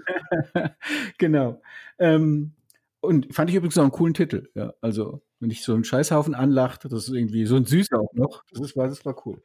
genau. 1.18 1.62
Ähm, 2.00 2.54
und 3.02 3.34
fand 3.34 3.50
ich 3.50 3.56
übrigens 3.56 3.78
auch 3.78 3.84
einen 3.84 3.92
coolen 3.92 4.14
Titel. 4.14 4.50
Ja, 4.56 4.74
also, 4.82 5.22
wenn 5.40 5.50
ich 5.50 5.64
so 5.64 5.74
einen 5.74 5.86
Scheißhaufen 5.86 6.36
anlacht, 6.36 6.84
das 6.84 6.92
ist 6.92 7.10
irgendwie 7.10 7.46
so 7.46 7.56
ein 7.56 7.64
süßer 7.64 7.98
auch 7.98 8.14
noch. 8.14 8.44
Das, 8.52 8.60
ist, 8.62 8.76
das 8.76 9.06
war 9.06 9.16
cool. 9.26 9.42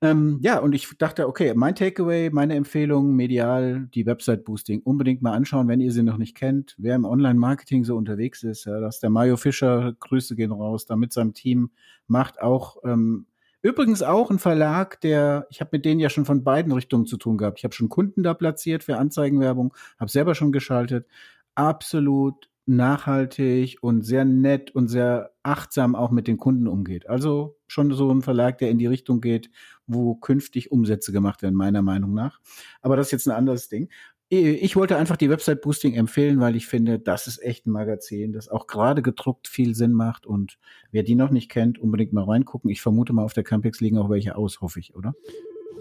Ähm, 0.00 0.40
ja, 0.42 0.58
und 0.58 0.74
ich 0.74 0.88
dachte, 0.98 1.28
okay, 1.28 1.52
mein 1.54 1.76
Takeaway, 1.76 2.30
meine 2.30 2.56
Empfehlung, 2.56 3.14
medial, 3.14 3.88
die 3.94 4.06
Website-Boosting, 4.06 4.82
unbedingt 4.82 5.22
mal 5.22 5.34
anschauen, 5.34 5.68
wenn 5.68 5.80
ihr 5.80 5.92
sie 5.92 6.02
noch 6.02 6.18
nicht 6.18 6.36
kennt. 6.36 6.74
Wer 6.78 6.96
im 6.96 7.04
Online-Marketing 7.04 7.84
so 7.84 7.96
unterwegs 7.96 8.42
ist, 8.42 8.64
ja, 8.64 8.80
dass 8.80 8.98
der 8.98 9.10
Mario 9.10 9.36
Fischer, 9.36 9.94
Grüße 10.00 10.34
gehen 10.34 10.50
raus, 10.52 10.86
da 10.86 10.96
mit 10.96 11.12
seinem 11.12 11.32
Team 11.32 11.70
macht 12.08 12.40
auch, 12.40 12.78
ähm, 12.84 13.26
Übrigens 13.62 14.02
auch 14.02 14.30
ein 14.30 14.38
Verlag, 14.38 15.00
der, 15.00 15.48
ich 15.50 15.60
habe 15.60 15.70
mit 15.72 15.84
denen 15.84 15.98
ja 15.98 16.08
schon 16.08 16.24
von 16.24 16.44
beiden 16.44 16.70
Richtungen 16.70 17.04
zu 17.04 17.16
tun 17.16 17.36
gehabt. 17.36 17.58
Ich 17.58 17.64
habe 17.64 17.74
schon 17.74 17.88
Kunden 17.88 18.22
da 18.22 18.32
platziert 18.32 18.84
für 18.84 18.96
Anzeigenwerbung, 18.96 19.74
habe 19.98 20.08
selber 20.08 20.36
schon 20.36 20.52
geschaltet. 20.52 21.08
Absolut 21.56 22.48
nachhaltig 22.66 23.78
und 23.80 24.02
sehr 24.02 24.24
nett 24.24 24.72
und 24.74 24.88
sehr 24.88 25.32
achtsam 25.42 25.94
auch 25.94 26.10
mit 26.10 26.26
den 26.26 26.36
Kunden 26.36 26.66
umgeht. 26.66 27.08
Also 27.08 27.56
schon 27.68 27.92
so 27.92 28.10
ein 28.12 28.22
Verlag, 28.22 28.58
der 28.58 28.70
in 28.70 28.78
die 28.78 28.86
Richtung 28.86 29.20
geht, 29.20 29.50
wo 29.86 30.16
künftig 30.16 30.72
Umsätze 30.72 31.12
gemacht 31.12 31.42
werden, 31.42 31.54
meiner 31.54 31.82
Meinung 31.82 32.12
nach. 32.12 32.40
Aber 32.82 32.96
das 32.96 33.06
ist 33.06 33.12
jetzt 33.12 33.28
ein 33.28 33.36
anderes 33.36 33.68
Ding. 33.68 33.88
Ich 34.28 34.74
wollte 34.74 34.96
einfach 34.96 35.16
die 35.16 35.30
Website 35.30 35.60
Boosting 35.60 35.94
empfehlen, 35.94 36.40
weil 36.40 36.56
ich 36.56 36.66
finde, 36.66 36.98
das 36.98 37.28
ist 37.28 37.40
echt 37.40 37.66
ein 37.66 37.70
Magazin, 37.70 38.32
das 38.32 38.48
auch 38.48 38.66
gerade 38.66 39.00
gedruckt 39.00 39.46
viel 39.46 39.76
Sinn 39.76 39.92
macht. 39.92 40.26
Und 40.26 40.58
wer 40.90 41.04
die 41.04 41.14
noch 41.14 41.30
nicht 41.30 41.48
kennt, 41.48 41.78
unbedingt 41.78 42.12
mal 42.12 42.24
reingucken. 42.24 42.68
Ich 42.68 42.82
vermute 42.82 43.12
mal, 43.12 43.22
auf 43.22 43.34
der 43.34 43.44
Campix 43.44 43.80
liegen 43.80 43.98
auch 43.98 44.10
welche 44.10 44.34
aus, 44.34 44.60
hoffe 44.60 44.80
ich, 44.80 44.96
oder? 44.96 45.14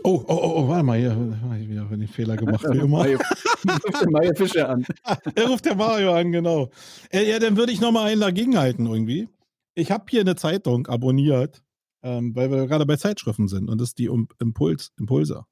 Oh, 0.04 0.24
oh, 0.28 0.34
oh, 0.34 0.54
oh, 0.58 0.68
warte 0.68 0.84
mal, 0.84 1.00
hier 1.00 1.12
habe 1.16 1.58
ich 1.60 1.68
wieder 1.68 1.86
den 1.86 2.08
Fehler 2.08 2.36
gemacht, 2.36 2.64
wie 2.70 2.78
immer. 2.78 3.00
Mario, 3.00 3.18
ruft 3.18 4.02
der 4.02 4.12
Mario 4.12 4.36
Fischer 4.36 4.70
an. 4.70 4.86
er 5.36 5.48
ruft 5.48 5.66
der 5.66 5.76
Mario 5.76 6.14
an, 6.14 6.32
genau. 6.32 6.70
Ja, 7.12 7.40
dann 7.40 7.58
würde 7.58 7.72
ich 7.72 7.82
nochmal 7.82 8.12
einen 8.12 8.22
dagegenhalten 8.22 8.86
irgendwie. 8.86 9.30
Ich 9.74 9.92
habe 9.92 10.06
hier 10.10 10.22
eine 10.22 10.36
Zeitung 10.36 10.86
abonniert, 10.88 11.64
ähm, 12.04 12.36
weil 12.36 12.52
wir 12.52 12.68
gerade 12.68 12.86
bei 12.86 12.98
Zeitschriften 12.98 13.48
sind 13.48 13.68
und 13.68 13.82
das 13.82 13.90
ist 13.90 13.98
die 13.98 14.10
Impuls, 14.40 14.92
Impulse. 15.00 15.46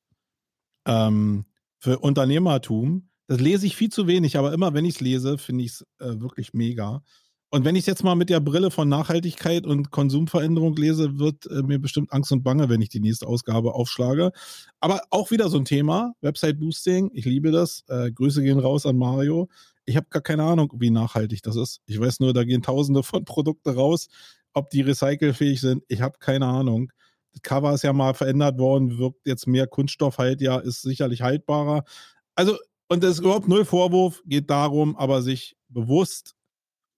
Ähm, 0.85 1.45
für 1.79 1.99
Unternehmertum. 1.99 3.09
Das 3.27 3.41
lese 3.41 3.65
ich 3.65 3.75
viel 3.75 3.89
zu 3.89 4.07
wenig, 4.07 4.37
aber 4.37 4.53
immer 4.53 4.73
wenn 4.73 4.85
ich 4.85 4.95
es 4.95 5.01
lese, 5.01 5.37
finde 5.37 5.65
ich 5.65 5.71
es 5.71 5.85
äh, 5.99 6.19
wirklich 6.21 6.53
mega. 6.53 7.03
Und 7.53 7.65
wenn 7.65 7.75
ich 7.75 7.85
jetzt 7.85 8.03
mal 8.03 8.15
mit 8.15 8.31
der 8.31 8.39
Brille 8.39 8.71
von 8.71 8.89
Nachhaltigkeit 8.89 9.67
und 9.67 9.91
Konsumveränderung 9.91 10.75
lese, 10.75 11.19
wird 11.19 11.45
äh, 11.51 11.61
mir 11.61 11.77
bestimmt 11.77 12.11
Angst 12.11 12.31
und 12.31 12.41
Bange, 12.41 12.67
wenn 12.67 12.81
ich 12.81 12.89
die 12.89 12.99
nächste 12.99 13.27
Ausgabe 13.27 13.75
aufschlage. 13.75 14.31
Aber 14.79 15.01
auch 15.11 15.29
wieder 15.29 15.49
so 15.49 15.59
ein 15.59 15.65
Thema, 15.65 16.15
Website 16.21 16.59
Boosting. 16.59 17.11
Ich 17.13 17.25
liebe 17.25 17.51
das. 17.51 17.83
Äh, 17.89 18.11
Grüße 18.11 18.41
gehen 18.41 18.57
raus 18.57 18.87
an 18.87 18.97
Mario. 18.97 19.49
Ich 19.85 19.95
habe 19.97 20.07
gar 20.09 20.23
keine 20.23 20.41
Ahnung, 20.45 20.73
wie 20.79 20.89
nachhaltig 20.89 21.43
das 21.43 21.55
ist. 21.55 21.81
Ich 21.85 21.99
weiß 21.99 22.21
nur, 22.21 22.33
da 22.33 22.43
gehen 22.43 22.63
Tausende 22.63 23.03
von 23.03 23.23
Produkten 23.25 23.69
raus. 23.69 24.07
Ob 24.55 24.71
die 24.71 24.81
recycelfähig 24.81 25.61
sind, 25.61 25.83
ich 25.89 26.01
habe 26.01 26.17
keine 26.17 26.47
Ahnung. 26.47 26.91
Das 27.33 27.43
Cover 27.43 27.71
ist 27.75 27.83
ja 27.83 27.93
mal 27.93 28.15
verändert 28.15 28.57
worden, 28.57 28.97
wirkt 28.97 29.27
jetzt 29.27 29.45
mehr 29.45 29.67
Kunststoff 29.67 30.17
halt, 30.17 30.41
ja, 30.41 30.57
ist 30.57 30.81
sicherlich 30.81 31.21
haltbarer. 31.21 31.83
Also, 32.33 32.57
und 32.87 33.03
das 33.03 33.11
ist 33.11 33.19
überhaupt 33.19 33.47
null 33.47 33.63
Vorwurf, 33.63 34.23
geht 34.25 34.49
darum, 34.49 34.95
aber 34.95 35.21
sich 35.21 35.55
bewusst 35.69 36.33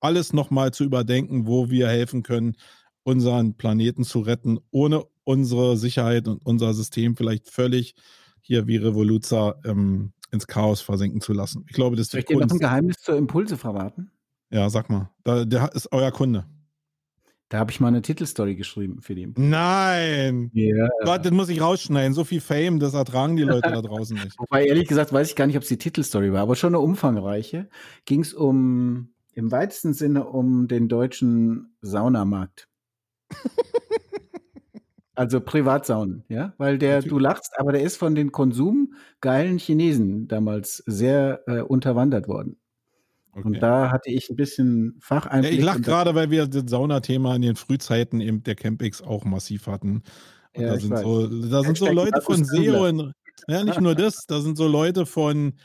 alles 0.05 0.33
nochmal 0.33 0.71
zu 0.71 0.83
überdenken, 0.83 1.47
wo 1.47 1.69
wir 1.69 1.87
helfen 1.87 2.23
können, 2.23 2.55
unseren 3.03 3.55
Planeten 3.55 4.03
zu 4.03 4.19
retten, 4.19 4.59
ohne 4.71 5.03
unsere 5.23 5.77
Sicherheit 5.77 6.27
und 6.27 6.45
unser 6.45 6.73
System 6.73 7.15
vielleicht 7.15 7.49
völlig 7.49 7.95
hier 8.41 8.67
wie 8.67 8.77
Revoluzer 8.77 9.59
ähm, 9.65 10.13
ins 10.31 10.47
Chaos 10.47 10.81
versinken 10.81 11.21
zu 11.21 11.33
lassen. 11.33 11.65
Ich 11.67 11.73
glaube, 11.73 11.95
das 11.95 12.07
ist 12.07 12.11
Soll 12.11 12.19
ich 12.19 12.25
dir 12.27 12.37
noch 12.37 12.49
ein 12.49 12.59
Geheimnis 12.59 12.97
zur 12.97 13.17
Impulse 13.17 13.57
verraten? 13.57 14.11
Ja, 14.51 14.69
sag 14.69 14.89
mal. 14.89 15.09
Da, 15.23 15.45
der 15.45 15.73
ist 15.73 15.91
euer 15.91 16.11
Kunde. 16.11 16.45
Da 17.49 17.59
habe 17.59 17.71
ich 17.71 17.79
mal 17.79 17.89
eine 17.89 18.01
Titelstory 18.01 18.55
geschrieben 18.55 19.01
für 19.01 19.13
die. 19.13 19.31
Nein! 19.35 20.49
Ja. 20.53 20.87
Gott, 21.03 21.25
das 21.25 21.31
muss 21.31 21.49
ich 21.49 21.61
rausschneiden. 21.61 22.13
So 22.13 22.23
viel 22.23 22.41
Fame, 22.41 22.79
das 22.79 22.95
ertragen 22.95 23.35
die 23.35 23.43
Leute 23.43 23.71
da 23.71 23.81
draußen 23.81 24.17
nicht. 24.17 24.37
Wobei, 24.39 24.65
ehrlich 24.65 24.87
gesagt, 24.87 25.13
weiß 25.13 25.29
ich 25.29 25.35
gar 25.35 25.45
nicht, 25.45 25.55
ob 25.55 25.63
es 25.63 25.69
die 25.69 25.77
Titelstory 25.77 26.33
war, 26.33 26.41
aber 26.41 26.55
schon 26.55 26.73
eine 26.73 26.79
umfangreiche. 26.79 27.69
Ging 28.05 28.21
es 28.21 28.33
um 28.33 29.14
im 29.35 29.51
weitesten 29.51 29.93
Sinne 29.93 30.25
um 30.25 30.67
den 30.67 30.87
deutschen 30.87 31.75
Saunamarkt. 31.81 32.67
also 35.15 35.41
Privatsaunen, 35.41 36.23
ja, 36.29 36.53
weil 36.57 36.77
der, 36.77 37.01
du 37.01 37.19
lachst, 37.19 37.53
aber 37.57 37.73
der 37.73 37.81
ist 37.81 37.97
von 37.97 38.15
den 38.15 38.31
konsumgeilen 38.31 39.59
Chinesen 39.59 40.27
damals 40.27 40.77
sehr 40.85 41.43
äh, 41.47 41.61
unterwandert 41.61 42.27
worden. 42.27 42.57
Okay. 43.33 43.47
Und 43.47 43.61
da 43.61 43.91
hatte 43.91 44.09
ich 44.09 44.29
ein 44.29 44.37
bisschen 44.37 44.95
Facheinblick. 45.01 45.51
Ja, 45.51 45.59
ich 45.59 45.65
lache 45.65 45.81
gerade, 45.81 46.15
weil 46.15 46.31
wir 46.31 46.47
das 46.47 46.63
Saunathema 46.67 47.35
in 47.35 47.41
den 47.41 47.57
Frühzeiten 47.57 48.21
eben 48.21 48.43
der 48.43 48.55
Campix 48.55 49.01
auch 49.01 49.25
massiv 49.25 49.67
hatten. 49.67 50.03
Und 50.55 50.63
ja, 50.63 50.69
da 50.69 50.79
sind 50.79 50.97
so, 50.97 51.27
da 51.27 51.61
sind 51.63 51.77
so 51.77 51.91
Leute 51.91 52.21
von 52.21 52.45
SEO 52.45 52.85
in, 52.85 53.11
ja, 53.49 53.63
nicht 53.65 53.81
nur 53.81 53.93
das, 53.93 54.25
da 54.25 54.39
sind 54.39 54.57
so 54.57 54.69
Leute 54.69 55.05
von 55.05 55.55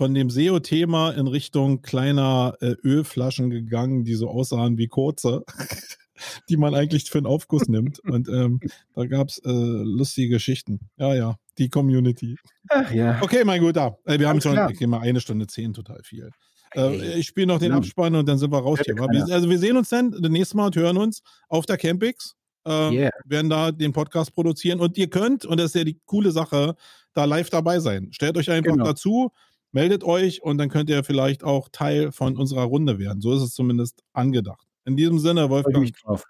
von 0.00 0.14
dem 0.14 0.30
SEO-Thema 0.30 1.10
in 1.10 1.26
Richtung 1.26 1.82
kleiner 1.82 2.54
äh, 2.62 2.74
Ölflaschen 2.82 3.50
gegangen, 3.50 4.02
die 4.02 4.14
so 4.14 4.30
aussahen 4.30 4.78
wie 4.78 4.88
kurze. 4.88 5.44
die 6.48 6.56
man 6.56 6.74
eigentlich 6.74 7.10
für 7.10 7.18
einen 7.18 7.26
Aufguss 7.26 7.68
nimmt. 7.68 7.98
Und 8.04 8.26
ähm, 8.30 8.60
da 8.94 9.04
gab 9.04 9.28
es 9.28 9.36
äh, 9.44 9.50
lustige 9.50 10.30
Geschichten. 10.36 10.80
Ja, 10.96 11.14
ja, 11.14 11.36
die 11.58 11.68
Community. 11.68 12.38
Ach 12.70 12.90
ja. 12.90 13.18
Okay, 13.20 13.44
mein 13.44 13.60
Guter. 13.60 13.98
Äh, 14.06 14.18
wir 14.18 14.26
haben 14.28 14.36
Alles 14.36 14.44
schon, 14.44 14.52
klar. 14.54 14.70
ich 14.70 14.78
gehe 14.78 14.88
mal 14.88 15.00
eine 15.00 15.20
Stunde 15.20 15.46
zehn, 15.46 15.74
total 15.74 16.00
viel. 16.02 16.30
Äh, 16.72 16.80
Hey. 16.80 17.18
ich 17.18 17.26
spiele 17.26 17.48
noch 17.48 17.58
den 17.58 17.72
Hm. 17.72 17.78
Abspann 17.80 18.14
und 18.14 18.26
dann 18.26 18.38
sind 18.38 18.50
wir 18.50 18.58
raus 18.58 18.78
hier. 18.82 18.96
also 19.34 19.50
wir 19.50 19.58
sehen 19.58 19.76
uns 19.76 19.90
dann 19.90 20.12
das 20.12 20.30
nächste 20.30 20.56
Mal 20.56 20.66
und 20.66 20.76
hören 20.76 20.96
uns 20.96 21.22
auf 21.50 21.66
der 21.66 21.76
Campix. 21.76 22.36
Äh, 22.66 22.70
Yeah. 22.90 23.10
werden 23.26 23.50
da 23.50 23.70
den 23.70 23.92
Podcast 23.92 24.34
produzieren 24.34 24.80
und 24.80 24.96
ihr 24.96 25.08
könnt, 25.10 25.44
und 25.44 25.58
das 25.60 25.66
ist 25.66 25.74
ja 25.74 25.84
die 25.84 25.98
coole 26.06 26.30
Sache, 26.30 26.74
da 27.12 27.24
live 27.26 27.50
dabei 27.50 27.80
sein. 27.80 28.08
Stellt 28.12 28.36
euch 28.38 28.50
einfach 28.50 28.72
Genau. 28.72 28.84
dazu, 28.84 29.30
meldet 29.72 30.04
euch 30.04 30.42
und 30.42 30.58
dann 30.58 30.68
könnt 30.68 30.90
ihr 30.90 31.04
vielleicht 31.04 31.44
auch 31.44 31.68
Teil 31.70 32.12
von 32.12 32.36
unserer 32.36 32.64
Runde 32.64 32.98
werden. 32.98 33.20
So 33.20 33.32
ist 33.34 33.42
es 33.42 33.54
zumindest 33.54 34.02
angedacht. 34.12 34.66
In 34.84 34.96
diesem 34.96 35.18
Sinne, 35.18 35.50
Wolfgang. 35.50 35.90
drauf. 36.02 36.24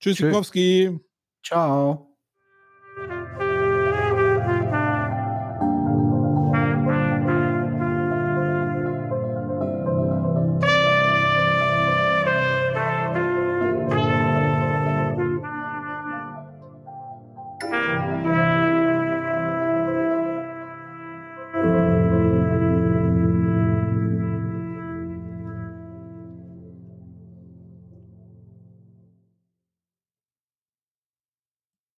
Tschüssikowski. 0.00 0.98
Ciao. 1.44 2.11